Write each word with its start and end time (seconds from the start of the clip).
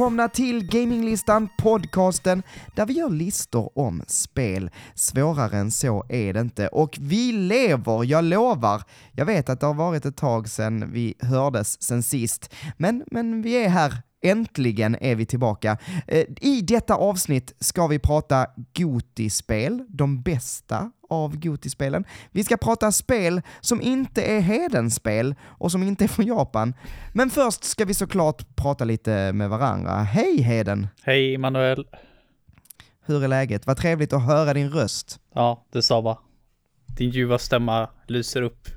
Välkomna 0.00 0.28
till 0.28 0.66
Gaminglistan, 0.66 1.48
podcasten 1.58 2.42
där 2.76 2.86
vi 2.86 2.92
gör 2.92 3.10
listor 3.10 3.78
om 3.78 4.02
spel. 4.06 4.70
Svårare 4.94 5.58
än 5.58 5.70
så 5.70 6.04
är 6.08 6.32
det 6.32 6.40
inte. 6.40 6.68
Och 6.68 6.96
vi 7.00 7.32
lever, 7.32 8.04
jag 8.04 8.24
lovar. 8.24 8.82
Jag 9.12 9.26
vet 9.26 9.48
att 9.48 9.60
det 9.60 9.66
har 9.66 9.74
varit 9.74 10.06
ett 10.06 10.16
tag 10.16 10.48
sedan 10.48 10.92
vi 10.92 11.14
hördes 11.20 11.82
sen 11.82 12.02
sist, 12.02 12.54
men, 12.76 13.04
men 13.10 13.42
vi 13.42 13.64
är 13.64 13.68
här 13.68 13.94
Äntligen 14.22 14.96
är 15.00 15.14
vi 15.14 15.26
tillbaka. 15.26 15.78
Eh, 16.06 16.24
I 16.40 16.60
detta 16.60 16.94
avsnitt 16.94 17.54
ska 17.58 17.86
vi 17.86 17.98
prata 17.98 18.46
Goti-spel, 18.74 19.84
de 19.88 20.22
bästa 20.22 20.90
av 21.08 21.36
Goti-spelen. 21.36 22.04
Vi 22.30 22.44
ska 22.44 22.56
prata 22.56 22.92
spel 22.92 23.42
som 23.60 23.80
inte 23.80 24.22
är 24.22 24.40
Hedenspel 24.40 25.34
och 25.42 25.72
som 25.72 25.82
inte 25.82 26.04
är 26.04 26.08
från 26.08 26.26
Japan. 26.26 26.74
Men 27.12 27.30
först 27.30 27.64
ska 27.64 27.84
vi 27.84 27.94
såklart 27.94 28.56
prata 28.56 28.84
lite 28.84 29.32
med 29.32 29.50
varandra. 29.50 29.92
Hej 29.92 30.42
Heden! 30.42 30.86
Hej 31.02 31.38
Manuel! 31.38 31.86
Hur 33.06 33.24
är 33.24 33.28
läget? 33.28 33.66
Vad 33.66 33.76
trevligt 33.76 34.12
att 34.12 34.26
höra 34.26 34.54
din 34.54 34.70
röst. 34.70 35.20
Ja, 35.34 35.66
detsamma. 35.72 36.18
Din 36.86 37.10
ljuva 37.10 37.38
stämma 37.38 37.90
lyser 38.06 38.42
upp 38.42 38.68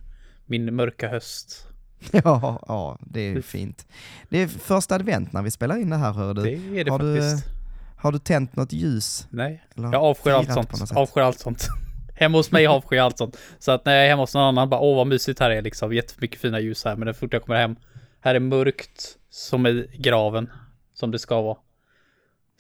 min 0.46 0.76
mörka 0.76 1.10
höst. 1.10 1.68
Ja, 2.24 2.60
ja, 2.68 2.98
det 3.00 3.22
är 3.22 3.42
fint. 3.42 3.88
Det 4.30 4.38
är 4.38 4.48
första 4.48 4.96
advent 4.96 5.34
när 5.34 5.42
vi 5.42 5.52
spelar 5.52 5.78
in 5.78 5.90
det 5.90 5.98
här 5.98 6.14
hör 6.14 6.34
du. 6.34 6.44
Det 6.44 6.80
är 6.80 6.84
det 6.84 6.92
har 6.92 7.00
faktiskt. 7.00 7.46
Du, 7.46 7.54
har 7.98 8.12
du 8.12 8.20
tänt 8.20 8.56
något 8.56 8.74
ljus? 8.74 9.28
Nej, 9.30 9.64
Eller 9.76 9.92
jag 9.92 10.04
avskyr 10.04 10.32
allt 10.32 10.54
sånt. 10.54 10.92
Avskyr 10.92 11.22
allt 11.22 11.40
sånt. 11.40 11.68
hemma 12.16 12.38
hos 12.38 12.52
mig 12.52 12.68
avskyr 12.68 12.98
jag 12.98 13.06
allt 13.06 13.18
sånt. 13.18 13.38
Så 13.60 13.72
att 13.72 13.86
när 13.86 13.96
jag 13.96 14.06
är 14.06 14.10
hemma 14.10 14.22
hos 14.22 14.34
någon 14.34 14.44
annan 14.44 14.70
bara, 14.70 14.80
åh 14.82 14.96
vad 14.96 15.08
mysigt 15.08 15.40
här 15.40 15.50
är 15.50 15.62
liksom. 15.62 15.94
Jättemycket 15.94 16.42
fina 16.42 16.60
ljus 16.60 16.86
här. 16.86 16.96
Men 16.96 17.06
det 17.06 17.14
fort 17.14 17.34
jag 17.34 17.44
kommer 17.46 17.60
hem, 17.60 17.76
här 18.22 18.36
är 18.36 18.40
mörkt 18.40 19.18
som 19.30 19.68
i 19.68 19.90
graven. 19.98 20.50
Som 20.94 21.12
det 21.12 21.20
ska 21.20 21.42
vara. 21.42 21.58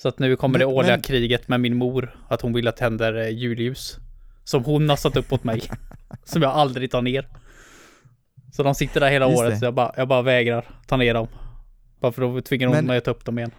Så 0.02 0.07
att 0.07 0.19
nu 0.19 0.35
kommer 0.35 0.59
det 0.59 0.66
årliga 0.66 0.94
men- 0.94 1.02
kriget 1.02 1.47
med 1.47 1.59
min 1.59 1.75
mor. 1.75 2.16
Att 2.28 2.41
hon 2.41 2.53
vill 2.53 2.67
att 2.67 2.78
det 2.78 2.83
händer 2.83 3.13
eh, 3.13 3.30
julljus. 3.30 3.97
Som 4.44 4.63
hon 4.63 4.89
har 4.89 4.95
satt 4.95 5.17
upp 5.17 5.33
åt 5.33 5.44
mig. 5.44 5.61
som 6.23 6.41
jag 6.41 6.52
aldrig 6.52 6.91
tar 6.91 7.02
ner. 7.02 7.28
Så 8.55 8.63
de 8.63 8.75
sitter 8.75 8.99
där 8.99 9.09
hela 9.11 9.27
Just 9.29 9.39
året. 9.39 9.51
det. 9.51 9.57
Så 9.59 9.65
jag 9.65 9.73
bara, 9.73 9.93
jag 9.97 10.07
bara 10.07 10.21
vägrar 10.21 10.65
ta 10.87 10.97
ner 10.97 11.13
dem. 11.13 11.27
Bara 11.99 12.11
för 12.11 12.21
då 12.21 12.41
tvingar 12.41 12.69
Men- 12.69 12.85
mig 12.85 12.97
att 12.97 13.03
ta 13.05 13.11
upp 13.11 13.25
dem 13.25 13.39
igen. 13.39 13.51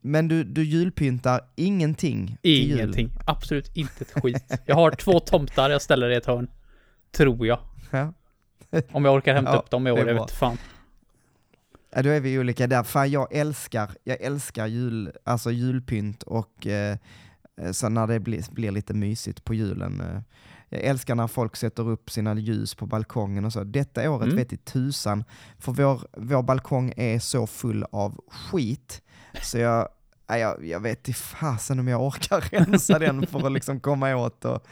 Men 0.00 0.28
du, 0.28 0.44
du 0.44 0.64
julpyntar 0.64 1.40
ingenting 1.56 2.38
till 2.42 2.50
jul? 2.70 2.78
Ingenting. 2.80 3.10
Absolut 3.26 3.76
inte 3.76 4.04
ett 4.04 4.22
skit. 4.22 4.60
Jag 4.66 4.74
har 4.74 4.90
två 4.90 5.20
tomtar 5.20 5.70
jag 5.70 5.82
ställer 5.82 6.10
i 6.10 6.14
ett 6.16 6.26
hörn. 6.26 6.50
Tror 7.12 7.46
jag. 7.46 7.58
Ja. 7.90 8.12
Om 8.92 9.04
jag 9.04 9.14
orkar 9.14 9.34
hämta 9.34 9.52
Ja, 9.52 9.58
upp 9.58 9.70
dem 9.70 9.86
i 9.86 9.90
år, 9.90 10.08
jag 10.08 10.14
vet 10.14 10.30
fan. 10.30 10.56
Ja, 11.94 12.02
då 12.02 12.10
är 12.10 12.20
vi 12.20 12.38
olika 12.38 12.66
där. 12.66 12.82
Fan, 12.82 13.10
jag 13.10 13.34
älskar, 13.34 13.90
jag 14.04 14.20
älskar 14.20 14.66
jul, 14.66 15.12
alltså 15.24 15.50
julpynt 15.50 16.22
och 16.22 16.66
eh, 16.66 16.96
så 17.72 17.88
när 17.88 18.06
det 18.06 18.20
blir, 18.20 18.42
blir 18.54 18.70
lite 18.70 18.94
mysigt 18.94 19.44
på 19.44 19.54
julen. 19.54 20.00
Eh, 20.00 20.20
jag 20.68 20.80
älskar 20.80 21.14
när 21.14 21.26
folk 21.26 21.56
sätter 21.56 21.88
upp 21.88 22.10
sina 22.10 22.34
ljus 22.34 22.74
på 22.74 22.86
balkongen 22.86 23.44
och 23.44 23.52
så. 23.52 23.64
Detta 23.64 24.10
året 24.10 24.24
Mm. 24.24 24.36
vet 24.36 24.52
i 24.52 24.56
tusan, 24.56 25.24
för 25.58 25.72
vår, 25.72 26.00
vår 26.16 26.42
balkong 26.42 26.92
är 26.96 27.18
så 27.18 27.46
full 27.46 27.84
av 27.92 28.20
skit, 28.30 29.02
så 29.42 29.58
jag, 29.58 29.88
jag, 30.26 30.66
jag 30.66 30.80
vet 30.80 31.08
i 31.08 31.12
fasen 31.12 31.78
om 31.78 31.88
jag 31.88 32.02
orkar 32.02 32.40
rensa 32.52 32.98
den 32.98 33.26
för 33.26 33.46
att 33.46 33.52
liksom 33.52 33.80
komma 33.80 34.16
åt 34.16 34.44
och 34.44 34.66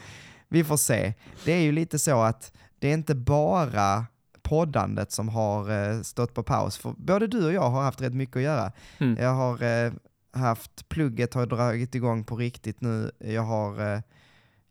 vi 0.47 0.63
får 0.63 0.77
se. 0.77 1.13
Det 1.45 1.51
är 1.51 1.61
ju 1.61 1.71
lite 1.71 1.99
så 1.99 2.21
att 2.21 2.51
det 2.79 2.87
är 2.87 2.93
inte 2.93 3.15
bara 3.15 4.05
poddandet 4.41 5.11
som 5.11 5.29
har 5.29 5.71
eh, 5.91 6.01
stått 6.01 6.33
på 6.33 6.43
paus, 6.43 6.77
för 6.77 6.93
både 6.97 7.27
du 7.27 7.45
och 7.45 7.53
jag 7.53 7.69
har 7.69 7.83
haft 7.83 8.01
rätt 8.01 8.13
mycket 8.13 8.35
att 8.35 8.41
göra. 8.41 8.71
Mm. 8.97 9.17
Jag 9.23 9.33
har 9.33 9.63
eh, 9.63 9.91
haft, 10.31 10.89
plugget 10.89 11.33
har 11.33 11.45
dragit 11.45 11.95
igång 11.95 12.23
på 12.23 12.35
riktigt 12.35 12.81
nu, 12.81 13.11
jag 13.19 13.41
har 13.41 13.93
eh, 13.93 13.99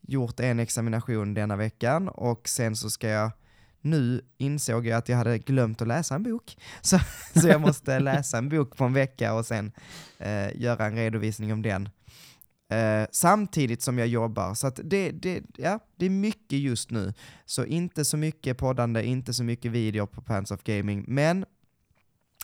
gjort 0.06 0.40
en 0.40 0.60
examination 0.60 1.34
denna 1.34 1.56
veckan 1.56 2.08
och 2.08 2.48
sen 2.48 2.76
så 2.76 2.90
ska 2.90 3.08
jag, 3.08 3.30
nu 3.80 4.20
insåg 4.38 4.86
jag 4.86 4.98
att 4.98 5.08
jag 5.08 5.16
hade 5.16 5.38
glömt 5.38 5.82
att 5.82 5.88
läsa 5.88 6.14
en 6.14 6.22
bok, 6.22 6.56
så, 6.80 6.98
så 7.34 7.48
jag 7.48 7.60
måste 7.60 7.98
läsa 8.00 8.38
en 8.38 8.48
bok 8.48 8.76
på 8.76 8.84
en 8.84 8.92
vecka 8.92 9.34
och 9.34 9.46
sen 9.46 9.72
eh, 10.18 10.56
göra 10.56 10.86
en 10.86 10.96
redovisning 10.96 11.52
om 11.52 11.62
den. 11.62 11.88
Eh, 12.68 13.06
samtidigt 13.12 13.82
som 13.82 13.98
jag 13.98 14.08
jobbar, 14.08 14.54
så 14.54 14.70
det, 14.70 15.10
det, 15.10 15.42
ja, 15.56 15.80
det 15.96 16.06
är 16.06 16.10
mycket 16.10 16.58
just 16.58 16.90
nu. 16.90 17.14
Så 17.44 17.64
inte 17.64 18.04
så 18.04 18.16
mycket 18.16 18.58
poddande, 18.58 19.06
inte 19.06 19.34
så 19.34 19.44
mycket 19.44 19.72
video 19.72 20.06
på 20.06 20.22
Pants 20.22 20.50
of 20.50 20.62
Gaming, 20.62 21.04
men 21.08 21.44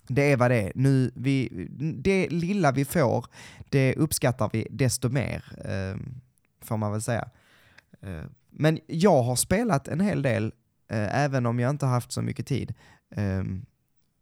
det 0.08 0.32
är 0.32 0.36
vad 0.36 0.50
det 0.50 0.60
är. 0.60 0.72
Nu, 0.74 1.10
vi, 1.14 1.68
det 1.98 2.28
lilla 2.28 2.72
vi 2.72 2.84
får, 2.84 3.26
det 3.68 3.94
uppskattar 3.94 4.50
vi 4.52 4.66
desto 4.70 5.08
mer, 5.08 5.44
eh, 5.64 6.00
får 6.60 6.76
man 6.76 6.92
väl 6.92 7.02
säga. 7.02 7.28
Eh, 8.02 8.24
men 8.50 8.78
jag 8.86 9.22
har 9.22 9.36
spelat 9.36 9.88
en 9.88 10.00
hel 10.00 10.22
del, 10.22 10.44
eh, 10.90 11.24
även 11.24 11.46
om 11.46 11.60
jag 11.60 11.70
inte 11.70 11.86
har 11.86 11.92
haft 11.92 12.12
så 12.12 12.22
mycket 12.22 12.46
tid. 12.46 12.74
Eh, 13.16 13.42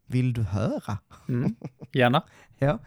vill 0.06 0.32
du 0.32 0.42
höra? 0.42 0.98
Mm. 1.28 1.54
Gärna. 1.92 2.24
Ja, 2.58 2.78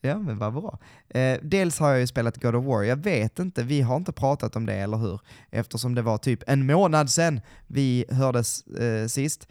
ja 0.00 0.18
men 0.18 0.38
vad 0.38 0.52
bra. 0.52 0.78
Eh, 1.08 1.38
dels 1.42 1.78
har 1.78 1.90
jag 1.90 2.00
ju 2.00 2.06
spelat 2.06 2.42
God 2.42 2.54
of 2.54 2.64
War, 2.64 2.82
jag 2.82 2.96
vet 2.96 3.38
inte, 3.38 3.62
vi 3.62 3.80
har 3.80 3.96
inte 3.96 4.12
pratat 4.12 4.56
om 4.56 4.66
det, 4.66 4.74
eller 4.74 4.96
hur? 4.96 5.20
Eftersom 5.50 5.94
det 5.94 6.02
var 6.02 6.18
typ 6.18 6.42
en 6.46 6.66
månad 6.66 7.10
sedan 7.10 7.40
vi 7.66 8.04
hördes 8.08 8.64
sist. 9.12 9.48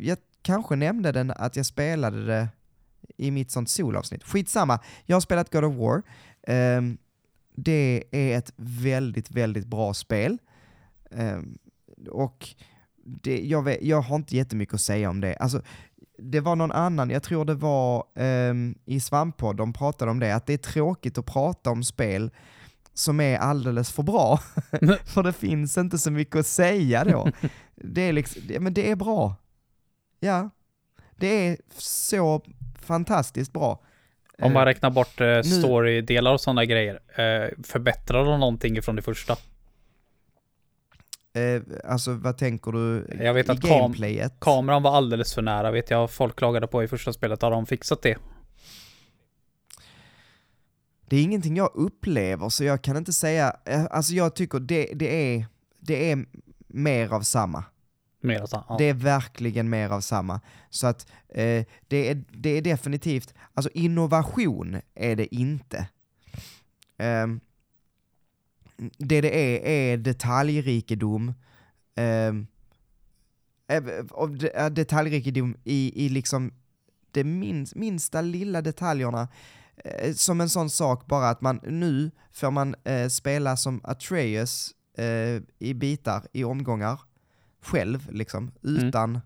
Jag 0.00 0.18
kanske 0.42 0.76
nämnde 0.76 1.12
den 1.12 1.30
att 1.30 1.56
jag 1.56 1.66
spelade 1.66 2.26
det 2.26 2.48
i 3.16 3.30
mitt 3.30 3.50
sånt 3.50 3.70
solavsnitt. 3.70 4.24
Skitsamma, 4.24 4.78
jag 5.06 5.16
har 5.16 5.20
spelat 5.20 5.52
God 5.52 5.64
of 5.64 5.74
War. 5.74 6.02
Ehm, 6.46 6.98
det 7.56 8.04
är 8.10 8.38
ett 8.38 8.52
väldigt, 8.56 9.30
väldigt 9.30 9.66
bra 9.66 9.94
spel. 9.94 10.38
Ehm, 11.10 11.58
och 12.10 12.48
det, 13.04 13.40
jag, 13.40 13.62
vet, 13.62 13.82
jag 13.82 14.00
har 14.00 14.16
inte 14.16 14.36
jättemycket 14.36 14.74
att 14.74 14.80
säga 14.80 15.10
om 15.10 15.20
det. 15.20 15.36
Alltså, 15.36 15.62
det 16.18 16.40
var 16.40 16.56
någon 16.56 16.72
annan, 16.72 17.10
jag 17.10 17.22
tror 17.22 17.44
det 17.44 17.54
var 17.54 18.04
ehm, 18.14 18.74
i 18.84 19.00
Svamppodd, 19.00 19.56
de 19.56 19.72
pratade 19.72 20.10
om 20.10 20.18
det, 20.18 20.34
att 20.34 20.46
det 20.46 20.52
är 20.52 20.58
tråkigt 20.58 21.18
att 21.18 21.26
prata 21.26 21.70
om 21.70 21.84
spel 21.84 22.30
som 22.94 23.20
är 23.20 23.38
alldeles 23.38 23.92
för 23.92 24.02
bra. 24.02 24.36
för 25.04 25.22
det 25.22 25.32
finns 25.32 25.78
inte 25.78 25.98
så 25.98 26.10
mycket 26.10 26.36
att 26.36 26.46
säga 26.46 27.04
då. 27.04 27.28
det 27.74 28.02
är 28.02 28.12
liksom, 28.12 28.42
det, 28.48 28.60
men 28.60 28.74
det 28.74 28.90
är 28.90 28.96
bra. 28.96 29.34
Ja, 30.20 30.50
det 31.16 31.48
är 31.48 31.58
så 31.78 32.42
fantastiskt 32.80 33.52
bra. 33.52 33.82
Om 34.42 34.52
man 34.52 34.62
Eh, 34.62 34.66
räknar 34.66 34.90
bort 34.90 35.20
eh, 35.20 35.40
story-delar 35.42 36.32
och 36.32 36.40
sådana 36.40 36.64
grejer. 36.64 36.94
Eh, 36.94 37.48
förbättrar 37.64 38.24
de 38.24 38.40
någonting 38.40 38.82
från 38.82 38.96
det 38.96 39.02
första? 39.02 39.36
eh, 41.32 41.62
alltså 41.84 42.12
vad 42.12 42.38
tänker 42.38 42.72
du 42.72 43.06
Jag 43.24 43.34
vet 43.34 43.48
i 43.48 43.50
att 43.52 43.60
kam- 43.60 43.68
gameplayet? 43.80 44.40
Kameran 44.40 44.82
var 44.82 44.96
alldeles 44.96 45.34
för 45.34 45.42
nära, 45.42 45.70
vet 45.70 45.90
jag. 45.90 46.10
Folk 46.10 46.36
klagade 46.36 46.66
på 46.66 46.82
i 46.84 46.88
första 46.88 47.12
spelet. 47.12 47.42
Har 47.42 47.50
de 47.50 47.66
fixat 47.66 48.02
det? 48.02 48.18
Det 51.08 51.16
är 51.16 51.22
ingenting 51.22 51.56
jag 51.56 51.70
upplever, 51.74 52.48
så 52.48 52.64
jag 52.64 52.82
kan 52.82 52.96
inte 52.96 53.12
säga, 53.12 53.56
eh, 53.64 53.84
alltså 53.90 54.12
jag 54.12 54.34
tycker 54.36 54.58
det, 54.60 54.90
det, 54.94 55.34
är, 55.36 55.46
det 55.80 56.10
är 56.12 56.24
mer 56.66 57.12
av 57.14 57.20
samma. 57.22 57.64
Mer 58.20 58.46
så, 58.46 58.64
ja. 58.68 58.76
Det 58.78 58.84
är 58.84 58.94
verkligen 58.94 59.70
mer 59.70 59.90
av 59.90 60.00
samma. 60.00 60.40
Så 60.70 60.86
att 60.86 61.10
eh, 61.28 61.64
det, 61.88 62.10
är, 62.10 62.24
det 62.30 62.50
är 62.50 62.62
definitivt, 62.62 63.34
alltså 63.54 63.70
innovation 63.74 64.76
är 64.94 65.16
det 65.16 65.34
inte. 65.34 65.78
Eh, 66.98 67.26
det 68.98 69.20
det 69.20 69.56
är, 69.56 69.92
är 69.92 69.96
detaljrikedom. 69.96 71.34
Ehm, 71.94 72.46
eh, 73.68 74.70
detaljrikedom 74.70 75.56
i, 75.64 76.06
i 76.06 76.08
liksom 76.08 76.52
de 77.10 77.24
minst, 77.24 77.74
minsta 77.74 78.20
lilla 78.20 78.62
detaljerna. 78.62 79.28
Eh, 79.84 80.12
som 80.12 80.40
en 80.40 80.48
sån 80.48 80.70
sak 80.70 81.06
bara 81.06 81.28
att 81.28 81.40
man 81.40 81.60
nu 81.62 82.10
får 82.32 82.50
man 82.50 82.74
eh, 82.84 83.08
spela 83.08 83.56
som 83.56 83.80
Atreus 83.84 84.74
eh, 84.98 85.42
i 85.58 85.74
bitar, 85.74 86.22
i 86.32 86.44
omgångar, 86.44 87.00
själv 87.62 88.12
liksom, 88.12 88.50
utan, 88.62 89.20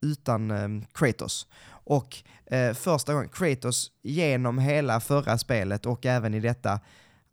utan 0.00 0.50
eh, 0.50 0.88
Kratos. 0.92 1.46
Och 1.70 2.16
eh, 2.46 2.74
första 2.74 3.14
gången, 3.14 3.28
Kratos 3.28 3.90
genom 4.02 4.58
hela 4.58 5.00
förra 5.00 5.38
spelet 5.38 5.86
och 5.86 6.06
även 6.06 6.34
i 6.34 6.40
detta, 6.40 6.80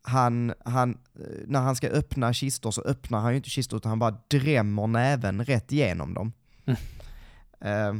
han, 0.01 0.53
han, 0.65 0.97
eh, 1.19 1.47
när 1.47 1.61
han 1.61 1.75
ska 1.75 1.87
öppna 1.87 2.33
kistor 2.33 2.71
så 2.71 2.81
öppnar 2.81 3.19
han 3.19 3.31
ju 3.31 3.37
inte 3.37 3.49
kistor 3.49 3.77
utan 3.77 3.89
han 3.89 3.99
bara 3.99 4.17
drämmer 4.27 4.87
näven 4.87 5.45
rätt 5.45 5.71
igenom 5.71 6.13
dem. 6.13 6.33
Mm. 6.65 6.79
Eh, 7.59 7.93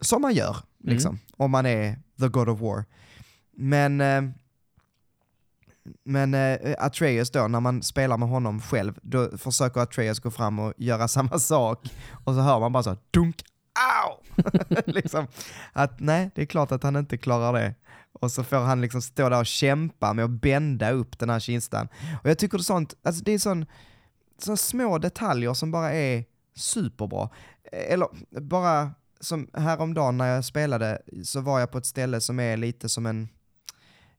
som 0.00 0.22
man 0.22 0.34
gör, 0.34 0.56
liksom, 0.78 1.18
om 1.36 1.50
man 1.50 1.66
är 1.66 1.98
the 2.20 2.28
God 2.28 2.48
of 2.48 2.60
War. 2.60 2.84
Men, 3.50 4.00
eh, 4.00 4.22
men 6.04 6.34
eh, 6.34 6.74
Atreus 6.78 7.30
då, 7.30 7.48
när 7.48 7.60
man 7.60 7.82
spelar 7.82 8.16
med 8.16 8.28
honom 8.28 8.60
själv, 8.60 8.98
då 9.02 9.38
försöker 9.38 9.80
Atreus 9.80 10.20
gå 10.20 10.30
fram 10.30 10.58
och 10.58 10.72
göra 10.76 11.08
samma 11.18 11.38
sak. 11.38 11.88
Och 12.24 12.34
så 12.34 12.40
hör 12.40 12.60
man 12.60 12.72
bara 12.72 12.82
så 12.82 12.96
dunk, 13.10 13.42
au! 14.04 14.42
liksom, 14.86 15.26
att 15.72 16.00
nej, 16.00 16.30
det 16.34 16.42
är 16.42 16.46
klart 16.46 16.72
att 16.72 16.82
han 16.82 16.96
inte 16.96 17.18
klarar 17.18 17.52
det. 17.52 17.74
Och 18.12 18.32
så 18.32 18.44
får 18.44 18.56
han 18.56 18.80
liksom 18.80 19.02
stå 19.02 19.28
där 19.28 19.40
och 19.40 19.46
kämpa 19.46 20.12
med 20.12 20.24
att 20.24 20.30
bända 20.30 20.90
upp 20.90 21.18
den 21.18 21.30
här 21.30 21.40
kistan. 21.40 21.88
Och 22.22 22.30
jag 22.30 22.38
tycker 22.38 22.58
det 22.58 22.62
är 22.62 22.64
sånt, 22.64 22.94
alltså 23.02 23.24
det 23.24 23.32
är 23.32 23.38
sån, 23.38 23.66
sån 24.38 24.56
små 24.56 24.98
detaljer 24.98 25.54
som 25.54 25.70
bara 25.70 25.92
är 25.92 26.24
superbra. 26.56 27.28
Eh, 27.72 27.92
eller 27.92 28.08
bara 28.40 28.90
som 29.20 29.50
häromdagen 29.54 30.18
när 30.18 30.34
jag 30.34 30.44
spelade 30.44 31.02
så 31.24 31.40
var 31.40 31.60
jag 31.60 31.70
på 31.70 31.78
ett 31.78 31.86
ställe 31.86 32.20
som 32.20 32.40
är 32.40 32.56
lite 32.56 32.88
som 32.88 33.06
en, 33.06 33.28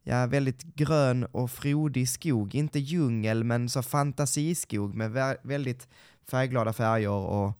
ja, 0.04 0.28
väldigt 0.28 0.64
grön 0.64 1.26
och 1.26 1.52
frodig 1.52 2.10
skog. 2.10 2.56
Inte 2.56 2.80
djungel, 2.80 3.44
men 3.44 3.70
så 3.70 3.82
fantasiskog 3.82 4.96
med 4.96 5.38
väldigt 5.44 5.88
färgglada 6.32 6.74
färger 6.74 7.10
och 7.10 7.54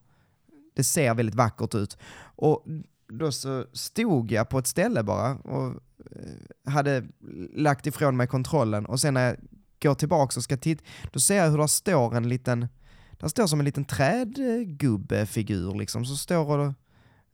det 0.74 0.84
ser 0.84 1.14
väldigt 1.14 1.34
vackert 1.34 1.74
ut. 1.74 1.98
Och 2.36 2.64
då 3.08 3.32
så 3.32 3.66
stod 3.72 4.32
jag 4.32 4.48
på 4.48 4.58
ett 4.58 4.66
ställe 4.66 5.02
bara 5.02 5.34
och 5.34 5.66
eh, 6.10 6.72
hade 6.72 7.04
lagt 7.54 7.86
ifrån 7.86 8.16
mig 8.16 8.26
kontrollen 8.26 8.86
och 8.86 9.00
sen 9.00 9.14
när 9.14 9.26
jag 9.26 9.36
går 9.82 9.94
tillbaka 9.94 10.38
och 10.38 10.44
ska 10.44 10.56
titta, 10.56 10.84
då 11.12 11.20
ser 11.20 11.36
jag 11.36 11.50
hur 11.50 11.58
det 11.58 11.68
står 11.68 12.16
en 12.16 12.28
liten, 12.28 12.68
där 13.12 13.28
står 13.28 13.46
som 13.46 13.58
en 13.58 13.64
liten 13.64 13.84
trädgubbefigur 13.84 15.74
liksom, 15.74 16.04
som 16.04 16.16
står 16.16 16.58
och 16.58 16.74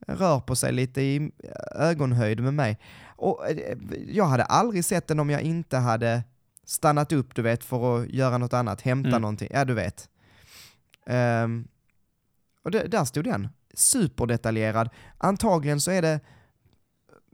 rör 0.06 0.40
på 0.40 0.56
sig 0.56 0.72
lite 0.72 1.02
i 1.02 1.30
ögonhöjd 1.74 2.40
med 2.40 2.54
mig. 2.54 2.78
Och 3.18 3.50
eh, 3.50 3.78
jag 4.08 4.24
hade 4.24 4.44
aldrig 4.44 4.84
sett 4.84 5.06
den 5.06 5.20
om 5.20 5.30
jag 5.30 5.42
inte 5.42 5.76
hade 5.76 6.22
stannat 6.64 7.12
upp, 7.12 7.34
du 7.34 7.42
vet, 7.42 7.64
för 7.64 8.02
att 8.02 8.08
göra 8.08 8.38
något 8.38 8.52
annat, 8.52 8.80
hämta 8.80 9.08
mm. 9.08 9.22
någonting, 9.22 9.48
ja 9.52 9.64
du 9.64 9.74
vet. 9.74 10.08
Um, 11.06 11.68
och 12.62 12.70
det, 12.70 12.82
där 12.88 13.04
stod 13.04 13.24
den, 13.24 13.48
superdetaljerad. 13.74 14.88
Antagligen 15.18 15.80
så 15.80 15.90
är 15.90 16.02
det, 16.02 16.20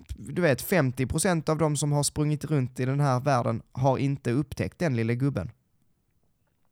du 0.08 0.42
vet, 0.42 0.70
50% 0.70 1.50
av 1.50 1.58
de 1.58 1.76
som 1.76 1.92
har 1.92 2.02
sprungit 2.02 2.44
runt 2.44 2.80
i 2.80 2.84
den 2.84 3.00
här 3.00 3.20
världen 3.20 3.62
har 3.72 3.98
inte 3.98 4.30
upptäckt 4.30 4.78
den 4.78 4.96
lilla 4.96 5.14
gubben. 5.14 5.50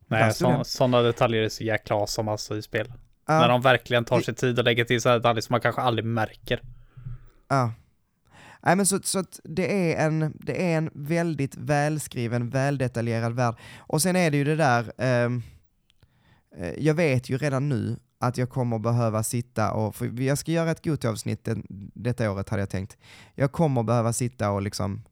Nej, 0.06 0.34
sådana 0.64 1.02
detaljer 1.02 1.42
är 1.42 1.48
så 1.48 1.64
jäkla 1.64 1.96
awesome 1.96 2.30
alltså 2.30 2.56
i 2.56 2.62
spel. 2.62 2.92
Ja. 3.26 3.38
När 3.38 3.48
de 3.48 3.62
verkligen 3.62 4.04
tar 4.04 4.20
sig 4.20 4.34
tid 4.34 4.58
och 4.58 4.64
lägger 4.64 4.84
till 4.84 5.00
sådana 5.00 5.18
detaljer 5.18 5.42
som 5.42 5.54
man 5.54 5.60
kanske 5.60 5.80
aldrig 5.80 6.04
märker. 6.04 6.60
Ja. 7.48 7.72
Nej 8.62 8.76
men 8.76 8.86
så, 8.86 9.00
så 9.02 9.18
att 9.18 9.40
det 9.44 9.92
är, 9.92 10.06
en, 10.06 10.32
det 10.40 10.72
är 10.72 10.78
en 10.78 10.90
väldigt 10.94 11.56
välskriven, 11.56 12.50
väldetaljerad 12.50 13.32
värld. 13.32 13.54
Och 13.78 14.02
sen 14.02 14.16
är 14.16 14.30
det 14.30 14.36
ju 14.36 14.44
det 14.44 14.56
där, 14.56 14.92
ehm, 14.98 15.42
eh, 16.56 16.72
jag 16.78 16.94
vet 16.94 17.30
ju 17.30 17.38
redan 17.38 17.68
nu 17.68 17.96
att 18.18 18.38
jag 18.38 18.50
kommer 18.50 18.78
behöva 18.78 19.22
sitta 19.22 19.72
och, 19.72 19.96
för 19.96 20.20
jag 20.20 20.38
ska 20.38 20.52
göra 20.52 20.70
ett 20.70 20.84
Goto-avsnitt 20.84 21.48
detta 21.94 22.30
året 22.30 22.48
hade 22.48 22.62
jag 22.62 22.70
tänkt. 22.70 22.96
Jag 23.34 23.52
kommer 23.52 23.82
behöva 23.82 24.12
sitta 24.12 24.50
och 24.50 24.62
liksom, 24.62 25.02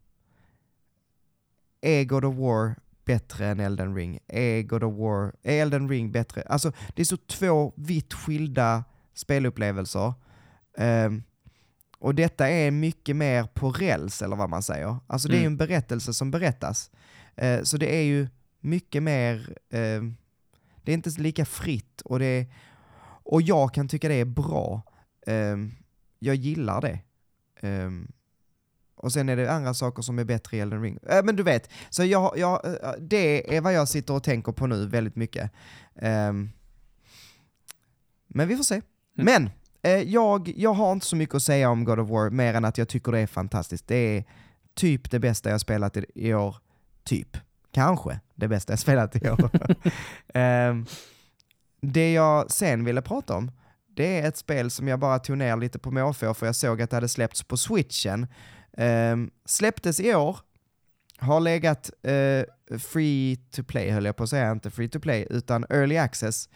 är 1.80 2.04
God 2.04 2.24
of 2.24 2.36
War 2.36 2.74
bättre 3.04 3.46
än 3.46 3.60
Elden 3.60 3.94
Ring? 3.94 4.18
Är 4.26 4.62
God 4.62 4.84
of 4.84 4.94
War, 4.94 5.32
är 5.42 5.62
Elden 5.62 5.88
Ring 5.88 6.12
bättre? 6.12 6.42
Alltså 6.42 6.72
det 6.94 7.02
är 7.02 7.06
så 7.06 7.16
två 7.16 7.72
vitt 7.76 8.14
skilda 8.14 8.84
spelupplevelser. 9.14 10.14
Um, 10.78 11.22
och 12.00 12.14
detta 12.14 12.48
är 12.48 12.70
mycket 12.70 13.16
mer 13.16 13.44
på 13.44 13.70
räls, 13.70 14.22
eller 14.22 14.36
vad 14.36 14.50
man 14.50 14.62
säger. 14.62 14.96
Alltså 15.06 15.28
det 15.28 15.34
är 15.34 15.40
ju 15.40 15.46
mm. 15.46 15.52
en 15.52 15.56
berättelse 15.56 16.14
som 16.14 16.30
berättas. 16.30 16.90
Uh, 17.42 17.62
så 17.62 17.76
det 17.76 17.96
är 17.96 18.02
ju 18.02 18.28
mycket 18.60 19.02
mer, 19.02 19.36
uh, 19.74 20.12
det 20.82 20.92
är 20.92 20.94
inte 20.94 21.10
lika 21.10 21.44
fritt 21.44 22.00
och 22.00 22.18
det 22.18 22.26
är, 22.26 22.46
och 23.22 23.42
jag 23.42 23.74
kan 23.74 23.88
tycka 23.88 24.08
det 24.08 24.14
är 24.14 24.24
bra. 24.24 24.82
Um, 25.26 25.74
jag 26.18 26.34
gillar 26.34 26.80
det. 26.80 27.00
Um, 27.62 28.12
och 28.94 29.12
sen 29.12 29.28
är 29.28 29.36
det 29.36 29.52
andra 29.52 29.74
saker 29.74 30.02
som 30.02 30.18
är 30.18 30.24
bättre 30.24 30.56
i 30.56 30.60
Elden 30.60 30.82
Ring. 30.82 30.98
Äh, 31.10 31.24
men 31.24 31.36
du 31.36 31.42
vet, 31.42 31.70
så 31.90 32.04
jag, 32.04 32.38
jag, 32.38 32.66
äh, 32.66 32.92
det 32.98 33.56
är 33.56 33.60
vad 33.60 33.72
jag 33.72 33.88
sitter 33.88 34.14
och 34.14 34.22
tänker 34.22 34.52
på 34.52 34.66
nu 34.66 34.86
väldigt 34.86 35.16
mycket. 35.16 35.50
Men 38.26 38.48
vi 38.48 38.56
får 38.56 38.64
se. 38.64 38.74
Mm. 38.74 38.84
Men, 39.14 39.44
eh, 39.44 39.52
jag, 39.88 40.52
jag 40.56 40.72
har 40.72 40.92
inte 40.92 41.06
så 41.06 41.16
mycket 41.16 41.34
att 41.34 41.42
säga 41.42 41.70
om 41.70 41.84
God 41.84 41.98
of 41.98 42.08
War, 42.08 42.30
mer 42.30 42.54
än 42.54 42.64
att 42.64 42.78
jag 42.78 42.88
tycker 42.88 43.12
det 43.12 43.18
är 43.18 43.26
fantastiskt. 43.26 43.86
Det 43.86 44.16
är 44.16 44.24
typ 44.74 45.10
det 45.10 45.18
bästa 45.18 45.50
jag 45.50 45.60
spelat 45.60 45.96
i, 45.96 46.04
i 46.14 46.34
år. 46.34 46.56
Typ. 47.04 47.36
Kanske 47.72 48.20
det 48.34 48.48
bästa 48.48 48.72
jag 48.72 48.80
spelat 48.80 49.16
i 49.16 49.30
år. 49.30 49.50
um, 50.34 50.86
det 51.80 52.12
jag 52.12 52.50
sen 52.50 52.84
ville 52.84 53.02
prata 53.02 53.36
om, 53.36 53.50
det 53.88 54.20
är 54.20 54.28
ett 54.28 54.36
spel 54.36 54.70
som 54.70 54.88
jag 54.88 54.98
bara 54.98 55.18
tog 55.18 55.38
ner 55.38 55.56
lite 55.56 55.78
på 55.78 55.90
måfå 55.90 56.34
för 56.34 56.46
jag 56.46 56.56
såg 56.56 56.82
att 56.82 56.90
det 56.90 56.96
hade 56.96 57.08
släppts 57.08 57.42
på 57.42 57.56
switchen. 57.56 58.26
Um, 58.76 59.30
släpptes 59.44 60.00
i 60.00 60.14
år, 60.14 60.38
har 61.18 61.40
legat 61.40 61.90
uh, 62.08 62.78
free 62.78 63.36
to 63.36 63.62
play, 63.62 63.90
höll 63.90 64.04
jag 64.04 64.16
på 64.16 64.22
att 64.22 64.30
säga, 64.30 64.52
inte 64.52 64.70
free 64.70 64.88
to 64.88 65.00
play, 65.00 65.26
utan 65.30 65.64
early 65.70 65.96
access 65.96 66.48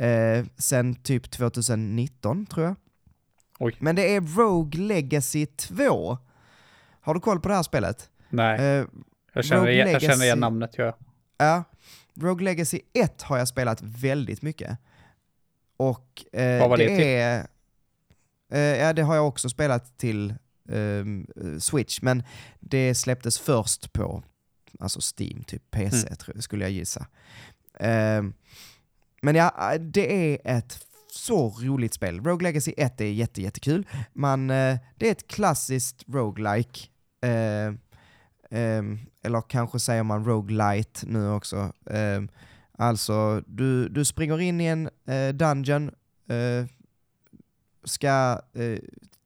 uh, 0.00 0.46
sen 0.58 0.94
typ 0.94 1.30
2019 1.30 2.46
tror 2.46 2.66
jag. 2.66 2.76
Oj. 3.58 3.76
Men 3.78 3.96
det 3.96 4.14
är 4.14 4.20
Rogue 4.20 4.80
Legacy 4.80 5.46
2. 5.46 6.18
Har 7.00 7.14
du 7.14 7.20
koll 7.20 7.40
på 7.40 7.48
det 7.48 7.54
här 7.54 7.62
spelet? 7.62 8.10
Nej. 8.28 8.80
Uh, 8.80 8.86
jag, 9.32 9.44
känner, 9.44 9.68
igen, 9.68 9.90
jag 9.90 10.02
känner 10.02 10.24
igen 10.24 10.40
namnet, 10.40 10.70
ja. 10.78 10.96
Ja. 11.38 11.64
Rogue 12.20 12.44
Legacy 12.44 12.80
1 12.92 13.22
har 13.22 13.38
jag 13.38 13.48
spelat 13.48 13.82
väldigt 13.82 14.42
mycket. 14.42 14.78
Och 15.76 16.24
eh, 16.32 16.60
Vad 16.60 16.70
var 16.70 16.76
det, 16.76 16.84
det 16.86 16.96
till? 16.96 17.06
Är, 17.06 17.46
eh, 18.52 18.60
ja, 18.60 18.92
det 18.92 19.02
har 19.02 19.14
jag 19.14 19.28
också 19.28 19.48
spelat 19.48 19.98
till 19.98 20.34
um, 20.68 21.26
Switch, 21.60 22.02
men 22.02 22.22
det 22.60 22.94
släpptes 22.94 23.38
först 23.38 23.92
på 23.92 24.22
alltså 24.80 25.00
Steam, 25.00 25.44
typ 25.44 25.70
PC 25.70 26.06
mm. 26.06 26.16
tror, 26.16 26.40
skulle 26.40 26.64
jag 26.64 26.70
gissa. 26.70 27.06
Men 29.24 29.34
ja, 29.34 29.72
äh, 29.74 29.80
det 29.80 30.34
är 30.34 30.56
ett 30.56 30.78
så 31.10 31.48
roligt 31.48 31.94
spel. 31.94 32.20
Rogue 32.24 32.42
Legacy 32.42 32.74
1 32.76 33.00
är 33.00 33.04
jätte, 33.04 33.42
jättekul. 33.42 33.86
Man, 34.12 34.50
äh, 34.50 34.78
det 34.96 35.08
är 35.08 35.12
ett 35.12 35.28
klassiskt 35.28 36.04
roguelike. 36.08 36.80
Eh, 37.22 37.66
eh, 38.60 38.82
eller 39.22 39.48
kanske 39.48 39.78
säger 39.78 40.02
man 40.02 40.24
roguelite 40.24 41.06
nu 41.06 41.30
också. 41.30 41.72
Eh, 41.90 42.22
alltså, 42.78 43.42
du, 43.46 43.88
du 43.88 44.04
springer 44.04 44.40
in 44.40 44.60
i 44.60 44.66
en 44.66 44.88
dungeon, 45.34 45.90
ska 47.84 48.40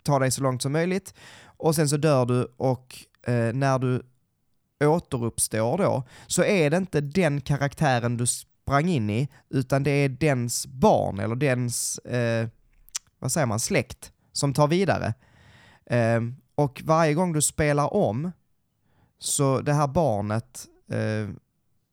ta 0.02 0.18
dig 0.18 0.30
så 0.30 0.42
långt 0.42 0.62
som 0.62 0.72
möjligt 0.72 1.14
och 1.44 1.74
sen 1.74 1.88
så 1.88 1.96
dör 1.96 2.26
du 2.26 2.54
och 2.56 3.04
eh, 3.26 3.52
när 3.52 3.78
du 3.78 4.02
återuppstår 4.84 5.78
då 5.78 6.02
så 6.26 6.44
är 6.44 6.70
det 6.70 6.76
inte 6.76 7.00
den 7.00 7.40
karaktären 7.40 8.16
du 8.16 8.26
sprang 8.68 8.88
in 8.88 9.10
i 9.10 9.28
utan 9.48 9.82
det 9.82 9.90
är 9.90 10.08
dens 10.08 10.66
barn 10.66 11.20
eller 11.20 11.36
dens, 11.36 11.98
eh, 11.98 12.48
vad 13.18 13.32
säger 13.32 13.46
man, 13.46 13.60
släkt 13.60 14.12
som 14.32 14.54
tar 14.54 14.68
vidare. 14.68 15.14
Eh, 15.86 16.20
och 16.54 16.82
varje 16.84 17.14
gång 17.14 17.32
du 17.32 17.42
spelar 17.42 17.94
om 17.94 18.32
så 19.18 19.60
det 19.60 19.72
här 19.72 19.86
barnet, 19.86 20.66
eh, 20.90 21.28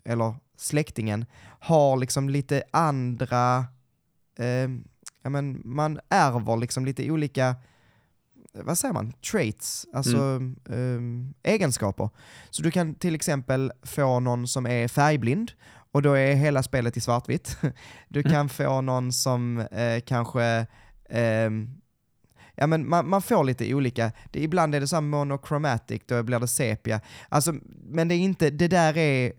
eller 0.05 0.36
släktingen, 0.58 1.25
har 1.60 1.98
liksom 1.98 2.29
lite 2.29 2.63
andra, 2.72 3.65
eh, 4.39 4.70
ja 5.22 5.29
men 5.29 5.62
man 5.65 6.00
ärver 6.10 6.58
liksom 6.58 6.86
lite 6.86 7.12
olika 7.12 7.55
vad 8.63 8.77
säger 8.77 8.94
man, 8.94 9.13
traits, 9.32 9.88
alltså 9.94 10.17
mm. 10.17 10.55
um, 10.65 11.34
egenskaper. 11.44 12.10
Så 12.50 12.63
du 12.63 12.72
kan 12.72 12.96
till 12.96 13.15
exempel 13.15 13.72
få 13.84 14.20
någon 14.20 14.48
som 14.48 14.65
är 14.65 14.88
färgblind 14.88 15.51
och 15.96 16.02
då 16.02 16.14
är 16.14 16.36
hela 16.36 16.64
spelet 16.64 16.98
i 16.98 17.02
svartvitt. 17.02 17.58
Du 18.08 18.24
kan 18.24 18.34
mm. 18.34 18.50
få 18.50 18.82
någon 18.82 19.14
som 19.14 19.60
eh, 19.60 20.00
kanske 20.06 20.66
um, 21.10 21.82
ja 22.56 22.68
men 22.68 22.90
man, 22.90 23.10
man, 23.10 23.22
får 23.22 23.44
lite 23.44 23.74
olika, 23.74 24.12
det, 24.32 24.44
ibland 24.44 24.75
är 24.75 24.80
det 24.80 24.88
så 24.88 25.02
monochromatic, 25.02 26.02
då 26.06 26.24
blir 26.24 26.40
det 26.40 26.48
sepia. 26.48 27.02
Alltså, 27.30 27.54
men 27.84 28.08
det 28.08 28.16
är 28.16 28.20
inte, 28.20 28.50
det 28.50 28.68
där 28.68 28.98
är 28.98 29.34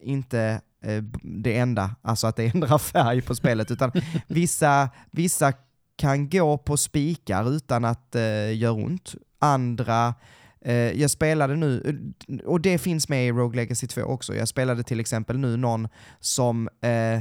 inte 0.00 0.60
eh, 0.82 1.02
det 1.22 1.58
enda, 1.58 1.94
alltså 2.02 2.26
att 2.26 2.36
det 2.36 2.46
ändrar 2.54 2.78
färg 2.92 3.22
på 3.22 3.34
spelet, 3.34 3.70
utan 3.70 3.92
vissa, 4.26 4.90
vissa 5.10 5.52
kan 5.96 6.28
gå 6.28 6.58
på 6.58 6.76
spikar 6.76 7.50
utan 7.50 7.84
att 7.84 8.14
eh, 8.14 8.56
göra 8.56 8.72
ont. 8.72 9.14
Andra, 9.38 10.06
eh, 10.08 10.14
Eh, 10.66 10.74
jag 10.74 11.10
spelade 11.10 11.56
nu, 11.56 11.82
eh, 12.28 12.36
och 12.46 12.60
det 12.60 12.78
finns 12.78 13.08
med 13.08 13.26
i 13.26 13.32
Rogue 13.32 13.56
Legacy 13.56 13.86
2 13.86 14.02
också, 14.02 14.34
jag 14.34 14.48
spelade 14.48 14.82
till 14.82 15.00
exempel 15.00 15.38
nu 15.38 15.56
någon 15.56 15.88
som 16.20 16.68
eh, 16.80 17.20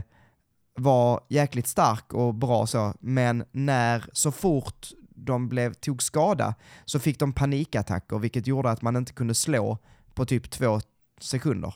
var 0.76 1.22
jäkligt 1.30 1.68
stark 1.68 2.14
och 2.14 2.34
bra 2.34 2.68
så, 2.68 2.94
men 3.00 3.46
när, 3.52 4.06
så 4.12 4.32
fort 4.32 4.88
de 5.16 5.50
blev, 5.50 5.74
tog 5.74 6.04
skada 6.04 6.56
så 6.86 7.00
fick 7.00 7.20
de 7.20 7.34
panikattacker, 7.34 8.20
vilket 8.20 8.48
gjorde 8.48 8.70
att 8.70 8.82
man 8.82 8.96
inte 8.96 9.14
kunde 9.14 9.36
slå 9.36 9.78
på 10.14 10.26
typ 10.26 10.52
två 10.52 10.80
sekunder. 11.20 11.74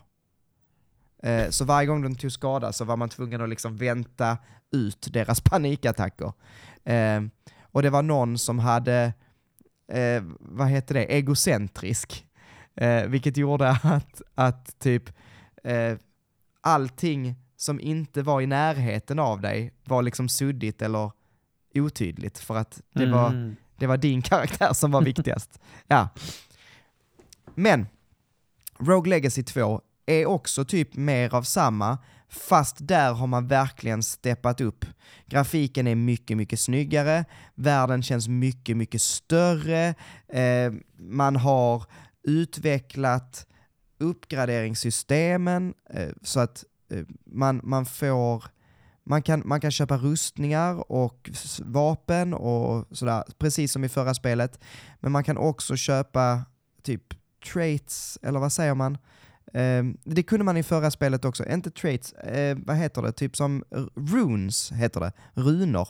Eh, 1.24 1.50
så 1.50 1.66
varje 1.66 1.88
gång 1.88 2.02
de 2.02 2.16
tog 2.16 2.32
skada 2.32 2.74
så 2.74 2.86
var 2.86 2.98
man 2.98 3.10
tvungen 3.10 3.42
att 3.42 3.50
liksom 3.50 3.78
vänta 3.78 4.38
ut 4.72 5.08
deras 5.14 5.42
panikattacker. 5.52 6.34
Eh, 6.84 7.22
och 7.72 7.82
det 7.82 7.90
var 7.90 8.02
någon 8.02 8.38
som 8.38 8.60
hade, 8.60 9.14
eh, 9.90 10.24
vad 10.40 10.68
heter 10.68 10.94
det, 10.94 11.04
egocentrisk. 11.04 12.26
Eh, 12.76 13.04
vilket 13.04 13.38
gjorde 13.38 13.70
att, 13.84 14.22
att 14.36 14.80
typ 14.80 15.04
eh, 15.64 15.94
allting 16.62 17.36
som 17.56 17.80
inte 17.80 18.22
var 18.22 18.42
i 18.42 18.48
närheten 18.48 19.20
av 19.20 19.42
dig 19.42 19.74
var 19.84 20.02
liksom 20.02 20.30
suddigt 20.30 20.82
eller 20.82 21.12
otydligt 21.76 22.38
för 22.40 22.56
att 22.58 22.82
det, 22.94 23.04
Mm. 23.04 23.12
var, 23.18 23.56
det 23.78 23.88
var 23.88 23.98
din 23.98 24.22
karaktär 24.22 24.74
som 24.74 24.92
var 24.92 25.02
viktigast. 25.02 25.60
ja. 25.88 26.10
Men 27.56 27.88
Rogue 28.80 29.10
Legacy 29.10 29.44
2 29.44 29.82
är 30.06 30.26
också 30.26 30.66
typ 30.66 30.96
mer 30.96 31.36
av 31.36 31.44
samma, 31.44 31.98
fast 32.30 32.76
där 32.80 33.14
har 33.14 33.28
man 33.28 33.48
verkligen 33.48 34.04
steppat 34.04 34.62
upp. 34.62 34.86
Grafiken 35.26 35.88
är 35.88 35.96
mycket, 35.96 36.38
mycket 36.38 36.60
snyggare, 36.60 37.26
världen 37.56 38.04
känns 38.04 38.28
mycket, 38.28 38.78
mycket 38.78 39.02
större, 39.02 39.96
eh, 40.28 40.74
man 40.98 41.36
har 41.36 41.84
utvecklat 42.24 43.48
uppgraderingssystemen 44.00 45.74
eh, 45.90 46.10
så 46.22 46.40
att 46.40 46.64
eh, 46.92 47.04
man, 47.26 47.62
man 47.64 47.86
får 47.86 48.44
man 49.04 49.22
kan, 49.22 49.42
man 49.46 49.62
kan 49.62 49.72
köpa 49.72 49.98
rustningar 49.98 50.92
och 50.92 51.30
vapen 51.60 52.34
och 52.34 52.98
sådär, 52.98 53.24
precis 53.38 53.72
som 53.72 53.84
i 53.84 53.90
förra 53.90 54.14
spelet. 54.14 54.60
Men 55.00 55.12
man 55.12 55.24
kan 55.24 55.38
också 55.38 55.76
köpa 55.76 56.42
typ 56.84 57.04
traits, 57.54 58.20
eller 58.22 58.40
vad 58.40 58.54
säger 58.54 58.74
man? 58.74 58.98
Eh, 59.54 59.84
det 60.04 60.24
kunde 60.24 60.46
man 60.46 60.58
i 60.58 60.64
förra 60.64 60.92
spelet 60.92 61.26
också, 61.26 61.50
inte 61.50 61.72
traits, 61.72 62.14
eh, 62.14 62.58
vad 62.66 62.76
heter 62.76 63.02
det? 63.02 63.12
Typ 63.12 63.36
som 63.36 63.64
runes 63.96 64.72
heter 64.72 65.00
det, 65.00 65.12
runor. 65.34 65.90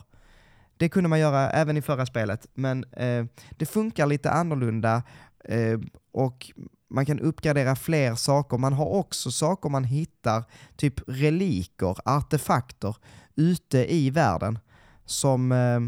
Det 0.77 0.89
kunde 0.89 1.09
man 1.09 1.19
göra 1.19 1.49
även 1.49 1.77
i 1.77 1.81
förra 1.81 2.05
spelet, 2.05 2.47
men 2.53 2.83
eh, 2.83 3.25
det 3.57 3.65
funkar 3.65 4.07
lite 4.07 4.31
annorlunda 4.31 5.03
eh, 5.45 5.79
och 6.11 6.51
man 6.89 7.05
kan 7.05 7.19
uppgradera 7.19 7.75
fler 7.75 8.15
saker. 8.15 8.57
Man 8.57 8.73
har 8.73 8.85
också 8.85 9.31
saker 9.31 9.69
man 9.69 9.83
hittar, 9.83 10.43
typ 10.75 10.99
reliker, 11.07 11.95
artefakter, 12.05 12.95
ute 13.35 13.93
i 13.93 14.09
världen 14.09 14.59
som, 15.05 15.51
eh, 15.51 15.79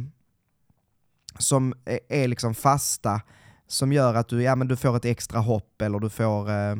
som 1.40 1.74
är, 1.86 2.00
är 2.10 2.28
liksom 2.28 2.56
fasta, 2.56 3.22
som 3.68 3.94
gör 3.94 4.14
att 4.14 4.28
du, 4.28 4.44
ja, 4.44 4.56
men 4.56 4.68
du 4.68 4.76
får 4.76 4.98
ett 4.98 5.06
extra 5.06 5.40
hopp 5.40 5.82
eller 5.82 6.00
du 6.00 6.10
får 6.10 6.50
eh, 6.50 6.76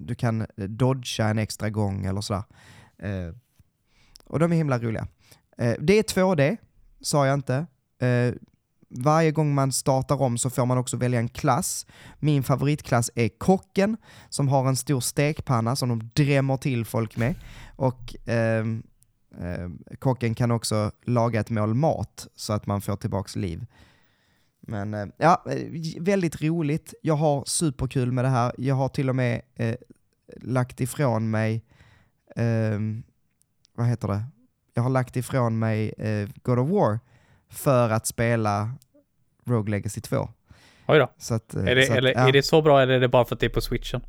du 0.00 0.14
kan 0.14 0.46
dodga 0.56 1.28
en 1.28 1.38
extra 1.38 1.70
gång 1.70 2.04
eller 2.04 2.20
sådär. 2.20 2.42
Eh, 2.98 3.34
och 4.24 4.38
de 4.38 4.52
är 4.52 4.56
himla 4.56 4.78
roliga. 4.78 5.06
Eh, 5.58 5.74
det 5.80 5.98
är 5.98 6.02
2D, 6.02 6.56
sa 7.00 7.26
jag 7.26 7.34
inte. 7.34 7.66
Eh, 7.98 8.34
varje 8.88 9.30
gång 9.30 9.54
man 9.54 9.72
startar 9.72 10.22
om 10.22 10.38
så 10.38 10.50
får 10.50 10.66
man 10.66 10.78
också 10.78 10.96
välja 10.96 11.18
en 11.18 11.28
klass. 11.28 11.86
Min 12.18 12.42
favoritklass 12.42 13.10
är 13.14 13.28
kocken, 13.28 13.96
som 14.28 14.48
har 14.48 14.68
en 14.68 14.76
stor 14.76 15.00
stekpanna 15.00 15.76
som 15.76 15.88
de 15.88 16.10
drämmer 16.14 16.56
till 16.56 16.84
folk 16.84 17.16
med. 17.16 17.34
Och 17.76 18.16
ehm, 18.26 18.82
ehm, 19.40 19.78
kocken 19.98 20.34
kan 20.34 20.50
också 20.50 20.90
laga 21.04 21.40
ett 21.40 21.50
mål 21.50 21.74
mat 21.74 22.26
så 22.34 22.52
att 22.52 22.66
man 22.66 22.80
får 22.80 22.96
tillbaks 22.96 23.36
liv. 23.36 23.66
Men 24.68 24.94
eh, 24.94 25.06
ja, 25.16 25.44
eh, 25.50 26.02
väldigt 26.02 26.42
roligt. 26.42 26.94
Jag 27.02 27.14
har 27.14 27.44
superkul 27.46 28.12
med 28.12 28.24
det 28.24 28.28
här. 28.28 28.52
Jag 28.58 28.74
har 28.74 28.88
till 28.88 29.08
och 29.08 29.16
med 29.16 29.40
eh, 29.54 29.74
lagt 30.36 30.80
ifrån 30.80 31.30
mig, 31.30 31.64
ehm, 32.36 33.02
vad 33.74 33.86
heter 33.86 34.08
det? 34.08 34.24
Jag 34.74 34.82
har 34.82 34.90
lagt 34.90 35.16
ifrån 35.16 35.58
mig 35.58 35.94
eh, 35.98 36.28
God 36.42 36.58
of 36.58 36.70
War 36.70 37.00
för 37.50 37.90
att 37.90 38.06
spela 38.06 38.74
Rogue 39.44 39.70
Legacy 39.70 40.00
2. 40.00 40.28
Oj 40.86 40.98
då. 40.98 41.12
Så 41.18 41.34
att, 41.34 41.54
eh, 41.54 41.66
Är 41.66 41.74
det, 41.74 41.86
så 41.86 41.92
att, 41.92 41.98
eller, 41.98 42.12
ja. 42.12 42.28
är 42.28 42.32
det 42.32 42.42
så 42.42 42.62
bra 42.62 42.82
eller 42.82 42.94
är 42.94 43.00
det 43.00 43.08
bara 43.08 43.24
för 43.24 43.34
att 43.34 43.40
det 43.40 43.46
är 43.46 43.50
på 43.50 43.60
switchen? 43.60 44.00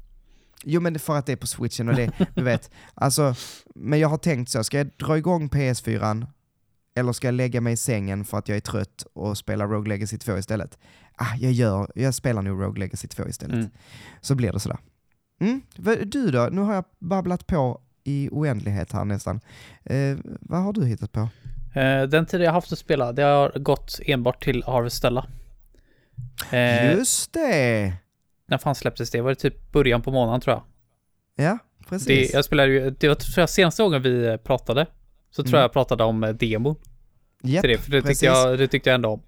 Jo 0.64 0.82
men 0.82 0.94
det 0.94 0.98
är 0.98 1.02
för 1.02 1.18
att 1.18 1.26
det 1.26 1.32
är 1.32 1.38
på 1.38 1.48
switchen 1.48 1.90
och 1.90 1.96
det, 1.96 2.12
du 2.36 2.44
vet. 2.44 2.72
Alltså, 2.94 3.36
men 3.76 4.00
jag 4.00 4.10
har 4.10 4.18
tänkt 4.18 4.52
så, 4.52 4.64
ska 4.64 4.78
jag 4.78 4.90
dra 4.98 5.18
igång 5.18 5.50
PS4 5.50 6.28
eller 7.00 7.12
ska 7.14 7.28
jag 7.28 7.34
lägga 7.36 7.62
mig 7.62 7.74
i 7.74 7.78
sängen 7.78 8.26
för 8.26 8.38
att 8.38 8.48
jag 8.50 8.56
är 8.56 8.62
trött 8.62 9.06
och 9.14 9.38
spela 9.38 9.66
Rogue 9.66 9.90
Legacy 9.90 10.18
2 10.18 10.38
istället? 10.38 10.78
Ah, 11.16 11.36
jag, 11.40 11.52
gör, 11.52 11.92
jag 11.96 12.14
spelar 12.14 12.42
nog 12.42 12.62
Rogue 12.64 12.80
Legacy 12.80 13.08
2 13.08 13.28
istället. 13.28 13.54
Mm. 13.56 13.70
Så 14.22 14.36
blir 14.36 14.52
det 14.54 14.60
sådär. 14.60 14.78
Mm. 15.42 15.62
Du 16.06 16.32
då? 16.32 16.50
Nu 16.52 16.62
har 16.62 16.74
jag 16.74 16.84
babblat 17.00 17.48
på 17.48 17.82
i 18.04 18.30
oändlighet 18.32 18.92
här 18.92 19.06
nästan. 19.06 19.40
Eh, 19.84 20.18
vad 20.42 20.64
har 20.64 20.74
du 20.74 20.86
hittat 20.86 21.12
på? 21.12 21.20
Eh, 21.80 22.04
den 22.04 22.26
tid 22.26 22.42
jag 22.42 22.52
haft 22.52 22.72
att 22.74 22.80
spela, 22.80 23.12
det 23.12 23.22
har 23.22 23.60
gått 23.60 24.00
enbart 24.06 24.44
till 24.44 24.64
Harvestella. 24.68 25.28
Eh, 26.52 26.92
Just 26.98 27.34
det! 27.34 27.94
när 28.48 28.58
fan 28.58 28.76
släpptes 28.76 29.12
det? 29.12 29.22
Var 29.22 29.30
det 29.30 29.36
typ 29.36 29.72
början 29.72 30.02
på 30.02 30.12
månaden 30.12 30.42
tror 30.42 30.56
jag? 30.56 30.64
Ja, 31.46 31.58
precis. 31.90 32.08
Det, 32.08 32.34
jag 32.38 32.46
spelade 32.46 32.72
ju, 32.72 32.90
det 32.90 33.08
var 33.08 33.16
tror 33.16 33.40
jag 33.42 33.50
senaste 33.50 33.84
gången 33.84 34.02
vi 34.02 34.38
pratade. 34.44 34.86
Så 35.32 35.44
tror 35.44 35.48
Mm. 35.54 35.58
jag 35.58 35.64
jag 35.64 35.74
pratade 35.74 36.04
om 36.04 36.24
eh, 36.24 36.30
demon 36.30 36.76
Japp, 37.44 37.62
till 37.62 37.70
det, 37.72 37.78
för 37.78 37.92
det 37.92 38.02
tyckte, 38.02 38.26
jag, 38.26 38.58
det 38.60 38.68
tyckte 38.68 38.90
jag 38.90 38.96
ändå 38.96 39.10
om. 39.10 39.22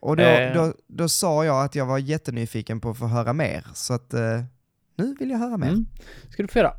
Och 0.00 0.16
då, 0.16 0.22
Eh. 0.22 0.54
då, 0.54 0.74
då 0.86 1.08
sa 1.08 1.44
jag 1.44 1.64
att 1.64 1.74
jag 1.74 1.86
var 1.86 1.98
jättenyfiken 1.98 2.80
på 2.80 2.90
att 2.90 2.98
få 2.98 3.06
höra 3.06 3.32
mer, 3.32 3.64
så 3.74 3.94
att 3.94 4.14
eh, 4.14 4.20
nu 4.96 5.14
vill 5.18 5.30
jag 5.30 5.38
höra 5.38 5.56
mer. 5.56 5.68
Mm. 5.68 5.86
Ska 6.30 6.42
du 6.42 6.48
få 6.48 6.58
göra. 6.58 6.72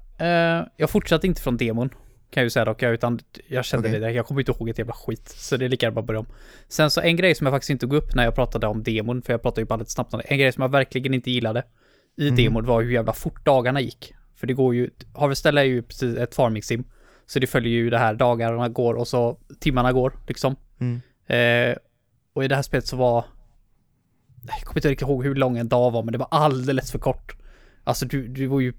Eh, 0.60 0.68
jag 0.78 0.90
fortsatte 0.90 1.28
inte 1.28 1.42
från 1.42 1.58
demon, 1.58 1.90
kan 1.90 2.42
jag 2.42 2.44
ju 2.44 2.50
säga 2.50 2.66
dock, 2.66 2.84
utan 2.84 3.20
jag 3.48 3.66
kände 3.66 3.88
Okej. 3.88 4.00
det 4.00 4.06
där. 4.08 4.14
Jag 4.14 4.26
kommer 4.26 4.42
inte 4.42 4.52
ihåg 4.52 4.70
ett 4.70 4.78
jävla 4.78 4.94
skit, 4.94 5.30
så 5.30 5.58
det 5.58 5.66
är 5.66 5.70
lika 5.70 5.86
gärna 5.86 5.96
bara 5.96 6.06
börja 6.06 6.20
om. 6.20 6.26
Sen 6.68 6.92
så 6.92 7.02
en 7.02 7.16
grej 7.16 7.36
som 7.36 7.48
jag 7.48 7.54
faktiskt 7.54 7.70
inte 7.70 7.86
tog 7.86 7.94
upp 7.94 8.16
när 8.16 8.24
jag 8.24 8.36
pratade 8.36 8.68
om 8.68 8.84
demon, 8.84 9.22
för 9.22 9.34
jag 9.34 9.42
pratade 9.42 9.62
ju 9.62 9.66
bara 9.66 9.76
lite 9.80 9.92
snabbt 9.92 10.14
om 10.14 10.18
det. 10.20 10.24
En 10.34 10.38
grej 10.38 10.52
som 10.52 10.62
jag 10.62 10.70
verkligen 10.70 11.14
inte 11.14 11.32
gillade 11.32 11.64
i 12.18 12.26
Mhm. 12.28 12.36
demon 12.36 12.66
var 12.66 12.82
hur 12.82 12.92
jävla 12.92 13.14
fort 13.14 13.46
dagarna 13.46 13.82
gick. 13.82 14.14
För 14.36 14.48
det 14.48 14.54
går 14.54 14.76
ju, 14.76 14.90
Harvestella 15.16 15.62
är 15.62 15.66
ju 15.66 15.82
precis 15.82 16.18
ett 16.18 16.36
farming 16.36 16.64
sim. 16.64 16.84
Så 17.26 17.40
det 17.40 17.48
följer 17.48 17.72
ju 17.74 17.90
det 17.90 17.98
här, 17.98 18.14
dagarna 18.14 18.70
går 18.70 18.94
och 18.94 19.08
så 19.08 19.38
timmarna 19.60 19.92
går 19.94 20.14
liksom. 20.28 20.56
Mm. 20.80 21.02
Eh, 21.28 21.78
och 22.34 22.44
i 22.44 22.48
det 22.48 22.56
här 22.56 22.62
spelet 22.62 22.88
så 22.88 22.98
var... 22.98 23.26
Jag 24.48 24.62
kommer 24.62 24.78
inte 24.78 24.90
riktigt 24.90 25.08
ihåg 25.08 25.24
hur 25.24 25.36
lång 25.36 25.58
en 25.58 25.68
dag 25.70 25.92
var, 25.92 26.04
men 26.04 26.12
det 26.12 26.18
var 26.18 26.28
alldeles 26.32 26.92
för 26.92 27.00
kort. 27.00 27.36
Alltså 27.84 28.06
du, 28.06 28.28
du 28.28 28.48
var 28.48 28.60
ju 28.60 28.74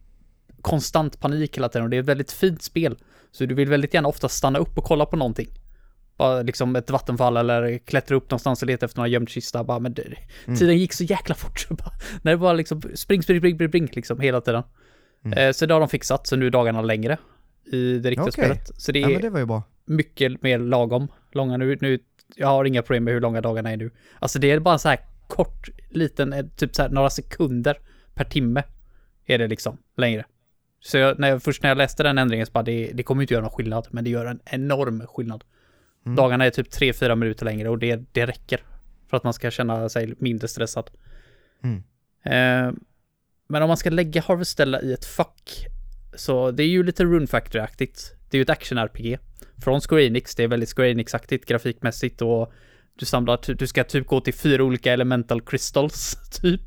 konstant 0.60 1.20
panik 1.20 1.56
hela 1.56 1.68
tiden 1.68 1.84
och 1.84 1.90
det 1.90 1.96
är 1.96 2.00
ett 2.00 2.06
väldigt 2.08 2.32
fint 2.32 2.62
spel. 2.62 2.98
Så 3.32 3.46
du 3.46 3.54
vill 3.54 3.68
väldigt 3.68 3.94
gärna 3.94 4.08
ofta 4.08 4.28
stanna 4.28 4.58
upp 4.58 4.78
och 4.78 4.84
kolla 4.84 5.06
på 5.06 5.16
någonting. 5.16 5.48
Bara 6.16 6.42
liksom 6.42 6.76
ett 6.76 6.90
vattenfall 6.90 7.36
eller 7.36 7.78
klättra 7.78 8.16
upp 8.16 8.30
någonstans 8.30 8.62
och 8.62 8.66
leta 8.68 8.86
efter 8.86 9.00
någon 9.00 9.10
gömd 9.10 9.28
kista. 9.28 9.64
Bara, 9.64 9.78
men 9.78 9.94
det, 9.94 10.02
Mm. 10.46 10.58
tiden 10.58 10.78
gick 10.78 10.92
så 10.92 11.04
jäkla 11.04 11.34
fort. 11.34 11.60
Så 11.60 11.74
bara, 11.74 11.90
när 12.22 12.32
det 12.32 12.36
var 12.36 12.54
liksom 12.54 12.80
spring, 12.80 13.22
spring, 13.22 13.22
spring, 13.40 13.54
spring, 13.54 13.68
spring 13.68 13.88
liksom 13.92 14.20
hela 14.20 14.40
tiden. 14.40 14.62
Mm. 15.24 15.38
Eh, 15.38 15.52
så 15.52 15.66
det 15.66 15.74
har 15.74 15.80
de 15.80 15.88
fixat, 15.88 16.26
så 16.26 16.36
nu 16.36 16.46
är 16.46 16.50
dagarna 16.50 16.82
längre 16.82 17.18
i 17.72 17.98
det 17.98 18.10
riktiga 18.10 18.22
Okej. 18.22 18.32
spelet. 18.32 18.70
Så 18.76 18.92
det 18.92 18.98
Ja, 18.98 19.10
är 19.10 19.30
men 19.30 19.48
det 19.48 19.62
mycket 19.86 20.42
mer 20.42 20.58
lagom 20.58 21.08
långa 21.34 21.56
nu. 21.56 21.78
nu. 21.80 21.98
Jag 22.36 22.48
har 22.48 22.64
inga 22.64 22.82
problem 22.82 23.04
med 23.04 23.14
hur 23.14 23.20
långa 23.20 23.40
dagarna 23.40 23.72
är 23.72 23.76
nu. 23.76 23.90
Alltså 24.18 24.38
det 24.38 24.50
är 24.50 24.60
bara 24.60 24.78
så 24.78 24.88
här 24.88 24.98
kort, 25.28 25.68
liten, 25.90 26.32
eh, 26.32 26.46
typ 26.56 26.74
så 26.74 26.82
här 26.82 26.88
några 26.88 27.10
sekunder 27.10 27.78
per 28.14 28.24
timme 28.24 28.62
är 29.26 29.38
det 29.38 29.48
liksom 29.48 29.78
längre. 29.96 30.24
Så 30.80 30.98
jag, 30.98 31.18
när 31.18 31.28
jag, 31.28 31.42
först 31.42 31.62
när 31.62 31.70
jag 31.70 31.78
läste 31.78 32.02
den 32.02 32.18
ändringen 32.18 32.46
så 32.46 32.52
bara, 32.52 32.64
det, 32.64 32.90
det 32.94 33.02
kommer 33.02 33.22
inte 33.22 33.34
göra 33.34 33.42
någon 33.42 33.52
skillnad, 33.52 33.88
men 33.90 34.04
det 34.04 34.10
gör 34.10 34.26
en 34.26 34.40
enorm 34.44 35.06
skillnad. 35.06 35.44
Mm. 36.06 36.16
Dagarna 36.16 36.44
är 36.44 36.50
typ 36.50 36.68
3-4 36.68 37.14
minuter 37.14 37.44
längre 37.44 37.68
och 37.68 37.78
det, 37.78 38.00
det 38.12 38.26
räcker 38.26 38.60
för 39.08 39.16
att 39.16 39.24
man 39.24 39.32
ska 39.32 39.50
känna 39.50 39.88
sig 39.88 40.14
mindre 40.18 40.48
stressad. 40.48 40.90
Mm. 41.62 41.76
Eh, 42.22 42.74
men 43.48 43.62
om 43.62 43.68
man 43.68 43.76
ska 43.76 43.90
lägga 43.90 44.20
Harvestella 44.20 44.80
i 44.80 44.92
ett 44.92 45.04
fack, 45.04 45.66
så 46.14 46.50
det 46.50 46.62
är 46.62 46.68
ju 46.68 46.82
lite 46.82 47.04
Rune 47.04 47.26
Factory-aktigt. 47.26 48.14
Det 48.34 48.38
är 48.38 48.40
ju 48.40 48.42
ett 48.42 48.50
action-RPG 48.50 49.18
från 49.64 49.80
Square 49.80 50.04
Enix. 50.04 50.34
Det 50.34 50.42
är 50.42 50.48
väldigt 50.48 50.74
Square 50.74 50.90
Enix-aktigt 50.90 51.46
grafikmässigt 51.46 52.22
och 52.22 52.52
du 52.98 53.06
samlar, 53.06 53.54
du 53.54 53.66
ska 53.66 53.84
typ 53.84 54.06
gå 54.06 54.20
till 54.20 54.34
fyra 54.34 54.64
olika 54.64 54.92
elemental 54.92 55.40
crystals, 55.42 56.16
typ. 56.40 56.60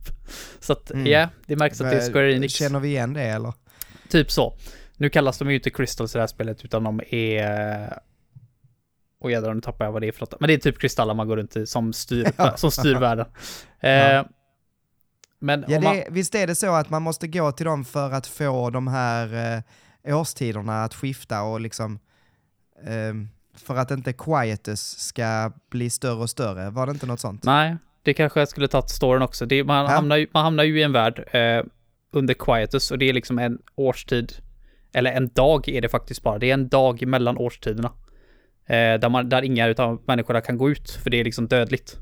Så 0.60 0.74
att, 0.74 0.92
ja, 0.94 0.98
Mm. 1.20 1.30
det 1.46 1.56
märks 1.56 1.82
att 1.82 1.92
det 1.92 1.98
är 1.98 2.12
Square 2.12 2.34
Enix. 2.34 2.54
Känner 2.54 2.80
vi 2.80 2.88
igen 2.88 3.14
det 3.14 3.22
eller? 3.24 3.54
Typ 4.10 4.32
så. 4.32 4.58
Nu 4.98 5.10
kallas 5.10 5.38
de 5.38 5.50
ju 5.50 5.56
inte 5.56 5.70
crystals 5.70 6.16
i 6.16 6.18
det 6.18 6.22
här 6.22 6.28
spelet, 6.28 6.66
utan 6.66 6.84
de 6.84 7.02
är... 7.10 8.00
Och 9.22 9.32
jädrar, 9.32 9.54
nu 9.54 9.62
tappar 9.62 9.86
jag 9.86 9.92
vad 9.92 10.02
det 10.02 10.08
är 10.08 10.12
för 10.12 10.22
något. 10.22 10.40
Men 10.40 10.48
det 10.48 10.54
är 10.54 10.58
typ 10.58 10.80
kristaller 10.80 11.14
man 11.14 11.28
går 11.28 11.38
runt 11.38 11.56
i 11.58 11.66
som 11.68 11.94
styr, 11.94 12.28
som 12.58 12.72
styr 12.72 12.96
världen. 12.96 13.26
Eh, 13.80 13.90
Ja. 13.92 14.28
Men 15.40 15.66
Ja, 15.68 15.82
man, 15.82 15.96
det, 15.96 16.08
visst 16.10 16.36
är 16.36 16.48
det 16.48 16.56
så 16.56 16.74
att 16.74 16.90
man 16.90 17.02
måste 17.02 17.28
gå 17.28 17.52
till 17.52 17.66
dem 17.66 17.86
för 17.86 18.12
att 18.12 18.28
få 18.28 18.70
de 18.70 18.88
här 18.88 19.56
eh, 19.56 19.62
årstiderna 20.14 20.84
att 20.84 20.94
skifta 20.94 21.42
och 21.44 21.62
liksom 21.62 22.00
ehm, 22.88 23.28
för 23.56 23.76
att 23.76 23.92
inte 23.92 24.14
quietus 24.14 24.82
ska 25.00 25.52
bli 25.72 25.90
större 25.90 26.22
och 26.22 26.30
större. 26.30 26.70
Var 26.70 26.86
det 26.86 26.92
inte 26.92 27.06
något 27.06 27.20
sånt? 27.20 27.44
Nej, 27.44 27.76
det 28.04 28.14
kanske 28.14 28.40
jag 28.40 28.48
skulle 28.50 28.68
tagit 28.68 28.90
storyn 28.90 29.22
också. 29.22 29.46
Det, 29.46 29.64
man, 29.64 29.86
Ja. 29.86 29.92
hamnar 29.92 30.16
ju, 30.18 30.28
man 30.34 30.44
hamnar 30.44 30.64
ju 30.64 30.80
i 30.80 30.84
en 30.84 30.92
värld 30.92 31.24
eh, 31.36 31.64
under 32.12 32.34
quietus 32.34 32.92
och 32.92 32.98
det 32.98 33.10
är 33.10 33.14
liksom 33.14 33.40
en 33.40 33.58
årstid, 33.76 34.34
eller 34.94 35.12
en 35.12 35.28
dag 35.28 35.70
är 35.70 35.82
det 35.82 35.90
faktiskt 35.90 36.24
bara. 36.24 36.40
Det 36.40 36.50
är 36.50 36.54
en 36.54 36.68
dag 36.70 37.08
mellan 37.08 37.38
årstiderna. 37.38 37.92
Eh, 38.66 39.00
där, 39.00 39.10
man, 39.10 39.30
där 39.30 39.42
inga 39.42 39.68
utav 39.68 40.02
människorna 40.08 40.42
kan 40.42 40.58
gå 40.58 40.70
ut, 40.70 40.90
för 40.92 41.10
det 41.10 41.20
är 41.20 41.24
liksom 41.24 41.48
dödligt. 41.48 41.98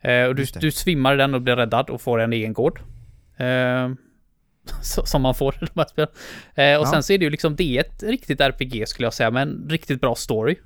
Eh, 0.00 0.24
och 0.24 0.34
du, 0.34 0.44
du 0.60 0.72
svimmar 0.72 1.16
den 1.16 1.34
och 1.34 1.42
blir 1.42 1.56
räddad 1.56 1.90
och 1.90 2.00
får 2.00 2.20
en 2.20 2.32
egen 2.32 2.52
gård. 2.52 2.80
Som 4.82 5.22
man 5.22 5.34
får 5.34 5.54
i 5.54 5.58
de 5.74 5.80
här 5.80 5.86
spelen. 5.86 6.08
Eh, 6.54 6.80
och 6.80 6.86
Ja. 6.86 6.90
sen 6.90 7.02
så 7.02 7.12
är 7.12 7.18
det 7.18 7.24
ju 7.24 7.30
liksom, 7.30 7.56
det 7.56 7.76
är 7.78 7.80
ett 7.80 8.02
riktigt 8.02 8.40
RPG 8.40 8.88
skulle 8.88 9.06
jag 9.06 9.14
säga, 9.14 9.30
med 9.30 9.42
en 9.42 9.66
riktigt 9.70 10.00
bra 10.00 10.14
story. 10.14 10.56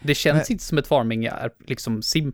Det 0.00 0.14
känns 0.14 0.48
Men- 0.48 0.52
inte 0.54 0.64
som 0.64 0.78
ett 0.78 0.86
farming, 0.86 1.28
liksom 1.66 2.02
sim. 2.02 2.32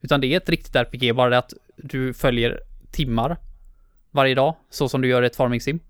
Utan 0.00 0.20
det 0.20 0.26
är 0.26 0.36
ett 0.36 0.48
riktigt 0.48 0.76
RPG, 0.76 1.12
bara 1.14 1.30
det 1.30 1.38
att 1.38 1.52
du 1.76 2.14
följer 2.14 2.60
timmar 2.90 3.36
varje 4.10 4.34
dag, 4.34 4.56
så 4.70 4.88
som 4.88 5.00
du 5.00 5.08
gör 5.08 5.22
i 5.22 5.26
ett 5.26 5.36
farming 5.36 5.60
sim. 5.60 5.80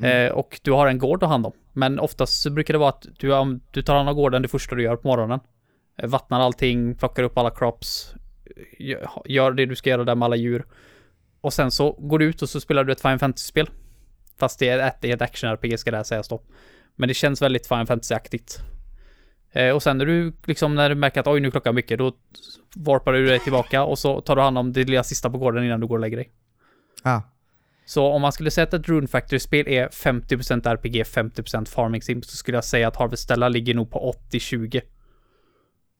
Mm. 0.00 0.26
Eh, 0.26 0.32
och 0.32 0.60
du 0.62 0.72
har 0.72 0.86
en 0.86 0.98
gård 0.98 1.22
att 1.22 1.28
hand 1.28 1.46
om. 1.46 1.52
Men 1.72 2.00
oftast 2.00 2.42
så 2.42 2.50
brukar 2.50 2.74
det 2.74 2.78
vara 2.78 2.88
att 2.88 3.06
du, 3.18 3.60
du 3.70 3.82
tar 3.82 3.94
hand 3.96 4.08
om 4.08 4.14
gården 4.16 4.42
det 4.42 4.48
första 4.48 4.74
du 4.74 4.82
gör 4.82 4.96
på 4.96 5.08
morgonen. 5.08 5.40
Eh, 5.98 6.08
vattnar 6.08 6.40
allting, 6.40 6.94
plockar 6.94 7.22
upp 7.22 7.38
alla 7.38 7.50
crops, 7.50 8.14
gör, 8.78 9.08
gör 9.24 9.52
det 9.52 9.66
du 9.66 9.76
ska 9.76 9.90
göra 9.90 10.04
där 10.04 10.14
med 10.14 10.26
alla 10.26 10.36
djur. 10.36 10.64
Och 11.44 11.52
sen 11.52 11.70
så 11.70 11.92
går 11.92 12.18
du 12.18 12.24
ut 12.24 12.42
och 12.42 12.48
så 12.48 12.60
spelar 12.60 12.84
du 12.84 12.92
ett 12.92 13.00
Final 13.00 13.18
Fantasy-spel. 13.18 13.70
Fast 14.38 14.58
det 14.58 14.68
är 14.68 14.78
ett, 14.78 15.04
ett 15.04 15.22
action-RPG 15.22 15.76
ska 15.76 15.90
det 15.90 15.96
här 15.96 16.04
sägas 16.04 16.28
då. 16.28 16.42
Men 16.96 17.08
det 17.08 17.14
känns 17.14 17.42
väldigt 17.42 17.66
Final 17.66 17.86
Fantasy-aktigt. 17.86 18.58
Eh, 19.52 19.74
och 19.74 19.82
sen 19.82 19.98
när 19.98 20.06
du 20.06 20.32
liksom, 20.44 20.74
när 20.74 20.88
du 20.88 20.94
märker 20.94 21.20
att 21.20 21.26
oj 21.26 21.40
nu 21.40 21.46
är 21.46 21.50
klockan 21.50 21.74
mycket, 21.74 21.98
då 21.98 22.12
varpar 22.76 23.12
du 23.12 23.26
dig 23.26 23.38
tillbaka 23.38 23.84
och 23.84 23.98
så 23.98 24.20
tar 24.20 24.36
du 24.36 24.42
hand 24.42 24.58
om 24.58 24.72
det 24.72 24.84
lilla 24.84 25.04
sista 25.04 25.30
på 25.30 25.38
gården 25.38 25.64
innan 25.64 25.80
du 25.80 25.86
går 25.86 25.96
och 25.96 26.00
lägger 26.00 26.16
dig. 26.16 26.32
Ja, 27.02 27.22
Så 27.86 28.06
om 28.06 28.22
man 28.22 28.32
skulle 28.32 28.50
säga 28.50 28.64
att 28.64 28.74
ett 28.74 28.88
Rune 28.88 29.08
Factory-spel 29.08 29.68
är 29.68 29.88
50% 29.88 30.68
RPG, 30.68 31.02
50% 31.02 31.68
Farming 31.68 32.02
Sim, 32.02 32.22
så 32.22 32.36
skulle 32.36 32.56
jag 32.56 32.64
säga 32.64 32.88
att 32.88 32.96
Harvestella 32.96 33.48
ligger 33.48 33.74
nog 33.74 33.90
på 33.90 34.14
80-20. 34.30 34.80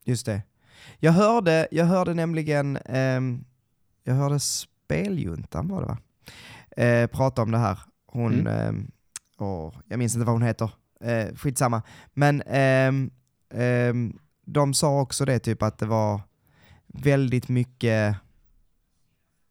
just 0.04 0.26
det. 0.26 0.42
Jag 0.98 1.12
hörde, 1.12 1.68
jag 1.70 1.84
hörde 1.84 2.14
nämligen, 2.14 2.76
ehm, 2.76 3.44
jag 4.04 4.14
hörde 4.14 4.38
Speljuntan 4.84 5.68
var 5.68 5.80
det 5.80 5.86
va? 5.86 5.98
Eh, 6.84 7.06
prata 7.06 7.42
om 7.42 7.50
det 7.50 7.58
här. 7.58 7.78
Hon, 8.06 8.32
Mm. 8.34 8.46
ehm, 8.46 8.90
åh, 9.38 9.74
jag 9.88 9.98
minns 9.98 10.14
inte 10.14 10.26
vad 10.26 10.34
hon 10.34 10.42
heter, 10.42 10.70
eh, 11.00 11.34
skitsamma. 11.34 11.82
Men 12.12 12.42
ehm, 12.46 13.10
ehm, 13.54 14.18
de 14.46 14.74
sa 14.74 15.00
också 15.00 15.24
det 15.24 15.38
typ 15.38 15.62
att 15.62 15.78
det 15.78 15.86
var 15.86 16.20
väldigt 16.86 17.48
mycket, 17.48 18.16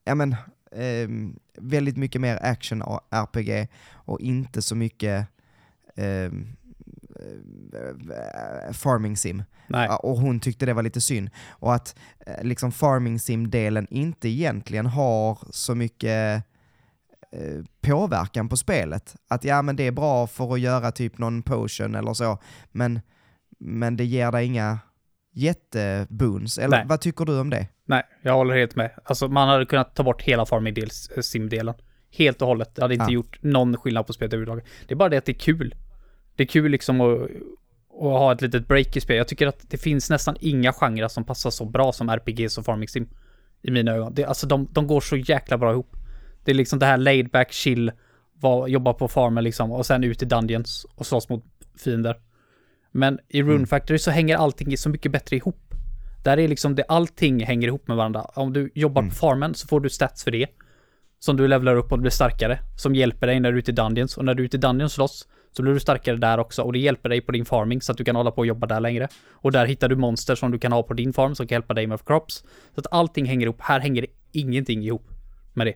ja 0.03 0.15
men, 0.15 0.35
ehm, 0.71 1.39
väldigt 1.57 1.97
mycket 1.97 2.21
mer 2.21 2.39
action 2.41 2.81
och 2.81 2.99
RPG 3.11 3.67
och 3.91 4.19
inte 4.21 4.61
så 4.61 4.75
mycket 4.75 5.27
eh, 5.95 6.31
farming 8.73 9.17
sim. 9.17 9.43
Nej, 9.67 9.89
och 9.89 10.17
hon 10.17 10.39
tyckte 10.39 10.65
det 10.65 10.73
var 10.73 10.83
lite 10.83 11.01
synd. 11.01 11.29
Och 11.49 11.73
att 11.73 11.95
eh, 12.27 12.43
liksom 12.43 12.71
farming 12.71 13.19
sim-delen 13.19 13.87
inte 13.89 14.29
egentligen 14.29 14.85
har 14.85 15.37
så 15.51 15.75
mycket 15.75 16.43
eh, 17.31 17.63
påverkan 17.81 18.49
på 18.49 18.57
spelet. 18.57 19.15
Att 19.29 19.43
ja, 19.43 19.61
men 19.61 19.75
det 19.75 19.87
är 19.87 19.91
bra 19.91 20.27
för 20.27 20.53
att 20.53 20.59
göra 20.59 20.91
typ 20.91 21.17
någon 21.17 21.41
potion 21.41 21.95
eller 21.95 22.13
så, 22.13 22.37
men, 22.71 22.99
men 23.59 23.97
det 23.97 24.05
ger 24.05 24.31
dig 24.31 24.45
inga 24.45 24.79
jätteboons. 25.33 26.57
Eller 26.57 26.77
Nej. 26.77 26.85
vad 26.87 27.01
tycker 27.01 27.25
du 27.25 27.39
om 27.39 27.49
det? 27.49 27.67
nej, 27.85 28.03
jag 28.21 28.33
håller 28.33 28.55
helt 28.55 28.75
med. 28.75 28.91
Alltså 29.05 29.27
man 29.27 29.47
hade 29.47 29.65
kunnat 29.65 29.95
ta 29.95 30.03
bort 30.03 30.21
hela 30.21 30.45
Farming 30.45 30.75
Sim-delen. 31.21 31.75
Helt 32.17 32.41
och 32.41 32.47
hållet. 32.47 32.75
Det 32.75 32.81
hade 32.81 32.93
inte 32.93 33.05
Ja. 33.05 33.11
gjort 33.11 33.43
någon 33.43 33.77
skillnad 33.77 34.07
på 34.07 34.13
spelet 34.13 34.33
överhuvudtaget. 34.33 34.65
Det 34.87 34.93
är 34.93 34.95
bara 34.95 35.09
det 35.09 35.17
att 35.17 35.25
det 35.25 35.31
är 35.31 35.39
kul. 35.39 35.75
Det 36.35 36.43
är 36.43 36.47
kul 36.47 36.71
liksom 36.71 37.01
att, 37.01 37.21
att 37.89 38.19
ha 38.19 38.31
ett 38.33 38.41
litet 38.41 38.67
break 38.67 38.97
i 38.97 39.01
spel. 39.01 39.17
Jag 39.17 39.27
tycker 39.27 39.47
att 39.47 39.69
det 39.69 39.77
finns 39.77 40.09
nästan 40.09 40.35
inga 40.39 40.73
genrer 40.73 41.07
som 41.07 41.23
passar 41.23 41.49
så 41.49 41.65
bra 41.65 41.91
som 41.91 42.09
RPGs 42.09 42.57
och 42.57 42.65
Farming 42.65 42.87
Sim. 42.87 43.09
I 43.61 43.71
mina 43.71 43.91
ögon. 43.91 44.13
Det, 44.13 44.25
alltså 44.25 44.47
de, 44.47 44.67
de 44.71 44.87
går 44.87 45.01
så 45.01 45.17
jäkla 45.17 45.57
bra 45.57 45.71
ihop. 45.71 45.95
Det 46.43 46.51
är 46.51 46.55
liksom 46.55 46.79
det 46.79 46.85
här 46.85 46.97
laid 46.97 47.29
back, 47.29 47.51
chill, 47.51 47.91
var, 48.33 48.67
jobba 48.67 48.93
på 48.93 49.07
farmen 49.07 49.43
liksom 49.43 49.71
och 49.71 49.85
sen 49.85 50.03
ut 50.03 50.21
i 50.21 50.25
dungeons 50.25 50.85
och 50.95 51.05
slåss 51.05 51.29
mot 51.29 51.43
fiender. 51.77 52.15
Men 52.91 53.19
i 53.29 53.41
Rune 53.41 53.53
Mm. 53.55 53.67
Factory 53.67 53.99
så 53.99 54.11
hänger 54.11 54.37
allting 54.37 54.77
så 54.77 54.89
mycket 54.89 55.11
bättre 55.11 55.35
ihop. 55.35 55.73
Där 56.23 56.39
är 56.39 56.47
liksom 56.47 56.75
det, 56.75 56.83
allting 56.87 57.43
hänger 57.45 57.67
ihop 57.67 57.87
med 57.87 57.97
varandra. 57.97 58.21
Om 58.21 58.53
du 58.53 58.71
jobbar 58.75 59.01
Mm. 59.01 59.09
på 59.09 59.15
farmen 59.15 59.53
så 59.55 59.67
får 59.67 59.79
du 59.79 59.89
stats 59.89 60.23
för 60.23 60.31
det. 60.31 60.47
Som 61.19 61.37
du 61.37 61.47
levlar 61.47 61.75
upp 61.75 61.91
och 61.91 61.99
blir 61.99 62.11
starkare. 62.11 62.59
Som 62.77 62.95
hjälper 62.95 63.27
dig 63.27 63.39
när 63.39 63.51
du 63.51 63.57
är 63.57 63.59
ute 63.59 63.71
i 63.71 63.73
Dungeons. 63.73 64.17
Och 64.17 64.25
när 64.25 64.33
du 64.33 64.43
är 64.43 64.45
ute 64.45 64.57
i 64.57 64.59
Dungeons 64.59 64.93
slåss 64.93 65.27
så 65.53 65.61
blir 65.63 65.73
du 65.73 65.79
starkare 65.79 66.17
där 66.17 66.37
också. 66.37 66.61
Och 66.61 66.73
det 66.73 66.79
hjälper 66.79 67.09
dig 67.09 67.21
på 67.21 67.31
din 67.31 67.45
farming 67.45 67.81
så 67.81 67.91
att 67.91 67.97
du 67.97 68.03
kan 68.03 68.15
hålla 68.15 68.31
på 68.31 68.37
och 68.37 68.45
jobba 68.45 68.67
där 68.67 68.79
längre. 68.79 69.07
Och 69.31 69.51
där 69.51 69.65
hittar 69.65 69.89
du 69.89 69.95
monster 69.95 70.35
som 70.35 70.51
du 70.51 70.59
kan 70.59 70.71
ha 70.71 70.83
på 70.83 70.93
din 70.93 71.13
farm 71.13 71.35
som 71.35 71.47
kan 71.47 71.55
hjälpa 71.55 71.73
dig 71.73 71.87
med 71.87 72.05
crops. 72.05 72.43
Så 72.75 72.79
att 72.79 72.87
allting 72.91 73.25
hänger 73.25 73.45
ihop. 73.45 73.61
Här 73.61 73.79
hänger 73.79 74.01
det 74.01 74.07
ingenting 74.31 74.83
ihop 74.83 75.07
med 75.53 75.67
det. 75.67 75.75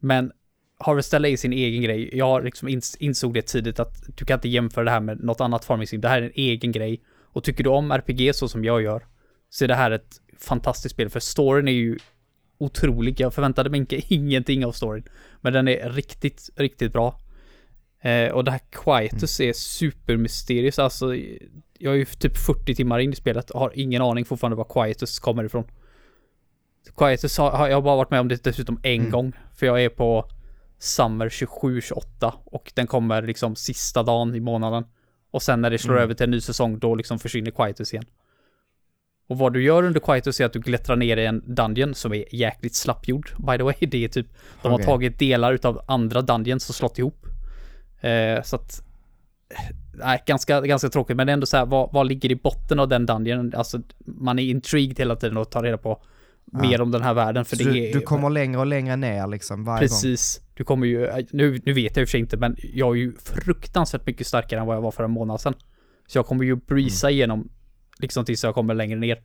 Men 0.00 0.32
Harvestella 0.78 1.28
är 1.28 1.36
sin 1.36 1.52
egen 1.52 1.82
grej. 1.82 2.10
Jag 2.12 2.44
liksom 2.44 2.80
insåg 2.98 3.34
det 3.34 3.42
tidigt 3.42 3.80
att 3.80 4.16
du 4.16 4.24
kan 4.24 4.34
inte 4.34 4.48
jämföra 4.48 4.84
det 4.84 4.90
här 4.90 5.00
med 5.00 5.24
något 5.24 5.40
annat 5.40 5.64
farming. 5.64 5.86
Det 6.00 6.08
här 6.08 6.22
är 6.22 6.26
en 6.26 6.32
egen 6.34 6.72
grej. 6.72 7.02
Och 7.22 7.44
tycker 7.44 7.64
du 7.64 7.70
om 7.70 7.92
RPG 7.92 8.34
så 8.34 8.48
som 8.48 8.64
jag 8.64 8.82
gör 8.82 9.06
så 9.48 9.64
är 9.64 9.68
det 9.68 9.74
här 9.74 9.90
ett 9.90 10.20
fantastiskt 10.38 10.94
spel. 10.94 11.10
För 11.10 11.20
storyn 11.20 11.68
är 11.68 11.72
ju 11.72 11.98
otrolig. 12.58 13.20
Jag 13.20 13.34
förväntade 13.34 13.70
mig 13.70 13.80
inte 13.80 13.96
ingenting 14.14 14.66
av 14.66 14.72
storyn. 14.72 15.04
Men 15.40 15.52
den 15.52 15.68
är 15.68 15.90
riktigt, 15.90 16.50
riktigt 16.56 16.92
bra. 16.92 17.20
Eh, 18.04 18.32
och 18.32 18.44
det 18.44 18.50
här 18.50 18.60
Quietus 18.70 19.40
är 19.40 19.52
supermysterious. 19.52 20.78
Alltså, 20.78 21.14
jag 21.78 21.92
är 21.92 21.98
ju 21.98 22.04
typ 22.04 22.36
40 22.36 22.74
timmar 22.74 22.98
in 22.98 23.12
i 23.12 23.16
spelet 23.16 23.50
och 23.50 23.60
har 23.60 23.72
ingen 23.74 24.02
aning 24.02 24.24
fortfarande 24.24 24.56
var 24.56 24.64
Quietus 24.84 25.18
kommer 25.18 25.44
ifrån. 25.44 25.64
Quietus 26.96 27.38
har, 27.38 27.68
jag 27.68 27.76
har 27.76 27.82
bara 27.82 27.96
varit 27.96 28.10
med 28.10 28.20
om 28.20 28.28
det 28.28 28.44
dessutom 28.44 28.80
en 28.82 29.00
Mm. 29.00 29.10
gång. 29.10 29.32
För 29.54 29.66
jag 29.66 29.84
är 29.84 29.88
på 29.88 30.28
Summer 30.78 31.28
27-28 31.28 32.32
och 32.44 32.72
den 32.74 32.86
kommer 32.86 33.22
liksom 33.22 33.56
sista 33.56 34.02
dagen 34.02 34.34
i 34.34 34.40
månaden. 34.40 34.84
Och 35.30 35.42
sen 35.42 35.60
när 35.60 35.70
det 35.70 35.78
slår 35.78 35.94
Mm. 35.94 36.02
över 36.02 36.14
till 36.14 36.24
en 36.24 36.30
ny 36.30 36.40
säsong 36.40 36.78
då 36.78 36.94
liksom 36.94 37.18
försvinner 37.18 37.50
Quietus 37.50 37.92
igen. 37.94 38.04
Och 39.28 39.38
vad 39.38 39.52
du 39.52 39.62
gör 39.62 39.82
under 39.82 40.00
Quietus 40.00 40.40
är 40.40 40.44
att 40.44 40.52
du 40.52 40.62
klättrar 40.62 40.96
ner 40.96 41.16
i 41.16 41.26
en 41.26 41.54
dungeon 41.54 41.94
som 41.94 42.12
är 42.12 42.34
jäkligt 42.34 42.74
slappgjord. 42.74 43.30
By 43.38 43.56
the 43.56 43.62
way, 43.62 43.74
det 43.80 44.04
är 44.04 44.08
typ, 44.08 44.26
de 44.62 44.72
har 44.72 44.78
tagit 44.78 45.18
delar 45.18 45.52
utav 45.52 45.84
andra 45.88 46.22
dungeons 46.22 46.68
och 46.68 46.74
slått 46.74 46.98
ihop. 46.98 47.26
Eh, 48.08 48.42
så 48.42 48.56
att, 48.56 48.82
nej, 49.94 50.22
ganska, 50.26 50.60
ganska 50.60 50.88
tråkigt, 50.88 51.16
men 51.16 51.28
ändå 51.28 51.46
så 51.46 51.56
här, 51.56 51.66
vad, 51.66 51.92
vad 51.92 52.06
ligger 52.06 52.30
i 52.32 52.36
botten 52.36 52.78
av 52.80 52.88
den 52.88 53.06
dungeon? 53.06 53.52
Alltså, 53.56 53.80
man 53.98 54.38
är 54.38 54.42
intrigued 54.42 54.98
hela 54.98 55.16
tiden 55.16 55.36
och 55.36 55.50
tar 55.50 55.62
reda 55.62 55.78
på 55.78 56.02
mer 56.52 56.80
om 56.80 56.90
den 56.90 57.02
här 57.02 57.14
världen, 57.14 57.44
för 57.44 57.56
Så 57.56 57.64
det 57.64 57.72
du, 57.72 57.84
är... 57.88 57.92
du 57.92 58.00
kommer 58.00 58.30
längre 58.30 58.60
och 58.60 58.66
längre 58.66 58.96
ner 58.96 59.26
liksom 59.26 59.64
varje 59.64 59.78
gång? 59.80 59.88
Precis. 59.88 60.40
Du 60.54 60.64
kommer 60.64 60.86
ju, 60.86 61.10
nu, 61.30 61.60
nu 61.64 61.72
vet 61.72 61.96
jag 61.96 62.02
i 62.02 62.04
och 62.04 62.08
för 62.08 62.10
sig 62.10 62.20
inte, 62.20 62.36
men 62.36 62.56
jag 62.62 62.90
är 62.96 63.00
ju 63.00 63.12
fruktansvärt 63.16 64.06
mycket 64.06 64.26
starkare 64.26 64.60
än 64.60 64.66
vad 64.66 64.76
jag 64.76 64.82
var 64.82 64.90
för 64.90 65.04
en 65.04 65.10
månad 65.10 65.40
sedan. 65.40 65.54
Så 66.06 66.18
jag 66.18 66.26
kommer 66.26 66.44
ju 66.44 66.56
breeza 66.56 67.06
Mm. 67.06 67.14
igenom, 67.16 67.48
liksom 67.98 68.24
tills 68.24 68.44
jag 68.44 68.54
kommer 68.54 68.74
längre 68.74 68.98
ner. 68.98 69.18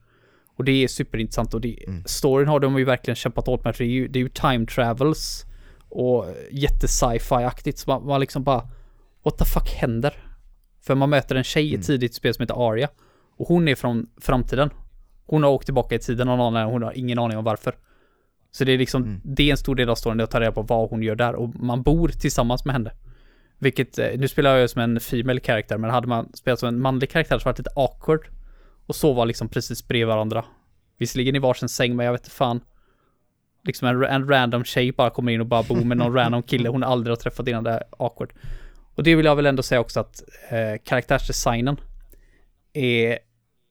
Och 0.58 0.64
det 0.66 0.72
är 0.84 0.88
superintressant 0.88 1.54
och 1.54 1.62
det, 1.62 1.84
Mm. 1.88 2.04
storyn 2.06 2.48
har 2.48 2.60
de 2.60 2.78
ju 2.78 2.86
verkligen 2.86 3.16
kämpat 3.16 3.48
åt 3.48 3.64
med, 3.64 3.76
för 3.76 3.84
det 3.84 3.90
är 3.90 3.94
ju, 3.94 4.08
det 4.08 4.20
är 4.20 4.24
ju 4.24 4.30
time 4.30 4.66
travels 4.66 5.46
och 5.90 6.26
jätte 6.52 6.88
sci-fi-aktigt, 6.88 7.78
så 7.80 7.90
man, 7.92 8.06
man 8.06 8.20
liksom 8.20 8.44
bara, 8.44 8.68
what 9.24 9.38
the 9.38 9.46
fuck 9.46 9.70
händer? 9.70 10.14
För 10.82 10.96
man 10.96 11.10
möter 11.10 11.36
en 11.36 11.44
tjej 11.44 11.66
i 11.66 11.70
Mm. 11.70 11.80
ett 11.80 11.88
tidigt 11.88 12.14
spel 12.16 12.34
som 12.34 12.44
heter 12.44 12.70
Arya, 12.72 12.90
och 13.38 13.48
hon 13.48 13.68
är 13.68 13.76
från 13.76 14.08
framtiden. 14.22 14.70
Hon 15.26 15.44
har 15.44 15.50
åkt 15.50 15.66
tillbaka 15.66 15.96
i 15.96 16.00
tiden 16.00 16.30
annan, 16.30 16.70
hon 16.72 16.84
har 16.84 16.98
ingen 16.98 17.20
aning 17.20 17.38
om 17.38 17.44
varför. 17.44 17.76
Så 18.52 18.64
det 18.64 18.72
är 18.72 18.78
liksom, 18.78 19.04
Mm. 19.04 19.22
det 19.24 19.44
är 19.44 19.52
en 19.52 19.58
stor 19.58 19.76
del 19.76 19.90
av 19.90 19.96
storyn, 19.96 20.20
att 20.22 20.32
ta 20.32 20.40
reda 20.40 20.52
på 20.52 20.62
vad 20.62 20.90
hon 20.90 21.04
gör 21.04 21.16
där 21.16 21.36
och 21.36 21.56
man 21.56 21.82
bor 21.84 22.08
tillsammans 22.08 22.66
med 22.66 22.74
henne. 22.76 22.92
Vilket, 23.60 24.00
eh, 24.00 24.08
nu 24.18 24.28
spelar 24.28 24.50
jag 24.52 24.62
ju 24.62 24.68
som 24.68 24.82
en 24.82 25.00
female 25.00 25.40
karaktär, 25.40 25.78
men 25.78 25.90
hade 25.90 26.08
man 26.08 26.32
spelat 26.34 26.60
som 26.60 26.68
en 26.70 26.80
manlig 26.82 27.10
karaktär 27.10 27.40
så 27.40 27.46
var 27.46 27.54
det 27.54 27.60
lite 27.60 27.72
awkward. 27.76 28.28
Och 28.86 28.96
sova 28.96 29.26
liksom 29.26 29.50
precis 29.50 29.88
bredvid 29.88 30.08
varandra. 30.08 30.46
Visserligen 30.98 31.36
i 31.36 31.40
varsin 31.40 31.70
säng, 31.70 31.96
men 31.96 32.06
jag 32.06 32.14
vet 32.14 32.22
inte 32.22 32.32
fan. 32.32 32.62
Liksom 33.70 33.88
en, 33.88 34.04
en 34.04 34.30
random 34.30 34.64
tjej 34.64 34.92
bara 34.92 35.10
kommer 35.10 35.32
in 35.32 35.42
och 35.42 35.48
bara 35.48 35.64
bor 35.64 35.84
med 35.84 35.98
någon 35.98 36.14
random 36.14 36.44
kille 36.44 36.70
hon 36.70 36.84
aldrig 36.84 37.12
har 37.12 37.16
träffat 37.16 37.48
innan, 37.48 37.64
det 37.64 37.72
är 37.72 37.84
awkward. 38.00 38.34
Och 38.96 39.04
det 39.04 39.16
vill 39.16 39.26
jag 39.26 39.36
väl 39.36 39.46
ändå 39.46 39.64
säga 39.64 39.82
också 39.82 40.00
att 40.00 40.24
eh, 40.50 40.84
karaktärsdesignen 40.86 41.80
är 42.74 43.20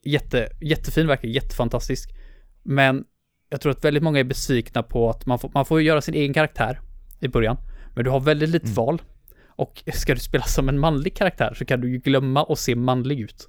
jätte, 0.05 0.49
jättefin, 0.61 1.07
verkligen 1.07 1.35
jättefantastisk. 1.35 2.11
Men 2.63 3.05
jag 3.51 3.61
tror 3.61 3.73
att 3.73 3.85
väldigt 3.85 4.03
många 4.03 4.21
är 4.21 4.25
besvikna 4.25 4.83
på 4.83 5.11
att 5.11 5.27
man 5.27 5.39
får, 5.39 5.51
man 5.55 5.65
får 5.65 5.83
göra 5.83 6.01
sin 6.01 6.15
egen 6.15 6.35
karaktär 6.35 6.81
i 7.21 7.29
början. 7.29 7.57
Men 7.95 8.05
du 8.05 8.11
har 8.11 8.21
väldigt 8.21 8.49
lite 8.49 8.67
Mm. 8.67 8.75
val. 8.75 9.03
Och 9.47 9.83
ska 9.95 10.15
du 10.15 10.21
spela 10.21 10.45
som 10.45 10.69
en 10.69 10.79
manlig 10.79 11.17
karaktär 11.17 11.55
så 11.55 11.65
kan 11.65 11.81
du 11.81 11.91
ju 11.91 11.99
glömma 11.99 12.47
att 12.49 12.59
se 12.59 12.75
manlig 12.75 13.21
ut. 13.21 13.49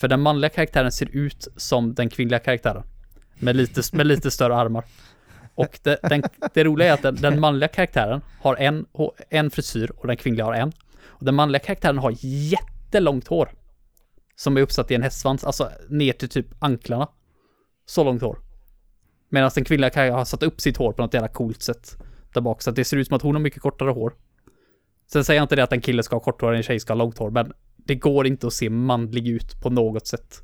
För 0.00 0.08
den 0.08 0.20
manliga 0.20 0.48
karaktären 0.48 0.92
ser 0.92 1.08
ut 1.16 1.48
som 1.56 1.94
den 1.94 2.08
kvinnliga 2.08 2.38
karaktären. 2.38 2.82
Med 3.38 3.56
lite, 3.56 3.82
med 3.92 4.06
lite 4.06 4.30
större 4.30 4.56
armar. 4.56 4.84
Och 5.58 5.80
det, 5.82 5.98
den, 6.02 6.22
det 6.54 6.64
roliga 6.64 6.88
är 6.88 6.92
att 6.92 7.02
den, 7.02 7.14
den 7.14 7.40
manliga 7.40 7.68
karaktären 7.68 8.20
har 8.40 8.56
en, 8.56 8.86
en 9.30 9.50
frisyr 9.50 9.90
och 9.96 10.06
den 10.06 10.16
kvinnliga 10.16 10.44
har 10.44 10.54
en. 10.54 10.72
Och 11.06 11.24
den 11.24 11.34
manliga 11.34 11.60
karaktären 11.60 11.98
har 11.98 12.14
jättelångt 12.20 13.28
hår. 13.28 13.48
Som 14.36 14.56
är 14.56 14.60
uppsatt 14.60 14.90
i 14.90 14.94
en 14.94 15.02
hästsvans, 15.02 15.44
alltså 15.44 15.70
ner 15.88 16.12
till 16.12 16.28
typ 16.28 16.46
anklarna. 16.58 17.08
Så 17.86 18.04
långt 18.04 18.22
hår. 18.22 18.38
Medan 19.28 19.50
den 19.54 19.64
kvinnliga 19.64 19.90
karaktären 19.90 20.18
har 20.18 20.24
satt 20.24 20.42
upp 20.42 20.60
sitt 20.60 20.76
hår 20.76 20.92
på 20.92 21.02
något 21.02 21.14
jävla 21.14 21.28
coolt 21.28 21.62
sätt. 21.62 21.96
Där 22.34 22.40
bak, 22.40 22.62
så 22.62 22.70
att 22.70 22.76
det 22.76 22.84
ser 22.84 22.96
ut 22.96 23.06
som 23.06 23.16
att 23.16 23.22
hon 23.22 23.34
har 23.34 23.42
mycket 23.42 23.62
kortare 23.62 23.90
hår. 23.90 24.12
Sen 25.12 25.24
säger 25.24 25.38
jag 25.38 25.44
inte 25.44 25.56
det 25.56 25.62
att 25.62 25.72
en 25.72 25.80
kille 25.80 26.02
ska 26.02 26.16
ha 26.16 26.20
kort 26.20 26.40
hår 26.40 26.50
och 26.50 26.56
en 26.56 26.62
tjej 26.62 26.80
ska 26.80 26.92
ha 26.92 26.98
långt 26.98 27.18
hår, 27.18 27.30
men 27.30 27.52
det 27.76 27.94
går 27.94 28.26
inte 28.26 28.46
att 28.46 28.52
se 28.52 28.70
manlig 28.70 29.28
ut 29.28 29.60
på 29.60 29.70
något 29.70 30.06
sätt. 30.06 30.42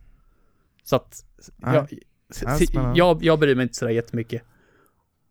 Så 0.85 0.97
att, 0.97 1.25
jag, 1.63 1.89
jag, 2.97 3.25
jag 3.25 3.39
bryr 3.39 3.55
mig 3.55 3.63
inte 3.63 3.75
sådär 3.75 3.93
jättemycket. 3.93 4.43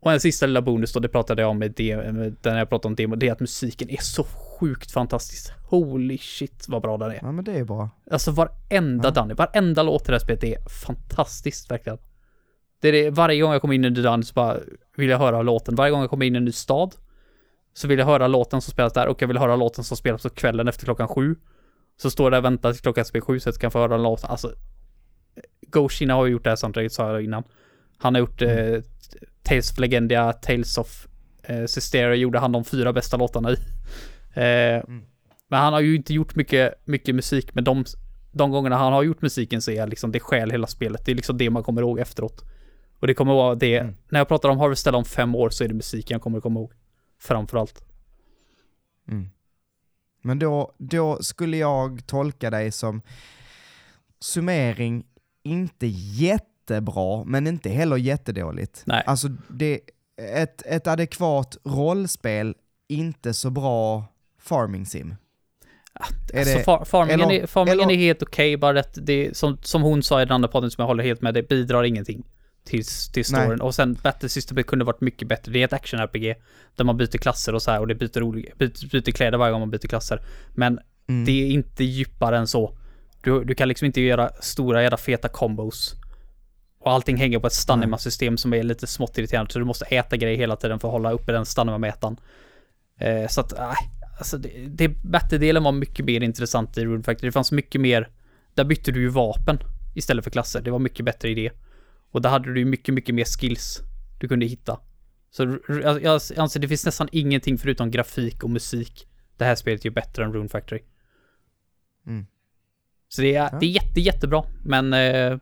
Och 0.04 0.12
en 0.12 0.20
sista 0.20 0.46
lilla 0.46 0.62
bonus 0.62 0.94
då, 0.94 1.00
det 1.00 1.10
pratade 1.10 1.42
jag 1.42 1.52
om 1.52 1.60
med, 1.60 1.74
det, 1.76 1.96
den 2.42 2.58
jag 2.58 2.70
pratade 2.70 2.88
om 2.88 2.96
demo, 2.96 3.16
det 3.16 3.28
är 3.28 3.32
att 3.32 3.40
musiken 3.40 3.90
är 3.90 4.02
så 4.02 4.24
sjukt 4.24 4.92
fantastisk. 4.92 5.54
Holy 5.70 6.18
shit 6.18 6.66
vad 6.68 6.82
bra 6.82 6.98
den 6.98 7.12
är. 7.12 7.20
Ja 7.22 7.32
men 7.32 7.46
det 7.46 7.52
är 7.52 7.64
bra. 7.64 7.90
Alltså 8.12 8.32
varenda 8.32 9.08
Ja. 9.08 9.12
Dunny, 9.12 9.34
varenda 9.34 9.84
låt 9.84 10.02
i 10.02 10.06
det 10.06 10.12
här 10.12 10.20
spelet 10.20 10.44
är 10.44 10.70
fantastiskt 10.86 11.72
verkligen. 11.72 11.98
Det 12.82 12.88
är 12.88 12.92
det, 12.92 13.10
varje 13.10 13.42
gång 13.42 13.52
jag 13.52 13.62
kommer 13.62 13.74
in 13.74 13.84
i 13.84 13.88
en 13.88 13.94
Dunny 13.94 14.24
så 14.24 14.34
bara 14.34 14.58
vill 14.96 15.10
jag 15.10 15.18
höra 15.20 15.42
låten. 15.42 15.76
Varje 15.76 15.92
gång 15.92 16.02
jag 16.02 16.10
kommer 16.10 16.26
in 16.26 16.36
i 16.36 16.38
en 16.38 16.46
ny 16.46 16.52
stad 16.52 16.96
så 17.74 17.88
vill 17.88 18.00
jag 18.00 18.06
höra 18.06 18.28
låten 18.28 18.62
som 18.62 18.72
spelas 18.72 18.94
där 18.94 19.08
och 19.08 19.22
jag 19.22 19.28
vill 19.28 19.38
höra 19.38 19.56
låten 19.56 19.84
som 19.84 19.98
spelas 19.98 20.24
på 20.24 20.30
kvällen 20.30 20.68
efter 20.68 20.86
klockan 20.86 21.08
sju. 21.08 21.36
Så 21.98 22.12
står 22.12 22.26
jag 22.26 22.32
där 22.32 22.38
och 22.38 22.46
väntar 22.46 22.74
till 22.74 22.82
klockan 22.82 23.06
bli 23.12 23.22
sju 23.22 23.40
så 23.40 23.50
att 23.50 23.56
jag 23.56 23.62
kan 23.62 23.72
få 23.72 23.80
höra 23.80 23.98
låten. 23.98 24.30
Alltså, 24.30 24.52
Goshina 25.62 26.14
har 26.14 26.26
ju 26.26 26.32
gjort 26.32 26.44
det 26.44 26.50
här 26.50 26.56
soundtracket 26.56 26.94
sa 26.94 27.12
jag 27.12 27.24
innan. 27.24 27.44
Han 27.98 28.16
har 28.16 28.20
gjort 28.20 28.42
eh, 28.42 28.82
Tales 29.44 29.72
of 29.72 29.80
Legendia, 29.80 30.34
Tales 30.34 30.78
of 30.78 31.08
eh, 31.44 31.66
Systeria 31.66 32.16
gjorde 32.16 32.40
han 32.40 32.52
de 32.52 32.64
fyra 32.64 32.94
bästa 32.94 33.18
låtarna 33.18 33.52
i. 33.52 33.58
Eh, 34.34 34.84
Men 35.48 35.60
han 35.62 35.74
har 35.74 35.80
ju 35.82 35.96
inte 35.96 36.14
gjort 36.14 36.36
mycket, 36.36 36.74
mycket 36.88 37.16
musik, 37.16 37.54
men 37.56 37.64
de, 37.64 37.86
de 38.32 38.52
gångerna 38.52 38.78
han 38.78 38.94
har 38.94 39.04
gjort 39.04 39.22
musiken 39.22 39.62
så 39.62 39.72
är 39.72 39.88
liksom 39.88 40.12
det 40.12 40.20
skäl 40.20 40.52
hela 40.52 40.68
spelet. 40.68 41.06
Det 41.06 41.12
är 41.12 41.16
liksom 41.16 41.38
det 41.38 41.50
man 41.50 41.64
kommer 41.64 41.82
ihåg 41.82 42.00
efteråt. 42.00 42.44
Och 43.00 43.08
det 43.08 43.14
kommer 43.14 43.34
vara 43.34 43.56
det, 43.56 43.78
Mm. 43.78 43.96
när 44.10 44.20
jag 44.20 44.28
pratar 44.28 44.50
om 44.50 44.58
Harvestella 44.60 44.98
om 44.98 45.06
fem 45.06 45.36
år 45.36 45.50
så 45.50 45.64
är 45.64 45.68
det 45.68 45.74
musiken 45.74 46.16
jag 46.16 46.22
kommer 46.22 46.40
komma 46.42 46.60
ihåg. 46.60 46.72
Framförallt. 47.20 47.86
Mm. 49.08 49.30
Men 50.22 50.40
då, 50.40 50.74
då 50.78 51.18
skulle 51.22 51.58
jag 51.58 52.08
tolka 52.08 52.50
dig 52.50 52.72
som 52.72 53.02
summering, 54.20 55.06
inte 55.44 55.88
jättebra, 56.68 57.24
men 57.26 57.48
inte 57.48 57.70
heller 57.70 57.98
jättedåligt. 57.98 58.84
Nej. 58.86 59.04
Alltså, 59.06 59.28
det, 59.48 59.80
ett, 60.36 60.62
ett 60.66 60.88
adekvat 60.88 61.58
rollspel, 61.64 62.56
inte 62.88 63.34
så 63.34 63.50
bra 63.50 64.06
farming 64.42 64.86
sim. 64.86 65.16
Är 66.34 66.40
Alltså 66.40 66.58
det- 66.58 66.64
far, 66.64 66.86
farmingen, 66.86 67.22
eller- 67.22 67.42
är, 67.44 67.48
farmingen 67.48 67.80
eller- 67.80 67.94
är 67.94 67.98
helt 67.98 68.24
okej, 68.24 68.58
bara 68.58 68.80
att 68.80 68.98
det, 69.02 69.38
som, 69.38 69.58
som 69.62 69.82
hon 69.82 70.04
sa 70.04 70.22
i 70.22 70.26
den 70.26 70.32
andra 70.36 70.48
podden 70.50 70.72
som 70.72 70.82
jag 70.82 70.88
håller 70.88 71.04
helt 71.04 71.22
med, 71.22 71.34
det 71.34 71.50
bidrar 71.50 71.84
ingenting 71.84 72.24
till, 72.66 72.84
till 73.14 73.26
storyn. 73.26 73.62
Och 73.62 73.76
sen 73.76 73.98
Battle 74.04 74.30
Systemet 74.30 74.68
kunde 74.68 74.86
varit 74.86 75.02
mycket 75.02 75.28
bättre. 75.28 75.52
Det 75.52 75.60
är 75.62 75.66
ett 75.66 75.74
action-RPG 75.74 76.36
där 76.76 76.86
man 76.86 76.98
byter 76.98 77.18
klasser 77.18 77.56
och 77.56 77.62
så 77.62 77.72
här 77.72 77.80
och 77.80 77.88
det 77.88 77.96
byter, 77.96 78.24
olika, 78.24 78.54
byter, 78.58 78.90
byter 78.92 79.12
kläder 79.12 79.38
varje 79.38 79.52
gång 79.52 79.60
man 79.62 79.70
byter 79.72 79.88
klasser. 79.88 80.22
Men 80.56 80.80
Mm. 81.08 81.26
det 81.26 81.32
är 81.32 81.48
inte 81.48 81.84
djupare 81.84 82.38
än 82.38 82.48
så. 82.48 82.78
Du, 83.22 83.44
du 83.44 83.56
kan 83.56 83.68
liksom 83.68 83.86
inte 83.86 84.02
göra 84.02 84.30
stora 84.42 84.82
jävla 84.84 84.98
feta 84.98 85.28
combos. 85.30 85.96
Och 86.84 86.92
allting 86.92 87.18
hänger 87.18 87.40
på 87.40 87.48
ett 87.48 87.54
stamina-system 87.54 88.38
som 88.38 88.54
är 88.54 88.64
lite 88.64 88.88
smått 88.88 89.18
irriterande, 89.18 89.52
så 89.54 89.60
du 89.60 89.66
måste 89.66 89.86
äta 89.86 90.18
grejer 90.18 90.38
hela 90.38 90.56
tiden 90.56 90.80
för 90.80 90.88
att 90.88 90.92
hålla 90.92 91.12
uppe 91.12 91.32
den 91.32 91.46
stamina-mätaren. 91.46 92.18
Eh, 92.98 93.28
så 93.28 93.42
att, 93.42 93.54
nej, 93.58 93.76
alltså 94.18 94.38
det, 94.38 94.50
det 94.68 94.90
battle-delen 94.90 95.64
var 95.64 95.72
mycket 95.72 96.06
mer 96.06 96.22
intressant 96.24 96.78
i 96.78 96.86
Rune 96.86 97.04
Factory. 97.04 97.28
Det 97.28 97.32
fanns 97.32 97.52
mycket 97.52 97.82
mer, 97.82 98.10
där 98.54 98.64
bytte 98.64 98.92
du 98.92 99.02
ju 99.02 99.08
vapen 99.08 99.60
istället 99.96 100.24
för 100.24 100.32
klasser. 100.32 100.62
Det 100.62 100.72
var 100.72 100.80
mycket 100.80 101.06
bättre 101.06 101.30
idé. 101.30 101.52
Och 102.12 102.22
där 102.22 102.30
hade 102.30 102.54
du 102.54 102.60
ju 102.60 102.66
mycket, 102.66 102.94
mycket 102.94 103.16
mer 103.16 103.26
skills 103.26 103.80
du 104.20 104.28
kunde 104.28 104.46
hitta. 104.46 104.80
Så 105.32 105.58
jag 106.02 106.22
anser 106.38 106.60
det 106.60 106.68
finns 106.68 106.86
nästan 106.86 107.10
ingenting 107.12 107.58
förutom 107.58 107.92
grafik 107.92 108.44
och 108.44 108.50
musik. 108.50 109.08
Det 109.38 109.46
här 109.46 109.56
spelet 109.56 109.82
är 109.82 109.86
ju 109.86 109.92
bättre 109.94 110.24
än 110.24 110.34
Rune 110.34 110.50
Factory. 110.50 110.82
Mm. 112.08 112.26
Så 113.10 113.22
det 113.22 113.36
är, 113.36 113.50
Ja. 113.52 113.58
det 113.60 113.66
är 113.66 113.70
jätte, 113.70 114.02
jättebra, 114.02 114.44
men 114.64 114.94
eh, 114.94 115.38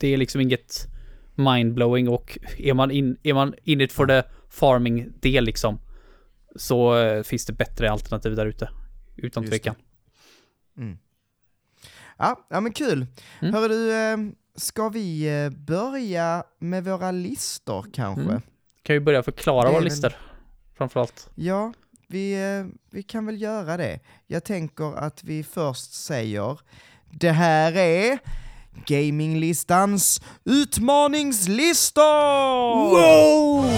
det 0.00 0.08
är 0.08 0.16
liksom 0.16 0.40
inget 0.40 0.86
mindblowing 1.34 2.08
och 2.08 2.38
är 2.58 2.74
man 2.74 2.90
in, 2.90 3.16
är 3.22 3.34
man 3.34 3.54
in 3.62 3.80
it 3.80 3.92
for 3.92 4.06
the 4.06 4.22
farming 4.48 5.12
del 5.20 5.44
liksom 5.44 5.78
så 6.56 6.98
eh, 6.98 7.22
finns 7.22 7.46
det 7.46 7.52
bättre 7.52 7.90
alternativ 7.90 8.36
där 8.36 8.46
ute. 8.46 8.70
Utan 9.16 9.42
Just 9.42 9.52
tvekan. 9.52 9.74
Mm. 10.76 10.98
Ja, 12.16 12.46
ja 12.50 12.60
men 12.60 12.72
kul. 12.72 13.06
Mm. 13.40 13.54
Hörru 13.54 13.68
du, 13.68 13.92
eh, 13.94 14.16
ska 14.56 14.88
vi 14.88 15.42
eh, 15.44 15.50
börja 15.50 16.44
med 16.58 16.84
våra 16.84 17.10
listor 17.10 17.86
kanske? 17.92 18.22
Mm. 18.22 18.42
Kan 18.82 18.94
vi 18.94 19.00
börja 19.00 19.22
förklara 19.22 19.68
våra 19.68 19.78
väl- 19.78 19.84
listor? 19.84 20.12
Framförallt. 20.74 21.30
Ja, 21.34 21.72
vi, 22.08 22.36
vi 22.90 23.02
kan 23.02 23.26
väl 23.26 23.42
göra 23.42 23.76
det. 23.76 24.00
Jag 24.26 24.44
tänker 24.44 24.96
att 24.98 25.24
vi 25.24 25.44
först 25.44 25.92
säger 25.92 26.60
det 27.10 27.30
här 27.30 27.76
är 27.76 28.18
Gaminglistans 28.86 30.20
utmaningslistor! 30.44 32.02
Wow! 32.90 33.70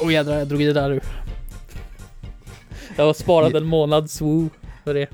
Åh 0.00 0.12
jädrar, 0.12 0.38
jag 0.38 0.48
drog 0.48 0.62
i 0.62 0.72
där 0.72 0.88
nu. 0.88 1.00
Jag 2.96 3.04
har 3.04 3.14
sparat 3.14 3.54
en 3.54 3.64
månads 3.64 4.20
woo 4.20 4.50
för 4.84 4.94
det. 4.94 5.08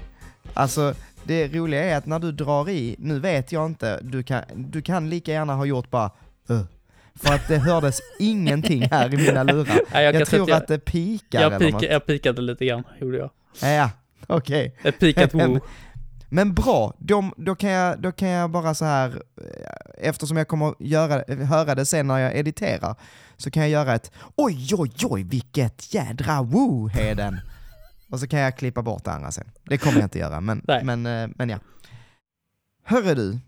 Alltså, 0.54 0.94
det 1.24 1.48
roliga 1.48 1.84
är 1.84 1.96
att 1.96 2.06
när 2.06 2.18
du 2.18 2.32
drar 2.32 2.68
i, 2.68 2.96
nu 2.98 3.18
vet 3.18 3.52
jag 3.52 3.66
inte, 3.66 4.00
du 4.02 4.22
kan, 4.22 4.42
du 4.54 4.82
kan 4.82 5.10
lika 5.10 5.32
gärna 5.32 5.54
ha 5.54 5.64
gjort 5.64 5.90
bara 5.90 6.10
uh, 6.50 6.62
för 7.14 7.34
att 7.34 7.48
det 7.48 7.58
hördes 7.58 8.00
ingenting 8.18 8.82
här 8.90 9.14
i 9.14 9.16
mina 9.16 9.42
lurar. 9.42 9.80
Nej, 9.92 10.04
Jag, 10.04 10.14
kan 10.14 10.26
tror 10.26 10.52
att 10.52 10.68
det 10.68 10.78
pikar 10.78 11.40
jag, 11.40 11.58
pika, 11.58 11.92
jag 11.92 12.06
pikade 12.06 12.42
lite 12.42 12.66
grann, 12.66 12.84
gjorde 13.00 13.18
jag. 13.18 13.30
Ja, 13.62 13.90
okej. 14.26 14.76
Ett 14.82 14.98
pikat 14.98 15.34
woo. 15.34 15.60
Men 16.32 16.54
bra, 16.54 16.94
då, 16.98 17.32
då, 17.36 17.54
kan 17.54 17.70
jag, 17.70 18.00
då 18.02 18.12
kan 18.12 18.28
jag 18.28 18.50
bara 18.50 18.74
så 18.74 18.84
här, 18.84 19.22
eftersom 19.98 20.36
jag 20.36 20.48
kommer 20.48 20.74
göra, 20.78 21.34
höra 21.44 21.74
det 21.74 21.86
sen 21.86 22.06
när 22.06 22.18
jag 22.18 22.36
editerar, 22.36 22.94
så 23.36 23.50
kan 23.50 23.62
jag 23.62 23.70
göra 23.70 23.94
ett 23.94 24.12
oj, 24.36 24.68
oj, 24.78 24.92
oj, 25.04 25.22
vilket 25.22 25.94
jädra 25.94 26.42
woo, 26.42 26.88
Heden. 26.88 27.40
Och 28.10 28.20
så 28.20 28.28
kan 28.28 28.40
jag 28.40 28.56
klippa 28.56 28.82
bort 28.82 29.04
det 29.04 29.12
andra 29.12 29.30
sen. 29.30 29.50
Det 29.64 29.78
kommer 29.78 29.96
jag 29.96 30.04
inte 30.06 30.18
göra, 30.18 30.40
men, 30.40 30.62
Nej. 30.68 30.84
men, 30.84 31.06
eh, 31.06 31.28
men 31.36 31.48
ja. 31.48 31.58
Hörru 32.84 33.14
du, 33.14 33.38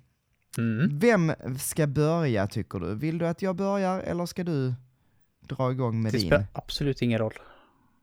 Mm. 0.58 0.98
vem 0.98 1.32
ska 1.58 1.86
börja 1.86 2.46
tycker 2.46 2.78
du? 2.78 2.94
Vill 2.94 3.18
du 3.18 3.26
att 3.26 3.42
jag 3.42 3.56
börjar 3.56 4.00
eller 4.00 4.26
ska 4.26 4.44
du 4.44 4.74
dra 5.48 5.70
igång 5.72 6.02
med 6.02 6.12
Det 6.12 6.18
din? 6.18 6.26
spelar 6.26 6.44
absolut 6.52 7.02
ingen 7.02 7.18
roll. 7.18 7.34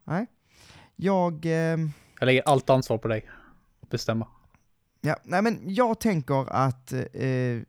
Nej. 0.08 0.26
Jag... 0.96 1.46
Eh, 1.46 1.78
Jag 2.20 2.26
lägger 2.26 2.44
allt 2.46 2.70
ansvar 2.70 2.98
på 2.98 3.08
dig. 3.08 3.26
att 3.82 3.90
Bestämma. 3.90 4.28
Ja, 5.02 5.16
nej 5.24 5.42
men 5.42 5.60
jag 5.66 6.00
tänker 6.00 6.54
att 6.54 6.94
eh, 6.94 7.62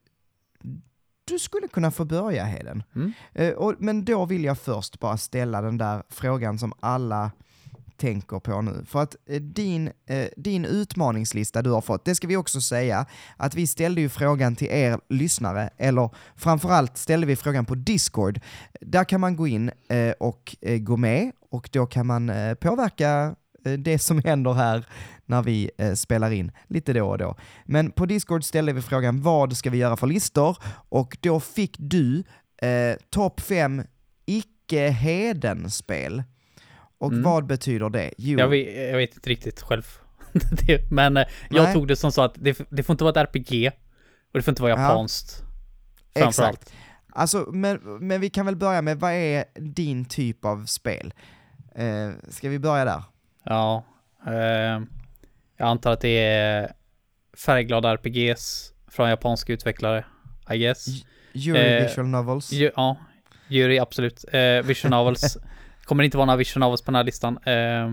du 1.25 1.39
skulle 1.39 1.69
kunna 1.69 1.91
få 1.91 2.05
börja 2.05 2.45
Heden. 2.45 2.83
Mm. 2.95 3.13
Eh, 3.33 3.53
och, 3.53 3.75
men 3.79 4.05
då 4.05 4.27
vill 4.27 4.45
jag 4.45 4.59
först 4.59 5.01
bara 5.01 5.17
ställa 5.17 5.63
den 5.63 5.79
där 5.79 6.03
frågan 6.09 6.59
som 6.59 6.73
alla 6.81 7.31
tänker 7.97 8.39
på 8.39 8.63
nu. 8.63 8.85
För 8.87 9.03
att 9.03 9.17
eh, 9.27 9.41
din, 9.41 9.91
eh, 10.07 10.27
din 10.37 10.65
utmaningslista 10.65 11.63
du 11.63 11.71
har 11.71 11.81
fått, 11.81 12.05
det 12.05 12.15
ska 12.15 12.27
vi 12.27 12.37
också 12.37 12.61
säga, 12.61 13.07
att 13.37 13.55
vi 13.55 13.67
ställde 13.67 14.01
ju 14.01 14.09
frågan 14.09 14.57
till 14.57 14.69
er 14.71 15.01
lyssnare, 15.09 15.71
eller 15.77 16.11
framförallt 16.37 16.97
ställde 16.97 17.27
vi 17.27 17.37
frågan 17.37 17.65
på 17.65 17.75
Discord. 17.75 18.41
Där 18.81 19.05
kan 19.05 19.21
man 19.21 19.37
gå 19.37 19.47
in 19.47 19.71
eh, 19.89 20.13
och 20.21 20.57
eh, 20.61 20.79
gå 20.79 20.97
med 20.97 21.33
och 21.51 21.69
då 21.73 21.87
kan 21.87 22.07
man 22.07 22.31
eh, 22.31 22.55
påverka 22.55 23.35
det 23.79 23.99
som 23.99 24.23
händer 24.25 24.53
här 24.53 24.85
när 25.27 25.43
vi 25.43 25.71
eh, 25.79 25.93
spelar 25.93 26.31
in 26.31 26.53
lite 26.67 26.93
då 26.93 27.09
och 27.09 27.19
då. 27.19 27.37
Men 27.65 27.91
på 27.91 28.07
Discord 28.07 28.45
ställde 28.45 28.73
vi 28.73 28.83
frågan 28.83 29.23
vad 29.23 29.57
ska 29.57 29.71
vi 29.71 29.79
göra 29.79 29.97
för 29.97 30.07
listor? 30.07 30.57
Och 30.89 31.17
då 31.21 31.41
fick 31.41 31.77
du 31.79 32.23
eh, 32.63 32.97
topp 33.11 33.41
fem 33.41 33.83
icke-heden-spel. 34.27 36.23
Och 36.99 37.11
Mm. 37.13 37.23
vad 37.23 37.47
betyder 37.47 37.91
det? 37.91 38.13
Jo, 38.19 38.39
Jag 38.39 38.49
vet, 38.49 38.89
jag 38.91 38.97
vet 38.97 39.15
inte 39.15 39.31
riktigt 39.31 39.61
själv. 39.63 39.87
det, 40.67 40.91
men 40.91 41.17
eh, 41.17 41.25
jag 41.51 41.65
Nej. 41.65 41.75
tog 41.75 41.89
det 41.89 41.97
som 41.97 42.13
så 42.13 42.23
att 42.23 42.35
det, 42.37 42.59
det 42.71 42.83
får 42.83 42.95
inte 42.95 43.05
vara 43.05 43.21
ett 43.21 43.29
RPG. 43.37 43.69
Och 44.33 44.39
det 44.39 44.43
får 44.43 44.53
inte 44.53 44.63
vara 44.63 44.73
Ja. 44.73 44.83
japanskt. 44.83 45.43
Framförallt. 46.17 46.59
exakt. 46.63 46.75
Alltså, 47.13 47.49
men, 47.53 47.79
men 48.01 48.21
vi 48.21 48.31
kan 48.31 48.47
väl 48.47 48.57
börja 48.57 48.83
med, 48.83 49.01
vad 49.01 49.13
är 49.13 49.45
din 49.61 50.05
typ 50.05 50.45
av 50.45 50.65
spel? 50.67 51.15
Eh, 51.75 52.11
ska 52.29 52.49
vi 52.49 52.59
börja 52.59 52.85
där? 52.85 53.03
Ja. 53.45 53.85
Eh, 54.27 54.81
jag 55.57 55.69
antar 55.69 55.93
att 55.93 56.01
det 56.01 56.19
är 56.19 56.73
färgglada 57.37 57.91
RPGs 57.91 58.73
från 58.89 59.09
japanska 59.11 59.53
utvecklare. 59.53 60.05
I 60.51 60.59
guess. 60.59 60.87
Euro 61.35 61.57
Eh, 61.57 61.83
Visual 61.83 62.07
Novels? 62.07 62.53
Ju, 62.53 62.71
ja, 62.77 62.97
jury 63.49 63.79
absolut. 63.79 64.25
Eh, 64.33 64.63
Vision 64.63 64.91
Novels. 64.91 65.39
Kommer 65.85 66.05
inte 66.05 66.17
vara 66.17 66.27
några 66.27 66.37
Vision 66.37 66.61
Novels 66.61 66.83
på 66.83 66.91
den 66.91 66.95
här 66.97 67.05
listan. 67.05 67.39
Eh, 67.45 67.85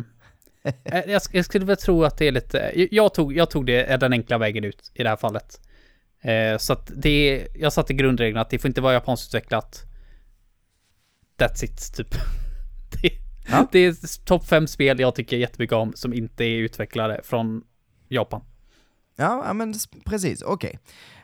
eh, 0.63 1.03
jag, 1.07 1.21
jag 1.31 1.45
skulle 1.45 1.65
väl 1.65 1.77
tro 1.77 2.03
att 2.03 2.17
det 2.17 2.27
är 2.27 2.31
lite... 2.31 2.87
Jag 2.91 3.13
tog, 3.13 3.33
jag 3.33 3.49
tog 3.49 3.65
det 3.65 3.97
den 3.97 4.13
enkla 4.13 4.37
vägen 4.37 4.63
ut 4.63 4.91
i 4.93 5.03
det 5.03 5.09
här 5.09 5.15
fallet. 5.15 5.61
Eh, 6.21 6.57
så 6.57 6.73
att 6.73 6.91
det 6.95 7.47
jag 7.55 7.73
satte 7.73 7.93
grundregeln 7.93 8.37
att 8.37 8.49
det 8.49 8.59
får 8.59 8.67
inte 8.67 8.81
vara 8.81 8.93
japansutvecklat. 8.93 9.83
That's 11.37 11.65
it, 11.65 11.93
typ. 11.95 12.15
Det, 13.47 13.53
Ja. 13.53 13.67
det 13.71 13.79
är 13.79 14.25
topp 14.25 14.45
fem 14.45 14.67
spel 14.67 14.99
jag 14.99 15.15
tycker 15.15 15.37
jättemycket 15.37 15.75
om 15.75 15.93
som 15.95 16.13
inte 16.13 16.43
är 16.43 16.57
utvecklare 16.57 17.21
från 17.23 17.63
Japan. 18.07 18.41
Ja, 19.15 19.53
men 19.53 19.73
precis, 20.05 20.41
okej. 20.41 20.79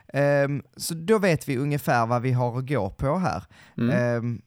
Ehm, 0.08 0.62
så 0.76 0.94
då 0.94 1.18
vet 1.18 1.48
vi 1.48 1.56
ungefär 1.56 2.06
vad 2.06 2.22
vi 2.22 2.32
har 2.32 2.58
att 2.58 2.68
gå 2.68 2.90
på 2.90 3.18
här. 3.18 3.42
Mm. 3.78 3.90
Ehm, 3.90 4.42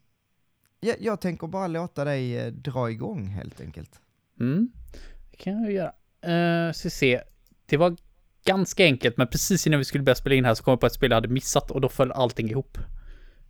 jag, 0.80 0.96
jag 1.00 1.22
tänker 1.22 1.48
bara 1.48 1.68
låta 1.68 2.06
dig 2.06 2.38
eh, 2.38 2.48
dra 2.48 2.92
igång 2.92 3.28
helt 3.28 3.62
enkelt. 3.62 3.92
Mm. 4.40 4.72
Det 5.32 5.38
kan 5.38 5.63
jag 5.63 5.72
göra. 5.72 5.92
Uh, 6.68 6.72
så 6.72 6.90
se. 6.90 7.22
Det 7.66 7.78
var 7.78 7.96
ganska 8.46 8.84
enkelt, 8.84 9.18
men 9.18 9.28
precis 9.28 9.68
innan 9.68 9.80
vi 9.80 9.86
skulle 9.86 10.04
börja 10.04 10.16
spela 10.16 10.36
in 10.36 10.46
här 10.46 10.54
så 10.54 10.63
kom 10.63 10.72
jag 10.72 10.80
på 10.80 10.86
ett 10.86 10.94
spel 10.94 11.12
jag 11.12 11.18
hade 11.18 11.28
missat 11.28 11.72
och 11.72 11.82
då 11.82 11.90
föll 11.90 12.12
allting 12.12 12.50
ihop. 12.50 12.78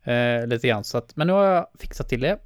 Uh, 0.08 0.48
lite 0.48 0.68
grann. 0.68 0.84
Så 0.84 0.98
att, 0.98 1.16
men 1.16 1.28
nu 1.28 1.34
har 1.34 1.46
jag 1.46 1.68
fixat 1.80 2.10
till 2.10 2.22
det. 2.22 2.40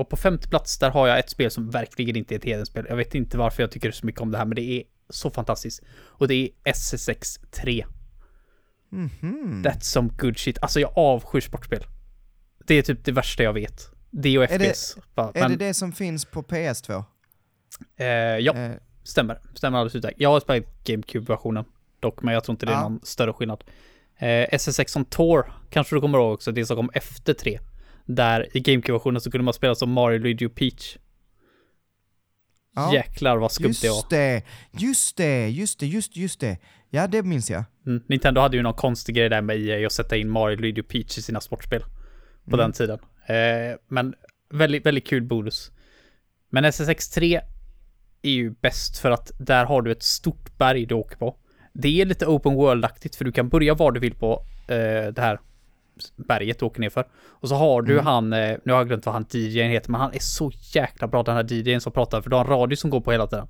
Och 0.00 0.08
på 0.08 0.16
femte 0.16 0.48
plats 0.48 0.78
där 0.78 0.90
har 0.90 1.08
jag 1.08 1.18
ett 1.18 1.30
spel 1.30 1.50
som 1.50 1.70
verkligen 1.70 2.16
inte 2.16 2.34
är 2.34 2.38
ett 2.38 2.44
hedenspel. 2.44 2.86
Jag 2.88 2.96
vet 2.96 3.14
inte 3.14 3.38
varför 3.38 3.62
jag 3.62 3.70
tycker 3.70 3.90
så 3.90 4.06
mycket 4.06 4.20
om 4.20 4.30
det 4.30 4.38
här, 4.38 4.44
men 4.44 4.56
det 4.56 4.62
är 4.62 4.82
så 5.08 5.30
fantastiskt. 5.30 5.82
Och 5.90 6.28
det 6.28 6.34
är 6.34 6.48
SSX 6.64 7.38
3. 7.50 7.84
Mhm. 8.88 9.62
That's 9.66 9.80
some 9.80 10.08
good 10.18 10.38
shit. 10.38 10.58
Alltså 10.62 10.80
jag 10.80 10.92
avskyr 10.98 11.40
sportspel. 11.40 11.86
Det 12.66 12.74
är 12.74 12.82
typ 12.82 13.04
det 13.04 13.12
värsta 13.12 13.42
jag 13.42 13.52
vet. 13.52 13.90
Det 14.10 14.38
och 14.38 14.44
Är 14.44 14.58
det- 14.58 14.64
FPS. 14.64 14.96
Bara, 15.14 15.30
Är 15.34 15.40
men, 15.40 15.50
det 15.50 15.56
det 15.66 15.74
som 15.74 15.92
finns 15.92 16.24
på 16.24 16.42
PS2? 16.42 17.04
eh, 17.96 18.06
ja. 18.06 18.52
Eh, 18.56 18.70
Stämmer, 19.02 19.40
stämmer 19.54 19.78
alldeles 19.78 19.94
utmärkt. 19.94 20.20
Jag 20.20 20.28
har 20.30 20.40
spelat 20.40 20.84
GameCube-versionen 20.84 21.64
dock, 22.00 22.22
men 22.22 22.34
jag 22.34 22.44
tror 22.44 22.52
inte 22.54 22.66
det 22.66 22.72
är 22.72 22.76
Ja. 22.76 22.82
någon 22.88 23.00
större 23.02 23.32
skillnad. 23.32 23.64
Eh, 24.18 24.54
SSX 24.54 24.96
on 24.96 25.04
Tour 25.04 25.52
kanske 25.70 25.96
du 25.96 26.00
kommer 26.00 26.18
ihåg 26.18 26.32
också, 26.34 26.52
det 26.52 26.66
som 26.66 26.76
kom 26.76 26.90
efter 26.94 27.34
3. 27.34 27.58
Där 28.14 28.56
i 28.56 28.60
GameCube-versionen 28.60 29.20
så 29.20 29.30
kunde 29.30 29.44
man 29.44 29.54
spela 29.54 29.74
som 29.74 29.90
Mario, 29.92 30.18
Luigi 30.18 30.46
och 30.46 30.54
Peach. 30.54 30.96
ja. 32.74 32.94
Jäklar 32.94 33.36
vad 33.36 33.52
skumt 33.52 33.74
det 33.82 33.88
var. 33.88 33.96
Just 33.96 34.10
det, 34.10 34.42
just 34.72 35.16
det, 35.16 35.48
just 35.48 35.78
det, 35.80 35.86
just, 35.86 36.16
just 36.16 36.40
det. 36.40 36.58
Ja, 36.90 37.06
det 37.06 37.22
minns 37.22 37.50
jag. 37.50 37.64
Mm. 37.86 38.02
Nintendo 38.06 38.40
hade 38.40 38.56
ju 38.56 38.62
någon 38.62 38.74
konstig 38.74 39.14
grej 39.14 39.28
där 39.28 39.42
med 39.42 39.56
EA 39.60 39.86
att 39.86 39.92
sätta 39.92 40.16
in 40.16 40.30
Mario, 40.30 40.56
Luigi 40.56 40.80
och 40.80 40.88
Peach 40.88 41.18
i 41.18 41.22
sina 41.22 41.40
sportspel. 41.40 41.80
På 42.44 42.56
Mm. 42.56 42.58
den 42.58 42.72
tiden. 42.72 42.98
Eh, 43.26 43.76
men 43.88 44.14
väldigt, 44.50 44.86
väldigt 44.86 45.06
kul 45.06 45.22
bonus. 45.22 45.70
Men 46.50 46.64
SSX 46.64 47.10
3 47.10 47.40
är 48.22 48.30
ju 48.30 48.50
bäst 48.50 48.98
för 48.98 49.10
att 49.10 49.32
där 49.38 49.64
har 49.64 49.82
du 49.82 49.92
ett 49.92 50.02
stort 50.02 50.58
berg 50.58 50.86
du 50.86 50.94
åker 50.94 51.16
på. 51.16 51.36
Det 51.72 52.00
är 52.00 52.04
lite 52.06 52.26
open 52.26 52.54
world-aktigt 52.54 53.16
för 53.16 53.24
du 53.24 53.32
kan 53.32 53.48
börja 53.48 53.74
var 53.74 53.92
du 53.92 54.00
vill 54.00 54.14
på 54.14 54.44
eh, 54.68 55.12
det 55.12 55.18
här 55.20 55.40
berget 56.16 56.58
du 56.58 56.64
åker 56.64 56.80
ner 56.80 56.90
för. 56.90 57.04
Och 57.28 57.48
så 57.48 57.54
har 57.54 57.82
du 57.82 57.92
Mm. 57.92 58.06
han, 58.06 58.32
eh, 58.32 58.56
nu 58.64 58.72
har 58.72 58.80
jag 58.80 58.88
glömt 58.88 59.06
vad 59.06 59.12
han 59.14 59.26
DJn 59.30 59.70
heter, 59.70 59.90
men 59.90 60.00
han 60.00 60.12
är 60.14 60.18
så 60.20 60.50
jäkla 60.74 61.08
bra 61.08 61.22
den 61.22 61.34
här 61.36 61.52
DJn 61.52 61.80
som 61.80 61.92
pratar, 61.92 62.20
för 62.22 62.30
du 62.30 62.36
har 62.36 62.44
en 62.44 62.50
radio 62.50 62.76
som 62.76 62.90
går 62.90 63.00
på 63.00 63.12
hela 63.12 63.26
tiden. 63.26 63.46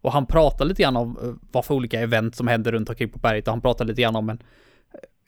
Och 0.00 0.12
han 0.12 0.26
pratar 0.26 0.64
lite 0.64 0.82
grann 0.82 0.96
om 0.96 1.18
eh, 1.22 1.32
vad 1.52 1.64
för 1.64 1.74
olika 1.74 2.00
event 2.00 2.36
som 2.36 2.46
händer 2.48 2.72
runt 2.72 2.88
omkring 2.88 3.08
på 3.08 3.18
berget 3.18 3.46
och 3.48 3.52
han 3.52 3.60
pratar 3.60 3.84
lite 3.84 4.02
grann 4.02 4.16
om 4.16 4.30
en, 4.30 4.42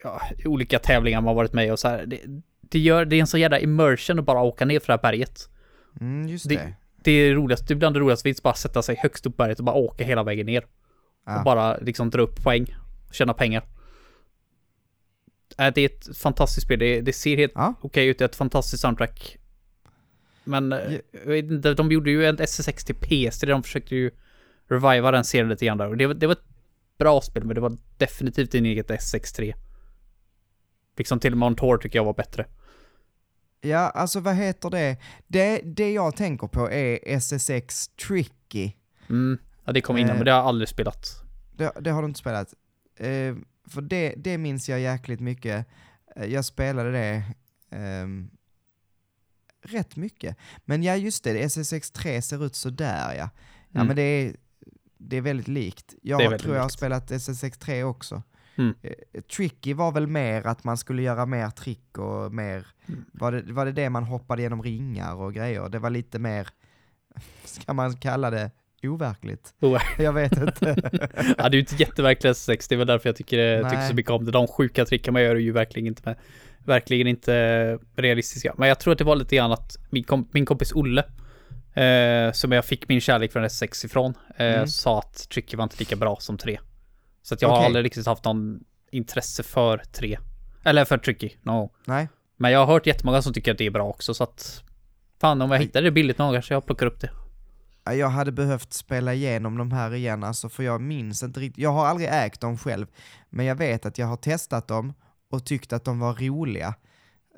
ja, 0.03 0.21
olika 0.45 0.79
tävlingar 0.79 1.21
man 1.21 1.37
varit 1.37 1.53
med 1.53 1.67
i 1.67 1.71
och 1.71 1.79
så 1.79 1.89
här. 1.89 2.05
Det, 2.07 2.21
det, 2.61 2.79
gör, 2.79 3.05
det 3.05 3.17
är 3.17 3.21
en 3.21 3.27
så 3.27 3.39
jävla 3.39 3.59
immersion 3.59 4.19
att 4.19 4.25
bara 4.25 4.43
åka 4.43 4.65
ner 4.65 4.81
för 4.81 4.87
det 4.87 4.93
här 4.93 5.03
berget. 5.13 5.41
Mm, 6.01 6.29
just 6.29 6.49
Det- 6.49 6.55
det. 6.55 6.75
Det 7.05 7.11
är 7.13 7.35
roligast, 7.35 7.69
det 7.69 7.75
är 7.75 7.77
bland 7.77 7.97
det 7.97 8.01
roligaste 8.01 8.23
finns 8.23 8.43
bara 8.43 8.55
sätta 8.55 8.83
sig 8.83 8.97
högst 8.97 9.27
upp 9.27 9.37
på 9.37 9.43
berget 9.43 9.59
och 9.59 9.65
bara 9.65 9.77
åka 9.77 10.05
hela 10.05 10.23
vägen 10.23 10.47
ner. 10.47 10.65
Ja. 11.27 11.39
Och 11.39 11.45
bara 11.45 11.77
liksom 11.77 12.11
dra 12.11 12.23
upp 12.23 12.43
poäng. 12.45 12.67
Och 13.09 13.15
tjäna 13.15 13.35
pengar. 13.35 13.63
Äh, 15.59 15.73
det 15.75 15.81
är 15.81 15.87
ett 15.87 16.17
fantastiskt 16.17 16.65
spel. 16.67 16.79
Det, 16.79 17.01
det 17.01 17.13
ser 17.13 17.37
helt 17.37 17.53
Ja. 17.55 17.75
okej 17.81 18.07
ut. 18.07 18.19
Det 18.19 18.25
är 18.25 18.29
ett 18.29 18.37
fantastiskt 18.37 18.81
soundtrack. 18.83 19.39
Men 20.45 20.73
eh, 20.73 20.79
Ja. 21.63 21.75
de 21.75 21.93
gjorde 21.93 22.11
ju 22.11 22.27
en 22.27 22.41
SSX 22.41 22.85
till 22.85 22.95
PS3. 22.97 23.47
De 23.47 23.63
försökte 23.63 23.97
ju 23.97 24.11
reviva 24.69 25.11
den 25.11 25.25
serien 25.25 25.49
lite 25.49 25.67
grann 25.67 25.79
där. 25.79 25.89
Och 25.89 25.97
det, 25.97 26.07
var- 26.07 26.15
det 26.15 26.27
var 26.27 26.33
ett 26.33 26.45
bra 26.99 27.21
spel, 27.21 27.45
men 27.45 27.55
det 27.55 27.61
var 27.61 27.77
definitivt 27.97 28.55
inte 28.55 28.59
inget 28.71 28.91
SSX3. 28.91 29.55
Liksom 30.97 31.21
till 31.21 31.33
och 31.33 31.39
med 31.39 31.47
On 31.47 31.57
Tour 31.57 31.79
tycker 31.79 31.99
jag 31.99 32.05
var 32.05 32.15
bättre. 32.15 32.47
Ja, 33.61 33.79
alltså 33.91 34.21
vad 34.21 34.35
heter 34.35 34.71
det? 34.71 34.97
det? 35.27 35.61
Det 35.65 35.93
jag 35.93 36.17
tänker 36.17 36.47
på 36.47 36.71
är 36.71 36.99
SSX 37.19 37.89
Tricky. 37.89 38.73
Mm. 39.09 39.39
Ja, 39.65 39.73
det 39.73 39.81
kom 39.81 39.97
innan, 39.97 40.11
Eh. 40.11 40.17
men 40.17 40.25
det 40.25 40.31
har 40.31 40.39
jag 40.39 40.47
aldrig 40.47 40.69
spelat. 40.69 41.23
Det, 41.57 41.73
det 41.81 41.91
har 41.91 42.03
du 42.03 42.09
inte 42.09 42.21
spelat. 42.21 42.55
Eh, 42.97 43.35
för 43.69 43.83
det, 43.83 44.15
det 44.17 44.39
minns 44.39 44.69
jag 44.69 44.81
jäkligt 44.81 45.21
mycket. 45.21 45.67
Eh, 46.17 46.25
jag 46.27 46.45
spelade 46.45 46.93
det 46.93 47.23
ehm, 47.71 48.31
rätt 49.63 49.97
mycket. 49.97 50.37
Men 50.65 50.83
ja, 50.83 50.97
just 50.97 51.25
det, 51.25 51.43
SSX 51.43 51.91
3 51.91 52.23
ser 52.23 52.45
ut 52.47 52.55
så 52.57 52.71
där 52.71 53.15
ja. 53.15 53.31
Ja, 53.71 53.81
Mm. 53.81 53.87
men 53.87 53.97
det 53.97 54.03
är, 54.03 54.37
det 54.99 55.17
är 55.17 55.21
väldigt 55.21 55.49
likt. 55.49 55.95
Jag 56.03 56.19
väldigt 56.19 56.41
tror 56.41 56.55
jag 56.55 56.63
har 56.63 56.69
likt. 56.69 56.79
spelat 56.79 57.11
SSX 57.11 57.59
3 57.59 57.85
också. 57.85 58.23
Mm. 58.57 58.75
Eh, 58.83 59.21
Tricky 59.23 59.75
var 59.75 59.93
väl 59.93 60.07
mer 60.07 60.47
att 60.47 60.65
man 60.65 60.77
skulle 60.79 61.03
göra 61.03 61.27
mer 61.27 61.51
trick 61.51 61.99
och 61.99 62.35
mer, 62.35 62.67
Mm. 62.89 63.05
var, 63.13 63.33
det, 63.33 63.53
var 63.53 63.67
det 63.67 63.73
det 63.73 63.91
man 63.91 64.05
hoppade 64.05 64.43
genom 64.43 64.63
ringar 64.63 65.15
och 65.15 65.35
grejer? 65.35 65.69
Det 65.69 65.79
var 65.79 65.91
lite 65.91 66.19
mer, 66.19 66.49
ska 67.45 67.73
man 67.73 67.97
kalla 67.97 68.31
det 68.31 68.51
overkligt? 68.83 69.55
Oh. 69.61 69.81
Jag 69.99 70.13
vet 70.13 70.37
inte. 70.37 70.77
Ja, 71.39 71.49
det 71.49 71.49
är 71.49 71.53
ju 71.53 71.59
inte 71.61 71.75
jätteverkligt 71.77 72.25
SSX, 72.37 72.69
det 72.69 72.75
är 72.75 72.77
väl 72.77 72.87
därför 72.87 73.09
jag 73.09 73.17
tycker, 73.17 73.59
eh, 73.65 73.71
tycker 73.71 73.83
så 73.89 73.95
mycket 73.95 74.11
om 74.13 74.25
det. 74.25 74.31
De 74.31 74.47
sjuka 74.47 74.85
tricken 74.85 75.13
man 75.13 75.23
gör 75.23 75.35
är 75.37 75.41
ju 75.41 75.53
verkligen 75.53 75.87
inte 75.87 76.03
med, 76.05 76.17
verkligen 76.65 77.07
inte 77.07 77.35
eh, 77.37 78.01
realistiska. 78.01 78.55
Men 78.59 78.69
jag 78.69 78.81
tror 78.81 78.93
att 78.93 78.99
det 78.99 79.05
var 79.05 79.17
lite 79.17 79.37
grann 79.37 79.53
att 79.53 79.77
min, 79.91 80.05
kom, 80.05 80.29
min 80.33 80.47
kompis 80.47 80.73
Olle, 80.73 81.05
eh, 81.75 82.33
som 82.33 82.53
jag 82.53 82.65
fick 82.65 82.89
min 82.89 83.01
kärlek 83.01 83.33
från 83.33 83.45
SSX 83.45 83.85
ifrån, 83.85 84.15
eh, 84.37 84.47
Mm. 84.47 84.67
sa 84.69 84.99
att 84.99 85.29
Tricky 85.31 85.57
var 85.57 85.65
inte 85.65 85.77
lika 85.79 85.97
bra 85.97 86.17
som 86.21 86.39
3. 86.39 86.59
Så 87.23 87.35
att 87.35 87.43
jag 87.43 87.49
har 87.49 87.57
Okej. 87.57 87.67
aldrig 87.67 87.85
riktigt 87.85 88.07
haft 88.07 88.25
någon 88.25 88.61
intresse 88.91 89.43
för 89.43 89.83
3. 89.93 90.19
Eller 90.65 90.85
för 90.85 90.99
Tricky, 90.99 91.31
no. 91.43 91.73
Nej. 91.85 92.09
Men 92.37 92.53
jag 92.53 92.59
har 92.59 92.67
hört 92.67 92.87
jättemånga 92.87 93.23
som 93.23 93.33
tycker 93.33 93.53
att 93.53 93.59
det 93.59 93.67
är 93.67 93.71
bra 93.71 93.85
också, 93.89 94.15
så 94.15 94.25
att 94.25 94.63
Fan, 95.21 95.43
om 95.43 95.51
jag 95.51 95.59
hittar 95.59 95.83
det 95.83 95.91
billigt 95.91 96.19
någon 96.19 96.33
kanske 96.33 96.55
jag 96.55 96.67
plockar 96.67 96.87
upp 96.87 97.01
det. 97.01 97.11
Ja, 97.89 97.95
Jag 97.95 98.09
hade 98.09 98.33
behövt 98.33 98.73
spela 98.73 99.15
igenom 99.15 99.59
de 99.59 99.73
här 99.73 99.95
igen, 99.95 100.25
alltså, 100.25 100.49
för 100.49 100.63
jag 100.63 100.81
minns 100.81 101.23
inte 101.23 101.41
riktigt. 101.41 101.63
Jag 101.63 101.73
har 101.73 101.87
aldrig 101.87 102.09
ägt 102.13 102.41
dem 102.41 102.59
själv, 102.59 102.87
men 103.31 103.47
jag 103.47 103.55
vet 103.57 103.87
att 103.87 103.99
jag 103.99 104.07
har 104.07 104.17
testat 104.17 104.69
dem 104.69 104.95
och 105.31 105.45
tyckt 105.47 105.73
att 105.73 105.85
de 105.85 105.99
var 105.99 106.15
roliga. 106.15 106.75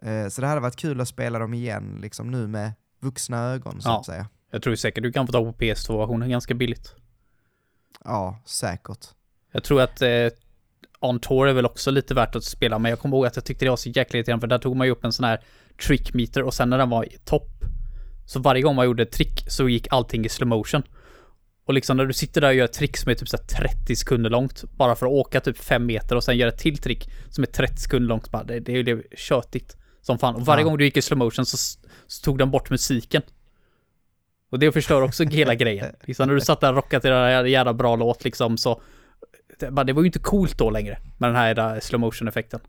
Eh, 0.02 0.28
Så 0.28 0.40
det 0.40 0.46
hade 0.46 0.60
varit 0.60 0.76
kul 0.76 1.00
att 1.00 1.08
spela 1.08 1.38
dem 1.38 1.54
igen, 1.54 1.98
liksom 2.02 2.30
nu 2.30 2.46
med 2.46 2.72
vuxna 3.00 3.38
ögon 3.44 3.80
så 3.80 3.88
Ja. 3.88 3.98
att 4.00 4.06
säga. 4.06 4.26
Jag 4.50 4.62
tror 4.62 4.74
säkert 4.74 5.02
du 5.02 5.12
kan 5.12 5.26
få 5.26 5.32
tag 5.32 5.44
på 5.58 5.64
PS2-versionen 5.64 6.30
ganska 6.30 6.54
billigt. 6.54 6.94
Ja, 8.04 8.38
säkert. 8.44 9.06
Jag 9.52 9.64
tror 9.64 9.80
att 9.82 10.02
eh, 10.02 10.08
On 11.00 11.20
Tour 11.20 11.48
är 11.48 11.52
väl 11.52 11.66
också 11.66 11.90
lite 11.90 12.14
värt 12.14 12.36
att 12.36 12.44
spela, 12.44 12.78
men 12.78 12.90
jag 12.90 12.98
kommer 12.98 13.16
ihåg 13.16 13.26
att 13.26 13.36
jag 13.36 13.44
tyckte 13.44 13.64
det 13.64 13.68
var 13.70 13.76
så 13.76 13.88
jäkla 13.88 14.16
irriterande, 14.18 14.40
för 14.40 14.46
där 14.48 14.58
tog 14.58 14.76
man 14.76 14.86
ju 14.86 14.90
upp 14.92 15.04
en 15.04 15.12
sån 15.12 15.24
här 15.24 15.40
trick 15.86 16.14
meter 16.14 16.42
och 16.42 16.54
sen 16.54 16.70
när 16.70 16.78
den 16.78 16.90
var 16.90 17.04
i 17.04 17.18
topp, 17.24 17.50
så 18.30 18.40
varje 18.40 18.62
gång 18.62 18.76
man 18.76 18.84
gjorde 18.84 19.02
ett 19.02 19.12
trick 19.12 19.44
så 19.46 19.68
gick 19.68 19.86
allting 19.90 20.24
i 20.24 20.28
slow 20.28 20.48
motion. 20.48 20.82
Och 21.64 21.74
liksom 21.74 21.96
när 21.96 22.06
du 22.06 22.12
sitter 22.12 22.40
där 22.40 22.48
och 22.48 22.54
gör 22.54 22.64
ett 22.64 22.72
trick 22.72 22.96
som 22.96 23.10
är 23.10 23.14
typ 23.14 23.28
så 23.28 23.36
här 23.36 23.44
30 23.44 23.96
sekunder 23.96 24.30
långt, 24.30 24.64
bara 24.76 24.94
för 24.94 25.06
att 25.06 25.12
åka 25.12 25.40
typ 25.40 25.58
5 25.58 25.86
meter 25.86 26.16
och 26.16 26.24
sen 26.24 26.36
göra 26.36 26.48
ett 26.48 26.58
till 26.58 26.78
trick 26.78 27.10
som 27.30 27.44
är 27.44 27.46
30 27.46 27.76
sekunder 27.76 28.08
långt, 28.08 28.30
bara, 28.30 28.44
det, 28.44 28.60
det 28.60 28.72
är 28.72 28.76
ju 28.76 28.82
det 28.82 29.18
tjötigt 29.18 29.76
som 30.00 30.18
fan. 30.18 30.34
Och 30.34 30.46
varje 30.46 30.64
gång 30.64 30.78
du 30.78 30.84
gick 30.84 30.96
i 30.96 31.02
slow 31.02 31.18
motion 31.18 31.46
så, 31.46 31.56
så 32.06 32.24
tog 32.24 32.38
den 32.38 32.50
bort 32.50 32.70
musiken. 32.70 33.22
Och 34.50 34.58
det 34.58 34.72
förstör 34.72 35.02
också 35.02 35.24
hela 35.24 35.54
grejen. 35.54 35.94
Liksom 36.04 36.28
när 36.28 36.34
du 36.34 36.40
satt 36.40 36.60
där 36.60 36.68
och 36.68 36.76
rockade 36.76 37.00
till 37.00 37.10
den 37.10 37.20
här 37.20 37.44
jävla 37.44 37.74
bra 37.74 37.96
låt 37.96 38.24
liksom 38.24 38.58
så 38.58 38.82
det, 39.58 39.70
bara, 39.70 39.84
det 39.84 39.92
var 39.92 40.02
ju 40.02 40.06
inte 40.06 40.18
coolt 40.18 40.58
då 40.58 40.70
längre 40.70 40.98
med 41.18 41.28
den 41.28 41.36
här 41.36 41.54
där 41.54 41.80
slow 41.80 42.00
motion 42.00 42.28
effekten. 42.28 42.60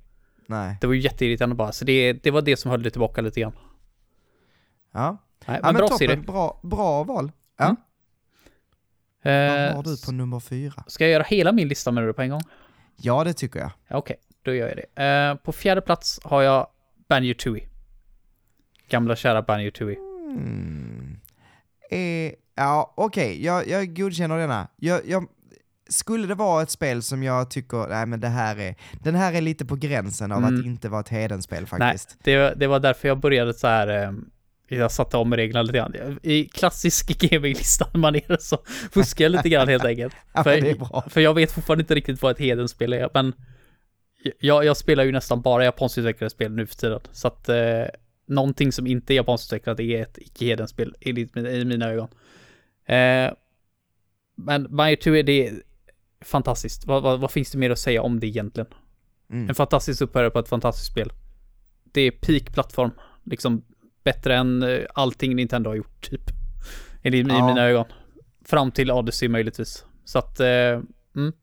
Nej. 0.47 0.77
Det 0.81 0.87
var 0.87 0.93
ju 0.93 0.99
jätteirriterande 0.99 1.55
bara, 1.55 1.71
så 1.71 1.85
det, 1.85 2.13
det 2.13 2.31
var 2.31 2.41
det 2.41 2.57
som 2.57 2.71
höll 2.71 2.83
det 2.83 2.89
tillbaka 2.89 3.21
lite 3.21 3.39
grann. 3.39 3.53
Ja, 4.93 5.17
Nej, 5.47 5.59
ja 5.63 5.71
men 5.71 5.75
bra 5.75 5.87
serie. 5.97 6.17
Bra, 6.17 6.59
bra 6.63 7.03
val. 7.03 7.31
Ja. 7.57 7.65
Mm. 7.65 7.75
Vad 9.23 9.69
Eh, 9.69 9.75
har 9.75 9.83
du 9.83 9.97
på 10.05 10.11
nummer 10.11 10.39
fyra? 10.39 10.83
ska 10.87 11.03
jag 11.03 11.11
göra 11.11 11.23
hela 11.23 11.51
min 11.51 11.67
lista 11.67 11.91
med 11.91 12.03
det 12.07 12.13
på 12.13 12.21
en 12.21 12.29
gång? 12.29 12.41
Ja, 12.95 13.23
det 13.23 13.33
tycker 13.33 13.59
jag. 13.59 13.71
Ja, 13.87 13.97
Okej, 13.97 14.15
då 14.41 14.53
gör 14.53 14.67
jag 14.67 14.77
det. 14.77 15.03
Eh, 15.03 15.35
på 15.35 15.51
fjärde 15.51 15.81
plats 15.81 16.19
har 16.23 16.41
jag 16.41 16.67
Banjo 17.09 17.33
Tooie. 17.37 17.67
Gamla 18.89 19.15
kära 19.15 19.41
Banjo 19.41 19.71
Tooie. 19.71 19.97
Mm. 19.97 21.19
Eh, 21.91 22.31
ja, 22.55 22.93
okej, 22.97 23.45
jag, 23.45 23.67
jag 23.67 23.95
godkänner 23.95 24.37
denna. 24.37 24.67
Jag, 24.75 25.01
jag, 25.05 25.25
skulle 25.89 26.27
det 26.27 26.35
vara 26.35 26.63
ett 26.63 26.69
spel 26.69 27.01
som 27.03 27.23
jag 27.23 27.49
tycker, 27.51 27.87
nej 27.89 28.05
men 28.05 28.19
det 28.19 28.27
här 28.27 28.59
är, 28.59 28.75
den 29.03 29.15
här 29.15 29.33
är 29.33 29.41
lite 29.41 29.65
på 29.65 29.75
gränsen 29.75 30.31
av 30.31 30.37
Mm. 30.37 30.59
att 30.59 30.65
inte 30.65 30.89
vara 30.89 31.01
ett 31.01 31.09
hedenspel 31.09 31.59
Nej, 31.61 31.67
faktiskt. 31.67 32.17
det, 32.23 32.53
det 32.59 32.67
var 32.67 32.79
därför 32.79 33.07
jag 33.07 33.19
började 33.19 33.53
så 33.53 33.67
här. 33.67 34.15
Jag 34.75 34.91
satte 34.91 35.17
om 35.17 35.35
reglerna 35.35 35.61
lite 35.63 35.77
grann. 35.77 36.19
I 36.23 36.45
klassisk 36.45 37.19
gaming-listan-manér 37.31 38.37
så 38.39 38.57
fuskar 38.91 39.25
jag 39.25 39.31
lite 39.31 39.49
grann 39.49 39.67
helt 39.67 39.85
enkelt. 39.85 40.13
Ja, 40.33 40.43
för, 40.43 41.09
för 41.09 41.21
jag 41.21 41.33
vet 41.33 41.51
fortfarande 41.51 41.81
inte 41.81 41.95
riktigt 41.95 42.21
vad 42.21 42.31
ett 42.31 42.39
hedenspel 42.39 42.93
är, 42.93 43.09
men 43.13 43.33
jag, 44.39 44.65
jag 44.65 44.77
spelar 44.77 45.03
ju 45.03 45.11
nästan 45.11 45.41
bara 45.41 45.63
japansk-utvecklade 45.63 46.29
spel 46.29 46.51
nu 46.51 46.67
för 46.67 46.75
tiden. 46.75 46.99
Så 47.11 47.27
att 47.27 47.49
eh, 47.49 47.83
någonting 48.25 48.71
som 48.71 48.87
inte 48.87 49.13
är 49.13 49.15
japansk-utvecklat 49.15 49.79
är 49.79 50.01
ett 50.01 50.17
icke-hedenspel 50.17 50.95
i, 50.99 51.09
i 51.09 51.65
mina 51.65 51.89
ögon. 51.89 52.07
Eh, 52.85 53.33
men 54.35 54.67
Mario 54.69 54.95
2 54.95 55.15
är 55.15 55.23
det 55.23 55.53
fantastiskt. 56.21 56.85
Vad, 56.85 57.03
vad, 57.03 57.19
vad, 57.19 57.31
finns 57.31 57.51
det 57.51 57.57
mer 57.57 57.69
att 57.69 57.79
säga 57.79 58.01
om 58.01 58.19
det 58.19 58.27
egentligen? 58.27 58.67
Mm. 59.31 59.49
En 59.49 59.55
fantastisk 59.55 60.01
upphörare 60.01 60.29
på 60.29 60.39
ett 60.39 60.49
fantastiskt 60.49 60.91
spel. 60.91 61.11
Det 61.83 62.01
är 62.01 62.11
peak-plattform. 62.11 62.91
Liksom 63.23 63.63
bättre 64.03 64.35
än 64.35 64.63
eh, 64.63 64.85
allting 64.93 65.35
Nintendo 65.35 65.69
har 65.69 65.75
gjort, 65.75 66.09
typ. 66.09 66.29
I, 67.01 67.09
i 67.09 67.21
ja. 67.21 67.47
mina 67.47 67.61
ögon. 67.61 67.85
Fram 68.45 68.71
till 68.71 68.91
Odyssey 68.91 69.29
möjligtvis. 69.29 69.85
Så 70.05 70.19
att, 70.19 70.39
eh, 70.39 70.47
mm. 71.15 71.33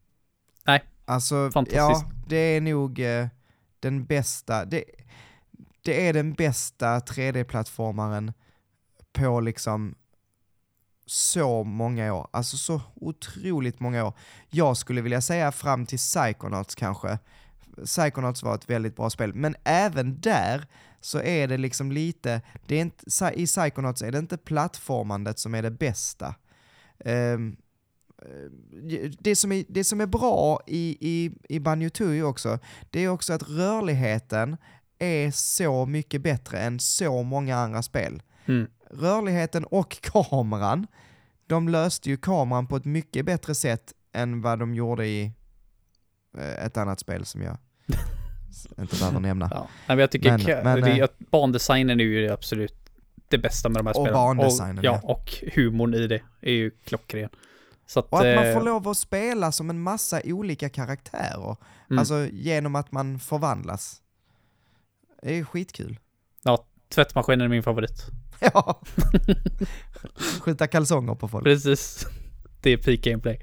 Nej. 0.67 0.83
Alltså, 1.05 1.51
ja, 1.71 2.03
det 2.27 2.37
är 2.37 2.61
nog 2.61 3.01
eh, 3.01 3.27
den 3.81 4.05
bästa. 4.05 4.65
Det, 4.65 4.85
det 5.83 6.09
är 6.09 6.13
den 6.13 6.33
bästa 6.33 6.99
3D-plattformaren 6.99 8.33
på 9.13 9.41
liksom 9.41 9.95
så 11.07 11.65
många 11.65 12.15
år, 12.15 12.29
alltså 12.31 12.57
så 12.57 12.81
otroligt 12.95 13.81
många 13.81 14.05
år. 14.05 14.13
Jag 14.51 14.77
skulle 14.77 15.01
vilja 15.01 15.21
säga 15.21 15.53
fram 15.53 15.87
till 15.87 15.99
Psychonauts 15.99 16.75
kanske. 16.75 17.19
Psychonauts 17.85 18.43
var 18.43 18.55
ett 18.55 18.71
väldigt 18.71 18.97
bra 18.97 19.11
spel, 19.11 19.35
men 19.35 19.57
även 19.65 20.21
där 20.21 20.67
så 21.01 21.21
är 21.21 21.49
det 21.49 21.57
liksom 21.57 21.93
lite, 21.93 22.41
det 22.67 22.77
är 22.77 22.81
inte, 22.81 23.33
i 23.35 23.47
Psychonauts 23.47 24.03
är 24.03 24.13
det 24.13 24.19
inte 24.19 24.37
plattformandet 24.37 25.39
som 25.39 25.55
är 25.55 25.63
det 25.63 25.71
bästa. 25.71 26.35
Um, 27.05 27.57
det 29.19 29.37
som, 29.37 29.53
är, 29.53 29.65
det 29.69 29.85
som 29.85 30.01
är 30.01 30.07
bra 30.07 30.61
i, 30.67 30.97
i, 31.01 31.33
i 31.49 31.61
Banjo 31.61 32.23
också, 32.23 32.59
det 32.91 33.01
är 33.01 33.09
också 33.09 33.33
att 33.33 33.49
rörligheten 33.49 34.57
är 34.99 35.31
så 35.31 35.87
mycket 35.87 36.23
bättre 36.23 36.59
än 36.59 36.81
så 36.81 37.23
många 37.23 37.57
andra 37.57 37.83
spel. 37.83 38.23
Mm. 38.47 38.67
Rörligheten 38.91 39.65
och 39.65 40.01
kameran, 40.01 40.87
de 41.47 41.69
löste 41.69 42.11
ju 42.11 42.17
kameran 42.17 42.67
på 42.67 42.77
ett 42.77 42.85
mycket 42.85 43.27
bättre 43.27 43.55
sätt 43.55 43.93
än 44.13 44.41
vad 44.41 44.59
de 44.59 44.75
gjorde 44.75 45.07
i 45.07 45.33
eh, 46.39 46.65
ett 46.65 46.77
annat 46.77 47.01
spel 47.01 47.25
som 47.25 47.43
jag 47.43 47.59
inte 48.79 48.97
behöver 48.97 49.21
nämna. 49.21 49.49
Ja. 49.51 49.69
men 49.87 49.99
jag 49.99 50.11
tycker 50.11 50.39
men, 50.39 50.65
men, 50.65 50.81
det, 50.81 51.01
äh, 51.01 51.09
bandesignen 51.19 52.01
är 52.01 52.05
ju 52.05 52.31
absolut 52.31 52.75
det 53.29 53.39
bästa 53.39 53.69
med 53.69 53.79
de 53.79 53.87
här 53.87 53.95
spelen. 53.95 54.09
Och 54.09 54.15
bandesignen, 54.15 54.79
och, 54.79 54.85
ja. 54.85 55.01
Och 55.03 55.45
humorn 55.55 55.95
i 55.95 56.07
det 56.07 56.21
är 56.41 56.53
ju 56.53 56.71
klockren. 56.71 57.29
Att, 57.97 58.09
och 58.09 58.21
att 58.21 58.37
man 58.37 58.53
får 58.53 58.61
eh, 58.61 58.65
lov 58.65 58.89
att 58.89 58.99
spela 58.99 59.53
som 59.53 59.71
en 59.71 59.81
massa 59.81 60.21
olika 60.25 60.69
karaktärer. 60.69 61.57
Mm. 61.91 61.99
Alltså 61.99 62.27
genom 62.33 62.75
att 62.75 62.93
man 62.93 63.19
förvandlas. 63.19 64.03
Det 65.23 65.39
är 65.39 65.45
skitkul. 65.45 65.99
Ja, 66.43 66.67
tvättmaskinen 66.95 67.41
är 67.41 67.49
min 67.49 67.63
favorit. 67.63 68.07
Ja. 68.41 68.81
Skjuta 70.41 70.67
kalsonger 70.67 71.15
på 71.15 71.29
folk. 71.29 71.45
Precis. 71.45 72.07
Det 72.61 72.71
är 72.71 72.77
peak 72.77 73.01
gameplay. 73.01 73.41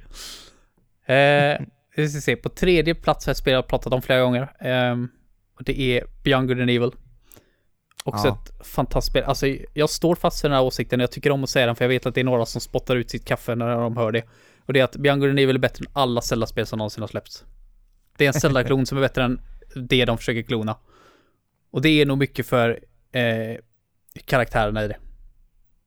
Eh, 1.06 1.62
vi 1.96 2.10
ska 2.10 2.22
se, 2.22 2.36
på 2.36 2.50
tredje 2.50 2.96
plats 2.96 3.26
har 3.26 3.30
jag 3.30 3.38
spelat 3.38 3.64
och 3.64 3.70
pratat 3.70 3.94
om 3.94 4.02
flera 4.02 4.22
gånger. 4.22 4.42
Eh, 4.60 4.96
och 5.58 5.64
det 5.64 5.82
är 5.82 6.06
Beyond 6.24 6.48
Good 6.48 6.62
and 6.62 6.70
Evil. 6.70 6.92
Också 8.04 8.28
ja. 8.28 8.40
ett 8.44 8.68
fantastiskt 8.68 9.12
spel. 9.12 9.24
Alltså, 9.24 9.48
jag 9.74 9.90
står 9.90 10.16
fast 10.16 10.42
för 10.42 10.50
den 10.50 10.56
här 10.56 10.64
åsikten. 10.64 11.00
Jag 11.00 11.12
tycker 11.12 11.32
om 11.32 11.44
att 11.44 11.50
säga 11.50 11.66
den, 11.66 11.76
för 11.76 11.86
jag 11.86 11.90
vet 11.90 12.06
att 12.06 12.16
det 12.16 12.22
är 12.22 12.26
några 12.26 12.46
som 12.46 12.62
spottar 12.62 12.96
ut 12.96 13.10
sitt 13.10 13.26
kaffe 13.26 13.56
när 13.56 13.76
de 13.76 13.98
hör 13.98 14.12
det. 14.12 14.24
Och 14.66 14.74
det 14.74 14.80
är 14.80 14.84
att 14.84 14.96
Beyond 14.96 15.22
Good 15.22 15.30
and 15.30 15.40
Evil 15.40 15.56
är 15.56 15.60
bättre 15.60 15.86
än 15.86 15.92
alla 15.94 16.22
Zelda-spel 16.22 16.66
som 16.66 16.78
någonsin 16.78 17.02
har 17.02 17.08
släppts. 17.08 17.46
Det 18.18 18.26
är 18.26 18.28
en 18.28 18.34
Zelda-klon 18.34 18.86
som 18.86 18.98
är 18.98 19.02
bättre 19.02 19.24
än 19.24 19.42
det 19.76 20.06
de 20.06 20.18
försöker 20.18 20.42
klona. 20.42 20.78
Och 21.72 21.82
det 21.82 21.90
är 21.90 22.06
nog 22.06 22.18
mycket 22.18 22.46
för 22.46 22.80
eh, 23.12 23.58
karaktärerna 24.26 24.84
i 24.84 24.88
det. 24.88 24.98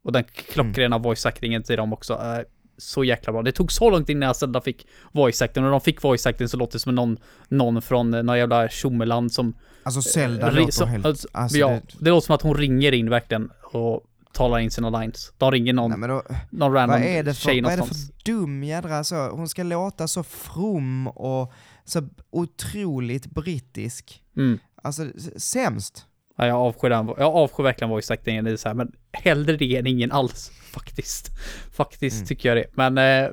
Och 0.03 0.13
den 0.13 0.25
klockrena 0.25 0.97
mm. 0.97 1.03
voice-actingen 1.03 1.63
till 1.63 1.77
dem 1.77 1.93
också 1.93 2.15
är 2.15 2.47
så 2.79 3.05
jäkla 3.05 3.33
bra. 3.33 3.43
Det 3.43 3.53
tog 3.53 3.73
så 3.73 3.91
långt 3.91 4.09
innan 4.09 4.35
Zelda 4.35 4.61
fick 4.61 4.87
voice-acting. 5.13 5.57
Och 5.57 5.63
när 5.63 5.71
de 5.71 5.81
fick 5.81 6.01
voice-acting 6.01 6.47
så 6.47 6.57
låter 6.57 6.73
det 6.73 6.79
som 6.79 6.95
någon, 6.95 7.17
någon 7.49 7.83
från 7.83 8.15
eh, 8.15 8.23
någon 8.23 8.39
jävla 8.39 8.69
tjommeland 8.69 9.33
som... 9.33 9.55
Alltså 9.83 10.03
Zelda 10.03 10.49
eh, 10.49 10.55
låter 10.55 10.73
som, 10.73 10.89
helt... 10.89 11.07
Alltså, 11.07 11.29
alltså 11.33 11.59
ja, 11.59 11.69
det... 11.69 11.83
det 11.99 12.11
låter 12.11 12.27
som 12.27 12.35
att 12.35 12.43
hon 12.43 12.55
ringer 12.55 12.93
in 12.93 13.11
verkligen 13.11 13.51
och 13.73 14.05
talar 14.33 14.59
in 14.59 14.71
sina 14.71 15.01
lines. 15.01 15.33
De 15.39 15.53
ringer 15.53 15.73
någon, 15.73 16.01
Nej, 16.01 16.09
då, 16.09 16.23
någon 16.51 16.73
random 16.73 17.01
vad 17.01 17.09
är 17.09 17.23
det 17.23 17.35
för, 17.35 17.41
tjej 17.41 17.63
Vad 17.63 17.73
är 17.73 17.77
det 17.77 17.83
för 17.83 17.95
dum 18.25 18.65
jädra 18.65 19.05
så, 19.05 19.29
hon 19.29 19.49
ska 19.49 19.63
låta 19.63 20.09
så 20.09 20.23
from 20.23 21.07
och 21.09 21.53
så 21.85 22.09
otroligt 22.31 23.27
brittisk. 23.27 24.23
Mm. 24.37 24.59
Alltså 24.83 25.07
sämst. 25.37 26.07
Ja, 26.39 26.47
jag 26.47 26.57
avskyr 26.57 26.91
den. 26.91 27.07
Jag 27.07 27.35
avskyr 27.35 27.65
verkligen 27.65 27.91
voice 27.91 28.11
actingen 28.11 28.47
i 28.47 28.59
så 28.59 28.69
här, 28.69 28.75
men 28.75 28.93
hellre 29.13 29.57
det 29.57 29.77
än 29.77 29.87
ingen 29.87 30.13
alls. 30.13 30.51
Faktiskt. 30.73 31.31
Faktiskt 31.73 32.17
mm. 32.17 32.27
tycker 32.27 32.49
jag 32.49 32.59
det. 32.59 32.67
Men 32.73 32.99
eh, 32.99 33.31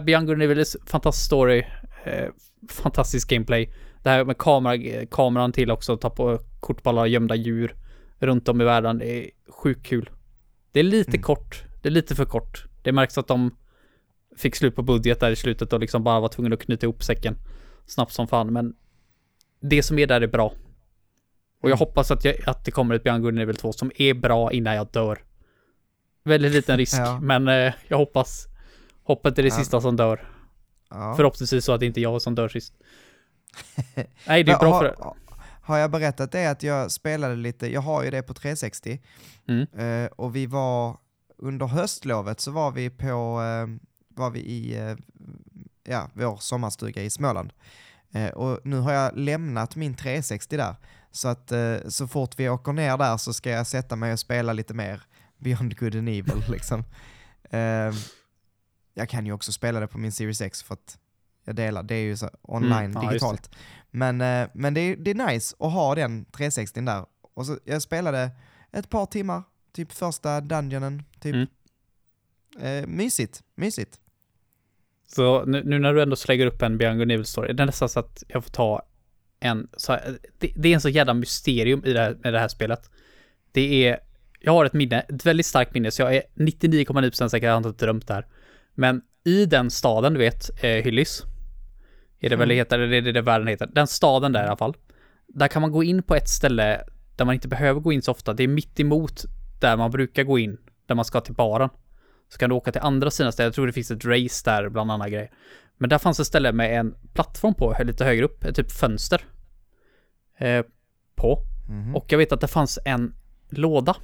Beyond 0.00 0.26
Good 0.26 0.42
Evil 0.42 0.64
fantastisk 0.86 1.26
story. 1.26 1.64
Eh, 2.04 2.28
fantastisk 2.68 3.30
gameplay. 3.30 3.72
Det 4.02 4.10
här 4.10 4.24
med 4.24 4.38
kamera, 4.38 5.06
kameran 5.06 5.52
till 5.52 5.70
också, 5.70 5.96
ta 5.96 6.10
på 6.10 6.38
kort 6.60 6.82
på 6.82 6.90
alla 6.90 7.06
gömda 7.06 7.34
djur 7.34 7.74
runt 8.18 8.48
om 8.48 8.60
i 8.60 8.64
världen. 8.64 8.98
Det 8.98 9.10
är 9.10 9.30
sjukt 9.48 9.86
kul. 9.86 10.10
Det 10.72 10.80
är 10.80 10.84
lite 10.84 11.10
mm. 11.10 11.22
kort. 11.22 11.64
Det 11.82 11.88
är 11.88 11.92
lite 11.92 12.14
för 12.14 12.24
kort. 12.24 12.66
Det 12.82 12.92
märks 12.92 13.18
att 13.18 13.28
de 13.28 13.50
fick 14.36 14.56
slut 14.56 14.76
på 14.76 14.82
budget 14.82 15.20
där 15.20 15.30
i 15.30 15.36
slutet 15.36 15.72
och 15.72 15.80
liksom 15.80 16.04
bara 16.04 16.20
var 16.20 16.28
tvungna 16.28 16.54
att 16.54 16.62
knyta 16.62 16.86
ihop 16.86 17.02
säcken 17.02 17.36
snabbt 17.86 18.12
som 18.12 18.28
fan. 18.28 18.52
Men 18.52 18.74
det 19.60 19.82
som 19.82 19.98
är 19.98 20.06
där 20.06 20.20
är 20.20 20.26
bra. 20.26 20.52
Och 21.64 21.70
jag 21.70 21.76
hoppas 21.76 22.10
att, 22.10 22.24
jag, 22.24 22.36
att 22.46 22.64
det 22.64 22.70
kommer 22.70 22.94
ett 22.94 23.02
Beyond 23.02 23.22
Good 23.22 23.38
Evil 23.38 23.56
2 23.56 23.72
som 23.72 23.92
är 23.96 24.14
bra 24.14 24.52
innan 24.52 24.74
jag 24.74 24.86
dör. 24.90 25.18
Väldigt 26.24 26.52
liten 26.52 26.76
risk, 26.76 26.98
ja. 26.98 27.20
men 27.20 27.48
eh, 27.48 27.72
jag 27.88 27.96
hoppas. 27.96 28.46
Hoppet 29.02 29.38
är 29.38 29.42
det 29.42 29.48
ja. 29.48 29.54
sista 29.54 29.80
som 29.80 29.96
dör. 29.96 30.28
Ja. 30.90 31.14
Förhoppningsvis 31.16 31.64
så 31.64 31.72
att 31.72 31.80
det 31.80 31.86
inte 31.86 32.00
är 32.00 32.02
jag 32.02 32.22
som 32.22 32.34
dör 32.34 32.48
sist. 32.48 32.74
Nej, 34.26 34.44
det 34.44 34.52
är 34.52 34.58
bra 34.58 34.72
har, 34.72 34.80
för... 34.80 35.14
Har 35.62 35.78
jag 35.78 35.90
berättat 35.90 36.32
det 36.32 36.46
att 36.46 36.62
jag 36.62 36.90
spelade 36.90 37.36
lite, 37.36 37.72
jag 37.72 37.80
har 37.80 38.04
ju 38.04 38.10
det 38.10 38.22
på 38.22 38.34
360, 38.34 39.00
mm. 39.48 39.66
eh, 39.78 40.10
och 40.10 40.36
vi 40.36 40.46
var, 40.46 40.96
under 41.38 41.66
höstlovet 41.66 42.40
så 42.40 42.50
var 42.50 42.70
vi 42.70 42.90
på, 42.90 43.06
eh, 43.06 43.66
var 44.08 44.30
vi 44.30 44.40
i, 44.40 44.76
eh, 44.76 44.96
ja, 45.84 46.10
vår 46.14 46.36
sommarstuga 46.36 47.02
i 47.02 47.10
Småland. 47.10 47.52
Och 48.34 48.60
nu 48.64 48.78
har 48.78 48.92
jag 48.92 49.16
lämnat 49.16 49.76
min 49.76 49.94
360 49.94 50.56
där, 50.56 50.74
så 51.14 51.28
att 51.28 51.52
eh, 51.52 51.76
så 51.88 52.06
fort 52.06 52.38
vi 52.38 52.48
åker 52.48 52.72
ner 52.72 52.98
där 52.98 53.16
så 53.16 53.32
ska 53.32 53.50
jag 53.50 53.66
sätta 53.66 53.96
mig 53.96 54.12
och 54.12 54.20
spela 54.20 54.52
lite 54.52 54.74
mer 54.74 55.02
Beyond 55.38 55.78
Good 55.78 55.96
and 55.96 56.08
Evil 56.08 56.44
liksom. 56.48 56.84
Eh, 57.50 57.92
jag 58.94 59.08
kan 59.08 59.26
ju 59.26 59.32
också 59.32 59.52
spela 59.52 59.80
det 59.80 59.86
på 59.86 59.98
min 59.98 60.12
Series 60.12 60.40
X 60.40 60.62
för 60.62 60.74
att 60.74 60.98
jag 61.44 61.56
delar, 61.56 61.82
det 61.82 61.94
är 61.94 62.02
ju 62.02 62.16
så 62.16 62.30
online 62.42 62.96
mm, 62.96 63.08
digitalt. 63.08 63.48
Ja, 63.52 63.58
men 63.90 64.20
eh, 64.20 64.48
men 64.54 64.74
det, 64.74 64.80
är, 64.80 64.96
det 64.96 65.10
är 65.10 65.32
nice 65.32 65.56
att 65.58 65.72
ha 65.72 65.94
den 65.94 66.24
360 66.24 66.80
där. 66.80 67.06
Och 67.34 67.46
så, 67.46 67.58
jag 67.64 67.82
spelade 67.82 68.30
ett 68.72 68.90
par 68.90 69.06
timmar, 69.06 69.42
typ 69.72 69.92
första 69.92 70.40
dungeonen, 70.40 71.02
typ. 71.20 71.34
Mm. 71.34 71.48
Eh, 72.60 72.86
mysigt, 72.86 73.42
mysigt. 73.54 74.00
Så 75.06 75.44
nu, 75.44 75.64
nu, 75.64 75.78
när 75.78 75.94
du 75.94 76.02
ändå 76.02 76.16
slänger 76.16 76.46
upp 76.46 76.62
en 76.62 76.78
Beyond 76.78 76.98
Good 76.98 77.10
Evil 77.10 77.26
story, 77.26 77.52
det 77.52 77.62
är 77.62 77.66
nästan 77.66 77.88
så 77.88 78.00
att 78.00 78.22
jag 78.28 78.44
får 78.44 78.50
ta 78.50 78.82
en, 79.44 79.68
så 79.76 79.98
det, 80.38 80.52
det, 80.56 80.68
är 80.68 80.74
en 80.74 80.80
så 80.80 80.88
jävla 80.88 81.14
mysterium 81.14 81.84
i 81.84 81.92
det 81.92 82.00
här, 82.00 82.16
med 82.22 82.32
det 82.32 82.38
här 82.38 82.48
spelet. 82.48 82.90
Det 83.52 83.88
är, 83.88 83.98
jag 84.40 84.52
har 84.52 84.64
ett 84.64 84.72
minne, 84.72 85.00
ett 85.00 85.26
väldigt 85.26 85.46
starkt 85.46 85.74
minne, 85.74 85.90
så 85.90 86.02
jag 86.02 86.16
är 86.16 86.22
99,9% 86.34 87.28
säker, 87.28 87.46
jag 87.46 87.54
har 87.54 87.68
inte 87.68 87.84
drömt 87.84 88.08
det 88.08 88.14
här. 88.14 88.26
Men 88.74 89.02
i 89.24 89.46
den 89.46 89.70
staden, 89.70 90.12
du 90.12 90.18
vet, 90.18 90.64
eh, 90.64 90.70
Hyllis, 90.70 91.22
är 92.20 92.28
det 92.28 92.34
mm. 92.34 92.38
väl 92.38 92.48
det 92.48 92.54
heter, 92.54 92.78
det 92.78 92.96
är 92.96 93.12
det 93.12 93.22
världen 93.22 93.48
heter, 93.48 93.66
den 93.72 93.86
staden 93.86 94.32
där 94.32 94.44
i 94.44 94.46
alla 94.46 94.56
fall. 94.56 94.74
Där 95.26 95.48
kan 95.48 95.62
man 95.62 95.72
gå 95.72 95.82
in 95.82 96.02
på 96.02 96.14
ett 96.14 96.28
ställe 96.28 96.80
där 97.16 97.24
man 97.24 97.34
inte 97.34 97.48
behöver 97.48 97.80
gå 97.80 97.92
in 97.92 98.02
så 98.02 98.10
ofta, 98.10 98.32
det 98.32 98.42
är 98.42 98.48
mitt 98.48 98.80
emot 98.80 99.24
där 99.60 99.76
man 99.76 99.90
brukar 99.90 100.22
gå 100.22 100.38
in, 100.38 100.58
där 100.86 100.94
man 100.94 101.04
ska 101.04 101.20
till 101.20 101.34
baren. 101.34 101.68
Så 102.28 102.38
kan 102.38 102.50
du 102.50 102.56
åka 102.56 102.72
till 102.72 102.80
andra 102.80 103.10
sidan 103.10 103.32
stället, 103.32 103.46
jag 103.46 103.54
tror 103.54 103.66
det 103.66 103.72
finns 103.72 103.90
ett 103.90 104.04
race 104.04 104.50
där, 104.50 104.68
bland 104.68 104.90
annat 104.90 105.08
grejer. 105.08 105.30
Men 105.78 105.90
där 105.90 105.98
fanns 105.98 106.20
ett 106.20 106.26
ställe 106.26 106.52
med 106.52 106.80
en 106.80 106.94
plattform 107.12 107.54
på, 107.54 107.76
lite 107.80 108.04
högre 108.04 108.24
upp, 108.24 108.44
ett 108.44 108.56
typ 108.56 108.72
fönster. 108.72 109.22
Eh, 110.44 110.64
på. 111.14 111.38
Mm. 111.68 111.96
Och 111.96 112.04
jag 112.08 112.18
vet 112.18 112.32
att 112.32 112.40
det 112.40 112.48
fanns 112.48 112.78
en 112.84 113.14
låda. 113.48 113.96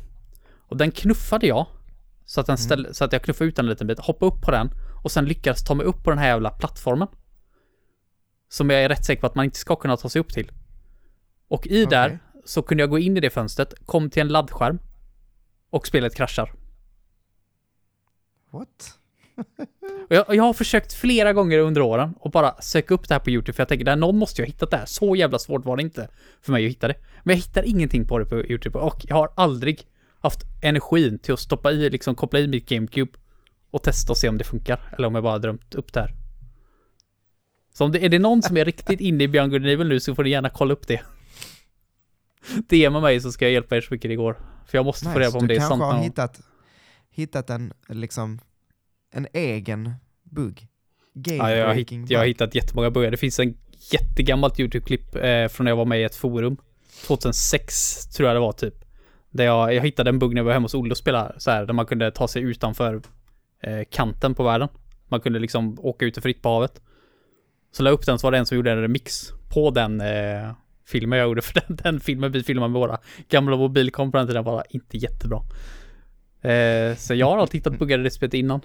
Och 0.68 0.76
den 0.76 0.90
knuffade 0.90 1.46
jag. 1.46 1.66
Så 2.24 2.40
att, 2.40 2.46
den 2.46 2.58
ställ, 2.58 2.80
mm. 2.80 2.94
så 2.94 3.04
att 3.04 3.12
jag 3.12 3.22
knuffade 3.22 3.48
ut 3.48 3.56
den 3.56 3.64
en 3.64 3.70
liten 3.70 3.86
bit, 3.86 3.98
hoppade 3.98 4.32
upp 4.32 4.40
på 4.40 4.50
den 4.50 4.70
och 5.02 5.12
sen 5.12 5.24
lyckades 5.24 5.64
ta 5.64 5.74
mig 5.74 5.86
upp 5.86 6.04
på 6.04 6.10
den 6.10 6.18
här 6.18 6.28
jävla 6.28 6.50
plattformen. 6.50 7.08
Som 8.48 8.70
jag 8.70 8.82
är 8.82 8.88
rätt 8.88 9.04
säker 9.04 9.20
på 9.20 9.26
att 9.26 9.34
man 9.34 9.44
inte 9.44 9.58
ska 9.58 9.76
kunna 9.76 9.96
ta 9.96 10.08
sig 10.08 10.20
upp 10.20 10.32
till. 10.32 10.52
Och 11.48 11.66
i 11.66 11.86
okay. 11.86 11.98
där 11.98 12.18
så 12.44 12.62
kunde 12.62 12.82
jag 12.82 12.90
gå 12.90 12.98
in 12.98 13.16
i 13.16 13.20
det 13.20 13.30
fönstret, 13.30 13.74
kom 13.86 14.10
till 14.10 14.20
en 14.20 14.28
laddskärm 14.28 14.78
och 15.70 15.86
spelet 15.86 16.14
kraschar. 16.14 16.52
What? 18.50 18.98
Och 20.10 20.16
jag, 20.16 20.34
jag 20.34 20.42
har 20.42 20.52
försökt 20.52 20.92
flera 20.92 21.32
gånger 21.32 21.58
under 21.58 21.80
åren 21.80 22.14
och 22.20 22.30
bara 22.30 22.62
söka 22.62 22.94
upp 22.94 23.08
det 23.08 23.14
här 23.14 23.20
på 23.20 23.30
YouTube 23.30 23.52
för 23.56 23.60
jag 23.60 23.68
tänker, 23.68 23.84
där 23.84 23.96
någon 23.96 24.18
måste 24.18 24.42
ju 24.42 24.46
ha 24.46 24.50
hittat 24.52 24.70
det 24.70 24.76
här. 24.76 24.86
Så 24.86 25.16
jävla 25.16 25.38
svårt 25.38 25.64
var 25.64 25.76
det 25.76 25.82
inte 25.82 26.08
för 26.42 26.52
mig 26.52 26.64
att 26.66 26.70
hitta 26.70 26.88
det. 26.88 26.94
Men 27.22 27.36
jag 27.36 27.42
hittar 27.42 27.62
ingenting 27.62 28.06
på 28.06 28.18
det 28.18 28.24
på 28.26 28.36
YouTube 28.36 28.78
och 28.78 29.04
jag 29.08 29.16
har 29.16 29.32
aldrig 29.36 29.82
haft 30.20 30.40
energin 30.62 31.18
till 31.18 31.34
att 31.34 31.40
stoppa 31.40 31.72
i, 31.72 31.90
liksom 31.90 32.14
koppla 32.14 32.38
i 32.40 32.48
mitt 32.48 32.68
GameCube 32.68 33.12
och 33.70 33.82
testa 33.82 34.12
och 34.12 34.16
se 34.16 34.28
om 34.28 34.38
det 34.38 34.44
funkar. 34.44 34.94
Eller 34.98 35.08
om 35.08 35.14
jag 35.14 35.24
bara 35.24 35.38
drömt 35.38 35.74
upp 35.74 35.92
det 35.92 36.00
här. 36.00 36.14
Så 37.74 37.84
om 37.84 37.92
det, 37.92 38.04
är 38.04 38.08
det 38.08 38.18
någon 38.18 38.42
som 38.42 38.56
är 38.56 38.64
riktigt 38.64 39.00
inne 39.00 39.24
i 39.24 39.28
Beyond 39.28 39.52
Good 39.52 39.66
Evil 39.66 39.88
nu 39.88 40.00
så 40.00 40.14
får 40.14 40.24
ni 40.24 40.30
gärna 40.30 40.50
kolla 40.50 40.72
upp 40.72 40.86
det. 40.88 41.00
DMa 42.68 43.00
mig 43.00 43.20
så 43.20 43.32
ska 43.32 43.44
jag 43.44 43.52
hjälpa 43.52 43.76
er 43.76 43.80
så 43.80 43.94
mycket 43.94 44.10
det 44.10 44.16
går. 44.16 44.36
För 44.66 44.78
jag 44.78 44.84
måste 44.84 45.04
få 45.12 45.18
reda 45.18 45.30
på 45.30 45.38
om 45.38 45.46
du 45.46 45.54
det 45.54 45.54
är 45.54 45.58
kanske 45.58 45.72
sant. 45.72 45.82
har 45.82 45.92
någon- 45.92 46.02
hittat, 46.02 46.40
hittat 47.10 47.50
en, 47.50 47.72
liksom, 47.88 48.40
en 49.10 49.26
egen 49.32 49.94
bugg. 50.22 50.66
Ja, 51.12 51.50
jag, 51.50 51.66
har 51.66 51.74
hitt, 51.74 52.10
jag 52.10 52.18
har 52.18 52.26
hittat 52.26 52.54
jättemånga 52.54 52.90
buggar. 52.90 53.10
Det 53.10 53.16
finns 53.16 53.38
en 53.38 53.56
jättegammalt 53.92 54.60
YouTube-klipp 54.60 55.16
eh, 55.16 55.48
från 55.48 55.64
när 55.64 55.70
jag 55.70 55.76
var 55.76 55.84
med 55.84 56.00
i 56.00 56.04
ett 56.04 56.14
forum. 56.14 56.56
2006 57.06 58.06
tror 58.06 58.28
jag 58.28 58.36
det 58.36 58.40
var 58.40 58.52
typ. 58.52 58.74
Där 59.30 59.44
jag, 59.44 59.74
jag 59.74 59.82
hittade 59.82 60.10
en 60.10 60.18
bugg 60.18 60.34
när 60.34 60.40
jag 60.40 60.44
var 60.44 60.52
hemma 60.52 60.64
hos 60.64 60.74
Olle 60.74 60.90
och 60.90 60.96
spelade 60.96 61.34
så 61.38 61.50
här, 61.50 61.66
där 61.66 61.74
man 61.74 61.86
kunde 61.86 62.10
ta 62.10 62.28
sig 62.28 62.42
utanför 62.42 63.02
eh, 63.62 63.80
kanten 63.90 64.34
på 64.34 64.42
världen. 64.42 64.68
Man 65.08 65.20
kunde 65.20 65.38
liksom 65.38 65.78
åka 65.80 66.04
ute 66.04 66.20
fritt 66.20 66.42
på 66.42 66.48
havet. 66.48 66.80
Så 67.72 67.82
la 67.82 67.90
jag 67.90 67.94
upp 67.94 68.06
den 68.06 68.18
så 68.18 68.26
var 68.26 68.32
det 68.32 68.38
en 68.38 68.46
som 68.46 68.56
gjorde 68.56 68.72
en 68.72 68.80
remix 68.80 69.32
på 69.48 69.70
den 69.70 70.00
eh, 70.00 70.52
filmen 70.86 71.18
jag 71.18 71.28
gjorde. 71.28 71.42
För 71.42 71.54
den, 71.54 71.76
den 71.76 72.00
filmen 72.00 72.32
vi 72.32 72.42
filmade 72.42 72.72
med 72.72 72.80
våra 72.80 72.98
gamla 73.28 73.56
mobilkameror 73.56 74.10
på 74.12 74.18
den 74.18 74.26
tiden 74.26 74.44
var 74.44 74.64
inte 74.70 74.96
jättebra. 74.96 75.42
Eh, 76.50 76.96
så 76.96 77.14
jag 77.14 77.26
har 77.26 77.38
alltid 77.38 77.58
hittat 77.58 77.78
buggar 77.78 77.98
i 77.98 78.02
det 78.02 78.10
spelet 78.10 78.34
innan. 78.34 78.60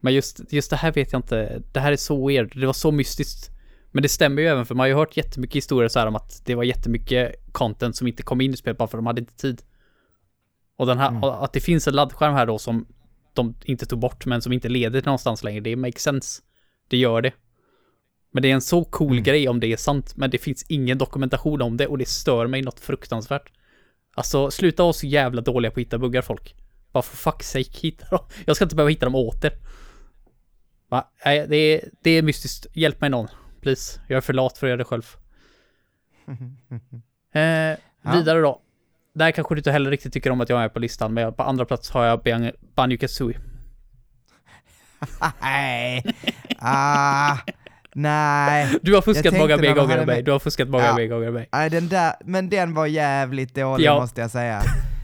Men 0.00 0.14
just, 0.14 0.40
just 0.52 0.70
det 0.70 0.76
här 0.76 0.92
vet 0.92 1.12
jag 1.12 1.18
inte. 1.18 1.62
Det 1.72 1.80
här 1.80 1.92
är 1.92 1.96
så 1.96 2.28
weird. 2.28 2.60
Det 2.60 2.66
var 2.66 2.72
så 2.72 2.90
mystiskt. 2.92 3.50
Men 3.90 4.02
det 4.02 4.08
stämmer 4.08 4.42
ju 4.42 4.48
även 4.48 4.66
för 4.66 4.74
man 4.74 4.84
har 4.84 4.88
ju 4.88 4.94
hört 4.94 5.16
jättemycket 5.16 5.56
historier 5.56 5.88
så 5.88 5.98
här 5.98 6.06
om 6.06 6.16
att 6.16 6.42
det 6.44 6.54
var 6.54 6.64
jättemycket 6.64 7.52
content 7.52 7.96
som 7.96 8.06
inte 8.06 8.22
kom 8.22 8.40
in 8.40 8.54
i 8.54 8.56
spelet 8.56 8.78
bara 8.78 8.88
för 8.88 8.98
de 8.98 9.06
hade 9.06 9.20
inte 9.20 9.36
tid. 9.36 9.62
Och 10.76 10.86
den 10.86 10.98
här, 10.98 11.08
Mm. 11.08 11.22
att 11.24 11.52
det 11.52 11.60
finns 11.60 11.88
en 11.88 11.94
laddskärm 11.94 12.34
här 12.34 12.46
då 12.46 12.58
som 12.58 12.86
de 13.34 13.54
inte 13.64 13.86
tog 13.86 13.98
bort 13.98 14.26
men 14.26 14.42
som 14.42 14.52
inte 14.52 14.68
leder 14.68 15.00
till 15.00 15.06
någonstans 15.06 15.44
längre. 15.44 15.60
Det 15.60 15.76
makes 15.76 16.02
sense. 16.02 16.42
Det 16.88 16.96
gör 16.96 17.22
det. 17.22 17.32
Men 18.32 18.42
det 18.42 18.50
är 18.50 18.54
en 18.54 18.60
så 18.60 18.84
cool 18.84 19.12
Mm. 19.12 19.22
grej 19.22 19.48
om 19.48 19.60
det 19.60 19.66
är 19.72 19.76
sant. 19.76 20.16
Men 20.16 20.30
det 20.30 20.38
finns 20.38 20.66
ingen 20.68 20.98
dokumentation 20.98 21.62
om 21.62 21.76
det 21.76 21.86
och 21.86 21.98
det 21.98 22.08
stör 22.08 22.46
mig 22.46 22.62
något 22.62 22.80
fruktansvärt. 22.80 23.52
Alltså 24.14 24.50
sluta 24.50 24.82
vara 24.82 24.92
så 24.92 25.06
jävla 25.06 25.40
dåliga 25.40 25.70
på 25.70 25.80
att 25.80 25.86
hitta 25.86 25.98
buggar 25.98 26.22
folk. 26.22 26.54
Bara 26.92 27.02
för 27.02 27.30
fuck's 27.30 27.42
sake 27.42 27.78
hitta 27.80 28.06
dem. 28.16 28.24
Jag 28.44 28.56
ska 28.56 28.64
inte 28.64 28.76
behöva 28.76 28.90
hitta 28.90 29.06
dem 29.06 29.14
åter. 29.14 29.52
Va? 30.88 31.08
Nej, 31.24 31.46
det 31.48 31.56
är, 31.56 31.80
det 32.02 32.10
är 32.10 32.22
mystiskt. 32.22 32.66
Hjälp 32.72 33.00
mig 33.00 33.10
någon. 33.10 33.28
Please. 33.60 34.00
Jag 34.06 34.16
är 34.16 34.20
för 34.20 34.32
lat 34.32 34.58
för 34.58 34.66
att 34.66 34.68
göra 34.68 34.76
det 34.78 34.84
själv. 34.84 35.06
Eh, 37.34 37.76
Vidare 38.14 38.40
då. 38.40 38.60
Där 39.14 39.30
kanske 39.30 39.54
du 39.54 39.58
inte 39.58 39.72
heller 39.72 39.90
riktigt 39.90 40.12
tycker 40.12 40.30
om 40.30 40.40
att 40.40 40.48
jag 40.48 40.62
är 40.64 40.68
på 40.68 40.78
listan, 40.78 41.14
men 41.14 41.32
på 41.32 41.42
andra 41.42 41.64
plats 41.64 41.90
har 41.90 42.04
jag 42.04 42.22
Ban- 42.22 42.52
Banjo 42.74 42.98
Kazooie. 42.98 43.38
Nej. 45.42 46.04
Ah, 46.58 47.36
nej. 47.94 48.78
Du 48.82 48.94
har 48.94 49.02
fuskat 49.02 49.38
många 49.38 49.56
mer 49.56 49.74
gånger 49.74 49.98
än 49.98 50.06
mig. 50.06 50.22
Du 50.22 50.30
har 50.32 50.38
fuskat 50.38 50.68
många 50.68 50.84
Ja. 50.84 50.96
mer 50.96 51.06
gånger 51.06 51.26
än 51.26 51.34
mig. 51.34 51.48
nej 51.52 51.70
den 51.70 51.88
där, 51.88 52.12
men 52.24 52.48
den 52.48 52.74
var 52.74 52.86
jävligt 52.86 53.54
dålig 53.54 53.84
Ja. 53.84 54.00
måste 54.00 54.20
jag 54.20 54.30
säga. 54.30 54.62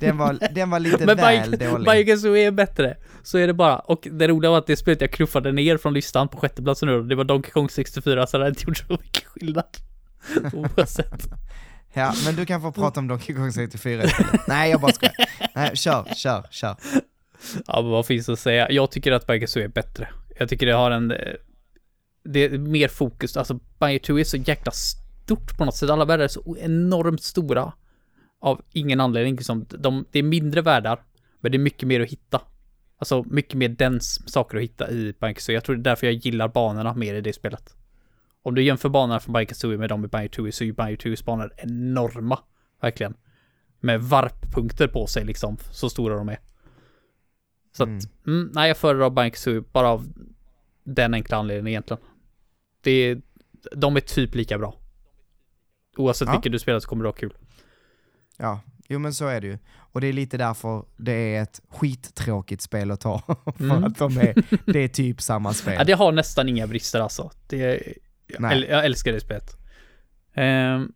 Den 0.00 0.16
var, 0.18 0.38
den 0.54 0.70
var 0.70 0.78
lite 0.80 0.96
Men 1.06 1.16
väl 1.16 1.50
Banjo 1.50 1.70
dålig. 1.70 1.86
Banjo 1.86 2.04
Kazooie 2.06 2.46
är 2.46 2.50
bättre. 2.50 2.96
Så 3.22 3.38
är 3.38 3.46
det 3.46 3.54
bara. 3.54 3.78
Och 3.78 4.08
det 4.10 4.28
roliga 4.28 4.50
var 4.50 4.58
att 4.58 4.66
det 4.66 4.76
spelet 4.76 5.00
jag 5.00 5.12
knuffade 5.12 5.52
ner 5.52 5.76
från 5.76 5.94
listan 5.94 6.28
på 6.28 6.36
sjätteplatsen 6.38 6.88
nu, 6.88 7.02
det 7.02 7.14
var 7.14 7.24
Donkey 7.24 7.50
Kong 7.50 7.70
64, 7.70 8.26
så 8.26 8.38
det 8.38 8.44
hade 8.44 8.48
inte 8.58 8.64
gjort 8.70 8.76
så 8.78 8.84
mycket 8.92 9.24
skillnad. 9.26 9.64
Oavsett. 10.52 11.22
Ja, 11.92 12.12
men 12.24 12.36
du 12.36 12.46
kan 12.46 12.60
få 12.62 12.72
prata 12.72 13.00
om 13.00 13.08
Donkey 13.08 13.36
Kong 13.36 13.52
64 13.52 14.04
istället. 14.04 14.40
Nej, 14.48 14.70
jag 14.70 14.80
bara 14.80 14.92
skojar. 14.92 15.14
Nej, 15.54 15.76
kör, 15.76 16.04
kör, 16.16 16.46
kör. 16.50 16.76
Ja, 17.66 17.82
men 17.82 17.90
vad 17.90 18.06
finns 18.06 18.28
att 18.28 18.38
säga? 18.38 18.70
Jag 18.70 18.90
tycker 18.90 19.12
att 19.12 19.26
Banjo 19.26 19.40
Kazooie 19.40 19.64
är 19.66 19.68
bättre. 19.68 20.08
Jag 20.38 20.48
tycker 20.48 20.66
det 20.66 20.72
har 20.72 20.90
en... 20.90 21.10
eh, 21.10 21.16
Det 22.24 22.44
är 22.44 22.58
mer 22.58 22.88
fokus. 22.88 23.36
Alltså, 23.36 23.54
Banjo 23.78 23.98
Kazooie 23.98 24.22
är 24.22 24.24
så 24.24 24.36
jäkla 24.36 24.72
stort 24.72 25.58
på 25.58 25.64
något 25.64 25.76
sätt. 25.76 25.90
Alla 25.90 26.04
världar 26.04 26.24
är 26.24 26.28
så 26.28 26.56
enormt 26.60 27.22
stora. 27.22 27.72
Av 28.40 28.62
ingen 28.72 29.00
anledning. 29.00 29.36
Liksom. 29.36 29.66
De, 29.68 30.04
det 30.10 30.18
är 30.18 30.22
mindre 30.22 30.62
världar, 30.62 31.02
men 31.40 31.52
det 31.52 31.56
är 31.56 31.60
mycket 31.60 31.88
mer 31.88 32.00
att 32.00 32.08
hitta. 32.10 32.40
Alltså, 32.98 33.24
mycket 33.26 33.54
mer 33.54 33.68
dens 33.68 34.32
saker 34.32 34.56
att 34.56 34.62
hitta 34.62 34.90
i 34.90 35.14
Kazooie. 35.20 35.56
Jag 35.56 35.64
tror 35.64 35.76
det 35.76 35.80
är 35.80 35.82
därför 35.84 36.06
jag 36.06 36.14
gillar 36.14 36.48
banorna 36.48 36.94
mer 36.94 37.14
i 37.14 37.20
det 37.20 37.32
spelet. 37.32 37.74
Om 38.42 38.54
du 38.54 38.62
jämför 38.62 38.88
banorna 38.88 39.20
från 39.20 39.46
Kazooie 39.46 39.78
med 39.78 39.88
de 39.88 40.04
i 40.04 40.08
Kazooie 40.08 40.52
så 40.52 40.64
är 40.64 40.96
Kazooies 40.96 41.24
banor 41.24 41.52
enorma. 41.56 42.38
Verkligen. 42.80 43.14
Med 43.80 44.02
varppunkter 44.02 44.88
på 44.88 45.06
sig 45.06 45.24
liksom. 45.24 45.56
Så 45.72 45.90
stora 45.90 46.16
de 46.16 46.28
är. 46.28 46.38
Så 47.72 47.82
Mm. 47.82 47.96
att, 47.98 48.26
mm, 48.26 48.50
nej 48.54 48.68
jag 48.68 48.76
föredrar 48.76 49.30
Kazooie 49.30 49.60
bara 49.72 49.88
av 49.88 50.06
den 50.84 51.14
enkla 51.14 51.36
anledningen 51.36 51.68
egentligen. 51.68 52.02
Det 52.82 52.90
är, 52.90 53.22
de 53.76 53.96
är 53.96 54.00
typ 54.00 54.34
lika 54.34 54.58
bra. 54.58 54.74
Oavsett 55.96 56.28
Ja. 56.28 56.32
vilken 56.32 56.52
du 56.52 56.58
spelar 56.58 56.80
så 56.80 56.88
kommer 56.88 57.04
du 57.04 57.08
ha 57.08 57.12
kul. 57.14 57.34
Ja, 58.40 58.60
jo 58.88 58.98
men 58.98 59.14
så 59.14 59.26
är 59.26 59.40
det 59.40 59.46
ju. 59.46 59.58
Och 59.92 60.00
det 60.00 60.06
är 60.06 60.12
lite 60.12 60.36
därför 60.36 60.84
det 60.96 61.12
är 61.12 61.42
ett 61.42 61.60
skittråkigt 61.68 62.62
spel 62.62 62.90
att 62.90 63.00
ta. 63.00 63.18
För 63.56 63.64
Mm. 63.64 63.84
att 63.84 63.98
de 63.98 64.16
är, 64.18 64.34
det 64.72 64.78
är 64.78 64.88
typ 64.88 65.20
samma 65.20 65.54
spel. 65.54 65.74
Ja, 65.78 65.84
det 65.84 65.92
har 65.92 66.12
nästan 66.12 66.48
inga 66.48 66.66
brister 66.66 67.00
alltså. 67.00 67.30
Det, 67.46 67.58
jag, 68.26 68.40
Nej. 68.40 68.52
äl, 68.52 68.66
jag 68.70 68.84
älskar 68.84 69.12
det 69.12 69.20
spelet. 69.20 69.56
Um, 70.36 70.92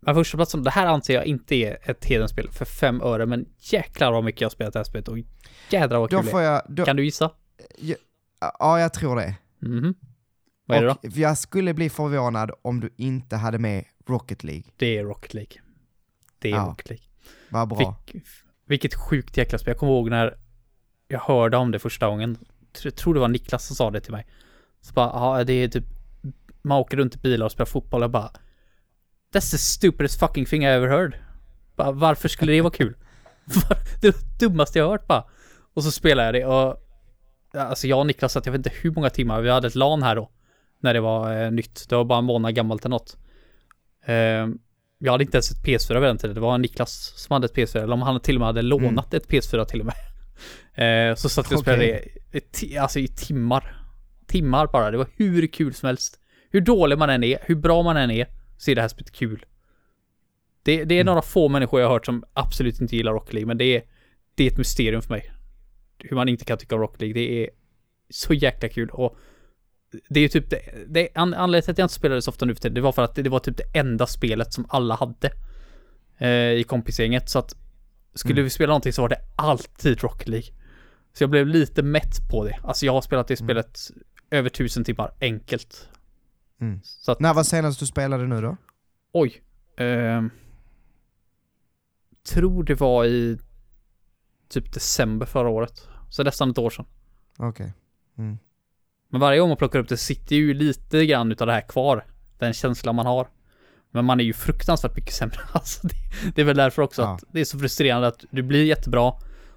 men 0.00 0.14
första 0.14 0.36
platsen, 0.38 0.62
det 0.62 0.70
här 0.70 0.86
anser 0.86 1.14
jag 1.14 1.24
inte 1.26 1.54
är 1.54 1.90
ett 1.90 2.04
Hedenspel 2.04 2.48
för 2.50 2.64
fem 2.64 3.00
öre, 3.00 3.26
men 3.26 3.46
jäklar 3.58 4.12
vad 4.12 4.24
mycket 4.24 4.40
jag 4.40 4.46
har 4.46 4.50
spelat 4.50 4.72
det 4.72 4.78
här 4.78 4.84
spelet 4.84 5.08
och 5.08 5.18
jädrar 5.70 5.98
vad 5.98 6.10
då 6.10 6.20
kul 6.22 6.30
får 6.30 6.42
jag, 6.42 6.62
då. 6.68 6.84
Kan 6.84 6.96
du 6.96 7.04
gissa? 7.04 7.30
ja 8.58 8.80
jag 8.80 8.92
tror 8.94 9.16
det. 9.16 9.34
Mhm. 9.58 9.94
Vad 10.66 10.78
är 10.78 10.82
det 10.82 10.88
då? 10.88 10.92
Och 11.08 11.16
jag 11.16 11.38
skulle 11.38 11.74
bli 11.74 11.90
förvånad 11.90 12.50
om 12.62 12.80
du 12.80 12.90
inte 12.96 13.36
hade 13.36 13.58
med 13.58 13.84
Rocket 14.06 14.44
League. 14.44 14.64
Det 14.76 14.98
är 14.98 15.04
Rocket 15.04 15.34
League. 15.34 15.52
Det 16.38 16.48
Ja. 16.48 16.76
League. 16.84 17.04
Vad 17.48 17.68
bra. 17.68 17.78
Vilk, 18.12 18.24
vilket 18.66 18.94
sjukt 18.94 19.36
jäkla 19.36 19.58
spel. 19.58 19.70
Jag 19.70 19.78
kommer 19.78 19.92
ihåg 19.92 20.10
när 20.10 20.36
jag 21.08 21.20
hörde 21.20 21.56
om 21.56 21.70
det 21.70 21.78
första 21.78 22.06
gången. 22.08 22.38
Jag 22.82 22.94
tror 22.94 23.14
det 23.14 23.20
var 23.20 23.28
Niklas 23.28 23.66
som 23.66 23.76
sa 23.76 23.90
det 23.90 24.00
till 24.00 24.12
mig. 24.12 24.26
Så 24.80 24.92
bara, 24.92 25.10
ja 25.38 25.44
det 25.44 25.52
är 25.52 25.68
typ, 25.68 25.84
man 26.62 26.78
åker 26.78 26.96
runt 26.96 27.14
i 27.14 27.18
bilar 27.18 27.46
och 27.46 27.52
spelar 27.52 27.66
fotboll. 27.66 28.00
Jag 28.00 28.10
bara, 28.10 28.30
that's 29.34 29.50
the 29.50 29.58
stupidest 29.58 30.20
fucking 30.20 30.44
thing 30.44 30.62
I 30.62 30.66
ever 30.66 30.88
heard. 30.88 31.16
Bara, 31.76 31.92
varför 31.92 32.28
skulle 32.28 32.52
det 32.52 32.60
vara 32.60 32.72
kul? 32.72 32.96
Det 33.44 33.68
var 33.68 33.78
det 34.00 34.38
dummaste 34.38 34.78
jag 34.78 34.88
hört 34.88 35.06
bara. 35.06 35.24
Och 35.74 35.84
så 35.84 35.90
spelade 35.90 36.26
jag 36.26 36.34
det 36.34 36.46
och, 36.46 36.82
alltså 37.62 37.86
jag 37.86 37.98
och 37.98 38.06
Niklas 38.06 38.32
satt, 38.32 38.46
jag 38.46 38.52
vet 38.52 38.58
inte 38.58 38.72
hur 38.82 38.90
många 38.90 39.10
timmar, 39.10 39.40
vi 39.40 39.50
hade 39.50 39.66
ett 39.66 39.74
LAN 39.74 40.02
här 40.02 40.16
då. 40.16 40.30
När 40.80 40.94
det 40.94 41.00
var 41.00 41.42
eh, 41.44 41.50
nytt. 41.50 41.88
Det 41.88 41.96
var 41.96 42.04
bara 42.04 42.18
en 42.18 42.24
månad 42.24 42.54
gammalt 42.54 42.84
eller 42.84 42.90
något. 42.90 43.16
Ehm, 44.04 44.58
jag 44.98 45.12
hade 45.12 45.24
inte 45.24 45.36
ens 45.36 45.50
ett 45.50 45.64
PS4 45.64 45.94
vid 45.94 46.02
den 46.02 46.18
tiden. 46.18 46.34
Det 46.34 46.40
var 46.40 46.58
Niklas 46.58 47.12
som 47.16 47.34
hade 47.34 47.44
ett 47.44 47.54
PS4. 47.54 47.82
Eller 47.82 47.92
om 47.92 48.02
han 48.02 48.20
till 48.20 48.36
och 48.36 48.40
med 48.40 48.46
hade 48.46 48.62
lånat 48.62 49.14
ett 49.14 49.28
PS4 49.28 49.64
till 49.64 49.80
och 49.80 49.86
med. 49.86 49.94
Eh, 50.74 51.14
så 51.14 51.28
satt 51.28 51.52
vi 51.52 51.56
och 51.56 51.60
spelade 51.60 51.84
Okej. 51.84 52.20
det 52.30 52.62
i, 52.62 52.78
alltså 52.78 52.98
i 52.98 53.08
timmar. 53.08 53.76
Timmar 54.26 54.66
bara. 54.66 54.90
Det 54.90 54.96
var 54.96 55.08
hur 55.16 55.46
kul 55.46 55.74
som 55.74 55.86
helst. 55.86 56.20
Hur 56.50 56.60
dålig 56.60 56.98
man 56.98 57.10
än 57.10 57.24
är, 57.24 57.38
hur 57.42 57.54
bra 57.54 57.82
man 57.82 57.96
än 57.96 58.10
är, 58.10 58.26
så 58.56 58.70
är 58.70 58.74
det 58.74 58.80
här 58.80 58.88
spelet 58.88 59.12
kul. 59.12 59.44
Det, 60.62 60.84
det 60.84 60.98
är 60.98 61.04
några 61.04 61.22
få 61.22 61.48
människor 61.48 61.80
jag 61.80 61.88
har 61.88 61.94
hört 61.94 62.06
som 62.06 62.24
absolut 62.32 62.80
inte 62.80 62.96
gillar 62.96 63.12
Rocket 63.12 63.34
League, 63.34 63.46
men 63.46 63.58
det 63.58 63.64
är, 63.64 63.82
det 64.34 64.44
är 64.44 64.50
ett 64.50 64.58
mysterium 64.58 65.02
för 65.02 65.10
mig. 65.10 65.32
Hur 65.98 66.16
man 66.16 66.28
inte 66.28 66.44
kan 66.44 66.58
tycka 66.58 66.74
om 66.74 66.80
Rocket 66.80 67.00
League. 67.00 67.14
Det 67.14 67.44
är 67.44 67.50
så 68.10 68.34
jäkla 68.34 68.68
kul 68.68 68.90
och 68.90 69.16
det 70.08 70.20
är 70.20 70.22
ju 70.22 70.28
typ 70.28 70.50
det, 70.50 70.60
det 70.88 71.08
an, 71.14 71.34
anledningen 71.34 71.62
till 71.62 71.70
att 71.70 71.78
jag 71.78 71.84
inte 71.84 71.94
spelade 71.94 72.22
så 72.22 72.30
ofta 72.30 72.44
nu 72.44 72.54
för 72.54 72.60
tiden, 72.62 72.74
det 72.74 72.80
var 72.80 72.92
för 72.92 73.02
att 73.02 73.14
det, 73.14 73.22
det 73.22 73.30
var 73.30 73.38
typ 73.38 73.56
det 73.56 73.78
enda 73.78 74.06
spelet 74.06 74.52
som 74.52 74.66
alla 74.68 74.94
hade 74.94 75.30
eh, 76.18 76.28
i 76.60 76.64
kompisgänget. 76.68 77.28
Så 77.30 77.38
att 77.38 77.56
skulle 78.14 78.34
Mm. 78.34 78.44
vi 78.44 78.50
spela 78.50 78.68
någonting 78.70 78.92
så 78.92 79.02
var 79.02 79.08
det 79.08 79.20
alltid 79.36 80.02
Rocket 80.02 80.28
League. 80.28 80.48
Så 81.12 81.22
jag 81.22 81.30
blev 81.30 81.46
lite 81.46 81.82
mätt 81.82 82.28
på 82.30 82.44
det. 82.44 82.58
Alltså 82.62 82.86
jag 82.86 82.92
har 82.92 83.00
spelat 83.00 83.28
det 83.28 83.40
Mm. 83.40 83.46
spelet 83.46 83.78
över 84.30 84.48
tusen 84.48 84.84
timmar 84.84 85.12
enkelt. 85.20 85.88
Mm. 86.60 86.80
Så 86.84 87.12
att, 87.12 87.20
När 87.20 87.34
var 87.34 87.42
senast 87.42 87.80
du 87.80 87.86
spelade 87.86 88.26
nu 88.26 88.40
då? 88.40 88.56
oj. 89.12 89.42
ehm, 89.76 90.30
tror 92.32 92.64
det 92.64 92.74
var 92.74 93.04
i 93.04 93.38
typ 94.48 94.72
december 94.72 95.26
förra 95.26 95.48
året. 95.48 95.88
Så 96.10 96.24
nästan 96.24 96.50
ett 96.50 96.58
år 96.58 96.70
sedan. 96.70 96.86
Okej. 97.38 97.72
Mm. 98.18 98.38
Men 99.08 99.20
varje 99.20 99.38
gång 99.40 99.48
man 99.48 99.56
plockar 99.58 99.78
upp 99.78 99.88
det 99.88 99.96
sitter 99.96 100.36
ju 100.36 100.54
lite 100.54 101.06
grann 101.06 101.32
utav 101.32 101.46
det 101.46 101.52
här 101.52 101.68
kvar. 101.68 102.04
Den 102.38 102.52
känslan 102.52 102.94
man 102.94 103.06
har. 103.06 103.28
Men 103.90 104.04
man 104.04 104.20
är 104.20 104.24
ju 104.24 104.32
fruktansvärt 104.32 104.96
mycket 104.96 105.14
sämre. 105.14 105.36
Alltså 105.52 105.86
det, 105.86 105.94
det 106.34 106.40
är 106.40 106.44
väl 106.44 106.56
därför 106.56 106.82
också 106.82 107.02
Ja. 107.02 107.14
att 107.14 107.24
det 107.32 107.40
är 107.40 107.44
så 107.44 107.58
frustrerande 107.58 108.08
att 108.08 108.24
du 108.30 108.42
blir 108.42 108.64
jättebra. 108.64 109.12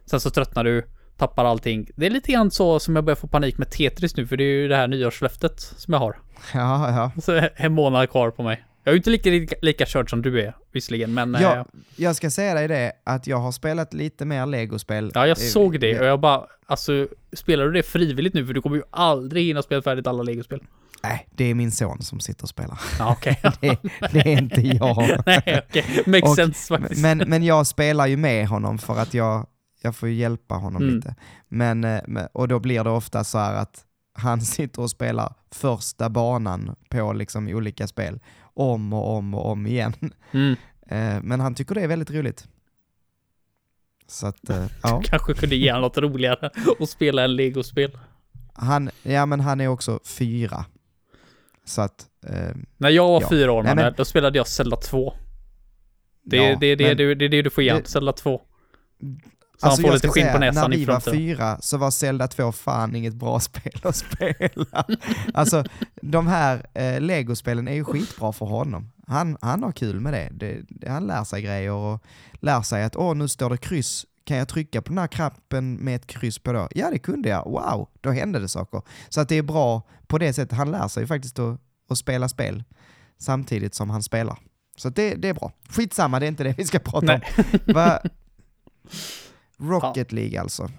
Sen 0.05 0.19
så 0.19 0.29
tröttnar 0.29 0.63
du. 0.63 0.87
tappar 1.17 1.45
allting. 1.45 1.89
Det 1.95 2.05
är 2.05 2.09
lite 2.09 2.31
grann 2.31 2.51
så 2.51 2.79
som 2.79 2.95
jag 2.95 3.05
börjar 3.05 3.15
få 3.15 3.27
panik 3.27 3.57
med 3.57 3.69
Tetris 3.71 4.15
nu, 4.15 4.27
för 4.27 4.37
det 4.37 4.43
är 4.43 4.61
ju 4.61 4.67
det 4.67 4.75
här 4.75 4.87
nyårslöftet 4.87 5.59
som 5.59 5.93
jag 5.93 5.99
har. 5.99 6.17
Ja, 6.53 6.91
ja. 6.91 7.21
Så 7.21 7.47
en 7.55 7.73
månad 7.73 8.09
kvar 8.09 8.31
på 8.31 8.43
mig. 8.43 8.63
Jag 8.89 8.93
är 8.93 8.97
inte 8.97 9.09
lika, 9.09 9.29
lika, 9.29 9.55
lika 9.61 9.85
körd 9.85 10.09
som 10.09 10.21
du 10.21 10.41
är, 10.41 10.53
visserligen, 10.71 11.13
men... 11.13 11.37
Ja, 11.41 11.55
eh, 11.57 11.63
jag 11.95 12.15
ska 12.15 12.29
säga 12.29 12.53
dig 12.53 12.67
det, 12.67 12.91
att 13.05 13.27
jag 13.27 13.37
har 13.37 13.51
spelat 13.51 13.93
lite 13.93 14.25
mer 14.25 14.45
legospel. 14.45 15.11
ja, 15.13 15.27
jag 15.27 15.37
Eh, 15.37 15.41
såg 15.43 15.79
det 15.79 15.99
och 15.99 16.05
jag 16.05 16.19
bara, 16.19 16.45
alltså, 16.65 17.07
spelar 17.33 17.65
du 17.65 17.71
det 17.71 17.83
frivilligt 17.83 18.33
nu? 18.33 18.45
För 18.45 18.53
du 18.53 18.61
kommer 18.61 18.75
ju 18.75 18.83
aldrig 18.91 19.45
hinna 19.47 19.61
spela 19.61 19.81
färdigt 19.81 20.07
alla 20.07 20.23
legospel. 20.23 20.59
Nej, 21.03 21.27
det 21.31 21.43
är 21.43 21.53
min 21.55 21.71
son 21.71 22.01
som 22.01 22.19
sitter 22.19 22.43
och 22.43 22.49
spelar. 22.49 22.79
Ja, 22.99 23.11
okej. 23.11 23.39
Det, 23.61 23.77
det 24.11 24.19
är 24.19 24.37
inte 24.41 24.61
jag. 24.61 24.97
Nej, 25.25 25.61
okej. 25.69 26.03
Makes 26.05 26.29
Och- 26.29 26.35
sense 26.35 26.77
faktiskt. 26.77 27.01
Men, 27.01 27.17
men 27.17 27.43
jag 27.43 27.67
spelar 27.67 28.07
ju 28.07 28.17
med 28.17 28.47
honom 28.47 28.77
för 28.77 28.97
att 28.99 29.13
jag, 29.13 29.47
jag 29.81 29.95
får 29.95 30.09
ju 30.09 30.15
hjälpa 30.15 30.55
honom 30.55 30.81
Mm. 30.83 30.95
lite. 30.95 31.15
Men, 31.47 31.83
eh, 31.83 32.01
men, 32.07 32.27
och 32.33 32.47
då 32.47 32.59
blir 32.59 32.83
det 32.83 32.89
ofta 32.89 33.23
så 33.23 33.37
här 33.37 33.53
att 33.55 33.85
han 34.13 34.41
sitter 34.55 34.81
och 34.81 34.89
spelar 34.89 35.33
första 35.51 36.09
banan 36.09 36.75
på 36.89 37.13
liksom 37.13 37.47
olika 37.47 37.87
spel 37.87 38.19
om 38.59 38.93
och 38.93 39.15
om 39.17 39.33
och 39.33 39.45
om 39.51 39.67
igen. 39.67 39.93
Mm. 40.31 40.55
Eh, 40.87 41.21
Men 41.23 41.39
han 41.39 41.55
tycker 41.55 41.75
det 41.75 41.81
är 41.81 41.87
väldigt 41.87 42.11
roligt. 42.11 42.47
Så 44.07 44.27
att, 44.27 44.49
eh, 44.49 44.65
ja. 44.83 45.01
Kanske 45.05 45.33
kunde 45.33 45.55
ge 45.55 45.71
honom 45.71 45.81
något 45.81 45.97
roligare 45.97 46.49
och 46.79 46.89
spela 46.89 47.23
en 47.23 47.35
legospel. 47.35 47.97
Han, 48.53 48.89
ja 49.03 49.25
men 49.25 49.39
han 49.39 49.61
är 49.61 49.67
också 49.67 49.99
fyra. 50.05 50.65
Så 51.65 51.81
att, 51.81 52.07
eh, 52.27 52.55
När 52.77 52.89
jag 52.89 53.07
var 53.07 53.21
Ja. 53.21 53.29
fyra 53.29 53.51
år, 53.51 53.63
Nej, 53.63 53.75
men- 53.75 53.93
då 53.97 54.05
spelade 54.05 54.37
jag 54.37 54.47
Zelda 54.47 54.75
2. 54.77 55.13
Det, 56.23 56.37
ja, 56.37 56.57
det, 56.59 56.75
det, 56.75 56.87
men- 56.87 56.97
det, 56.97 57.15
det 57.15 57.25
är 57.25 57.29
det 57.29 57.41
du 57.41 57.49
får 57.49 57.63
igen, 57.63 57.81
Zelda 57.85 58.13
2. 58.13 58.41
Så 59.59 59.67
Alltså 59.67 59.81
han 59.81 59.87
får 59.87 59.93
lite 59.93 60.07
skinn 60.07 60.25
på 60.25 60.37
säga, 60.37 60.39
näsan 60.39 60.69
när 60.69 60.77
vi 60.77 60.85
var 60.85 60.99
fyra 60.99 61.57
så 61.61 61.77
var 61.77 61.91
Zelda 61.91 62.27
2 62.27 62.51
fan 62.51 62.95
inget 62.95 63.13
bra 63.13 63.39
spel 63.49 63.79
att 63.83 63.95
spela. 63.95 64.85
alltså 65.33 65.63
de 66.01 66.27
här 66.27 66.65
eh, 66.73 67.01
legospelen 67.01 67.67
är 67.67 67.73
ju 67.73 67.83
skitbra 67.83 68.33
för 68.33 68.45
honom. 68.45 68.91
Han, 69.07 69.37
han 69.41 69.63
har 69.63 69.71
kul 69.71 69.99
med 69.99 70.13
det. 70.13 70.29
det, 70.31 70.61
det 70.69 70.89
han 70.89 71.07
lär 71.07 71.23
sig 71.23 71.41
grejer 71.41 71.71
och 71.71 72.03
lär 72.33 72.61
sig 72.61 72.83
att 72.83 72.95
åh 72.95 73.15
nu 73.15 73.27
står 73.27 73.49
det 73.49 73.57
kryss, 73.57 74.05
kan 74.23 74.37
jag 74.37 74.47
trycka 74.47 74.81
på 74.81 74.89
den 74.89 74.97
här 74.97 75.07
knappen 75.07 75.75
med 75.75 75.95
ett 75.95 76.07
kryss 76.07 76.39
på 76.39 76.53
då? 76.53 76.67
Ja 76.71 76.89
det 76.91 76.99
kunde 76.99 77.29
jag, 77.29 77.43
wow, 77.45 77.89
då 78.01 78.11
hände 78.11 78.39
det 78.39 78.49
saker. 78.49 78.81
Så 79.09 79.21
att 79.21 79.29
det 79.29 79.35
är 79.35 79.43
bra 79.43 79.81
på 80.07 80.17
det 80.17 80.33
sättet, 80.33 80.57
han 80.57 80.71
lär 80.71 80.87
sig 80.87 81.07
faktiskt 81.07 81.39
att, 81.39 81.59
att 81.89 81.97
spela 81.97 82.29
spel 82.29 82.63
samtidigt 83.17 83.75
som 83.75 83.89
han 83.89 84.03
spelar. 84.03 84.37
Så 84.77 84.89
det, 84.89 85.15
det 85.15 85.29
är 85.29 85.33
bra. 85.33 85.51
Skitsamma, 85.69 86.19
det 86.19 86.25
är 86.25 86.27
inte 86.27 86.43
det 86.43 86.57
vi 86.57 86.65
ska 86.65 86.79
prata 86.79 87.05
Nej. 87.05 87.21
om. 87.67 87.73
Va? 87.73 87.99
Rocket 89.59 90.11
League 90.11 90.41
alltså. 90.41 90.71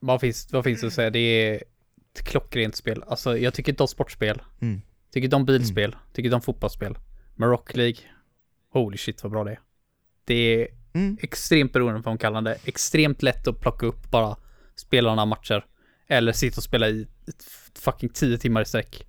Vad 0.00 0.20
finns, 0.20 0.52
vad 0.52 0.64
finns 0.64 0.80
det 0.80 0.86
att 0.86 0.92
säga? 0.92 1.10
Det 1.10 1.18
är 1.18 1.54
ett 2.14 2.24
klockrent 2.24 2.76
spel. 2.76 3.04
Alltså, 3.06 3.38
jag 3.38 3.54
tycker 3.54 3.72
inte 3.72 3.82
om 3.82 3.88
sportspel. 3.88 4.42
Mm. 4.60 4.80
Tycker 5.12 5.24
inte 5.24 5.36
om 5.36 5.44
bilspel. 5.46 5.96
Tycker 6.12 6.26
inte 6.26 6.34
om 6.36 6.42
fotbollsspel. 6.42 6.98
Men 7.34 7.48
Rock 7.48 7.74
League, 7.76 7.96
holy 8.72 8.96
shit 8.98 9.22
vad 9.22 9.32
bra 9.32 9.44
det 9.44 9.50
är. 9.50 9.60
Det 10.24 10.34
är 10.34 10.68
Mm. 10.96 11.16
extremt 11.22 11.72
beroendeframkallande. 11.72 12.58
Extremt 12.64 13.22
lätt 13.22 13.48
att 13.48 13.60
plocka 13.60 13.86
upp 13.86 14.10
bara 14.10 14.36
spelarna 14.76 15.24
matcher. 15.24 15.64
Eller 16.08 16.32
sitta 16.32 16.56
och 16.58 16.62
spela 16.62 16.88
i 16.88 17.06
ett 17.28 17.44
fucking 17.78 18.08
10 18.08 18.38
timmar 18.38 18.62
i 18.62 18.64
sträck. 18.64 19.06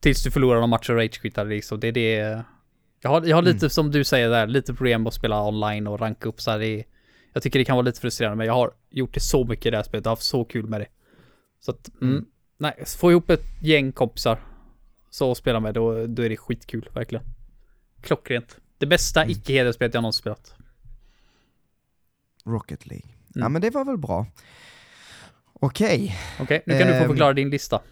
Tills 0.00 0.22
du 0.24 0.30
förlorar 0.30 0.60
någon 0.60 0.70
match 0.70 0.90
och 0.90 0.96
ragequittar 0.96 1.44
liksom. 1.44 1.80
Det 1.80 1.88
är 1.88 1.92
det. 1.92 2.42
Jag 3.00 3.10
har, 3.10 3.22
jag 3.26 3.36
har 3.36 3.42
lite 3.42 3.70
som 3.70 3.90
du 3.90 4.04
säger 4.04 4.30
där, 4.30 4.46
lite 4.46 4.74
problem 4.74 5.06
att 5.06 5.14
spela 5.14 5.48
online 5.48 5.86
och 5.86 6.00
ranka 6.00 6.28
upp 6.28 6.40
så 6.40 6.50
här. 6.50 6.58
Det 6.58 6.66
är, 6.80 6.84
jag 7.34 7.42
tycker 7.42 7.58
det 7.58 7.64
kan 7.64 7.76
vara 7.76 7.84
lite 7.86 8.00
frustrerande, 8.00 8.36
men 8.36 8.46
jag 8.46 8.54
har 8.54 8.72
gjort 8.90 9.14
det 9.14 9.20
så 9.20 9.44
mycket 9.44 9.66
i 9.66 9.70
det 9.70 9.76
här 9.76 9.84
spelet. 9.84 10.04
Jag 10.04 10.10
har 10.10 10.16
haft 10.16 10.22
så 10.26 10.44
kul 10.44 10.66
med 10.66 10.80
det. 10.80 10.86
Så 11.60 11.70
att, 11.70 11.90
mm, 12.00 12.12
Mm. 12.14 12.24
nej, 12.58 12.84
få 12.98 13.10
ihop 13.10 13.30
ett 13.30 13.44
gäng 13.62 13.92
kompisar 13.92 14.38
så 15.10 15.30
att 15.30 15.38
spela 15.38 15.60
med, 15.60 15.74
då, 15.74 16.06
då 16.06 16.22
är 16.22 16.28
det 16.28 16.36
skitkul, 16.36 16.88
verkligen. 16.94 17.24
Klockrent. 18.00 18.58
Det 18.78 18.86
bästa 18.86 19.22
Mm. 19.22 19.32
icke-hederspelet 19.32 19.94
jag 19.94 20.02
någonsin 20.02 20.20
spelat. 20.20 20.54
Rocket 22.44 22.86
League. 22.86 23.08
Ja 23.34 23.40
Mm. 23.40 23.52
men 23.52 23.62
det 23.62 23.70
var 23.70 23.84
väl 23.84 23.96
bra. 23.98 24.26
Okej, 25.52 26.16
Okej, 26.40 26.62
nu 26.66 26.78
kan 26.78 26.86
du 26.88 26.92
få 26.94 27.00
Ehm, 27.02 27.08
förklara 27.08 27.32
din 27.32 27.50
lista. 27.50 27.82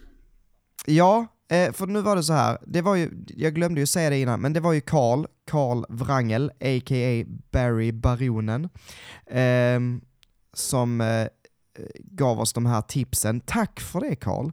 ja, 0.87 1.27
eh, 1.53 1.73
för 1.73 1.87
nu 1.87 2.01
var 2.01 2.17
det 2.17 2.23
så 2.23 2.33
här, 2.33 2.59
det 2.67 2.83
var 2.83 2.97
ju, 2.97 3.25
jag 3.27 3.55
glömde 3.55 3.81
ju 3.81 3.87
säga 3.87 4.11
det 4.11 4.19
innan, 4.19 4.41
men 4.41 4.53
det 4.53 4.61
var 4.61 4.73
ju 4.73 4.81
Karl, 4.81 5.27
Karl 5.47 5.85
Wrangel, 5.89 6.51
a.k.a. 6.61 7.25
Barry 7.51 7.93
Baronen, 7.93 8.69
ehm, 9.27 10.01
som 10.53 11.01
eh, 11.01 11.27
gav 11.99 12.41
oss 12.41 12.53
de 12.53 12.67
här 12.67 12.83
tipsen. 12.83 13.41
Tack 13.41 13.81
för 13.81 14.01
det 14.01 14.17
Karl. 14.17 14.51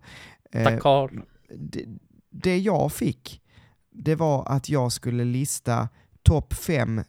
Eh, 0.52 0.64
Tack 0.64 0.82
Karl. 0.82 1.20
det, 1.50 1.86
det 2.30 2.58
jag 2.58 2.92
fick, 2.92 3.42
det 3.92 4.16
var 4.16 4.46
att 4.48 4.70
jag 4.70 4.92
skulle 4.92 5.24
lista 5.24 5.90
topp 6.24 6.54
fem 6.54 7.04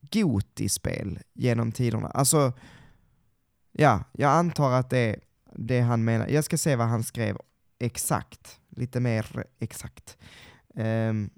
Goti-spel 0.00 1.18
genom 1.34 1.72
tiderna. 1.72 2.08
Alltså, 2.08 2.52
ja, 3.72 4.04
jag 4.12 4.30
antar 4.30 4.72
att 4.72 4.90
det 4.90 4.98
är 4.98 5.20
det 5.56 5.80
han 5.80 6.04
menar. 6.04 6.28
Jag 6.28 6.44
ska 6.44 6.58
se 6.58 6.76
vad 6.76 6.86
han 6.86 7.02
skrev 7.02 7.38
exakt, 7.78 8.60
lite 8.78 9.00
mer 9.00 9.44
exakt. 9.58 10.18
Um, 10.74 11.30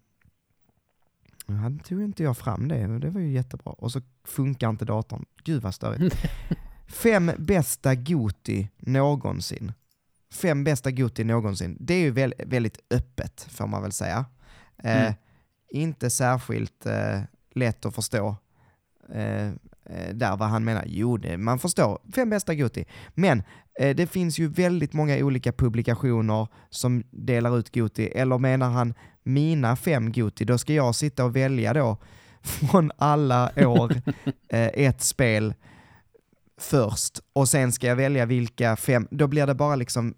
nu 1.46 1.78
tog 1.84 2.02
inte 2.02 2.22
jag 2.22 2.38
fram 2.38 2.68
det, 2.68 2.98
det 2.98 3.10
var 3.10 3.20
ju 3.20 3.32
jättebra. 3.32 3.72
Och 3.72 3.92
så 3.92 4.00
funkar 4.24 4.70
inte 4.70 4.84
datorn. 4.84 5.24
Gud 5.44 5.62
vad 5.62 5.74
störigt. 5.74 6.16
Fem 6.88 7.30
bästa 7.38 7.94
Goti 7.94 8.68
någonsin. 8.78 9.72
Fem 10.32 10.64
bästa 10.64 10.90
Goti 10.90 11.24
någonsin. 11.24 11.76
Det 11.80 11.94
är 11.94 12.00
ju 12.00 12.10
väl, 12.10 12.34
väldigt 12.46 12.78
öppet, 12.90 13.46
får 13.50 13.66
man 13.66 13.82
väl 13.82 13.92
säga. 13.92 14.24
Eh, 14.78 15.00
Mm. 15.00 15.14
Inte 15.72 16.10
särskilt 16.10 16.86
eh, 16.86 17.20
lätt 17.54 17.84
att 17.86 17.94
förstå 17.94 18.36
eh, 19.14 19.46
eh, 19.84 20.14
där 20.14 20.36
vad 20.36 20.48
han 20.48 20.64
menar. 20.64 20.84
Jo, 20.86 21.16
det, 21.16 21.38
man 21.38 21.58
förstår. 21.58 21.98
Fem 22.14 22.30
bästa 22.30 22.54
Goti. 22.54 22.84
Men 23.14 23.38
eh, 23.38 23.44
Eh, 23.80 23.96
det 23.96 24.06
finns 24.06 24.38
ju 24.38 24.48
väldigt 24.48 24.92
många 24.92 25.16
olika 25.16 25.52
publikationer 25.52 26.48
som 26.70 27.02
delar 27.10 27.58
ut 27.58 27.74
Goti. 27.74 28.06
Eller 28.06 28.38
menar 28.38 28.70
han 28.70 28.94
mina 29.22 29.76
fem 29.76 30.12
Goti, 30.12 30.44
då 30.44 30.58
ska 30.58 30.72
jag 30.72 30.94
sitta 30.94 31.24
och 31.24 31.36
välja 31.36 31.74
då 31.74 31.96
från 32.42 32.90
alla 32.98 33.52
år 33.56 33.92
eh, 34.48 34.70
ett 34.74 35.02
spel 35.02 35.54
först 36.60 37.20
och 37.32 37.48
sen 37.48 37.72
ska 37.72 37.86
jag 37.86 37.96
välja 37.96 38.26
vilka 38.26 38.76
fem, 38.76 39.08
då 39.10 39.26
blir 39.26 39.46
det 39.46 39.54
bara 39.54 39.76
liksom 39.76 40.14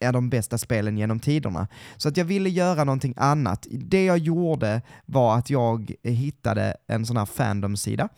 är 0.00 0.12
de 0.12 0.30
bästa 0.30 0.58
spelen 0.58 0.98
genom 0.98 1.20
tiderna. 1.20 1.68
Så 1.96 2.08
att 2.08 2.16
jag 2.16 2.24
ville 2.24 2.48
göra 2.48 2.84
någonting 2.84 3.14
annat. 3.16 3.66
Det 3.70 4.04
jag 4.04 4.18
gjorde 4.18 4.82
var 5.06 5.38
att 5.38 5.50
jag 5.50 5.94
hittade 6.02 6.76
en 6.86 7.06
sån 7.06 7.16
här 7.16 7.26
fandom-sida 7.26 8.08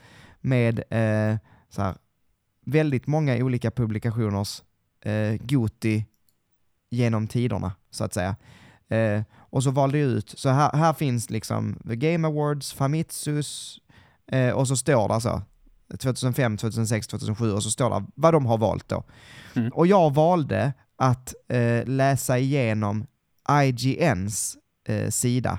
med 0.41 0.79
eh, 0.79 1.37
så 1.71 1.83
här, 1.83 1.95
väldigt 2.67 3.07
många 3.07 3.37
olika 3.37 3.71
publikationers 3.71 4.63
eh, 5.05 5.35
Goti 5.41 6.07
genom 6.91 7.27
tiderna, 7.27 7.73
så 7.91 8.05
att 8.05 8.15
säga. 8.15 8.37
Eh, 8.89 9.23
och 9.35 9.63
så 9.63 9.71
valde 9.71 9.99
jag 9.99 10.09
ut, 10.09 10.35
så 10.37 10.49
här, 10.49 10.73
här 10.73 10.93
finns 10.93 11.31
liksom 11.31 11.79
The 11.89 11.97
Game 11.97 12.29
Awards, 12.29 12.73
Famitsus, 12.73 13.81
eh, 14.33 14.51
och 14.51 14.69
så 14.69 14.77
står 14.77 15.09
det 15.09 15.21
så 15.21 15.43
2005, 15.99 16.57
2006, 16.57 17.07
2007 17.07 17.53
och 17.53 17.63
så 17.63 17.71
står 17.71 17.91
det 17.91 18.07
vad 18.15 18.35
de 18.35 18.47
har 18.47 18.59
valt 18.59 18.89
då. 18.89 19.05
Mm. 19.55 19.73
Och 19.73 19.87
jag 19.87 20.15
valde 20.15 20.73
att 20.97 21.35
eh, 21.49 21.87
läsa 21.87 22.39
igenom 22.39 23.07
IGNs 23.63 24.57
eh, 24.89 25.11
sida 25.11 25.59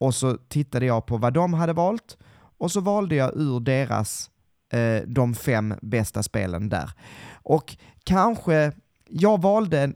och 0.00 0.14
så 0.14 0.36
tittade 0.48 0.86
jag 0.86 1.06
på 1.06 1.16
vad 1.16 1.32
de 1.32 1.54
hade 1.54 1.72
valt 1.72 2.18
och 2.58 2.72
så 2.72 2.80
valde 2.80 3.14
jag 3.14 3.36
ur 3.36 3.60
deras 3.60 4.29
eh, 4.70 5.02
de 5.06 5.34
fem 5.34 5.74
bästa 5.82 6.22
spelen 6.22 6.68
där. 6.68 6.90
Och 7.32 7.76
kanske, 8.04 8.72
jag 9.08 9.42
valde 9.42 9.92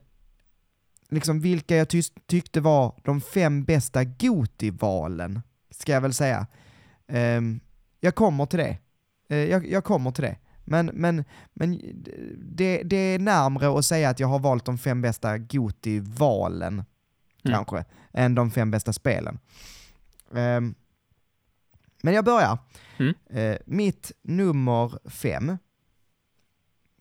liksom 1.09 1.41
vilka 1.41 1.77
jag 1.77 1.89
ty- 1.89 2.03
tyckte 2.27 2.61
var 2.61 2.95
de 3.05 3.20
fem 3.20 3.64
bästa 3.64 4.05
Goti-valen, 4.05 5.41
ska 5.70 5.93
jag 5.93 6.01
väl 6.01 6.14
säga. 6.14 6.47
Ehm, 7.09 7.61
jag 8.01 8.14
kommer 8.14 8.47
till 8.47 8.59
det. 8.59 8.79
Eh, 9.29 9.37
jag, 9.37 9.66
jag 9.66 9.85
kommer 9.85 10.11
till 10.11 10.25
det. 10.25 10.37
Men, 10.64 10.87
men, 10.87 11.25
men 11.55 11.81
det, 12.39 12.83
det 12.83 12.97
är 12.97 13.18
närmre 13.18 13.79
att 13.79 13.85
säga 13.85 14.09
att 14.11 14.20
jag 14.20 14.29
har 14.29 14.39
valt 14.39 14.64
de 14.64 14.79
fem 14.79 15.03
bästa 15.03 15.39
Goti-valen, 15.39 16.85
Mm. 17.47 17.55
kanske, 17.57 17.85
än 18.12 18.35
de 18.35 18.51
fem 18.51 18.70
bästa 18.70 18.93
spelen. 18.93 19.39
Ehm, 20.35 20.75
men 22.05 22.14
jag 22.14 22.24
börjar. 22.24 22.59
Mm. 22.98 23.14
Eh, 23.30 23.59
mitt 23.66 24.12
nummer 24.22 25.11
fem, 25.11 25.59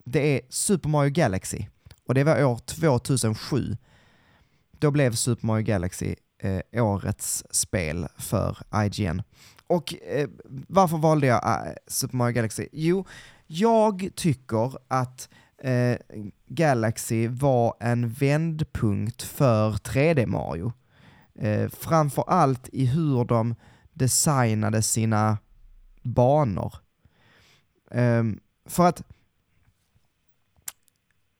det 0.04 0.36
är 0.36 0.40
Super 0.48 0.88
Mario 0.88 1.10
Galaxy. 1.10 1.66
Och 2.06 2.14
det 2.14 2.24
var 2.24 2.44
år 2.44 2.58
2007. 2.58 3.76
Då 4.70 4.90
blev 4.90 5.12
Super 5.12 5.46
Mario 5.46 5.64
Galaxy 5.64 6.14
eh, 6.38 6.84
årets 6.84 7.44
spel 7.50 8.06
för 8.18 8.58
IGN. 8.84 9.22
och 9.66 9.94
eh, 10.02 10.28
varför 10.68 10.96
valde 10.96 11.26
jag 11.26 11.74
Super 11.86 12.16
Mario 12.16 12.34
Galaxy? 12.34 12.68
Jo, 12.72 13.06
jag 13.46 14.08
tycker 14.14 14.72
att 14.88 15.28
Galaxy 16.46 17.28
var 17.28 17.74
en 17.80 18.08
vändpunkt 18.08 19.22
för 19.22 19.72
3D 19.72 20.26
Mario. 20.26 20.72
Eh, 21.38 21.68
framför 21.68 22.24
allt 22.26 22.68
i 22.72 22.86
hur 22.86 23.24
de 23.24 23.54
designade 23.94 24.82
sina 24.82 25.38
banor. 26.02 26.74
Um, 27.90 28.40
för 28.64 28.86
att, 28.86 29.02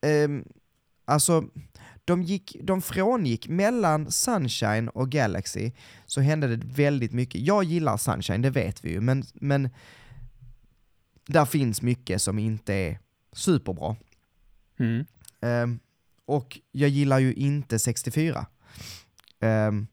um, 0.07 0.44
alltså, 1.05 1.44
de, 2.05 2.22
gick, 2.22 2.57
de 2.62 2.82
frångick 2.82 3.48
mellan 3.48 4.11
Sunshine 4.11 4.88
och 4.88 5.11
Galaxy, 5.11 5.72
så 6.07 6.20
hände 6.20 6.57
det 6.57 6.66
väldigt 6.66 7.12
mycket. 7.12 7.40
Jag 7.40 7.64
gillar 7.64 7.96
Sunshine, 7.96 8.42
det 8.42 8.50
vet 8.50 8.84
vi 8.84 8.90
ju, 8.90 9.00
men, 9.00 9.24
men 9.34 9.70
där 11.26 11.44
finns 11.44 11.82
mycket 11.82 12.22
som 12.22 12.38
inte 12.38 12.74
är 12.74 12.98
superbra. 13.32 13.96
Mm. 14.78 15.07
Um, 15.40 15.80
och 16.24 16.61
jag 16.72 16.88
gillar 16.88 17.18
ju 17.18 17.34
inte 17.34 17.78
64. 17.78 18.46
Um, 19.40 19.86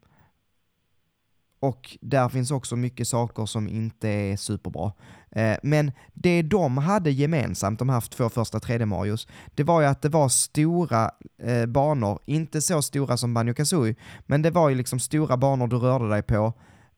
och 1.62 1.98
där 2.02 2.30
finns 2.30 2.52
också 2.52 2.76
mycket 2.76 3.08
saker 3.08 3.46
som 3.46 3.68
inte 3.68 4.10
är 4.10 4.38
superbra. 4.38 4.94
Eh, 5.32 5.58
men 5.64 5.92
det 6.14 6.42
de 6.42 6.78
hade 6.78 7.12
gemensamt, 7.12 7.80
de 7.80 7.90
här 7.90 8.02
två 8.02 8.30
första 8.30 8.60
3D-Marios, 8.60 9.28
det 9.56 9.64
var 9.64 9.82
ju 9.82 9.88
att 9.88 10.02
det 10.02 10.10
var 10.10 10.30
stora 10.30 11.12
eh, 11.44 11.66
banor, 11.66 12.20
inte 12.26 12.62
så 12.62 12.82
stora 12.82 13.18
som 13.18 13.34
Banjo 13.34 13.54
Kazooie, 13.54 13.96
men 14.26 14.42
det 14.42 14.52
var 14.52 14.70
ju 14.70 14.76
liksom 14.76 15.00
stora 15.00 15.38
banor 15.38 15.68
du 15.68 15.76
rörde 15.78 16.10
dig 16.10 16.22
på, 16.22 16.54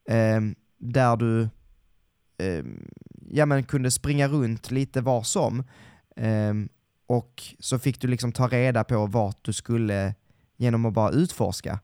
eh, 0.09 0.41
där 0.77 1.17
du 1.17 1.41
eh, 2.37 2.65
ja, 3.29 3.45
men 3.45 3.63
kunde 3.63 3.91
springa 3.91 4.27
runt 4.27 4.71
lite 4.71 5.01
var 5.01 5.23
som. 5.23 5.59
Eh, 6.15 6.53
och 7.07 7.43
så 7.59 7.79
fick 7.79 8.01
du 8.01 8.07
liksom 8.07 8.31
ta 8.31 8.47
reda 8.47 8.83
på 8.83 9.05
vart 9.05 9.45
du 9.45 9.53
skulle 9.53 10.15
genom 10.57 10.85
att 10.85 10.93
bara 10.93 11.11
utforska 11.11 11.79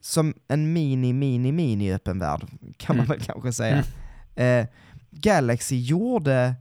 som 0.00 0.34
en 0.48 0.72
mini, 0.72 1.12
mini, 1.12 1.52
mini 1.52 1.92
öppen 1.92 2.18
värld, 2.18 2.46
kan 2.76 2.96
man 2.96 3.06
mm. 3.06 3.18
väl 3.18 3.26
kanske 3.26 3.52
säga. 3.52 3.84
Mm. 4.36 4.64
Eh, 4.64 4.68
Galaxy 5.10 5.80
gjorde 5.80 6.54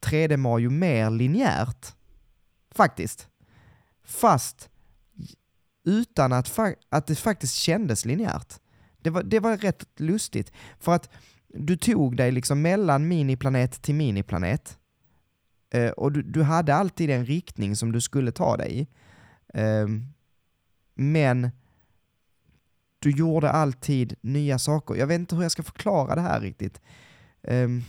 3D 0.00 0.36
Mario 0.36 0.70
mer 0.70 1.10
linjärt, 1.10 1.94
faktiskt. 2.70 3.28
Fast 4.04 4.68
utan 5.84 6.32
att, 6.32 6.58
att 6.88 7.06
det 7.06 7.14
faktiskt 7.14 7.54
kändes 7.54 8.04
linjärt. 8.04 8.60
Det 9.02 9.10
var, 9.10 9.22
det 9.22 9.40
var 9.40 9.56
rätt 9.56 9.86
lustigt, 9.96 10.52
för 10.80 10.94
att 10.94 11.10
du 11.48 11.76
tog 11.76 12.16
dig 12.16 12.32
liksom 12.32 12.62
mellan 12.62 13.08
miniplanet 13.08 13.82
till 13.82 13.94
miniplanet, 13.94 14.78
eh, 15.70 15.90
och 15.90 16.12
du, 16.12 16.22
du, 16.22 16.42
hade 16.42 16.74
alltid 16.74 17.10
en 17.10 17.26
riktning 17.26 17.76
som 17.76 17.92
du 17.92 18.00
skulle 18.00 18.32
ta 18.32 18.56
dig 18.56 18.80
i. 18.80 18.86
Eh, 19.58 19.86
men 20.94 21.50
du 22.98 23.10
gjorde 23.10 23.50
alltid 23.50 24.14
nya 24.20 24.58
saker. 24.58 24.94
Jag 24.94 25.06
vet 25.06 25.18
inte 25.18 25.36
hur 25.36 25.42
jag 25.42 25.52
ska 25.52 25.62
förklara 25.62 26.14
det 26.14 26.20
här 26.20 26.40
riktigt. 26.40 26.80
Um, 27.42 27.84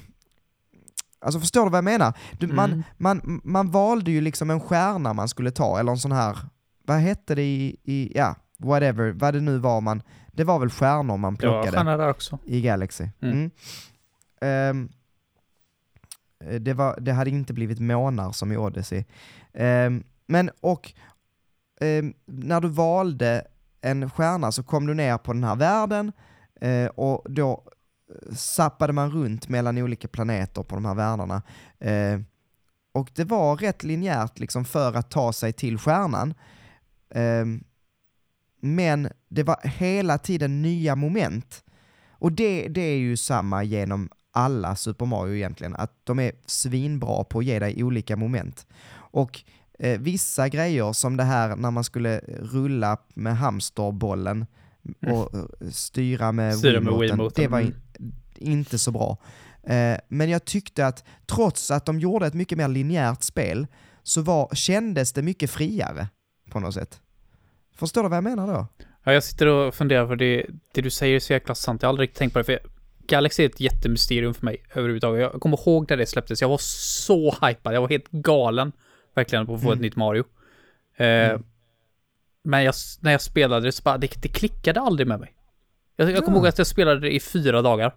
alltså 1.20 1.40
förstår 1.40 1.64
du 1.64 1.70
vad 1.70 1.78
jag 1.78 1.84
menar? 1.84 2.18
Du, 2.40 2.46
mm. 2.46 2.56
man, 2.56 2.84
man, 2.98 3.42
man 3.44 3.72
valde 3.72 4.12
ju 4.12 4.22
liksom 4.22 4.50
en 4.50 4.60
stjärna 4.60 5.14
man 5.14 5.28
skulle 5.28 5.52
ta, 5.52 5.80
eller 5.80 5.92
en 5.92 5.98
sån 5.98 6.12
här, 6.12 6.38
vad 6.86 6.98
hette 6.98 7.36
det 7.36 7.42
i, 7.42 7.76
i 7.84 8.12
ja, 8.16 8.36
whatever, 8.58 9.12
vad 9.12 9.34
det 9.34 9.42
nu 9.42 9.58
var 9.58 9.82
man, 9.82 10.02
det 10.28 10.44
var 10.44 10.60
väl 10.60 10.70
stjärnor 10.70 11.18
man 11.18 11.36
plockade? 11.36 11.78
Ja, 11.78 11.98
där 11.98 12.10
också. 12.10 12.40
I 12.46 12.62
Galaxy. 12.62 13.08
Mm. 13.22 13.52
Mm. 14.42 14.70
Um, 14.70 14.90
det, 16.60 16.74
var, 16.74 17.00
det 17.00 17.14
hade 17.14 17.30
inte 17.30 17.54
blivit 17.54 17.80
månar 17.80 18.32
som 18.32 18.52
i 18.52 18.58
Odyssey. 18.58 19.04
Um, 19.54 20.04
men 20.28 20.50
och 20.62 20.94
när 22.26 22.62
du 22.62 22.68
valde 22.68 23.48
en 23.82 24.10
stjärna 24.10 24.52
så 24.52 24.64
kom 24.64 24.86
du 24.86 24.94
ner 24.94 25.18
på 25.18 25.34
den 25.34 25.44
här 25.44 25.56
världen 25.56 26.12
eh, 26.62 26.86
och 26.86 27.32
då 27.32 27.64
eh, 28.10 28.36
sappade 28.36 28.94
man 28.94 29.12
runt 29.12 29.50
mellan 29.50 29.78
olika 29.78 30.08
planeter 30.08 30.64
på 30.64 30.76
de 30.76 30.86
här 30.86 30.96
världarna. 30.96 31.42
Eh, 31.80 32.20
och 32.92 33.12
det 33.16 33.24
var 33.24 33.58
rätt 33.58 33.84
linjärt 33.84 34.40
liksom 34.40 34.66
för 34.66 34.94
att 34.94 35.12
ta 35.12 35.34
sig 35.34 35.54
till 35.54 35.78
stjärnan. 35.78 36.34
Eh, 37.10 37.46
men 38.62 39.10
det 39.30 39.44
var 39.44 39.60
hela 39.64 40.18
tiden 40.18 40.62
nya 40.62 40.96
moment. 40.96 41.64
Och 42.10 42.32
det, 42.32 42.68
det 42.68 42.82
är 42.82 42.98
ju 42.98 43.18
samma 43.18 43.64
genom 43.64 44.10
alla 44.32 44.76
Super 44.76 45.06
Mario 45.06 45.36
egentligen, 45.36 45.76
att 45.76 45.92
de 46.04 46.20
är 46.20 46.32
svinbra 46.46 47.24
på 47.24 47.40
att 47.40 47.46
ge 47.46 47.60
dig 47.60 47.84
olika 47.84 48.16
moment. 48.16 48.68
Och 48.92 49.44
eh, 49.80 50.00
vissa 50.00 50.50
grejer 50.50 50.94
som 50.94 51.18
det 51.18 51.24
här 51.24 51.56
när 51.56 51.72
man 51.72 51.84
skulle 51.84 52.20
rulla 52.28 52.98
med 53.14 53.38
hamsterbollen 53.38 54.46
mm. 55.02 55.16
och 55.16 55.34
mm. 55.34 55.48
styra 55.72 56.32
med 56.32 56.58
styra 56.58 56.80
Wiimoten, 56.80 57.44
det 57.44 57.48
var 57.48 57.60
in, 57.60 57.76
inte 58.36 58.80
så 58.80 58.92
bra. 58.92 59.18
Eh, 59.64 59.98
men 60.08 60.30
jag 60.30 60.46
tyckte 60.46 60.88
att 60.88 61.04
trots 61.26 61.72
att 61.72 61.86
de 61.86 62.00
gjorde 62.00 62.28
ett 62.28 62.34
mycket 62.34 62.58
mer 62.58 62.68
linjärt 62.68 63.24
spel 63.24 63.68
så 64.04 64.22
var, 64.22 64.50
kändes 64.54 65.14
det 65.14 65.22
mycket 65.22 65.52
friare 65.52 66.08
på 66.50 66.60
något 66.60 66.74
sätt. 66.74 67.02
Förstår 67.76 68.04
du 68.04 68.10
vad 68.10 68.18
jag 68.18 68.24
menar 68.24 68.48
då? 68.48 68.68
Ja, 69.04 69.14
jag 69.14 69.24
sitter 69.24 69.48
och 69.48 69.76
funderar 69.76 70.08
för 70.08 70.16
det, 70.16 70.46
det 70.74 70.82
du 70.82 70.90
säger 70.90 71.16
är 71.16 71.20
så 71.20 71.34
jäkla 71.34 71.56
sant. 71.56 71.82
Jag 71.82 71.88
har 71.88 71.92
aldrig 71.92 72.14
tänkt 72.14 72.34
på 72.34 72.40
det. 72.40 72.44
För 72.46 72.60
Galaxy 73.08 73.44
är 73.44 73.50
ett 73.50 73.60
jättemysterium 73.60 74.34
för 74.34 74.46
mig 74.46 74.64
överhuvudtaget. 74.74 75.22
Jag 75.22 75.42
kommer 75.42 75.68
ihåg 75.68 75.90
när 75.90 75.98
det 75.98 76.06
släpptes. 76.06 76.42
Jag 76.42 76.50
var 76.50 76.58
så 76.62 77.36
hypad. 77.42 77.76
Jag 77.76 77.82
var 77.82 77.90
helt 77.90 78.12
galen 78.12 78.72
verkligen 79.16 79.46
på 79.46 79.56
att 79.56 79.62
få 79.62 79.68
mm. 79.68 79.78
ett 79.78 79.82
nytt 79.82 79.96
Mario. 79.96 80.24
Eh, 80.96 81.08
mm. 81.08 81.44
Men 82.44 82.64
jag, 82.64 82.76
när 83.02 83.12
jag 83.12 83.22
spelade 83.22 83.66
det 83.66 83.72
så 83.72 83.84
bara, 83.84 83.98
det, 83.98 84.22
det 84.22 84.28
klickade 84.28 84.80
aldrig 84.80 85.08
med 85.08 85.20
mig. 85.20 85.34
Jag, 85.96 86.12
jag 86.12 86.26
kommer 86.26 86.38
ihåg 86.38 86.48
att 86.48 86.58
jag 86.58 86.68
spelade 86.68 87.00
det 87.00 87.16
i 87.16 87.20
fyra 87.20 87.62
dagar. 87.62 87.96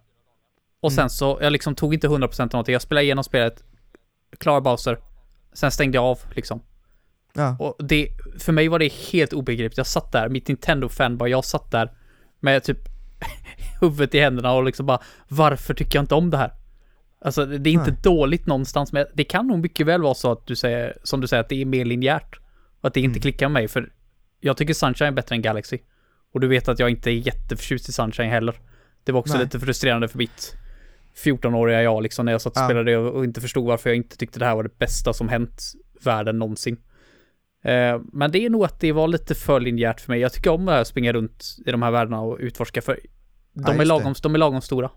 Och 0.80 0.92
sen 0.92 1.02
mm. 1.02 1.10
så, 1.10 1.38
jag 1.40 1.52
liksom 1.52 1.74
tog 1.74 1.94
inte 1.94 2.08
100% 2.08 2.42
av 2.42 2.48
någonting. 2.52 2.72
Jag 2.72 2.82
spelade 2.82 3.04
igenom 3.04 3.24
spelet, 3.24 3.64
klar 4.38 4.60
Bowser, 4.60 4.98
sen 5.52 5.70
stängde 5.70 5.96
jag 5.96 6.04
av 6.04 6.18
liksom. 6.34 6.62
Ja. 7.32 7.56
Och 7.58 7.76
det, 7.86 8.08
för 8.38 8.52
mig 8.52 8.68
var 8.68 8.78
det 8.78 8.92
helt 8.92 9.32
obegripligt. 9.32 9.76
Jag 9.76 9.86
satt 9.86 10.12
där, 10.12 10.28
mitt 10.28 10.48
Nintendo-fan 10.48 11.16
bara, 11.18 11.28
jag 11.28 11.44
satt 11.44 11.70
där 11.70 11.92
med 12.40 12.64
typ 12.64 12.78
huvudet 13.80 14.14
i 14.14 14.20
händerna 14.20 14.52
och 14.52 14.64
liksom 14.64 14.86
bara, 14.86 15.02
varför 15.28 15.74
tycker 15.74 15.98
jag 15.98 16.02
inte 16.02 16.14
om 16.14 16.30
det 16.30 16.36
här? 16.36 16.52
Alltså 17.24 17.46
det 17.46 17.70
är 17.70 17.72
inte 17.72 17.90
Nej. 17.90 18.00
dåligt 18.02 18.46
någonstans, 18.46 18.92
men 18.92 19.06
det 19.14 19.24
kan 19.24 19.46
nog 19.46 19.58
mycket 19.58 19.86
väl 19.86 20.02
vara 20.02 20.14
så 20.14 20.32
att 20.32 20.46
du 20.46 20.56
säger, 20.56 20.96
som 21.02 21.20
du 21.20 21.26
säger, 21.26 21.40
att 21.40 21.48
det 21.48 21.62
är 21.62 21.64
mer 21.64 21.84
linjärt. 21.84 22.40
Och 22.80 22.88
att 22.88 22.94
det 22.94 23.00
inte 23.00 23.16
mm. 23.16 23.20
klickar 23.20 23.48
med 23.48 23.52
mig, 23.52 23.68
för 23.68 23.92
jag 24.40 24.56
tycker 24.56 24.74
Sunshine 24.74 25.08
är 25.08 25.12
bättre 25.12 25.34
än 25.34 25.42
Galaxy. 25.42 25.78
Och 26.32 26.40
du 26.40 26.48
vet 26.48 26.68
att 26.68 26.78
jag 26.78 26.90
inte 26.90 27.10
är 27.10 27.14
jätteförtjust 27.14 27.88
i 27.88 27.92
Sunshine 27.92 28.30
heller. 28.30 28.54
Det 29.04 29.12
var 29.12 29.20
också 29.20 29.34
Nej. 29.34 29.44
lite 29.44 29.60
frustrerande 29.60 30.08
för 30.08 30.18
mitt 30.18 30.56
14-åriga 31.24 31.82
jag 31.82 32.02
liksom, 32.02 32.24
när 32.24 32.32
jag 32.32 32.40
satt 32.40 32.56
och 32.56 32.62
ja. 32.62 32.66
spelade 32.66 32.96
och 32.96 33.24
inte 33.24 33.40
förstod 33.40 33.66
varför 33.66 33.90
jag 33.90 33.96
inte 33.96 34.16
tyckte 34.16 34.38
det 34.38 34.44
här 34.44 34.54
var 34.54 34.62
det 34.62 34.78
bästa 34.78 35.12
som 35.12 35.28
hänt 35.28 35.62
världen 36.04 36.38
någonsin. 36.38 36.76
Eh, 37.64 38.00
men 38.12 38.30
det 38.30 38.38
är 38.38 38.50
nog 38.50 38.64
att 38.64 38.80
det 38.80 38.92
var 38.92 39.08
lite 39.08 39.34
för 39.34 39.60
linjärt 39.60 40.00
för 40.00 40.12
mig. 40.12 40.20
Jag 40.20 40.32
tycker 40.32 40.50
om 40.50 40.68
att 40.68 40.86
springa 40.86 41.12
runt 41.12 41.56
i 41.66 41.70
de 41.70 41.82
här 41.82 41.90
världarna 41.90 42.20
och 42.20 42.36
utforska, 42.40 42.82
för 42.82 43.00
de, 43.52 43.76
ja, 43.76 43.82
är, 43.82 43.84
lagom, 43.84 44.14
de 44.22 44.34
är 44.34 44.38
lagom 44.38 44.60
stora. 44.60 44.90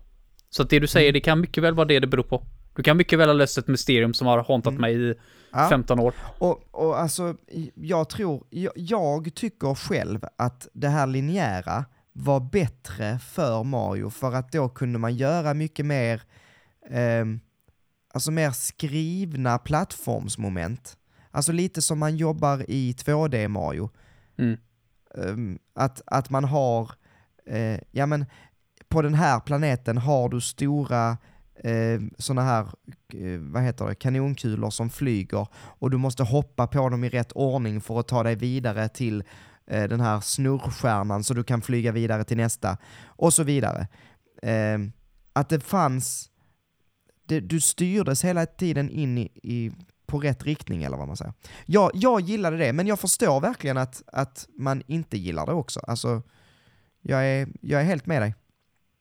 Så 0.50 0.62
att 0.62 0.70
det 0.70 0.78
du 0.78 0.86
säger, 0.86 1.08
mm. 1.08 1.12
det 1.12 1.20
kan 1.20 1.40
mycket 1.40 1.62
väl 1.64 1.74
vara 1.74 1.88
det 1.88 2.00
det 2.00 2.06
beror 2.06 2.22
på. 2.22 2.46
Du 2.76 2.82
kan 2.82 2.96
mycket 2.96 3.18
väl 3.18 3.28
ha 3.28 3.34
löst 3.34 3.58
ett 3.58 3.68
mysterium 3.68 4.14
som 4.14 4.26
har 4.26 4.38
håntat 4.38 4.70
mm. 4.70 4.80
mig 4.80 5.10
i 5.10 5.14
ja. 5.52 5.68
15 5.68 6.00
år. 6.00 6.14
Och, 6.38 6.64
och 6.70 7.00
alltså, 7.00 7.36
jag 7.74 8.08
tror, 8.08 8.46
jag, 8.50 8.72
jag, 8.76 9.34
tycker 9.34 9.74
själv 9.74 10.24
att 10.36 10.68
det 10.72 10.88
här 10.88 11.06
linjära 11.06 11.84
var 12.12 12.40
bättre 12.40 13.18
för 13.18 13.64
Mario, 13.64 14.10
för 14.10 14.32
att 14.32 14.52
då 14.52 14.68
kunde 14.68 14.98
man 14.98 15.14
göra 15.14 15.54
mycket 15.54 15.86
mer, 15.86 16.22
eh, 16.90 17.24
alltså 18.14 18.30
mer 18.30 18.50
skrivna 18.50 19.58
plattformsmoment. 19.58 20.96
Alltså 21.30 21.52
lite 21.52 21.82
som 21.82 21.98
man 21.98 22.16
jobbar 22.16 22.70
i 22.70 22.92
2D 22.92 23.48
Mario. 23.48 23.90
Mm. 24.38 24.58
Um, 25.14 25.58
att, 25.74 26.02
att 26.06 26.30
man 26.30 26.44
har, 26.44 26.90
eh, 27.46 27.78
ja 27.90 28.06
men 28.06 28.26
på 28.96 29.02
den 29.02 29.14
här 29.14 29.40
planeten 29.40 29.98
har 29.98 30.28
du 30.28 30.40
stora 30.40 31.16
eh, 31.64 32.00
sådana 32.18 32.42
här, 32.42 32.60
eh, 33.14 33.38
vad 33.40 33.62
heter 33.62 33.86
det, 33.86 33.94
kanonkulor 33.94 34.70
som 34.70 34.90
flyger 34.90 35.46
och 35.54 35.90
du 35.90 35.96
måste 35.96 36.22
hoppa 36.22 36.66
på 36.66 36.88
dem 36.88 37.04
i 37.04 37.08
rätt 37.08 37.32
ordning 37.32 37.80
för 37.80 38.00
att 38.00 38.08
ta 38.08 38.22
dig 38.22 38.34
vidare 38.34 38.88
till 38.88 39.24
eh, 39.66 39.84
den 39.84 40.00
här 40.00 40.20
snurrstjärnan 40.20 41.24
så 41.24 41.34
du 41.34 41.44
kan 41.44 41.62
flyga 41.62 41.92
vidare 41.92 42.24
till 42.24 42.36
nästa 42.36 42.78
och 43.06 43.34
så 43.34 43.42
vidare. 43.42 43.88
Eh, 44.42 44.78
att 45.32 45.48
det 45.48 45.60
fanns, 45.60 46.30
det, 47.26 47.40
du 47.40 47.60
styrdes 47.60 48.24
hela 48.24 48.46
tiden 48.46 48.90
in 48.90 49.18
i, 49.18 49.30
i, 49.42 49.72
på 50.06 50.18
rätt 50.18 50.42
riktning 50.42 50.82
eller 50.82 50.96
vad 50.96 51.06
man 51.06 51.16
säger. 51.16 51.34
Jag, 51.66 51.90
jag 51.94 52.20
gillade 52.20 52.56
det, 52.56 52.72
men 52.72 52.86
jag 52.86 53.00
förstår 53.00 53.40
verkligen 53.40 53.76
att, 53.76 54.02
att 54.06 54.46
man 54.58 54.82
inte 54.86 55.16
gillar 55.16 55.46
det 55.46 55.52
också. 55.52 55.80
Alltså, 55.80 56.22
jag 57.02 57.26
är, 57.26 57.48
jag 57.60 57.80
är 57.80 57.84
helt 57.84 58.06
med 58.06 58.22
dig. 58.22 58.34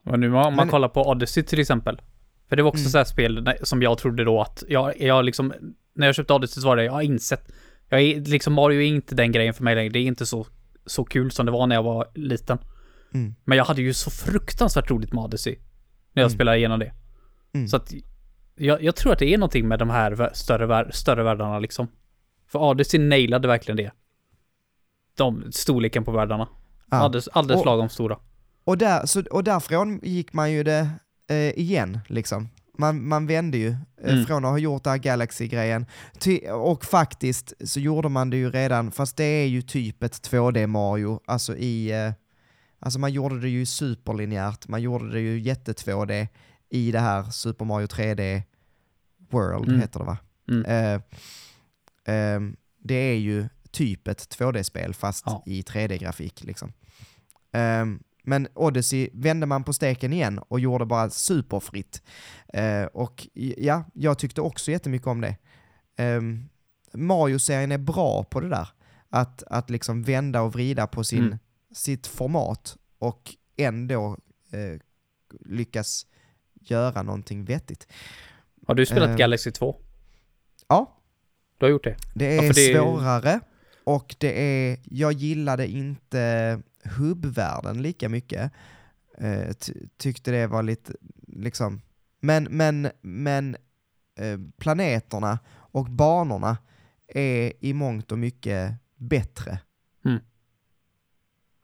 Och 0.06 0.20
nu 0.20 0.28
om 0.28 0.34
man 0.34 0.56
Men- 0.56 0.68
kollar 0.70 0.88
på 0.90 1.10
Odyssey 1.10 1.44
till 1.44 1.60
exempel. 1.60 2.02
För 2.50 2.56
det 2.56 2.64
var 2.64 2.70
också 2.70 2.80
Mm. 2.82 2.90
så 2.90 2.98
här 2.98 3.06
spel 3.06 3.50
som 3.64 3.82
jag 3.82 3.98
trodde 3.98 4.24
då 4.24 4.42
att, 4.42 4.64
jag, 4.68 5.02
jag 5.02 5.26
liksom, 5.26 5.54
när 5.96 6.06
jag 6.06 6.16
köpte 6.16 6.34
Odyssey 6.34 6.62
så 6.62 6.68
var 6.68 6.76
det, 6.76 6.84
jag 6.84 6.92
har 6.92 7.02
insett, 7.02 7.52
jag 7.90 8.02
är 8.02 8.22
liksom, 8.22 8.54
Mario 8.54 8.82
är 8.82 8.86
inte 8.86 9.16
den 9.16 9.32
grejen 9.32 9.54
för 9.54 9.64
mig 9.64 9.76
längre. 9.76 9.90
Det 9.90 10.00
är 10.00 10.04
inte 10.04 10.26
så, 10.26 10.48
så 10.86 11.04
kul 11.06 11.32
som 11.32 11.46
det 11.46 11.52
var 11.52 11.68
när 11.68 11.76
jag 11.76 11.84
var 11.84 12.08
liten. 12.16 12.58
Mm. 13.14 13.36
Men 13.44 13.58
jag 13.58 13.66
hade 13.66 13.82
ju 13.82 13.94
så 13.94 14.10
fruktansvärt 14.12 14.92
roligt 14.92 15.14
med 15.14 15.24
Odyssey. 15.24 15.56
När 16.14 16.22
jag 16.24 16.28
Mm. 16.30 16.36
spelade 16.38 16.58
igenom 16.58 16.80
det. 16.80 16.94
Mm. 17.54 17.68
Så 17.68 17.78
att, 17.78 17.94
jag, 18.56 18.84
jag 18.84 18.96
tror 18.96 19.14
att 19.14 19.20
det 19.20 19.34
är 19.34 19.38
någonting 19.38 19.68
med 19.68 19.80
de 19.80 19.90
här 19.90 20.30
större, 20.34 20.66
vär- 20.66 20.92
större 20.92 21.24
världarna 21.24 21.60
liksom. 21.60 21.88
För 22.48 22.60
Odyssey 22.60 23.00
nailade 23.00 23.48
verkligen 23.48 23.78
det. 23.78 23.92
De, 25.18 25.44
storleken 25.52 26.04
på 26.04 26.12
världarna. 26.12 26.48
Ja. 26.92 26.98
Alldeles, 26.98 27.28
alldeles 27.28 27.60
Och- 27.60 27.66
lagom 27.66 27.90
stora. 27.90 28.18
Och, 28.66 28.78
där, 28.78 29.06
så, 29.06 29.24
och 29.32 29.44
därifrån 29.44 30.00
gick 30.04 30.34
man 30.34 30.52
ju 30.52 30.64
det 30.64 30.90
eh, 31.28 31.38
igen, 31.60 32.00
liksom. 32.08 32.50
Man, 32.78 33.08
man 33.08 33.28
vände 33.28 33.58
ju 33.58 33.68
eh, 34.04 34.14
Mm. 34.14 34.26
från 34.26 34.46
att 34.46 34.52
ha 34.52 34.58
gjort 34.58 34.84
det 34.84 34.90
här 34.90 34.98
Galaxy-grejen. 34.98 35.86
Och 36.52 36.86
faktiskt 36.86 37.54
så 37.66 37.80
gjorde 37.80 38.10
man 38.10 38.30
det 38.30 38.38
ju 38.38 38.50
redan, 38.52 38.92
fast 38.92 39.18
det 39.18 39.24
är 39.24 39.46
ju 39.48 39.62
typ 39.62 40.04
ett 40.04 40.30
2D 40.32 40.68
Mario, 40.68 41.20
alltså 41.26 41.56
i... 41.58 41.92
Eh, 41.92 42.14
alltså 42.80 43.00
man 43.00 43.14
gjorde 43.14 43.40
det 43.42 43.50
ju 43.50 43.66
superlinjärt, 43.66 44.68
man 44.68 44.82
gjorde 44.82 45.12
det 45.12 45.20
ju 45.22 45.40
jätte-2D 45.40 46.28
i 46.70 46.92
det 46.92 47.00
här 47.00 47.24
Super 47.24 47.66
Mario 47.66 47.88
3D 47.88 48.42
World, 49.30 49.68
Mm. 49.70 49.82
heter 49.82 50.00
det 50.00 50.06
va? 50.06 50.18
Mm. 50.50 50.66
Eh, 50.66 51.02
ehm, 52.06 52.56
det 52.84 52.96
är 52.96 53.16
ju 53.18 53.46
typ 53.72 54.08
ett 54.08 54.30
2D-spel 54.40 54.94
fast 54.94 55.24
Ja. 55.28 55.44
i 55.46 55.62
3D-grafik 55.62 56.44
liksom. 56.44 56.74
Ehm, 57.52 58.00
men 58.26 58.48
Odyssey 58.54 59.10
vände 59.14 59.46
man 59.46 59.64
på 59.64 59.74
steken 59.74 60.14
igen 60.14 60.40
och 60.40 60.60
gjorde 60.60 60.86
bara 60.86 61.10
superfritt. 61.10 62.02
Eh, 62.54 62.84
och 62.84 63.28
ja, 63.58 63.84
jag 63.94 64.20
tyckte 64.20 64.42
också 64.42 64.72
jättemycket 64.72 65.08
om 65.08 65.22
det. 65.22 65.38
Um, 65.98 66.50
Mario-serien 66.94 67.72
är 67.72 67.78
bra 67.78 68.24
på 68.24 68.40
det 68.40 68.50
där. 68.50 68.68
Att, 69.10 69.44
att 69.48 69.70
liksom 69.70 70.04
vända 70.04 70.42
och 70.42 70.54
vrida 70.54 70.88
på 70.88 71.04
sin, 71.04 71.24
Mm. 71.26 71.38
sitt 71.74 72.08
format 72.08 72.78
och 73.00 73.36
ändå 73.58 74.18
eh, 74.52 74.80
lyckas 75.46 76.06
göra 76.62 77.02
någonting 77.04 77.46
vettigt. 77.46 77.88
Har 78.68 78.76
du 78.76 78.86
spelat 78.86 79.10
Eh, 79.10 79.16
Galaxy 79.16 79.52
2? 79.52 79.76
Ja, 80.68 80.98
Du 81.58 81.66
har 81.66 81.72
gjort 81.72 81.84
det? 81.84 81.96
Det 82.16 82.38
är 82.38 82.44
Ja, 82.44 82.54
det 82.54 82.76
svårare 82.76 83.40
och 83.84 84.16
det 84.20 84.42
är, 84.42 84.78
jag 84.84 85.12
gillade 85.14 85.68
inte 85.68 86.62
hubbvärlden 86.86 87.82
lika 87.82 88.10
mycket. 88.10 88.52
Eh, 89.18 89.54
ty, 89.54 89.74
tyckte 89.98 90.32
det 90.32 90.48
var 90.48 90.64
lite, 90.64 90.94
liksom, 91.28 91.82
men, 92.22 92.44
men, 92.44 92.88
men 93.02 93.56
eh, 94.20 94.40
planeterna 94.58 95.40
och 95.56 95.86
banorna 95.86 96.58
är 97.08 97.54
i 97.60 97.74
mångt 97.74 98.12
och 98.12 98.20
mycket 98.20 98.74
bättre. 98.98 99.60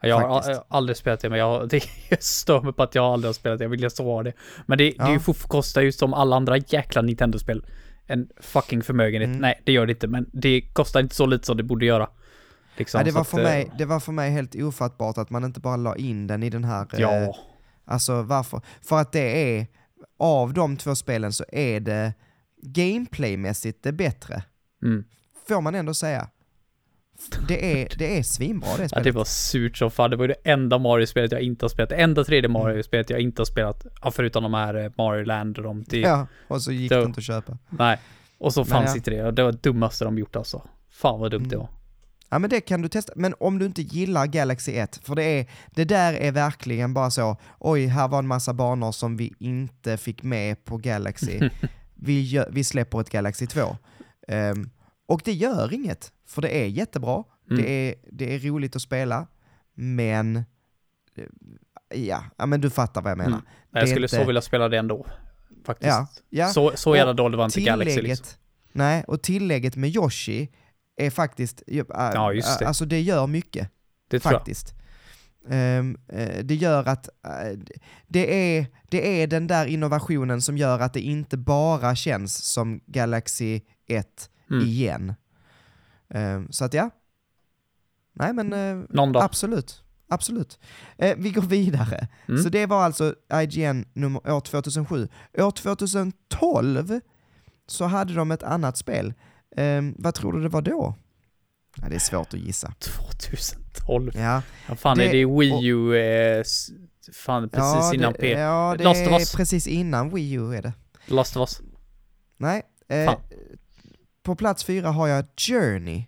Jag 0.03 0.19
har 0.19 0.41
Faktiskt. 0.41 0.61
aldrig 0.67 0.97
spelat 0.97 1.19
det, 1.19 1.29
men 1.29 1.39
jag, 1.39 1.69
det, 1.69 1.83
stör 2.23 2.61
mig 2.61 2.73
på 2.73 2.83
att 2.83 2.95
jag 2.95 3.05
aldrig 3.05 3.27
har 3.29 3.33
spelat 3.33 3.57
det. 3.59 3.65
Jag 3.65 3.69
vill 3.69 3.91
så 3.91 4.03
ha 4.03 4.23
det. 4.23 4.33
Men 4.65 4.77
det, 4.77 4.83
det 4.91 4.99
är 5.03 5.13
Ja. 5.13 5.19
fort- 5.19 5.47
kostar 5.47 5.81
ju 5.81 5.91
som 5.91 6.13
alla 6.13 6.35
andra 6.35 6.57
jäkla 6.57 7.01
Nintendo-spel 7.01 7.65
en 8.05 8.29
fucking 8.39 8.81
förmögenhet. 8.83 9.27
Mm. 9.27 9.41
Nej, 9.41 9.61
det 9.65 9.71
gör 9.71 9.85
det 9.85 9.91
inte, 9.91 10.07
men 10.07 10.29
det 10.33 10.61
kostar 10.61 10.99
inte 10.99 11.15
så 11.15 11.25
lite 11.25 11.45
som 11.45 11.57
det 11.57 11.63
borde 11.63 11.85
göra. 11.85 12.09
Liksom, 12.77 12.99
Ja, 12.99 13.03
det, 13.05 13.11
var 13.11 13.21
att, 13.21 13.27
för 13.27 13.37
eh, 13.39 13.43
mig, 13.43 13.71
det 13.77 13.85
var 13.85 13.99
för 13.99 14.11
mig 14.11 14.31
helt 14.31 14.55
ofattbart 14.55 15.17
att 15.17 15.29
man 15.29 15.43
inte 15.43 15.59
bara 15.59 15.75
la 15.75 15.95
in 15.95 16.27
den 16.27 16.43
i 16.43 16.49
den 16.49 16.63
här... 16.63 16.87
eh, 16.93 16.99
Ja, 16.99 17.35
Alltså 17.85 18.21
varför? 18.21 18.61
För 18.81 18.97
att 18.99 19.11
det 19.11 19.57
är, 19.59 19.67
av 20.19 20.53
de 20.53 20.77
två 20.77 20.95
spelen 20.95 21.33
så 21.33 21.45
är 21.51 21.79
det 21.79 22.13
gameplaymässigt 22.61 23.83
det 23.83 23.91
bättre. 23.91 24.43
mm. 24.83 25.03
får 25.47 25.61
man 25.61 25.75
ändå 25.75 25.93
säga. 25.93 26.27
Det 27.47 27.81
är, 27.81 27.89
det 27.97 28.17
är 28.17 28.23
svinbra 28.23 28.69
det 28.77 28.81
ja, 28.83 28.87
spelet. 28.87 29.03
det 29.03 29.11
var 29.11 29.25
surt 29.25 29.77
som 29.77 29.91
fan. 29.91 30.09
Det 30.09 30.15
var 30.15 30.23
ju 30.23 30.27
det 30.27 30.51
enda 30.51 30.77
Mario-spelet 30.77 31.31
jag 31.31 31.41
inte 31.41 31.65
har 31.65 31.69
spelat. 31.69 31.89
Det 31.89 31.95
enda 31.95 32.23
3D 32.23 32.47
Mario-spelet 32.47 33.09
jag 33.09 33.19
inte 33.19 33.39
har 33.41 33.45
spelat. 33.45 33.85
Ja, 34.01 34.11
förutom 34.11 34.43
de 34.43 34.53
här 34.53 34.73
eh, 34.75 34.91
Mario 34.97 35.25
Land 35.25 35.57
och 35.57 35.63
de. 35.63 35.83
Det, 35.87 35.99
Ja, 35.99 36.27
och 36.47 36.61
så 36.61 36.71
gick 36.71 36.91
det 36.91 37.03
inte 37.03 37.17
att 37.17 37.23
köpa. 37.23 37.57
Nej. 37.69 37.99
Och 38.37 38.53
så 38.53 38.65
fanns 38.65 38.89
ja. 38.89 38.95
inte 38.95 39.11
det. 39.11 39.23
Och 39.23 39.33
det 39.33 39.43
var 39.43 39.51
det 39.51 39.63
dummaste 39.63 40.05
de 40.05 40.17
gjort 40.17 40.35
alltså. 40.35 40.61
Fan 40.89 41.19
vad 41.19 41.31
dumt 41.31 41.43
det 41.49 41.55
Mm. 41.55 41.59
var. 41.59 41.69
Ja 42.33 42.39
men 42.39 42.49
det 42.49 42.61
kan 42.61 42.81
du 42.81 42.87
testa, 42.89 43.13
men 43.15 43.33
om 43.39 43.59
du 43.59 43.65
inte 43.65 43.81
gillar 43.81 44.25
Galaxy 44.25 44.71
1, 44.75 44.99
för 45.03 45.15
det, 45.15 45.23
är, 45.23 45.45
det 45.71 45.85
där 45.85 46.13
är 46.13 46.31
verkligen 46.31 46.93
bara 46.93 47.11
så, 47.11 47.37
oj, 47.59 47.85
här 47.85 48.07
var 48.07 48.19
en 48.19 48.27
massa 48.27 48.53
banor 48.53 48.91
som 48.91 49.17
vi 49.17 49.33
inte 49.39 49.97
fick 49.97 50.23
med 50.23 50.65
på 50.65 50.77
Galaxy. 50.77 51.39
vi, 51.95 52.43
vi 52.51 52.63
släpper 52.63 53.01
ett 53.01 53.09
Galaxy 53.09 53.47
2. 53.47 53.77
Ehm, 54.27 54.69
och 55.07 55.21
det 55.25 55.33
gör 55.33 55.73
inget, 55.73 56.11
för 56.27 56.41
det 56.41 56.49
är 56.63 56.65
jättebra, 56.67 57.23
Mm. 57.49 57.63
det, 57.63 57.69
är, 57.69 57.95
det 58.11 58.35
är 58.35 58.39
roligt 58.39 58.75
att 58.75 58.81
spela, 58.81 59.27
men 59.75 60.35
eh, 61.17 61.23
ja, 61.99 62.23
ja 62.37 62.45
men 62.45 62.61
du 62.61 62.69
fattar 62.69 63.01
vad 63.01 63.11
jag 63.11 63.17
menar. 63.17 63.29
Mm. 63.37 63.45
Jag 63.71 63.89
skulle 63.89 64.05
inte- 64.05 64.15
så 64.15 64.23
vilja 64.23 64.41
spela 64.41 64.69
det 64.69 64.77
ändå. 64.77 65.05
Faktiskt. 65.65 65.87
Ja, 65.87 66.07
ja. 66.29 66.47
Så, 66.49 66.71
så 66.75 66.95
jävla 66.95 67.09
Och 67.09 67.15
dåligt 67.15 67.37
var 67.37 67.45
inte 67.45 67.61
Galaxy 67.61 68.01
liksom. 68.01 68.27
Nej, 68.71 69.03
och 69.07 69.21
tillägget 69.21 69.75
med 69.75 69.95
Yoshi 69.95 70.49
är 70.97 71.09
faktiskt, 71.09 71.63
äh, 71.67 71.83
Ja, 71.95 72.33
just 72.33 72.59
det. 72.59 72.67
alltså 72.67 72.85
det 72.85 73.01
gör 73.01 73.27
mycket 73.27 73.69
Det 74.07 74.19
faktiskt. 74.19 74.73
Ehm, 75.49 75.97
eh, 76.07 76.43
det 76.43 76.55
gör 76.55 76.87
att 76.87 77.07
eh, 77.07 77.59
det, 78.07 78.57
är, 78.57 78.65
det 78.89 79.21
är 79.23 79.27
den 79.27 79.47
där 79.47 79.65
innovationen 79.65 80.41
som 80.41 80.57
gör 80.57 80.79
att 80.79 80.93
det 80.93 81.01
inte 81.01 81.37
bara 81.37 81.95
känns 81.95 82.43
som 82.43 82.81
Galaxy 82.85 83.61
1 83.87 84.27
Mm. 84.51 84.67
igen. 84.67 85.13
Ehm, 86.13 86.51
så 86.51 86.65
att 86.65 86.73
ja. 86.73 86.89
Nej 88.13 88.33
men 88.33 88.53
dag. 89.13 89.23
absolut. 89.23 89.83
Absolut. 90.07 90.59
Eh, 90.97 91.15
vi 91.17 91.31
går 91.31 91.41
vidare. 91.41 92.07
Mm. 92.27 92.43
Så 92.43 92.49
det 92.49 92.65
var 92.65 92.83
alltså 92.83 93.15
IGN 93.33 93.85
nummer, 93.93 94.29
år 94.31 94.41
2007. 94.41 95.07
År 95.37 95.51
2012 95.51 96.99
så 97.67 97.85
hade 97.85 98.13
de 98.13 98.31
ett 98.31 98.43
annat 98.43 98.77
spel. 98.77 99.13
Ehm, 99.57 99.95
vad 99.97 100.13
tror 100.15 100.33
du 100.33 100.41
det 100.41 100.49
var 100.49 100.61
då? 100.61 100.95
Ja, 101.81 101.89
det 101.89 101.95
är 101.95 101.99
svårt 101.99 102.33
att 102.33 102.39
gissa. 102.39 102.73
2012. 102.79 104.11
Ja, 104.15 104.41
Ja, 104.69 104.75
fan 104.75 104.97
Det- 104.97 105.05
är 105.05 105.11
det 105.13 105.25
Wii 105.25 105.67
U, 105.67 105.95
eh, 105.95 106.39
s- 106.41 106.69
fan 107.13 107.49
precis 107.49 107.63
ja, 107.75 107.93
innan 107.93 108.13
det, 108.13 108.19
P. 108.19 108.31
ja, 108.31 108.75
det 108.77 108.83
Last 108.83 109.07
of 109.07 109.21
är 109.33 109.37
precis 109.37 109.67
innan 109.67 110.09
Wii 110.15 110.33
U 110.33 110.55
är 110.55 110.61
det. 110.61 110.73
Last 111.05 111.37
of 111.37 111.41
Us. 111.41 111.61
Nej, 112.37 112.61
eh, 112.89 113.13
på 114.23 114.35
plats 114.35 114.63
fyra 114.63 114.89
har 114.91 115.07
jag 115.07 115.25
Journey. 115.37 116.03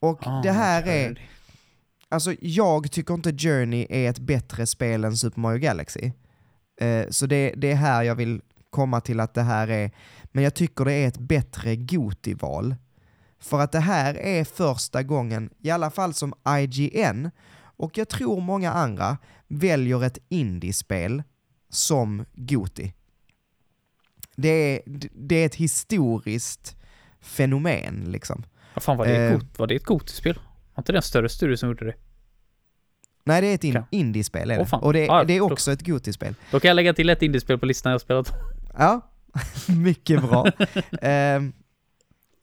Och 0.00 0.26
Ah, 0.26 0.40
det 0.42 0.52
här 0.52 0.82
är, 0.82 1.08
Journey. 1.08 1.22
alltså 2.08 2.34
jag 2.40 2.90
tycker 2.92 3.14
inte 3.14 3.32
Journey 3.38 3.86
är 3.90 4.10
ett 4.10 4.18
bättre 4.18 4.66
spel 4.66 5.04
än 5.04 5.16
Super 5.16 5.40
Mario 5.40 5.58
Galaxy. 5.58 6.12
Eh, 6.80 7.06
så 7.10 7.26
det, 7.26 7.54
det 7.56 7.70
är 7.70 7.76
här 7.76 8.02
jag 8.02 8.14
vill 8.14 8.42
komma 8.74 9.00
till 9.00 9.20
att 9.20 9.34
det 9.34 9.42
här 9.42 9.68
är, 9.68 9.90
men 10.24 10.44
jag 10.44 10.54
tycker 10.54 10.84
det 10.84 10.92
är 10.92 11.08
ett 11.08 11.18
bättre 11.18 11.76
Goti-val. 11.76 12.74
För 13.38 13.60
att 13.60 13.72
det 13.72 13.80
här 13.80 14.14
är 14.18 14.44
första 14.44 15.02
gången, 15.02 15.50
i 15.62 15.70
alla 15.70 15.90
fall 15.90 16.14
som 16.14 16.34
IGN, 16.60 17.30
och 17.76 17.98
jag 17.98 18.08
tror 18.08 18.40
många 18.40 18.72
andra, 18.72 19.18
väljer 19.48 20.04
ett 20.04 20.18
indiespel 20.28 21.22
som 21.68 22.24
Goti. 22.34 22.92
Det 24.36 24.48
är, 24.48 24.80
det 25.14 25.34
är 25.36 25.46
ett 25.46 25.54
historiskt 25.54 26.76
fenomen 27.20 28.04
liksom. 28.08 28.44
Vad 28.74 28.82
fan 28.82 28.96
var 28.96 29.06
det? 29.06 29.16
Eh. 29.16 29.32
ett 29.32 29.40
Got- 29.40 29.58
var 29.58 29.66
det 29.66 29.74
ett 29.74 29.84
Gotispel? 29.84 30.34
Var 30.74 30.80
inte 30.80 30.92
det 30.92 30.98
en 30.98 31.02
större 31.02 31.28
studio 31.28 31.56
som 31.56 31.68
gjorde 31.68 31.84
det? 31.84 31.94
Nej, 33.24 33.40
det 33.40 33.46
är 33.46 33.54
ett 33.54 33.64
in- 33.64 33.76
Okej. 33.76 33.86
indiespel 33.90 34.50
är 34.50 34.58
det. 34.58 34.66
fan. 34.66 34.82
och 34.82 34.92
det, 34.92 35.04
Ja, 35.04 35.24
det 35.24 35.32
är 35.34 35.38
då- 35.38 35.52
också 35.52 35.72
ett 35.72 35.82
Goti-spel. 35.86 36.34
Då 36.50 36.60
kan 36.60 36.68
jag 36.68 36.74
lägga 36.74 36.94
till 36.94 37.10
ett 37.10 37.22
indiespel 37.22 37.58
på 37.58 37.66
listan 37.66 37.92
jag 37.92 38.00
spelat. 38.00 38.32
Ja, 38.78 39.00
mycket 39.68 40.22
bra. 40.22 40.46
Ehm, 41.02 41.52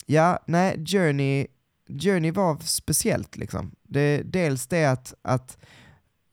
ja, 0.05 0.39
nej, 0.47 0.85
Journey, 0.85 1.47
Journey 1.87 2.31
var 2.31 2.57
speciellt 2.59 3.37
liksom. 3.37 3.71
Det, 3.83 4.21
dels 4.25 4.67
det 4.67 4.85
att, 4.85 5.13
att 5.21 5.57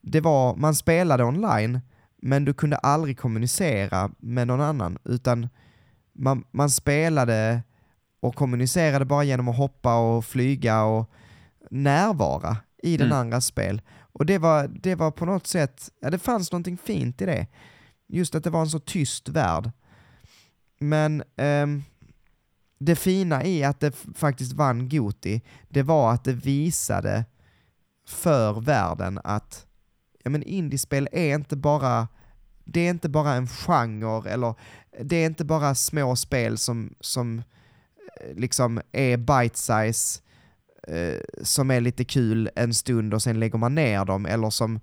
det 0.02 0.20
var, 0.20 0.56
man 0.56 0.74
spelade 0.74 1.24
online, 1.24 1.80
men 2.22 2.44
du 2.44 2.54
kunde 2.54 2.76
aldrig 2.76 3.18
kommunicera 3.18 4.10
med 4.18 4.46
någon 4.46 4.60
annan, 4.60 4.98
utan 5.04 5.48
man, 6.12 6.44
man 6.50 6.70
spelade 6.70 7.62
och 8.20 8.34
kommunicerade 8.34 9.04
bara 9.04 9.24
genom 9.24 9.48
att 9.48 9.56
hoppa 9.56 9.96
och 9.98 10.24
flyga 10.24 10.82
och 10.82 11.10
närvara 11.70 12.56
i 12.82 12.96
den 12.96 13.06
Mm. 13.06 13.18
andras 13.18 13.46
spel. 13.46 13.82
Och 14.12 14.26
det 14.26 14.38
var, 14.38 14.68
det 14.68 14.94
var 14.94 15.10
på 15.10 15.24
något 15.26 15.46
sätt, 15.46 15.90
ja 16.00 16.10
det 16.10 16.18
fanns 16.18 16.52
någonting 16.52 16.78
fint 16.78 17.22
i 17.22 17.26
det. 17.26 17.46
Just 18.08 18.34
att 18.34 18.44
det 18.44 18.50
var 18.50 18.60
en 18.60 18.70
så 18.70 18.78
tyst 18.78 19.28
värld. 19.28 19.70
Men 20.78 21.22
um, 21.36 21.82
det 22.78 22.96
fina 22.96 23.44
i 23.44 23.64
att 23.64 23.80
det 23.80 23.96
faktiskt 24.14 24.52
vann 24.52 24.88
Goti, 24.88 25.40
det 25.68 25.82
var 25.82 26.12
att 26.12 26.24
det 26.24 26.32
visade 26.32 27.24
för 28.08 28.60
världen 28.60 29.20
att 29.24 29.66
ja, 30.24 30.30
men 30.30 30.42
indiespel 30.42 31.08
är 31.12 31.34
inte 31.34 31.56
bara 31.56 32.08
det 32.64 32.80
är 32.80 32.90
inte 32.90 33.08
bara 33.08 33.32
en 33.32 33.48
genre 33.48 34.30
eller 34.30 34.54
det 35.00 35.16
är 35.16 35.26
inte 35.26 35.44
bara 35.44 35.74
små 35.74 36.16
spel 36.16 36.58
som, 36.58 36.94
som 37.00 37.38
eh, 38.20 38.36
liksom 38.36 38.80
är 38.92 39.16
bite 39.16 39.58
size 39.58 40.20
eh, 40.88 41.20
som 41.42 41.70
är 41.70 41.80
lite 41.80 42.04
kul 42.04 42.50
en 42.56 42.74
stund 42.74 43.14
och 43.14 43.22
sen 43.22 43.40
lägger 43.40 43.58
man 43.58 43.74
ner 43.74 44.04
dem 44.04 44.26
eller 44.26 44.50
som 44.50 44.76
eh, 44.76 44.82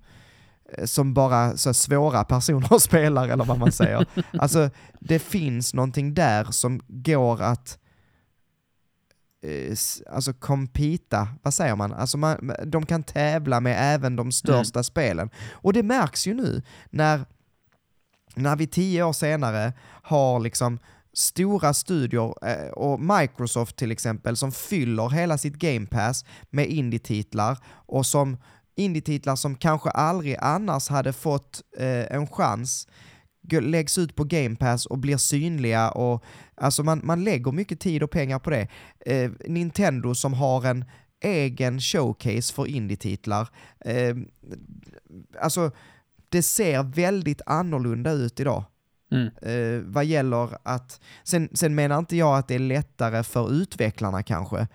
som 0.84 1.14
bara 1.14 1.56
så 1.56 1.74
svåra 1.74 2.24
personer 2.24 2.78
spelar 2.78 3.28
eller 3.28 3.44
vad 3.44 3.58
man 3.58 3.72
säger. 3.72 4.06
alltså 4.38 4.70
det 5.00 5.18
finns 5.18 5.74
någonting 5.74 6.14
där 6.14 6.44
som 6.44 6.80
går 6.88 7.42
att 7.42 7.78
eh, 9.42 9.76
alltså 10.10 10.32
compita, 10.32 11.28
vad 11.42 11.54
säger 11.54 11.76
man? 11.76 11.92
Alltså 11.92 12.18
man, 12.18 12.52
de 12.64 12.86
kan 12.86 13.02
tävla 13.02 13.60
med 13.60 13.94
även 13.94 14.16
de 14.16 14.32
största 14.32 14.78
mm. 14.78 14.84
spelen. 14.84 15.30
Och 15.52 15.72
det 15.72 15.82
märks 15.82 16.26
ju 16.26 16.34
nu 16.34 16.62
när, 16.90 17.24
när 18.34 18.56
vi 18.56 18.66
tio 18.66 19.02
år 19.02 19.12
senare 19.12 19.72
har 20.02 20.40
liksom 20.40 20.78
stora 21.12 21.74
studior 21.74 22.48
eh, 22.48 22.68
och 22.68 23.00
Microsoft 23.00 23.76
till 23.76 23.92
exempel 23.92 24.36
som 24.36 24.52
fyller 24.52 25.08
hela 25.08 25.38
sitt 25.38 25.54
Game 25.54 25.86
Pass 25.86 26.24
med 26.50 26.66
indie-titlar 26.66 27.58
och 27.68 28.06
som 28.06 28.36
indie-titlar 28.76 29.36
som 29.36 29.56
kanske 29.56 29.90
aldrig 29.90 30.36
annars 30.40 30.88
hade 30.88 31.12
fått 31.12 31.62
eh, 31.78 32.16
en 32.16 32.26
chans 32.26 32.88
läggs 33.50 33.98
ut 33.98 34.16
på 34.16 34.24
Game 34.24 34.56
Pass 34.56 34.86
och 34.86 34.98
blir 34.98 35.16
synliga 35.16 35.90
och 35.90 36.24
alltså 36.54 36.82
man, 36.82 37.00
man 37.04 37.24
lägger 37.24 37.52
mycket 37.52 37.80
tid 37.80 38.02
och 38.02 38.10
pengar 38.10 38.38
på 38.38 38.50
det. 38.50 38.68
Eh, 39.06 39.30
Nintendo 39.46 40.14
som 40.14 40.34
har 40.34 40.66
en 40.66 40.84
egen 41.20 41.80
showcase 41.80 42.54
för 42.54 42.66
indie-titlar. 42.66 43.48
Eh, 43.80 44.16
alltså, 45.40 45.70
det 46.28 46.42
ser 46.42 46.82
väldigt 46.82 47.40
annorlunda 47.46 48.10
ut 48.10 48.40
idag. 48.40 48.64
Mm. 49.10 49.26
Eh, 49.42 49.82
vad 49.84 50.04
gäller 50.04 50.58
att, 50.62 51.00
sen, 51.24 51.48
sen 51.52 51.74
menar 51.74 51.98
inte 51.98 52.16
jag 52.16 52.38
att 52.38 52.48
det 52.48 52.54
är 52.54 52.58
lättare 52.58 53.22
för 53.22 53.52
utvecklarna 53.52 54.22
kanske 54.22 54.68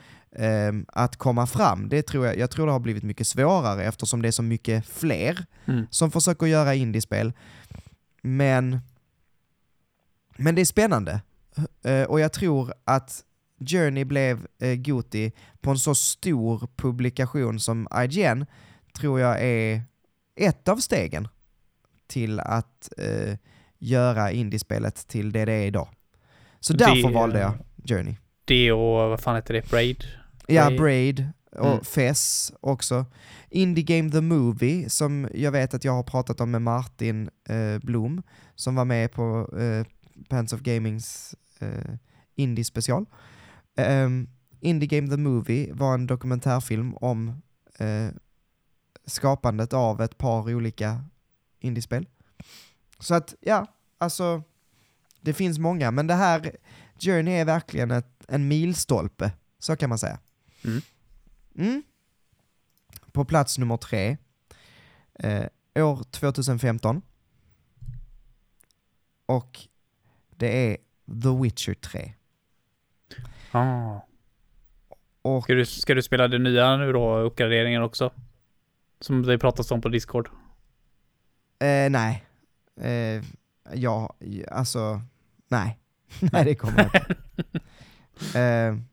att 0.88 1.18
komma 1.18 1.48
fram. 1.48 1.90
Det 1.90 2.02
tror 2.02 2.26
jag, 2.26 2.38
jag 2.38 2.52
tror 2.52 2.66
det 2.66 2.72
har 2.72 2.80
blivit 2.80 3.04
mycket 3.04 3.28
svårare 3.28 3.84
eftersom 3.84 4.22
det 4.22 4.28
är 4.28 4.32
så 4.32 4.44
mycket 4.44 4.86
fler 4.86 5.46
mm. 5.66 5.86
som 5.90 6.12
försöker 6.12 6.46
göra 6.46 6.76
indiespel. 6.76 7.34
Men, 8.22 8.80
men 10.38 10.56
det 10.56 10.62
är 10.62 10.66
spännande. 10.66 11.22
Uh, 11.88 12.04
och 12.04 12.20
jag 12.20 12.34
tror 12.34 12.74
att 12.84 13.24
Journey 13.60 14.04
blev 14.04 14.48
uh, 14.64 14.76
Goti 14.76 15.32
på 15.62 15.72
en 15.72 15.80
så 15.80 15.96
stor 15.96 16.68
publikation 16.76 17.60
som 17.60 17.88
IGN, 18.04 18.46
tror 18.94 19.20
jag 19.20 19.42
är 19.42 19.84
ett 20.36 20.68
av 20.68 20.78
stegen 20.78 21.28
till 22.08 22.40
att 22.40 22.90
uh, 23.00 23.36
göra 23.80 24.32
indiespelet 24.32 25.08
till 25.08 25.32
det 25.32 25.46
det 25.46 25.54
är 25.54 25.66
idag. 25.66 25.88
Så 26.60 26.74
det, 26.74 26.86
därför 26.86 27.10
valde 27.10 27.40
jag 27.40 27.54
Journey. 27.86 28.16
Det 28.46 28.72
och, 28.72 29.10
vad 29.10 29.20
fan 29.20 29.36
heter 29.36 29.54
det, 29.54 29.70
Braid? 29.70 30.04
Ja, 30.48 30.72
Braid 30.78 31.32
och 31.52 31.72
mm. 31.72 31.84
Fess 31.84 32.54
också. 32.60 33.06
Indie 33.50 33.84
Game 33.84 34.12
The 34.12 34.22
Movie, 34.22 34.90
som 34.90 35.28
jag 35.34 35.52
vet 35.52 35.74
att 35.74 35.84
jag 35.84 35.94
har 35.94 36.04
pratat 36.04 36.42
om 36.42 36.52
med 36.52 36.62
Martin 36.62 37.30
eh, 37.50 37.80
Blom, 37.80 38.24
som 38.56 38.76
var 38.76 38.86
med 38.86 39.12
på 39.12 39.58
eh, 39.60 39.86
Pants 40.30 40.54
of 40.54 40.62
Gamings 40.62 41.36
eh, 41.60 41.96
Indie 42.36 42.66
special. 42.66 43.06
Um, 43.78 44.30
Indie 44.60 44.88
Game 44.88 45.10
The 45.10 45.18
Movie 45.18 45.74
var 45.74 45.94
en 45.94 46.08
dokumentärfilm 46.08 46.96
om 46.96 47.42
eh, 47.78 48.08
skapandet 49.06 49.74
av 49.74 50.02
ett 50.02 50.18
par 50.18 50.54
olika 50.54 51.04
indiespel. 51.60 52.08
Så 53.00 53.16
att, 53.16 53.36
ja, 53.42 53.68
alltså, 53.98 54.44
det 55.22 55.34
finns 55.34 55.60
många, 55.60 55.92
men 55.92 56.08
det 56.08 56.14
här, 56.14 56.56
Journey 57.00 57.34
är 57.34 57.46
verkligen 57.46 57.92
ett, 57.92 58.24
en 58.28 58.48
milstolpe, 58.48 59.32
så 59.60 59.76
kan 59.76 59.90
man 59.90 59.98
säga. 59.98 60.20
Mm. 60.66 60.82
Mm. 61.56 61.84
På 63.12 63.26
plats 63.26 63.58
nummer 63.58 63.78
tre, 63.78 64.18
eh, 65.14 65.46
år 65.76 66.04
2015. 66.04 67.02
Och 69.26 69.60
det 70.30 70.72
är 70.72 70.78
The 71.24 71.42
Witcher 71.42 71.74
3. 71.74 72.14
Ah. 73.52 74.00
Och, 75.22 75.44
ska, 75.44 75.54
du, 75.54 75.66
ska 75.66 75.94
du 75.94 76.02
spela 76.02 76.28
det 76.28 76.40
nya 76.40 76.78
nu 76.78 76.92
då, 76.92 77.18
uppgraderingen 77.18 77.82
också? 77.82 78.12
Som 79.00 79.22
det 79.22 79.38
pratas 79.38 79.72
om 79.72 79.82
på 79.82 79.90
Discord? 79.90 80.30
Eh, 81.60 81.90
nej. 81.90 82.26
Eh, 82.82 83.24
ja, 83.74 84.16
alltså, 84.52 85.02
nej. 85.48 85.80
nej, 86.20 86.46
det 86.46 86.56
kommer 86.56 86.78
jag 86.94 86.96
inte. 86.96 87.16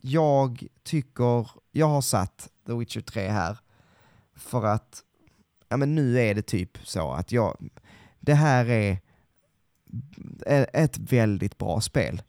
jag 0.00 0.66
tycker, 0.82 1.50
jag 1.72 1.88
har 1.88 2.00
satt 2.00 2.50
The 2.66 2.74
Witcher 2.74 3.00
3 3.00 3.28
här 3.28 3.58
för 4.36 4.64
att, 4.64 5.02
ja 5.68 5.76
men 5.76 5.94
nu 5.94 6.20
är 6.20 6.34
det 6.34 6.42
typ 6.42 6.78
så 6.82 7.12
att 7.12 7.32
jag, 7.32 7.56
det 8.20 8.34
här 8.34 8.66
är 8.66 8.98
ett 10.72 10.98
väldigt 10.98 11.58
bra 11.58 11.80
spel. 11.80 12.22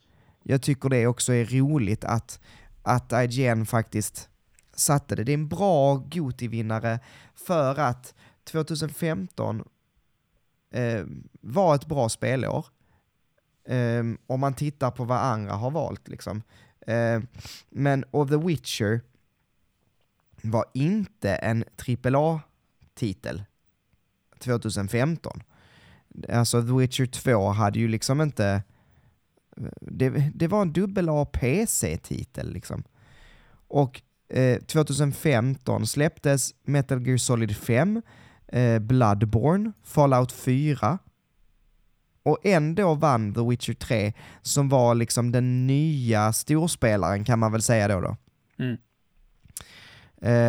Jag 0.43 0.61
tycker 0.61 0.89
det 0.89 1.07
också 1.07 1.34
är 1.34 1.45
roligt 1.45 2.03
att, 2.03 2.39
att 2.84 3.13
IGN 3.13 3.65
faktiskt 3.65 4.30
satte 4.74 5.15
det. 5.15 5.24
Det 5.24 5.32
är 5.32 5.38
en 5.38 5.47
bra 5.47 5.95
Goti-vinnare 5.95 6.99
för 7.36 7.80
att 7.80 8.13
2015 8.43 9.63
eh, 10.72 11.05
var 11.41 11.76
ett 11.76 11.86
bra 11.86 12.09
spelår. 12.09 12.65
Eh, 13.68 14.03
om 14.28 14.39
man 14.39 14.53
tittar 14.53 14.91
på 14.91 15.03
vad 15.03 15.18
andra 15.18 15.53
har 15.53 15.72
valt 15.72 16.07
liksom. 16.07 16.43
Eh, 16.88 17.22
men 17.70 18.04
och 18.04 18.30
The 18.30 18.38
Witcher 18.38 19.02
var 20.42 20.66
inte 20.74 21.36
en 21.36 21.64
AAA-titel 21.88 23.44
2015. 24.40 25.44
Alltså 26.30 26.62
The 26.62 26.74
Witcher 26.74 27.06
2 27.06 27.50
hade 27.50 27.80
ju 27.80 27.88
liksom 27.88 28.22
inte... 28.22 28.64
Det, 29.82 30.10
det 30.36 30.48
var 30.48 30.62
en 30.62 30.74
dubbel 30.74 31.10
A 31.10 31.26
PC-titel 31.34 32.54
liksom. 32.54 32.84
Och 33.68 34.02
eh, 34.30 34.60
2015 34.60 35.88
släpptes 35.88 36.56
Metal 36.64 37.08
Gear 37.08 37.18
Solid 37.18 37.58
5, 37.58 38.02
eh, 38.48 38.80
Bloodborne, 38.80 39.72
Fallout 39.84 40.32
4, 40.32 41.00
och 42.28 42.38
ändå 42.44 42.96
vann 42.96 43.34
The 43.34 43.42
Witcher 43.42 43.74
3, 43.74 44.14
som 44.42 44.70
var 44.70 44.96
liksom 44.96 45.32
den 45.32 45.68
nya 45.68 46.34
storspelaren 46.34 47.26
kan 47.26 47.40
man 47.40 47.52
väl 47.52 47.62
säga 47.62 47.88
då. 47.88 48.02
då. 48.02 48.18
Mm. 48.58 48.78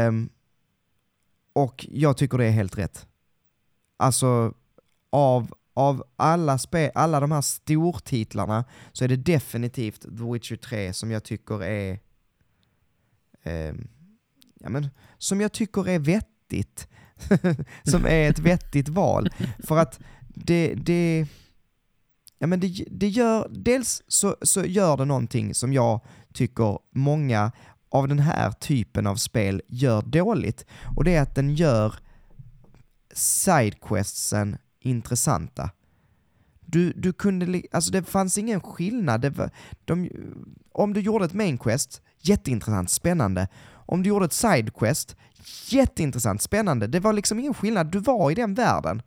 Um, 0.09 0.29
och 1.53 1.87
jag 1.91 2.17
tycker 2.17 2.39
det 2.39 2.47
är 2.47 2.51
helt 2.51 2.79
rätt. 2.79 3.07
Alltså, 3.97 4.55
av, 5.11 5.55
av 5.75 6.05
alla, 6.17 6.59
spe, 6.59 6.91
alla 6.95 7.21
de 7.21 7.33
här 7.33 7.41
stortitlarna 7.41 8.65
så 8.93 9.05
är 9.05 9.09
det 9.09 9.17
definitivt 9.17 10.01
The 10.01 10.33
Witcher 10.33 10.57
3 10.57 10.93
som 10.93 11.11
jag 11.11 11.25
tycker 11.25 11.65
är 11.65 11.99
um, 13.45 13.89
ja, 14.61 14.69
men, 14.69 14.89
som 15.19 15.41
jag 15.41 15.53
tycker 15.53 15.89
är 15.89 15.99
vettigt. 15.99 16.89
som 17.83 18.07
är 18.07 18.31
ett 18.31 18.39
vettigt 18.39 18.89
val. 18.89 19.31
För 19.59 19.79
att 19.79 20.01
det, 20.29 20.75
det 20.75 21.27
Ja 22.39 22.47
men 22.47 22.61
det, 22.61 22.85
det 22.91 23.09
gör, 23.09 23.49
dels 23.51 24.03
så, 24.09 24.37
så 24.43 24.65
gör 24.65 24.97
det 24.97 25.05
någonting 25.05 25.55
som 25.55 25.73
jag 25.73 26.01
tycker 26.33 26.79
många 26.95 27.53
av 27.91 28.09
den 28.09 28.19
här 28.19 28.53
typen 28.53 29.07
av 29.07 29.17
spel 29.17 29.63
gör 29.67 30.03
dåligt. 30.03 30.65
Och 30.97 31.05
det 31.05 31.15
är 31.15 31.23
att 31.23 31.35
den 31.35 31.55
gör 31.55 31.95
sidequestsen 33.13 34.57
intressanta. 34.81 35.71
Du, 36.61 36.93
du 36.93 37.13
kunde, 37.13 37.63
alltså 37.73 37.93
det 37.93 38.03
fanns 38.03 38.39
ingen 38.39 38.61
skillnad. 38.61 39.21
Det 39.21 39.31
var, 39.31 39.51
de, 39.85 40.11
om 40.73 40.93
du 40.93 41.01
gjorde 41.01 41.25
ett 41.25 41.33
main 41.33 41.59
quest, 41.59 42.03
jätteintressant, 42.21 42.91
spännande. 42.91 43.49
Om 43.71 44.03
du 44.03 44.09
gjorde 44.09 44.25
ett 44.25 44.33
sidequest, 44.33 45.17
jätteintressant, 45.69 46.43
spännande. 46.43 46.87
Det 46.87 47.01
var 47.01 47.13
liksom 47.13 47.39
ingen 47.39 47.55
skillnad, 47.55 47.87
du 47.87 47.99
var 47.99 48.31
i 48.31 48.35
den 48.35 48.55
världen. 48.55 49.03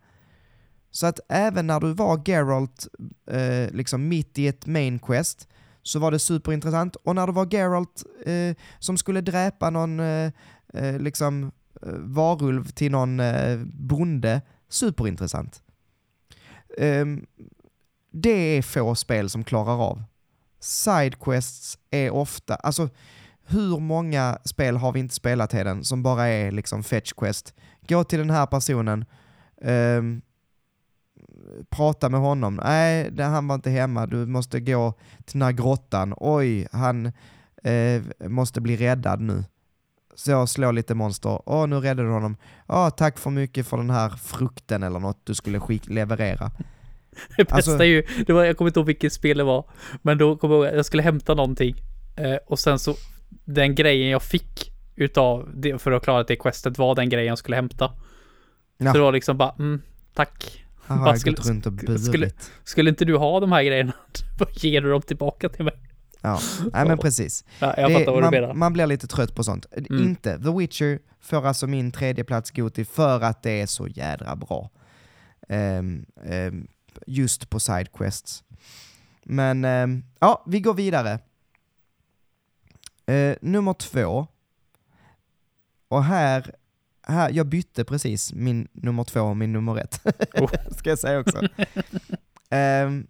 Så 0.94 1.06
att 1.06 1.20
även 1.28 1.66
när 1.66 1.80
du 1.80 1.92
var 1.92 2.22
Geralt 2.24 2.88
eh, 3.30 3.70
liksom 3.70 4.08
mitt 4.08 4.38
i 4.38 4.48
ett 4.48 4.66
main 4.66 4.98
quest 4.98 5.48
så 5.82 5.98
var 5.98 6.10
det 6.10 6.18
superintressant. 6.18 6.96
Och 6.96 7.14
när 7.14 7.26
du 7.26 7.32
var 7.32 7.46
Geralt 7.54 8.04
eh, 8.26 8.56
som 8.78 8.96
skulle 8.96 9.20
dräpa 9.20 9.70
någon 9.70 10.00
eh, 10.00 10.32
eh 10.74 10.98
liksom 10.98 11.52
eh, 11.82 11.92
varulv 11.98 12.64
till 12.64 12.92
någon 12.92 13.20
eh, 13.20 13.58
bonde, 13.64 14.42
superintressant. 14.68 15.62
Ehm, 16.78 17.26
det 18.12 18.30
är 18.30 18.62
få 18.62 18.94
spel 18.94 19.30
som 19.30 19.44
klarar 19.44 19.82
av. 19.90 20.02
Sidequests 20.60 21.78
är 21.90 22.10
ofta, 22.10 22.54
alltså 22.54 22.88
hur 23.46 23.78
många 23.78 24.38
spel 24.44 24.76
har 24.76 24.92
vi 24.92 25.00
inte 25.00 25.14
spelat 25.14 25.52
Heden 25.52 25.84
som 25.84 26.02
bara 26.02 26.26
är 26.26 26.50
liksom 26.50 26.82
fetch 26.82 27.12
quest? 27.12 27.54
Gå 27.88 28.04
till 28.04 28.18
den 28.18 28.30
här 28.30 28.46
personen, 28.46 29.04
ehm, 29.62 30.22
prata 31.70 32.08
med 32.08 32.20
honom. 32.20 32.60
Nej, 32.64 33.10
det, 33.10 33.24
han 33.24 33.48
var 33.48 33.54
inte 33.54 33.70
hemma. 33.70 34.06
Du 34.06 34.26
måste 34.26 34.60
gå 34.60 34.94
till 35.24 35.32
den 35.38 35.42
här 35.42 35.52
grottan. 35.52 36.14
Oj, 36.16 36.68
han 36.72 37.06
eh, 37.64 38.02
måste 38.28 38.60
bli 38.60 38.76
räddad 38.76 39.20
nu. 39.20 39.44
Så 40.14 40.30
jag 40.30 40.48
slår 40.48 40.72
lite 40.72 40.94
monster. 40.94 41.40
Åh, 41.46 41.66
nu 41.66 41.76
räddade 41.76 42.08
du 42.08 42.12
honom. 42.12 42.36
Åh, 42.68 42.90
tack 42.90 43.18
för 43.18 43.30
mycket 43.30 43.66
för 43.66 43.76
den 43.76 43.90
här 43.90 44.08
frukten 44.08 44.82
eller 44.82 44.98
något 44.98 45.20
du 45.24 45.34
skulle 45.34 45.60
skick 45.60 45.88
leverera. 45.88 46.50
Det 47.36 47.44
bästa 47.44 47.54
Alltså- 47.54 47.78
är 47.78 47.84
ju, 47.84 48.06
det 48.26 48.32
var, 48.32 48.44
jag 48.44 48.56
kommer 48.56 48.68
inte 48.68 48.80
ihåg 48.80 48.86
vilket 48.86 49.12
spel 49.12 49.38
det 49.38 49.44
var, 49.44 49.64
men 50.02 50.18
då 50.18 50.36
kommer 50.36 50.54
jag 50.54 50.64
ihåg 50.66 50.78
jag 50.78 50.86
skulle 50.86 51.02
hämta 51.02 51.34
någonting 51.34 51.74
eh, 52.16 52.36
och 52.46 52.58
sen 52.58 52.78
så 52.78 52.94
den 53.44 53.74
grejen 53.74 54.10
jag 54.10 54.22
fick 54.22 54.72
utav 54.96 55.48
det 55.54 55.78
för 55.78 55.92
att 55.92 56.02
klara 56.04 56.22
det 56.22 56.36
questet 56.36 56.78
var 56.78 56.94
den 56.94 57.08
grejen 57.08 57.28
jag 57.28 57.38
skulle 57.38 57.56
hämta. 57.56 57.92
Ja. 58.78 58.92
Så 58.92 58.98
det 58.98 59.04
var 59.04 59.12
liksom 59.12 59.36
bara, 59.38 59.54
mm, 59.58 59.82
tack. 60.14 60.64
Han 60.92 61.00
har 61.02 61.08
jag 61.08 61.20
skulle- 61.20 61.36
gått 61.36 61.46
runt 61.46 61.66
och 61.66 61.72
skulle- 62.00 62.26
burit. 62.26 62.50
Skulle 62.64 62.90
inte 62.90 63.04
du 63.04 63.16
ha 63.16 63.40
de 63.40 63.52
här 63.52 63.62
grejerna? 63.62 63.92
Vad 64.38 64.48
ger 64.52 64.80
du 64.80 64.90
dem 64.90 65.02
tillbaka 65.02 65.48
till 65.48 65.64
mig? 65.64 65.74
Ja, 66.20 66.40
nej 66.72 66.86
men 66.86 66.98
precis. 66.98 67.44
Ja, 67.58 67.74
jag 67.76 67.90
Det- 68.04 68.40
man, 68.40 68.58
man 68.58 68.72
blir 68.72 68.86
lite 68.86 69.06
trött 69.06 69.34
på 69.34 69.44
sånt. 69.44 69.66
Mm. 69.90 70.02
Inte. 70.02 70.38
The 70.42 70.50
Witcher 70.58 70.98
får 71.20 71.46
alltså 71.46 71.66
min 71.66 71.90
tredje 71.92 72.24
plats 72.24 72.50
Goti 72.50 72.84
för 72.84 73.20
att 73.20 73.42
det 73.42 73.60
är 73.60 73.66
så 73.66 73.88
jädra 73.88 74.36
bra. 74.36 74.70
Ehm, 75.48 76.06
ehm, 76.24 76.66
just 77.06 77.50
på 77.50 77.60
sidequests. 77.60 78.44
Men 79.24 79.64
ehm, 79.64 80.04
ja, 80.18 80.44
vi 80.46 80.60
går 80.60 80.74
vidare. 80.74 81.18
Eh, 83.06 83.36
nummer 83.40 83.74
två. 83.74 84.26
Och 85.88 86.04
här, 86.04 86.54
här, 87.02 87.30
jag 87.30 87.46
bytte 87.46 87.84
precis 87.84 88.32
min 88.32 88.68
nummer 88.72 89.04
två 89.04 89.20
och 89.20 89.36
min 89.36 89.52
nummer 89.52 89.76
ett. 89.76 90.00
Oh. 90.34 90.52
Ska 90.78 90.90
jag 90.90 90.98
säga 90.98 91.20
också. 91.20 91.48
Ehm, 92.50 93.06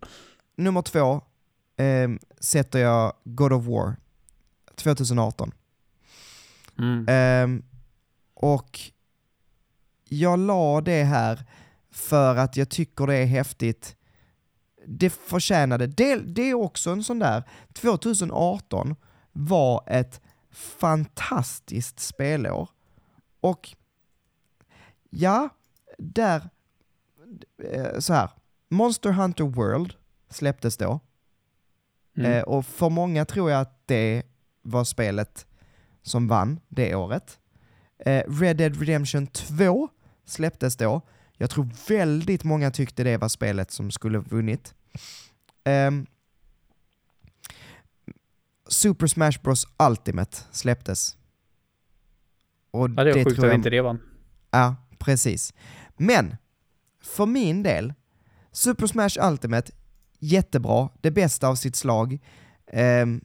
nummer 0.57 0.83
två 0.83 1.21
ehm, 1.77 2.19
sätter 2.41 2.79
jag 2.79 3.13
God 3.25 3.53
of 3.53 3.65
War 3.65 3.97
2018. 4.75 5.53
Mm. 6.79 7.07
Ehm, 7.09 7.63
och 8.35 8.81
jag 10.09 10.39
la 10.39 10.81
det 10.81 11.05
här 11.05 11.45
för 11.91 12.37
att 12.37 12.57
jag 12.57 12.69
tycker 12.69 13.07
det 13.07 13.15
är 13.15 13.27
häftigt. 13.27 13.97
Det 14.87 15.11
förtjänade, 15.11 15.87
det, 15.87 16.17
det 16.17 16.51
är 16.51 16.55
också 16.55 16.91
en 16.91 17.05
sån 17.05 17.19
där, 17.19 17.43
2018 17.73 18.97
var 19.33 19.85
ett 19.87 20.21
fantastiskt 20.51 22.01
spelår. 22.01 22.69
Och 23.41 23.77
ja, 25.13 25.49
där, 25.99 26.49
eh, 27.63 27.99
så 27.99 28.13
här, 28.13 28.31
Monster 28.69 29.11
Hunter 29.13 29.45
World 29.45 29.95
släpptes 30.31 30.77
då. 30.77 31.01
Mm. 32.17 32.33
Eh, 32.33 32.43
och 32.43 32.67
för 32.67 32.91
många 32.91 33.25
tror 33.25 33.51
jag 33.51 33.61
att 33.61 33.87
det 33.87 34.23
var 34.63 34.85
spelet 34.85 35.47
som 36.03 36.29
vann 36.29 36.61
det 36.69 36.95
året. 36.95 37.39
Eh, 37.99 38.23
Red 38.29 38.57
Dead 38.57 38.81
Redemption 38.81 39.27
2 39.27 39.89
släpptes 40.25 40.77
då. 40.77 41.01
Jag 41.37 41.51
tror 41.51 41.69
väldigt 41.89 42.45
många 42.45 42.71
tyckte 42.71 43.05
det 43.05 43.17
var 43.17 43.29
spelet 43.29 43.71
som 43.71 43.91
skulle 43.91 44.19
vunnit. 44.19 44.75
Ehm, 45.65 46.07
Super 48.69 49.07
Smash 49.07 49.43
Bros 49.43 49.69
Ultimate 49.79 50.37
släpptes. 50.51 51.17
Och 52.71 52.91
ja, 52.97 53.05
det 53.05 53.11
är 53.11 53.25
sjukt 53.25 53.37
tror 53.37 53.45
att 53.47 53.51
jag 53.51 53.55
inte 53.55 53.71
det 53.71 53.81
vann. 53.81 54.01
Ja, 54.51 54.77
precis. 55.05 55.55
Men, 55.97 56.37
för 57.03 57.27
min 57.27 57.63
del, 57.63 57.95
Super 58.53 58.87
Smash 58.87 59.29
Ultimate, 59.31 59.73
jättebra, 60.19 60.89
det 61.01 61.11
bästa 61.11 61.49
av 61.49 61.55
sitt 61.55 61.77
slag. 61.77 62.19
Ehm, 62.67 63.25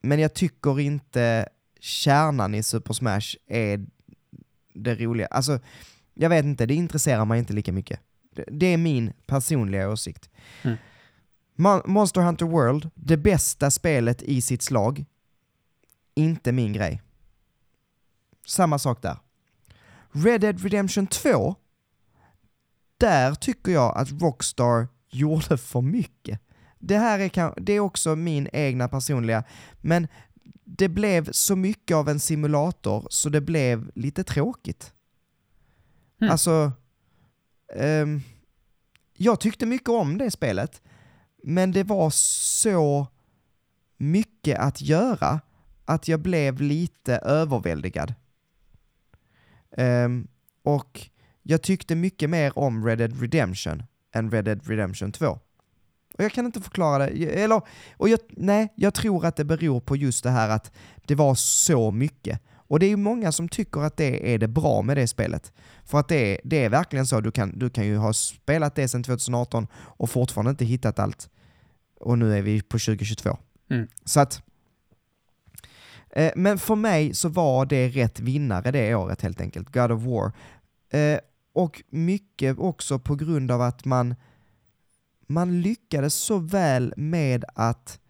men 0.00 0.18
jag 0.20 0.34
tycker 0.34 0.80
inte 0.80 1.48
kärnan 1.80 2.54
i 2.54 2.62
Super 2.62 2.94
Smash 2.94 3.36
är 3.46 3.86
det 4.74 4.94
roliga. 4.94 5.26
Alltså, 5.26 5.60
jag 6.14 6.28
vet 6.28 6.44
inte, 6.44 6.66
det 6.66 6.74
intresserar 6.74 7.24
mig 7.24 7.38
inte 7.38 7.52
lika 7.52 7.72
mycket. 7.72 8.00
Det, 8.46 8.66
är 8.66 8.76
min 8.76 9.12
personliga 9.26 9.90
åsikt. 9.90 10.30
Mm. 10.62 10.76
Mon- 11.56 11.82
Monster 11.86 12.20
Hunter 12.20 12.46
World, 12.46 12.90
det 12.94 13.16
bästa 13.16 13.70
spelet 13.70 14.22
i 14.22 14.42
sitt 14.42 14.62
slag, 14.62 15.04
inte 16.14 16.52
min 16.52 16.72
grej. 16.72 17.02
Samma 18.46 18.78
sak 18.78 19.02
där. 19.02 19.16
Red 20.24 20.40
Dead 20.40 20.62
Redemption 20.62 21.06
2, 21.06 21.54
där 22.96 23.34
tycker 23.34 23.72
jag 23.72 23.96
att 23.96 24.12
Rockstar 24.12 24.88
gjorde 25.10 25.58
för 25.58 25.80
mycket. 25.80 26.40
Det 26.78 26.98
här 26.98 27.18
är, 27.18 27.60
det 27.60 27.72
är 27.72 27.80
också 27.80 28.16
min 28.16 28.48
egna 28.52 28.88
personliga, 28.88 29.44
men 29.80 30.08
det 30.64 30.88
blev 30.88 31.32
så 31.32 31.56
mycket 31.56 31.94
av 31.94 32.08
en 32.08 32.20
simulator 32.20 33.06
så 33.10 33.28
det 33.28 33.40
blev 33.40 33.90
lite 33.94 34.24
tråkigt. 34.24 34.92
Mm. 36.20 36.32
Alltså, 36.32 36.72
ehm, 37.74 38.20
jag 39.14 39.40
tyckte 39.40 39.66
mycket 39.66 39.88
om 39.88 40.18
det 40.18 40.30
spelet, 40.30 40.82
men 41.42 41.72
det 41.72 41.84
var 41.84 42.10
så 42.10 43.06
mycket 43.96 44.58
att 44.58 44.80
göra 44.80 45.40
att 45.84 46.08
jag 46.08 46.20
blev 46.20 46.60
lite 46.60 47.16
överväldigad. 47.16 48.14
Ehm, 49.76 50.28
och 50.62 51.00
jag 51.42 51.62
tyckte 51.62 51.94
mycket 51.94 52.30
mer 52.30 52.58
om 52.58 52.86
Red 52.86 52.98
Dead 52.98 53.20
Redemption 53.20 53.82
än 54.14 54.30
Red 54.30 54.44
Dead 54.44 54.68
Redemption 54.68 55.12
2. 55.12 55.38
Och 56.18 56.24
jag 56.24 56.32
kan 56.32 56.46
inte 56.46 56.60
förklara 56.60 57.06
det, 57.06 57.42
eller, 57.42 57.62
och 57.96 58.08
jag, 58.08 58.20
nej, 58.28 58.72
jag 58.74 58.94
tror 58.94 59.26
att 59.26 59.36
det 59.36 59.44
beror 59.44 59.80
på 59.80 59.96
just 59.96 60.24
det 60.24 60.30
här 60.30 60.48
att 60.48 60.72
det 61.06 61.14
var 61.14 61.34
så 61.34 61.90
mycket. 61.90 62.40
Och 62.68 62.78
det 62.78 62.86
är 62.86 62.90
ju 62.90 62.96
många 62.96 63.32
som 63.32 63.48
tycker 63.48 63.80
att 63.80 63.96
det 63.96 64.34
är 64.34 64.38
det 64.38 64.48
bra 64.48 64.82
med 64.82 64.96
det 64.96 65.08
spelet. 65.08 65.52
För 65.84 65.98
att 65.98 66.08
det 66.08 66.34
är, 66.34 66.40
det 66.44 66.64
är 66.64 66.68
verkligen 66.68 67.06
så, 67.06 67.20
du 67.20 67.30
kan, 67.30 67.58
du 67.58 67.70
kan 67.70 67.86
ju 67.86 67.96
ha 67.96 68.12
spelat 68.12 68.74
det 68.74 68.88
sedan 68.88 69.02
2018 69.02 69.66
och 69.74 70.10
fortfarande 70.10 70.50
inte 70.50 70.64
hittat 70.64 70.98
allt. 70.98 71.28
Och 72.00 72.18
nu 72.18 72.38
är 72.38 72.42
vi 72.42 72.62
på 72.62 72.78
2022. 72.78 73.38
Mm. 73.70 73.88
Så 74.04 74.20
att... 74.20 74.42
Eh, 76.16 76.32
men 76.36 76.58
för 76.58 76.74
mig 76.74 77.14
så 77.14 77.28
var 77.28 77.66
det 77.66 77.88
rätt 77.88 78.20
vinnare 78.20 78.70
det 78.70 78.94
året 78.94 79.22
helt 79.22 79.40
enkelt, 79.40 79.72
God 79.72 79.92
of 79.92 80.02
War. 80.02 80.32
Eh, 80.90 81.18
och 81.52 81.82
mycket 81.88 82.58
också 82.58 82.98
på 82.98 83.14
grund 83.14 83.50
av 83.50 83.62
att 83.62 83.84
man, 83.84 84.14
man 85.26 85.60
lyckades 85.60 86.14
så 86.14 86.38
väl 86.38 86.94
med 86.96 87.44
att 87.54 88.00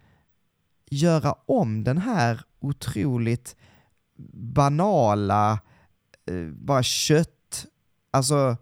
göra 0.89 1.35
om 1.45 1.83
den 1.83 1.97
här 1.97 2.41
otroligt 2.59 3.55
banala, 4.33 5.59
eh, 6.25 6.45
bara 6.45 6.83
kött, 6.83 7.65
alltså 8.11 8.57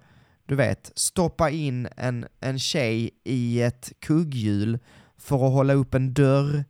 du 0.46 0.56
vet, 0.56 0.92
stoppa 0.96 1.50
in 1.50 1.88
en, 1.98 2.26
en 2.40 2.60
tjej 2.60 3.10
i 3.24 3.62
ett 3.62 3.92
kugghjul 4.00 4.80
för 5.18 5.36
att 5.36 5.54
hålla 5.54 5.74
upp 5.74 5.94
en 5.94 6.14
dörr, 6.14 6.66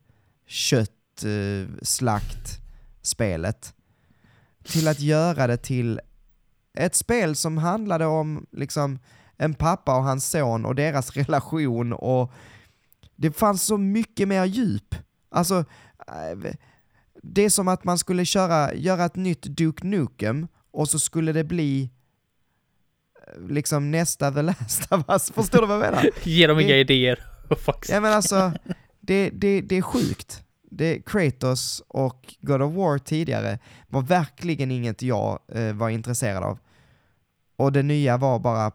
kött, 0.48 1.24
eh, 1.24 1.76
slakt, 1.82 2.65
spelet. 3.06 3.74
Till 4.64 4.88
att 4.88 5.00
göra 5.00 5.48
det 5.48 5.58
till 5.58 6.00
ett 6.74 6.96
spel 6.96 7.36
som 7.36 7.58
handlade 7.58 8.06
om 8.06 8.46
liksom 8.52 9.00
en 9.38 9.54
pappa 9.54 9.98
och 9.98 10.04
hans 10.04 10.30
son 10.30 10.66
och 10.66 10.76
deras 10.76 11.12
relation 11.18 11.94
och 11.94 12.32
det 13.16 13.32
fanns 13.32 13.64
så 13.64 13.78
mycket 13.78 14.28
mer 14.28 14.46
djup. 14.46 14.96
Alltså, 15.30 15.66
eh, 16.08 16.54
det 17.24 17.42
är 17.42 17.50
som 17.50 17.68
att 17.68 17.84
man 17.84 17.98
skulle 17.98 18.26
köra, 18.26 18.74
göra 18.74 19.06
ett 19.06 19.16
nytt 19.16 19.42
Duke 19.42 19.88
Nukem 19.88 20.48
och 20.72 20.90
så 20.90 21.00
skulle 21.00 21.32
det 21.32 21.44
bli 21.44 21.90
eh, 23.28 23.48
liksom 23.50 23.92
nästa 23.92 24.32
The 24.32 24.42
Last 24.42 24.92
of 24.92 25.04
Us. 25.10 25.32
Förstår 25.32 25.62
du 25.62 25.68
vad 25.68 25.76
jag 25.76 25.92
menar? 25.92 26.10
Ge 26.24 26.48
dem 26.48 26.60
inga 26.60 26.78
idéer. 26.78 27.24
Fuck. 27.66 27.86
Ja 27.90 28.00
men 28.00 28.14
alltså, 28.14 28.52
det, 29.00 29.30
det, 29.30 29.62
det 29.62 29.78
är 29.78 29.82
sjukt. 29.82 30.45
Det, 30.78 31.02
Kratos 31.06 31.84
och 31.88 32.36
God 32.42 32.62
of 32.62 32.74
War 32.74 32.98
tidigare 32.98 33.60
var 33.88 34.02
verkligen 34.02 34.72
inget 34.72 35.02
jag 35.02 35.40
eh, 35.52 35.74
var 35.74 35.90
intresserad 35.90 36.44
av. 36.44 36.60
Och 37.56 37.72
det 37.72 37.84
nya 37.84 38.18
var 38.18 38.40
bara 38.40 38.72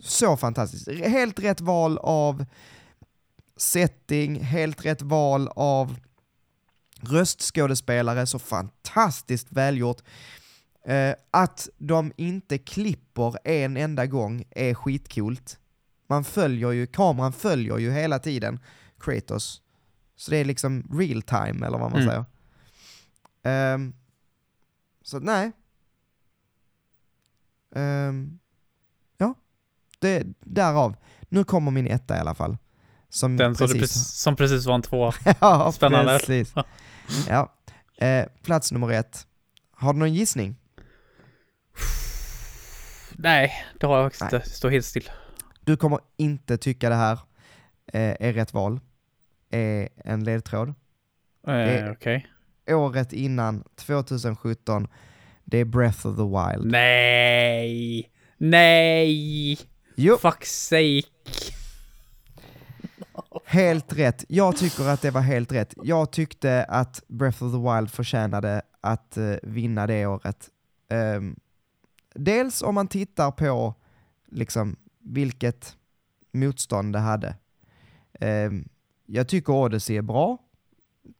så 0.00 0.36
fantastiskt. 0.36 0.88
Helt 0.88 1.40
rätt 1.40 1.60
val 1.60 1.98
av 1.98 2.44
setting, 3.56 4.40
helt 4.40 4.84
rätt 4.84 5.02
val 5.02 5.48
av 5.48 5.96
röstskådespelare, 7.00 8.26
så 8.26 8.38
fantastiskt 8.38 9.46
välgjort. 9.50 10.02
Eh, 10.86 11.14
att 11.30 11.68
de 11.78 12.12
inte 12.16 12.58
klipper 12.58 13.38
en 13.44 13.76
enda 13.76 14.06
gång 14.06 14.44
är 14.50 14.74
skitcoolt. 14.74 15.58
Man 16.08 16.24
följer 16.24 16.70
ju, 16.70 16.86
kameran 16.86 17.32
följer 17.32 17.78
ju 17.78 17.92
hela 17.92 18.18
tiden 18.18 18.60
Kratos. 19.00 19.62
Så 20.18 20.30
det 20.30 20.36
är 20.36 20.44
liksom 20.44 20.82
real 20.92 21.22
time, 21.22 21.66
eller 21.66 21.78
vad 21.78 21.90
man 21.92 22.02
Mm. 22.02 22.08
säger. 22.08 22.24
Ehm, 23.42 23.94
så 25.02 25.18
nej. 25.18 25.52
Ehm, 27.74 28.38
ja, 29.18 29.34
det, 29.98 30.26
därav. 30.40 30.96
Nu 31.28 31.44
kommer 31.44 31.70
min 31.70 31.86
etta 31.86 32.16
i 32.16 32.20
alla 32.20 32.34
fall. 32.34 32.56
Som 33.08 33.36
Den 33.36 33.54
precis... 33.54 33.80
precis, 33.80 34.08
som 34.08 34.36
precis 34.36 34.66
var 34.66 34.74
en 34.74 34.82
två. 34.82 35.12
ja, 35.40 35.72
Spännande. 35.72 36.18
precis. 36.18 36.54
Ja. 37.28 37.52
Eh, 38.06 38.26
plats 38.42 38.72
nummer 38.72 38.90
ett. 38.92 39.26
Har 39.70 39.92
du 39.92 39.98
någon 39.98 40.14
gissning? 40.14 40.56
Nej, 43.12 43.52
det 43.80 43.86
har 43.86 43.96
jag 43.98 44.04
faktiskt 44.12 44.22
inte. 44.32 44.50
Står 44.50 44.70
helt 44.70 44.86
still. 44.86 45.10
Du 45.60 45.76
kommer 45.76 45.98
inte 46.16 46.56
tycka 46.58 46.88
det 46.88 46.94
här 46.94 47.12
eh, 47.92 48.16
är 48.28 48.32
rätt 48.32 48.52
val. 48.54 48.80
Är 49.50 49.88
en 50.04 50.24
ledtråd. 50.24 50.74
Eh, 51.46 51.90
Okej. 51.90 52.26
Året 52.70 53.12
innan, 53.12 53.64
2017, 53.74 54.88
det 55.44 55.58
är 55.58 55.64
Breath 55.64 56.06
of 56.06 56.16
the 56.16 56.22
Wild. 56.22 56.72
Nej! 56.72 58.10
Nej! 58.36 59.58
Jo, 59.96 60.16
Fuck 60.16 60.44
sake! 60.44 61.02
helt 63.44 63.92
rätt. 63.92 64.24
Jag 64.28 64.56
tycker 64.56 64.88
att 64.88 65.02
det 65.02 65.10
var 65.10 65.20
helt 65.20 65.52
rätt. 65.52 65.74
Jag 65.82 66.12
tyckte 66.12 66.64
att 66.64 67.02
Breath 67.08 67.44
of 67.44 67.52
the 67.52 67.58
Wild 67.58 67.90
förtjänade 67.90 68.62
att 68.80 69.16
eh, 69.16 69.34
vinna 69.42 69.86
det 69.86 70.06
året. 70.06 70.48
Ehm, 70.88 71.36
dels 72.14 72.62
om 72.62 72.74
man 72.74 72.88
tittar 72.88 73.30
på 73.30 73.74
liksom 74.26 74.76
vilket 75.00 75.76
motstånd 76.32 76.92
det 76.92 76.98
hade. 76.98 77.36
Ehm, 78.20 78.68
jag 79.10 79.28
tycker 79.28 79.52
Odyssey 79.52 79.96
är 79.96 80.02
bra. 80.02 80.38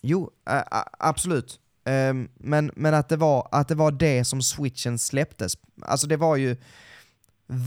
jo, 0.00 0.30
ä- 0.44 0.64
ä- 0.70 0.88
absolut. 0.98 1.60
Ehm, 1.84 2.28
men 2.34 2.70
men 2.76 2.94
att, 2.94 3.08
det 3.08 3.16
var, 3.16 3.48
att 3.52 3.68
det 3.68 3.74
var 3.74 3.90
det 3.92 4.24
som 4.24 4.42
switchen 4.42 4.98
släpptes. 4.98 5.52
Alltså 5.82 6.06
det 6.06 6.16
var 6.16 6.36
ju 6.36 6.54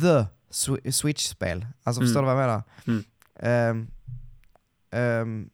the 0.02 0.26
sw- 0.52 0.92
switch-spel. 0.92 1.66
Alltså 1.84 2.02
förstår 2.02 2.22
du 2.22 2.28
Mm. 2.30 2.38
vad 2.38 2.44
jag 2.44 2.50
menar? 2.50 2.64
Mm. 2.88 3.04
Ehm, 3.40 3.88
ehm, 4.92 5.50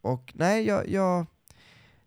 och 0.00 0.32
nej, 0.34 0.66
jag, 0.66 0.88
jag... 0.88 1.26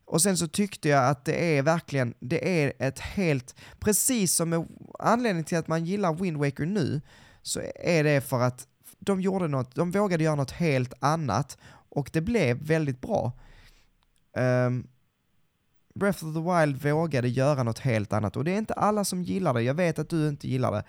Och 0.07 0.21
sen 0.21 0.37
så 0.37 0.47
tyckte 0.47 0.89
jag 0.89 1.09
att 1.09 1.25
det 1.25 1.57
är 1.57 1.61
verkligen, 1.61 2.13
det 2.19 2.63
är 2.63 2.73
ett 2.79 2.99
helt, 2.99 3.55
precis 3.79 4.33
som 4.33 4.49
med 4.49 4.67
anledningen 4.99 5.43
till 5.45 5.57
att 5.57 5.67
man 5.67 5.85
gillar 5.85 6.13
Wind 6.13 6.37
Waker 6.37 6.65
nu, 6.65 7.01
så 7.41 7.61
är 7.75 8.03
det 8.03 8.21
för 8.21 8.39
att 8.41 8.67
de 8.99 9.21
gjorde 9.21 9.47
något, 9.47 9.75
de 9.75 9.91
vågade 9.91 10.23
göra 10.23 10.35
något 10.35 10.51
helt 10.51 10.93
annat 10.99 11.57
och 11.89 12.09
det 12.13 12.21
blev 12.21 12.57
väldigt 12.57 13.01
bra. 13.01 13.31
Ehm, 14.37 14.87
Breath 15.95 16.25
of 16.25 16.33
the 16.35 16.39
Wild 16.41 16.81
vågade 16.81 17.27
göra 17.27 17.63
något 17.63 17.79
helt 17.79 18.13
annat 18.13 18.37
och 18.37 18.43
det 18.43 18.51
är 18.51 18.57
inte 18.57 18.73
alla 18.73 19.05
som 19.05 19.23
gillar 19.23 19.53
det, 19.53 19.61
jag 19.61 19.73
vet 19.73 19.99
att 19.99 20.09
du 20.09 20.27
inte 20.27 20.47
gillar 20.47 20.71
det. 20.71 20.83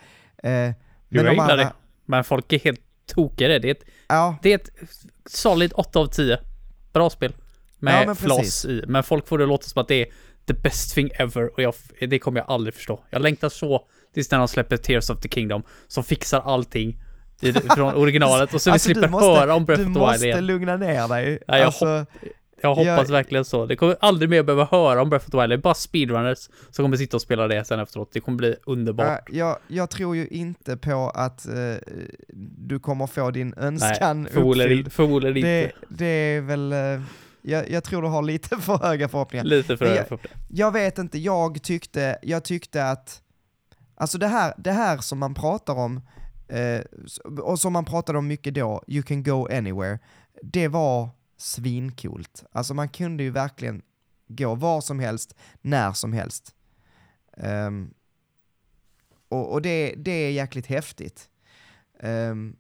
Eh, 0.48 0.74
Jo, 1.08 1.22
jag 1.22 1.32
gillar 1.32 1.42
andra- 1.50 1.56
det. 1.56 1.72
Men 2.04 2.24
folk 2.24 2.52
är 2.52 2.58
helt 2.58 2.80
det. 3.36 3.58
Det 3.58 3.68
är 3.68 3.74
ett, 3.74 3.84
Ja, 4.08 4.36
det 4.42 4.52
är 4.52 4.54
ett 4.54 4.70
solid 5.26 5.72
8 5.74 5.98
av 5.98 6.06
10. 6.06 6.38
Bra 6.92 7.10
spel. 7.10 7.34
Med 7.78 8.02
Ja, 8.02 8.06
men 8.06 8.16
floss 8.16 8.38
precis. 8.38 8.64
i. 8.64 8.84
Men 8.88 9.02
folk 9.02 9.28
får 9.28 9.38
det 9.38 9.46
låta 9.46 9.64
som 9.68 9.82
att 9.82 9.88
det 9.88 9.94
är 10.02 10.06
the 10.46 10.54
best 10.54 10.94
thing 10.94 11.10
ever. 11.14 11.50
Och 11.54 11.62
jag, 11.62 11.74
det 12.08 12.18
kommer 12.18 12.40
jag 12.40 12.50
aldrig 12.50 12.74
förstå. 12.74 13.04
Jag 13.10 13.22
längtar 13.22 13.48
så 13.48 13.84
tills 14.14 14.30
när 14.30 14.38
de 14.38 14.48
släpper 14.48 14.76
Tears 14.76 15.10
of 15.10 15.20
the 15.20 15.28
Kingdom. 15.28 15.62
Som 15.88 16.04
fixar 16.04 16.40
allting 16.40 17.00
i, 17.40 17.52
från 17.52 17.94
originalet. 18.02 18.54
Och 18.54 18.62
så 18.62 18.70
vi 18.70 18.72
Alltså, 18.72 18.88
du 18.88 18.94
slipper 18.94 19.08
måste- 19.08 19.26
höra 19.40 19.54
om 19.54 19.64
Breath 19.64 19.82
du 19.82 19.88
of 19.88 19.94
the 19.94 20.00
Wild 20.00 20.10
måste 20.10 20.26
igen. 20.26 20.46
lugna 20.46 20.76
ner 20.76 21.08
dig. 21.08 21.38
Ja, 21.46 21.56
jag 21.58 21.66
alltså, 21.66 22.06
Jag 22.62 22.68
hoppas 22.74 22.86
Jag- 22.86 23.06
verkligen 23.06 23.44
så. 23.44 23.66
Det 23.66 23.76
kommer 23.76 23.96
aldrig 24.00 24.30
mer 24.30 24.42
behöva 24.42 24.64
höra 24.64 25.02
om 25.02 25.10
Breath 25.10 25.26
of 25.26 25.30
the 25.30 25.38
Wild. 25.38 25.50
Det 25.50 25.54
är 25.54 25.58
bara 25.58 25.74
speedrunners 25.74 26.38
som 26.70 26.84
kommer 26.84 26.96
sitta 26.96 27.16
och 27.16 27.22
spela 27.22 27.48
det 27.48 27.64
sen 27.64 27.80
efteråt. 27.80 28.10
Det 28.12 28.20
kommer 28.20 28.38
bli 28.38 28.54
underbart. 28.66 29.30
äh, 29.30 29.38
jag, 29.38 29.56
jag 29.68 29.90
tror 29.90 30.16
ju 30.16 30.26
inte 30.28 30.76
på 30.76 31.10
att 31.14 31.46
eh, 31.48 31.54
du 32.58 32.78
kommer 32.78 33.06
få 33.06 33.30
din 33.30 33.54
önskan 33.56 34.22
Nej, 34.22 34.32
förmodligen, 34.32 34.72
uppfylld. 34.72 34.92
förmodligen 34.92 35.34
Det, 35.42 35.62
inte. 35.62 35.74
det 35.88 36.06
är 36.06 36.40
väl, 36.40 36.72
eh, 36.72 37.00
jag, 37.42 37.70
jag 37.70 37.84
tror 37.84 38.02
du 38.02 38.08
har 38.08 38.22
lite 38.22 38.56
för 38.60 38.78
höga 38.78 39.08
förhoppningar. 39.08 39.44
Lite 39.44 39.76
för 39.76 39.84
höga 39.84 39.96
jag- 39.96 40.08
förhoppningar. 40.08 40.38
Jag 40.48 40.72
vet 40.72 40.98
inte, 40.98 41.18
jag 41.18 41.62
tyckte, 41.62 42.18
jag 42.22 42.44
tyckte 42.44 42.84
att, 42.90 43.22
alltså 43.94 44.18
det 44.18 44.26
här, 44.28 44.54
det 44.58 44.72
här 44.72 44.98
som 44.98 45.18
man 45.18 45.34
pratar 45.34 45.74
om, 45.74 46.00
eh, 46.48 46.80
och 47.42 47.60
som 47.60 47.72
man 47.72 47.84
pratade 47.84 48.18
om 48.18 48.26
mycket 48.26 48.54
då, 48.54 48.84
you 48.86 49.02
can 49.02 49.22
go 49.22 49.48
anywhere, 49.50 49.98
det 50.42 50.68
var 50.68 51.08
svincoolt. 51.36 52.44
Alltså 52.52 52.74
man 52.74 52.88
kunde 52.88 53.22
ju 53.22 53.30
verkligen 53.30 53.82
gå 54.28 54.54
var 54.54 54.80
som 54.80 54.98
helst, 55.00 55.34
när 55.60 55.92
som 55.92 56.12
helst. 56.12 56.54
Ehm, 57.36 57.90
och 59.28 59.52
och 59.52 59.62
det, 59.62 59.94
det 59.96 60.10
är 60.10 60.30
jäkligt 60.30 60.66
häftigt. 60.66 61.28
Ehm, 62.00 62.56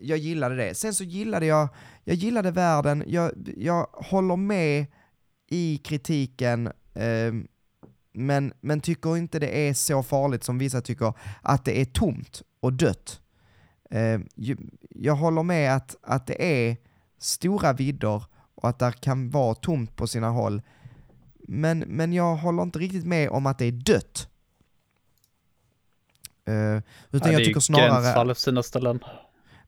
jag 0.00 0.18
gillade 0.18 0.56
det. 0.56 0.74
Sen 0.74 0.94
så 0.94 1.04
gillade 1.04 1.46
jag, 1.46 1.68
jag 2.04 2.16
gillade 2.16 2.50
världen, 2.50 3.04
jag, 3.06 3.32
jag 3.56 3.86
håller 3.92 4.36
med 4.36 4.86
i 5.50 5.78
kritiken, 5.78 6.72
ehm, 6.94 7.46
men, 8.12 8.52
men 8.60 8.80
tycker 8.80 9.16
inte 9.16 9.38
det 9.38 9.68
är 9.68 9.74
så 9.74 10.02
farligt 10.02 10.44
som 10.44 10.58
vissa 10.58 10.80
tycker, 10.80 11.12
att 11.42 11.64
det 11.64 11.80
är 11.80 11.84
tomt 11.84 12.42
och 12.60 12.72
dött. 12.72 13.20
Ju- 14.34 14.56
jag 14.90 15.14
håller 15.16 15.42
med 15.42 15.76
att, 15.76 15.96
att 16.02 16.26
det 16.26 16.68
är 16.68 16.76
stora 17.18 17.72
vidder 17.72 18.24
och 18.54 18.68
att 18.68 18.78
det 18.78 18.92
kan 19.00 19.30
vara 19.30 19.54
tomt 19.54 19.96
på 19.96 20.06
sina 20.06 20.28
håll, 20.28 20.62
men, 21.48 21.78
men 21.78 22.12
jag 22.12 22.36
håller 22.36 22.62
inte 22.62 22.78
riktigt 22.78 23.06
med 23.06 23.30
om 23.30 23.46
att 23.46 23.58
det 23.58 23.64
är 23.64 23.72
dött. 23.72 24.28
Eh, 26.44 26.54
utan 26.54 26.82
Ja, 27.10 27.18
jag 27.18 27.22
det 27.22 27.30
är 27.32 27.36
tycker 27.36 27.54
ju 27.54 27.60
snarare... 27.60 28.28
på 28.28 28.34
sina 28.34 28.62
ställen. 28.62 29.00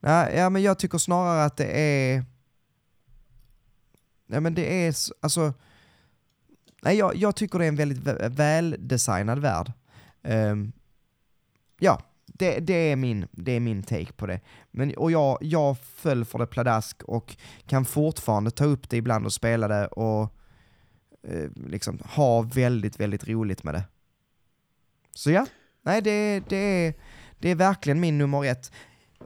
Nej, 0.02 0.36
ja, 0.36 0.50
men 0.50 0.62
jag 0.62 0.78
tycker 0.78 0.98
snarare 0.98 1.44
att 1.44 1.56
det 1.56 1.80
är... 1.80 2.24
Ja, 4.26 4.40
men 4.40 4.54
det 4.54 4.86
är 4.86 4.94
alltså... 5.20 5.52
Nej, 6.82 6.96
jag, 6.96 7.16
jag 7.16 7.36
tycker 7.36 7.58
det 7.58 7.64
är 7.64 7.68
en 7.68 7.76
väldigt 7.76 8.06
väldesignad 8.38 9.38
värld. 9.38 9.72
Um, 10.22 10.72
ja, 11.78 12.02
det, 12.26 12.60
det, 12.60 12.74
är 12.74 12.96
min, 12.96 13.26
det 13.30 13.52
är 13.52 13.60
min 13.60 13.82
take 13.82 14.12
på 14.12 14.26
det. 14.26 14.40
Men, 14.70 14.96
och 14.96 15.10
jag, 15.10 15.38
jag 15.40 15.78
föll 15.78 16.24
för 16.24 16.38
det 16.38 16.46
pladask 16.46 17.02
och 17.02 17.36
kan 17.66 17.84
fortfarande 17.84 18.50
ta 18.50 18.64
upp 18.64 18.90
det 18.90 18.96
ibland 18.96 19.26
och 19.26 19.32
spela 19.32 19.68
det 19.68 19.86
och 19.86 20.34
eh, 21.22 21.50
liksom 21.66 21.98
ha 22.04 22.42
väldigt, 22.42 23.00
väldigt 23.00 23.28
roligt 23.28 23.62
med 23.62 23.74
det. 23.74 23.84
Så 25.14 25.30
ja, 25.30 25.46
nej 25.82 26.02
det, 26.02 26.40
det, 26.48 26.56
är, 26.56 26.94
det 27.38 27.48
är 27.48 27.54
verkligen 27.54 28.00
min 28.00 28.18
nummer 28.18 28.44
ett. 28.44 28.72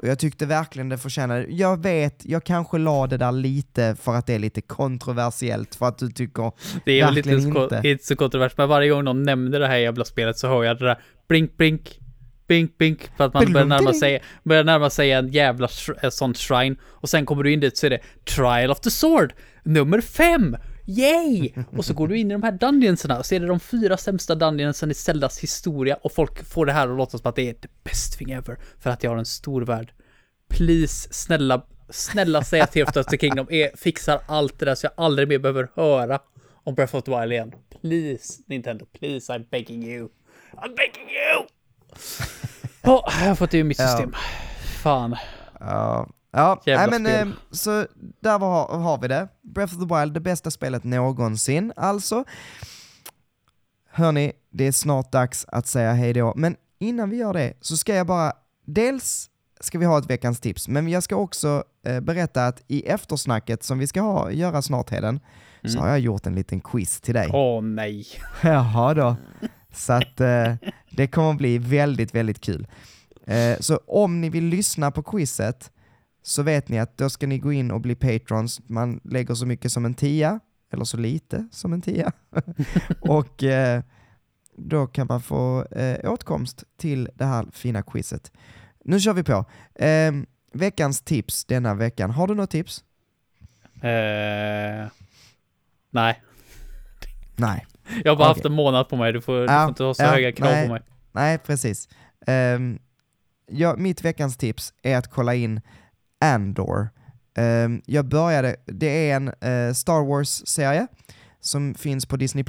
Och 0.03 0.09
jag 0.09 0.19
tyckte 0.19 0.47
verkligen 0.47 0.89
det 0.89 0.99
förtjänade. 0.99 1.47
Jag 1.49 1.83
vet, 1.83 2.23
jag 2.25 2.45
kanske 2.45 2.79
la 2.79 3.07
det 3.07 3.17
där 3.17 3.33
lite 3.33 3.97
för 4.01 4.15
att 4.15 4.27
det 4.27 4.35
är 4.35 4.39
lite 4.39 4.61
kontroversiellt, 4.61 5.75
för 5.75 5.87
att 5.87 5.99
du 5.99 6.11
tycker 6.11 6.53
Det 6.85 7.01
är 7.01 7.05
väl 7.05 7.15
lite 7.15 7.31
inte. 7.31 7.81
inte 7.85 8.05
så 8.05 8.17
kontroversiellt, 8.17 8.59
men 8.59 8.69
varje 8.69 8.91
gång 8.91 9.05
någon 9.05 9.23
nämner 9.23 9.61
det 9.61 9.67
här 9.67 9.77
jävla 9.77 10.05
spelet 10.05 10.39
så 10.39 10.49
hör 10.49 10.65
jag 10.65 10.79
det 10.79 10.85
där 10.85 10.99
blink, 11.29 11.57
blink, 11.57 11.99
blink, 12.49 12.79
blink, 12.79 13.11
för 13.17 13.25
att 13.25 13.35
man 13.35 13.53
börjar 13.53 13.67
närma 13.67 13.93
sig, 13.93 14.23
börjar 14.43 14.65
närma 14.65 14.91
sig 14.91 15.13
en 15.13 15.29
jävla 15.29 15.69
sånt 16.11 16.39
shrine, 16.39 16.77
och 16.85 17.09
sen 17.09 17.27
kommer 17.27 17.43
du 17.43 17.53
in 17.53 17.61
dit 17.61 17.77
så 17.77 17.87
är 17.87 17.91
det 17.91 18.01
Trial 18.25 18.71
of 18.71 18.81
the 18.81 18.91
Sword, 18.91 19.33
nummer 19.65 20.01
fem! 20.01 20.57
Yay! 20.87 21.53
Och 21.77 21.85
så 21.85 21.95
går 21.95 22.09
du 22.09 22.19
in 22.19 22.31
i 22.31 22.35
de 22.35 22.43
här 22.43 22.53
dungeonsarna 22.53 23.19
och 23.19 23.27
så 23.27 23.35
är 23.35 23.41
det 23.41 23.47
de 23.47 23.61
fyra 23.61 23.97
sämsta 23.97 24.35
dungeonsen 24.35 24.91
i 24.91 24.95
Zeldas 24.95 25.39
historia 25.39 25.97
och 26.03 26.13
folk 26.13 26.45
får 26.45 26.67
det 26.67 26.73
här 26.73 26.89
att 26.89 26.97
låta 26.97 27.19
som 27.19 27.29
att 27.29 27.37
det 27.37 27.49
är 27.49 27.55
the 27.55 27.69
best 27.85 28.19
thing 28.19 28.31
ever 28.31 28.57
för 28.81 28.91
att 28.91 29.03
jag 29.03 29.11
har 29.11 29.19
en 29.19 29.25
stor 29.27 29.63
värld. 29.63 29.93
Please, 30.49 31.09
snälla, 31.13 31.63
snälla 31.91 32.45
säg 32.45 32.61
att 32.61 32.73
Tears 32.73 32.97
of 32.97 33.07
the 33.07 33.19
Kingdom 33.19 33.47
är, 33.51 33.77
fixar 33.77 34.21
allt 34.27 34.59
det 34.59 34.65
där 34.65 34.75
så 34.75 34.87
jag 34.87 34.93
aldrig 34.97 35.29
mer 35.29 35.39
behöver 35.39 35.69
höra 35.75 36.19
om 36.65 36.75
Breath 36.75 36.97
of 36.97 37.05
the 37.05 37.21
Wild 37.21 37.33
igen. 37.33 37.53
Please, 37.81 38.43
Nintendo, 38.47 38.87
please, 38.99 39.33
I'm 39.33 39.47
begging 39.51 39.85
you. 39.85 40.09
I'm 40.53 40.69
begging 40.77 41.09
you! 41.11 41.47
Åh, 42.85 43.05
jag 43.23 43.29
har 43.29 43.35
fått 43.35 43.51
det 43.51 43.59
ur 43.59 43.65
mitt 43.65 43.79
Ja. 43.79 43.89
system. 43.89 44.13
Fan. 44.83 45.17
Ja, 45.61 46.09
Ja, 46.37 46.63
Jävla 46.67 46.99
nej, 46.99 47.25
men, 47.25 47.29
eh, 47.29 47.35
så 47.51 47.87
där 48.21 48.39
var, 48.39 48.79
har 48.79 48.99
vi 48.99 49.09
det. 49.09 49.29
Breath 49.43 49.75
of 49.79 49.89
the 49.89 49.95
Wild, 50.01 50.13
det 50.15 50.21
bästa 50.21 50.51
spelet 50.51 50.85
någonsin, 50.85 51.73
alltså. 51.77 52.25
Hörni, 53.91 54.33
det 54.51 54.67
är 54.67 54.73
snart 54.73 55.13
dags 55.13 55.45
att 55.49 55.67
säga 55.67 55.93
hej 55.93 56.13
då, 56.13 56.33
men 56.37 56.57
innan 56.79 57.11
vi 57.11 57.17
gör 57.17 57.33
det 57.33 57.53
så 57.61 57.77
ska 57.77 57.95
jag 57.95 58.07
bara, 58.07 58.33
dels 58.65 59.31
ska 59.61 59.79
vi 59.79 59.85
ha 59.85 59.99
ett 59.99 60.11
veckans 60.11 60.41
tips, 60.41 60.69
men 60.69 60.89
jag 60.89 61.03
ska 61.03 61.17
också 61.17 61.65
eh, 61.87 62.01
berätta 62.01 62.47
att 62.47 62.63
i 62.69 62.83
eftersnacket 62.87 63.63
som 63.65 63.79
vi 63.79 63.87
ska 63.87 64.01
ha, 64.01 64.31
göra 64.31 64.63
snart 64.63 64.91
Heden, 64.91 65.21
så 65.65 65.69
Mm. 65.71 65.83
har 65.83 65.89
jag 65.89 65.99
gjort 66.01 66.27
en 66.27 66.35
liten 66.35 66.61
quiz 66.61 67.01
till 67.01 67.15
dig. 67.15 67.31
Åh 67.33 67.63
nej. 67.63 68.07
Jaha 68.43 68.95
då. 68.95 69.17
Så 69.75 69.93
att 69.93 70.21
eh, 70.21 70.55
det 70.91 71.07
kommer 71.07 71.35
bli 71.35 71.59
väldigt, 71.59 72.15
väldigt 72.15 72.41
kul. 72.41 72.67
Eh, 73.27 73.59
så 73.61 73.81
om 73.87 74.21
ni 74.21 74.29
vill 74.31 74.45
lyssna 74.45 74.91
på 74.91 75.03
quizet 75.03 75.71
så 76.27 76.43
vet 76.43 76.69
ni 76.69 76.79
att 76.79 76.97
då 76.97 77.11
ska 77.11 77.27
ni 77.27 77.39
gå 77.39 77.53
in 77.53 77.71
och 77.71 77.81
bli 77.81 77.95
patrons. 77.95 78.61
Man 78.69 79.01
lägger 79.05 79.35
så 79.35 79.47
mycket 79.47 79.73
som 79.73 79.85
en 79.85 79.95
tia, 79.95 80.41
eller 80.73 80.85
så 80.85 80.97
lite 80.97 81.49
som 81.53 81.73
en 81.73 81.81
tia. 81.81 82.13
och 83.01 83.43
eh, 83.43 83.83
då 84.57 84.87
kan 84.87 85.07
man 85.07 85.23
få 85.23 85.65
eh, 85.65 86.11
åtkomst 86.11 86.65
till 86.77 87.09
det 87.15 87.25
här 87.25 87.47
fina 87.53 87.83
quizet. 87.83 88.33
Nu 88.85 89.01
kör 89.01 89.13
vi 89.13 89.23
på. 89.23 89.45
Eh, 89.75 90.13
veckans 90.53 91.01
tips 91.01 91.45
denna 91.45 91.75
veckan. 91.75 92.11
Har 92.11 92.27
du 92.27 92.35
något 92.35 92.51
tips? 92.51 92.85
Eh, 93.75 94.89
nej. 95.91 96.23
Nej. 97.37 97.67
Jag 98.05 98.13
har 98.13 98.17
bara 98.17 98.25
Okej. 98.25 98.27
haft 98.27 98.45
en 98.45 98.53
månad 98.53 98.89
på 98.89 98.97
mig. 98.97 99.13
Du 99.13 99.21
får, 99.21 99.41
du 99.41 99.49
får 99.49 99.69
inte 99.69 99.85
ha 99.85 99.95
så 99.95 100.03
ja, 100.03 100.11
höga 100.11 100.33
krav 100.33 100.51
nej. 100.51 100.67
på 100.67 100.73
mig. 100.73 100.83
Nej, 101.13 101.39
precis. 101.39 101.89
Um, 102.27 102.79
ja, 103.47 103.77
mitt 103.77 104.05
veckans 104.05 104.37
tips 104.37 104.75
är 104.83 104.97
att 104.97 105.11
kolla 105.11 105.35
in 105.35 105.61
Andor. 106.21 106.89
Ehm, 107.35 107.83
jag 107.87 108.09
började, 108.09 108.57
det 108.67 109.11
är 109.11 109.17
en 109.17 109.29
eh, 109.29 109.73
Star 109.75 110.05
Wars-serie 110.05 110.87
som 111.41 111.75
finns 111.75 112.07
på 112.07 112.17
Disney+. 112.17 112.45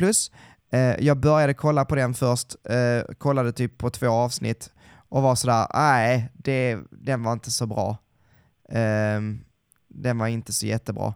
Eh, 0.72 0.80
jag 1.00 1.18
började 1.20 1.54
kolla 1.54 1.86
på 1.86 1.96
den 1.96 2.14
först, 2.14 2.56
eh, 2.70 3.14
kollade 3.18 3.52
typ 3.52 3.78
på 3.78 3.90
två 3.90 4.08
avsnitt 4.08 4.72
och 5.10 5.22
var 5.22 5.36
sådär, 5.36 5.68
nej, 5.74 6.30
det, 6.34 6.78
den 6.92 7.24
var 7.24 7.34
inte 7.34 7.52
så 7.52 7.66
bra. 7.68 7.98
Ehm, 8.70 9.40
den 9.88 10.18
var 10.18 10.28
inte 10.28 10.54
så 10.54 10.66
jättebra. 10.66 11.14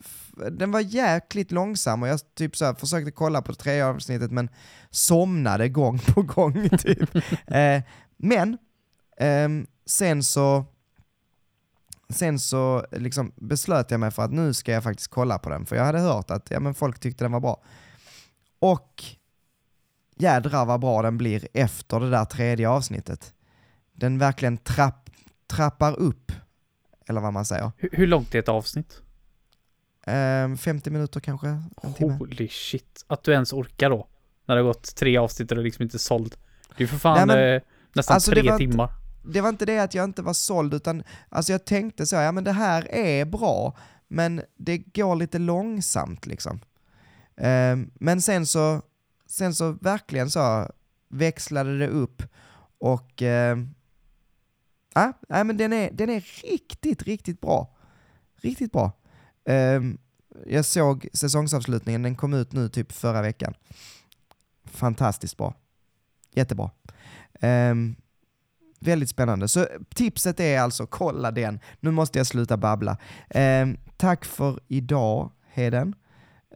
F- 0.00 0.32
den 0.52 0.70
var 0.70 0.80
jäkligt 0.80 1.52
långsam 1.52 2.02
och 2.02 2.08
jag 2.08 2.20
typ 2.34 2.56
så 2.56 2.74
försökte 2.74 3.10
kolla 3.10 3.42
på 3.42 3.54
tredje 3.54 3.86
avsnittet 3.86 4.30
men 4.30 4.48
somnade 4.90 5.68
gång 5.68 5.98
på 5.98 6.22
gång. 6.22 6.68
Typ. 6.78 7.10
men 8.16 8.58
ehm, 9.18 9.66
sen 9.88 10.22
så 10.22 10.64
Sen 12.10 12.38
så 12.38 12.86
liksom 12.92 13.32
beslöt 13.36 13.90
jag 13.90 14.00
mig 14.00 14.10
för 14.10 14.22
att 14.22 14.32
nu 14.32 14.54
ska 14.54 14.72
jag 14.72 14.82
faktiskt 14.82 15.08
kolla 15.08 15.38
på 15.38 15.50
den, 15.50 15.66
för 15.66 15.76
jag 15.76 15.84
hade 15.84 15.98
hört 15.98 16.30
att 16.30 16.50
ja, 16.50 16.60
men 16.60 16.74
folk 16.74 16.98
tyckte 16.98 17.24
den 17.24 17.32
var 17.32 17.40
bra. 17.40 17.62
Och 18.58 19.04
jädrar 20.16 20.66
vad 20.66 20.80
bra 20.80 21.02
den 21.02 21.18
blir 21.18 21.48
efter 21.52 22.00
det 22.00 22.10
där 22.10 22.24
tredje 22.24 22.68
avsnittet. 22.68 23.34
Den 23.92 24.18
verkligen 24.18 24.58
trapp, 24.58 25.10
trappar 25.46 25.98
upp, 25.98 26.32
eller 27.08 27.20
vad 27.20 27.32
man 27.32 27.44
säger. 27.44 27.72
Hur, 27.76 27.90
hur 27.92 28.06
långt 28.06 28.34
är 28.34 28.38
ett 28.38 28.48
avsnitt? 28.48 29.02
Ehm, 30.06 30.58
50 30.58 30.90
minuter 30.90 31.20
kanske, 31.20 31.48
en 31.82 31.94
timme. 31.94 32.12
Holy 32.12 32.48
shit. 32.48 33.04
Att 33.06 33.22
du 33.22 33.32
ens 33.32 33.52
orkar 33.52 33.90
då. 33.90 34.08
När 34.46 34.56
det 34.56 34.62
har 34.62 34.66
gått 34.66 34.96
tre 34.96 35.16
avsnitt 35.18 35.50
och 35.50 35.56
du 35.56 35.62
liksom 35.64 35.82
inte 35.82 35.98
såld. 35.98 36.36
Det 36.76 36.84
är 36.84 36.88
för 36.88 36.98
fan 36.98 37.28
Nej, 37.28 37.36
men- 37.36 37.54
eh, 37.54 37.62
nästan 37.92 38.14
alltså, 38.14 38.30
tre 38.30 38.56
timmar 38.56 38.90
det 39.22 39.40
var 39.40 39.48
inte 39.48 39.66
det 39.66 39.78
att 39.78 39.94
jag 39.94 40.04
inte 40.04 40.22
var 40.22 40.32
såld, 40.32 40.74
utan 40.74 41.02
alltså 41.28 41.52
jag 41.52 41.64
tänkte 41.64 42.06
så, 42.06 42.16
ja 42.16 42.32
men 42.32 42.44
det 42.44 42.52
här 42.52 42.94
är 42.94 43.24
bra, 43.24 43.76
men 44.08 44.42
det 44.56 44.78
går 44.78 45.16
lite 45.16 45.38
långsamt 45.38 46.26
liksom. 46.26 46.60
Ehm, 47.36 47.90
men 47.94 48.22
sen 48.22 48.46
så, 48.46 48.82
sen 49.26 49.54
så 49.54 49.72
verkligen 49.72 50.30
så 50.30 50.70
växlade 51.08 51.78
det 51.78 51.88
upp 51.88 52.22
och 52.78 53.22
ehm, 53.22 53.74
ja, 54.94 55.12
nej, 55.28 55.44
men 55.44 55.56
den 55.56 55.72
är, 55.72 55.90
den 55.92 56.10
är 56.10 56.20
riktigt, 56.42 57.02
riktigt 57.02 57.40
bra. 57.40 57.76
Riktigt 58.36 58.72
bra. 58.72 58.92
Ehm, 59.44 59.98
jag 60.46 60.64
såg 60.64 61.08
säsongsavslutningen, 61.12 62.02
den 62.02 62.16
kom 62.16 62.34
ut 62.34 62.52
nu 62.52 62.68
typ 62.68 62.92
förra 62.92 63.22
veckan. 63.22 63.54
Fantastiskt 64.64 65.36
bra. 65.36 65.54
Jättebra. 66.34 66.70
Ehm, 67.40 67.96
Väldigt 68.78 69.08
spännande. 69.08 69.48
Så 69.48 69.66
tipset 69.94 70.40
är 70.40 70.60
alltså, 70.60 70.86
kolla 70.86 71.30
den. 71.30 71.60
Nu 71.80 71.90
måste 71.90 72.18
jag 72.18 72.26
sluta 72.26 72.56
babbla. 72.56 72.96
Eh, 73.30 73.66
tack 73.96 74.24
för 74.24 74.60
idag, 74.68 75.30
Heden. 75.52 75.94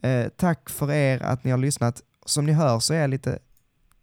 Eh, 0.02 0.28
tack 0.36 0.70
för 0.70 0.92
er 0.92 1.22
att 1.22 1.44
ni 1.44 1.50
har 1.50 1.58
lyssnat. 1.58 2.02
Som 2.26 2.46
ni 2.46 2.52
hör 2.52 2.78
så 2.78 2.94
är 2.94 3.00
jag 3.00 3.10
lite 3.10 3.38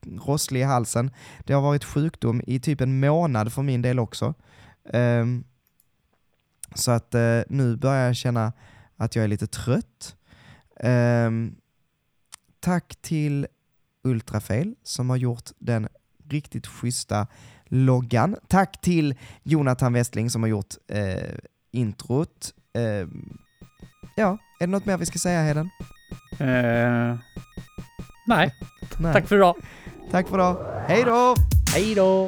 rosslig 0.06 0.60
i 0.60 0.64
halsen. 0.64 1.12
Det 1.46 1.54
har 1.54 1.62
varit 1.62 1.84
sjukdom 1.84 2.42
i 2.48 2.60
typ 2.60 2.82
en 2.82 3.00
månad 3.00 3.54
för 3.54 3.62
min 3.62 3.82
del 3.82 4.00
också. 4.00 4.34
Eh, 4.94 5.26
så 6.76 6.92
att 6.92 7.16
eh, 7.16 7.42
nu 7.50 7.76
börjar 7.76 8.06
jag 8.06 8.16
känna 8.16 8.54
att 8.96 9.16
jag 9.16 9.24
är 9.24 9.28
lite 9.28 9.48
trött. 9.48 10.16
Eh, 10.80 11.32
tack 12.60 12.96
till 13.02 13.48
Ultrafail 14.04 14.76
som 14.84 15.10
har 15.10 15.18
gjort 15.18 15.50
den 15.60 15.88
riktigt 16.30 16.68
schyssta 16.68 17.28
loggan. 17.70 18.36
Tack 18.48 18.82
till 18.82 19.16
Jonathan 19.44 19.94
Westling 19.94 20.30
som 20.30 20.44
har 20.44 20.50
gjort 20.50 20.76
eh, 20.92 21.36
introt. 21.72 22.54
Eh, 22.76 23.08
ja, 24.16 24.38
är 24.60 24.68
det 24.68 24.68
något 24.68 24.86
mer 24.86 24.98
vi 24.98 25.06
ska 25.06 25.20
säga 25.20 25.42
Heden? 25.42 25.70
Eh, 26.40 27.18
nej, 28.28 28.54
Nej. 28.98 29.14
tack 29.14 29.28
för 29.28 29.36
idag. 29.36 29.56
Tack 30.12 30.28
för 30.28 30.36
idag. 30.36 30.84
Hej 30.88 31.04
då! 31.06 31.36
Hej 31.74 31.96
då! 31.96 32.28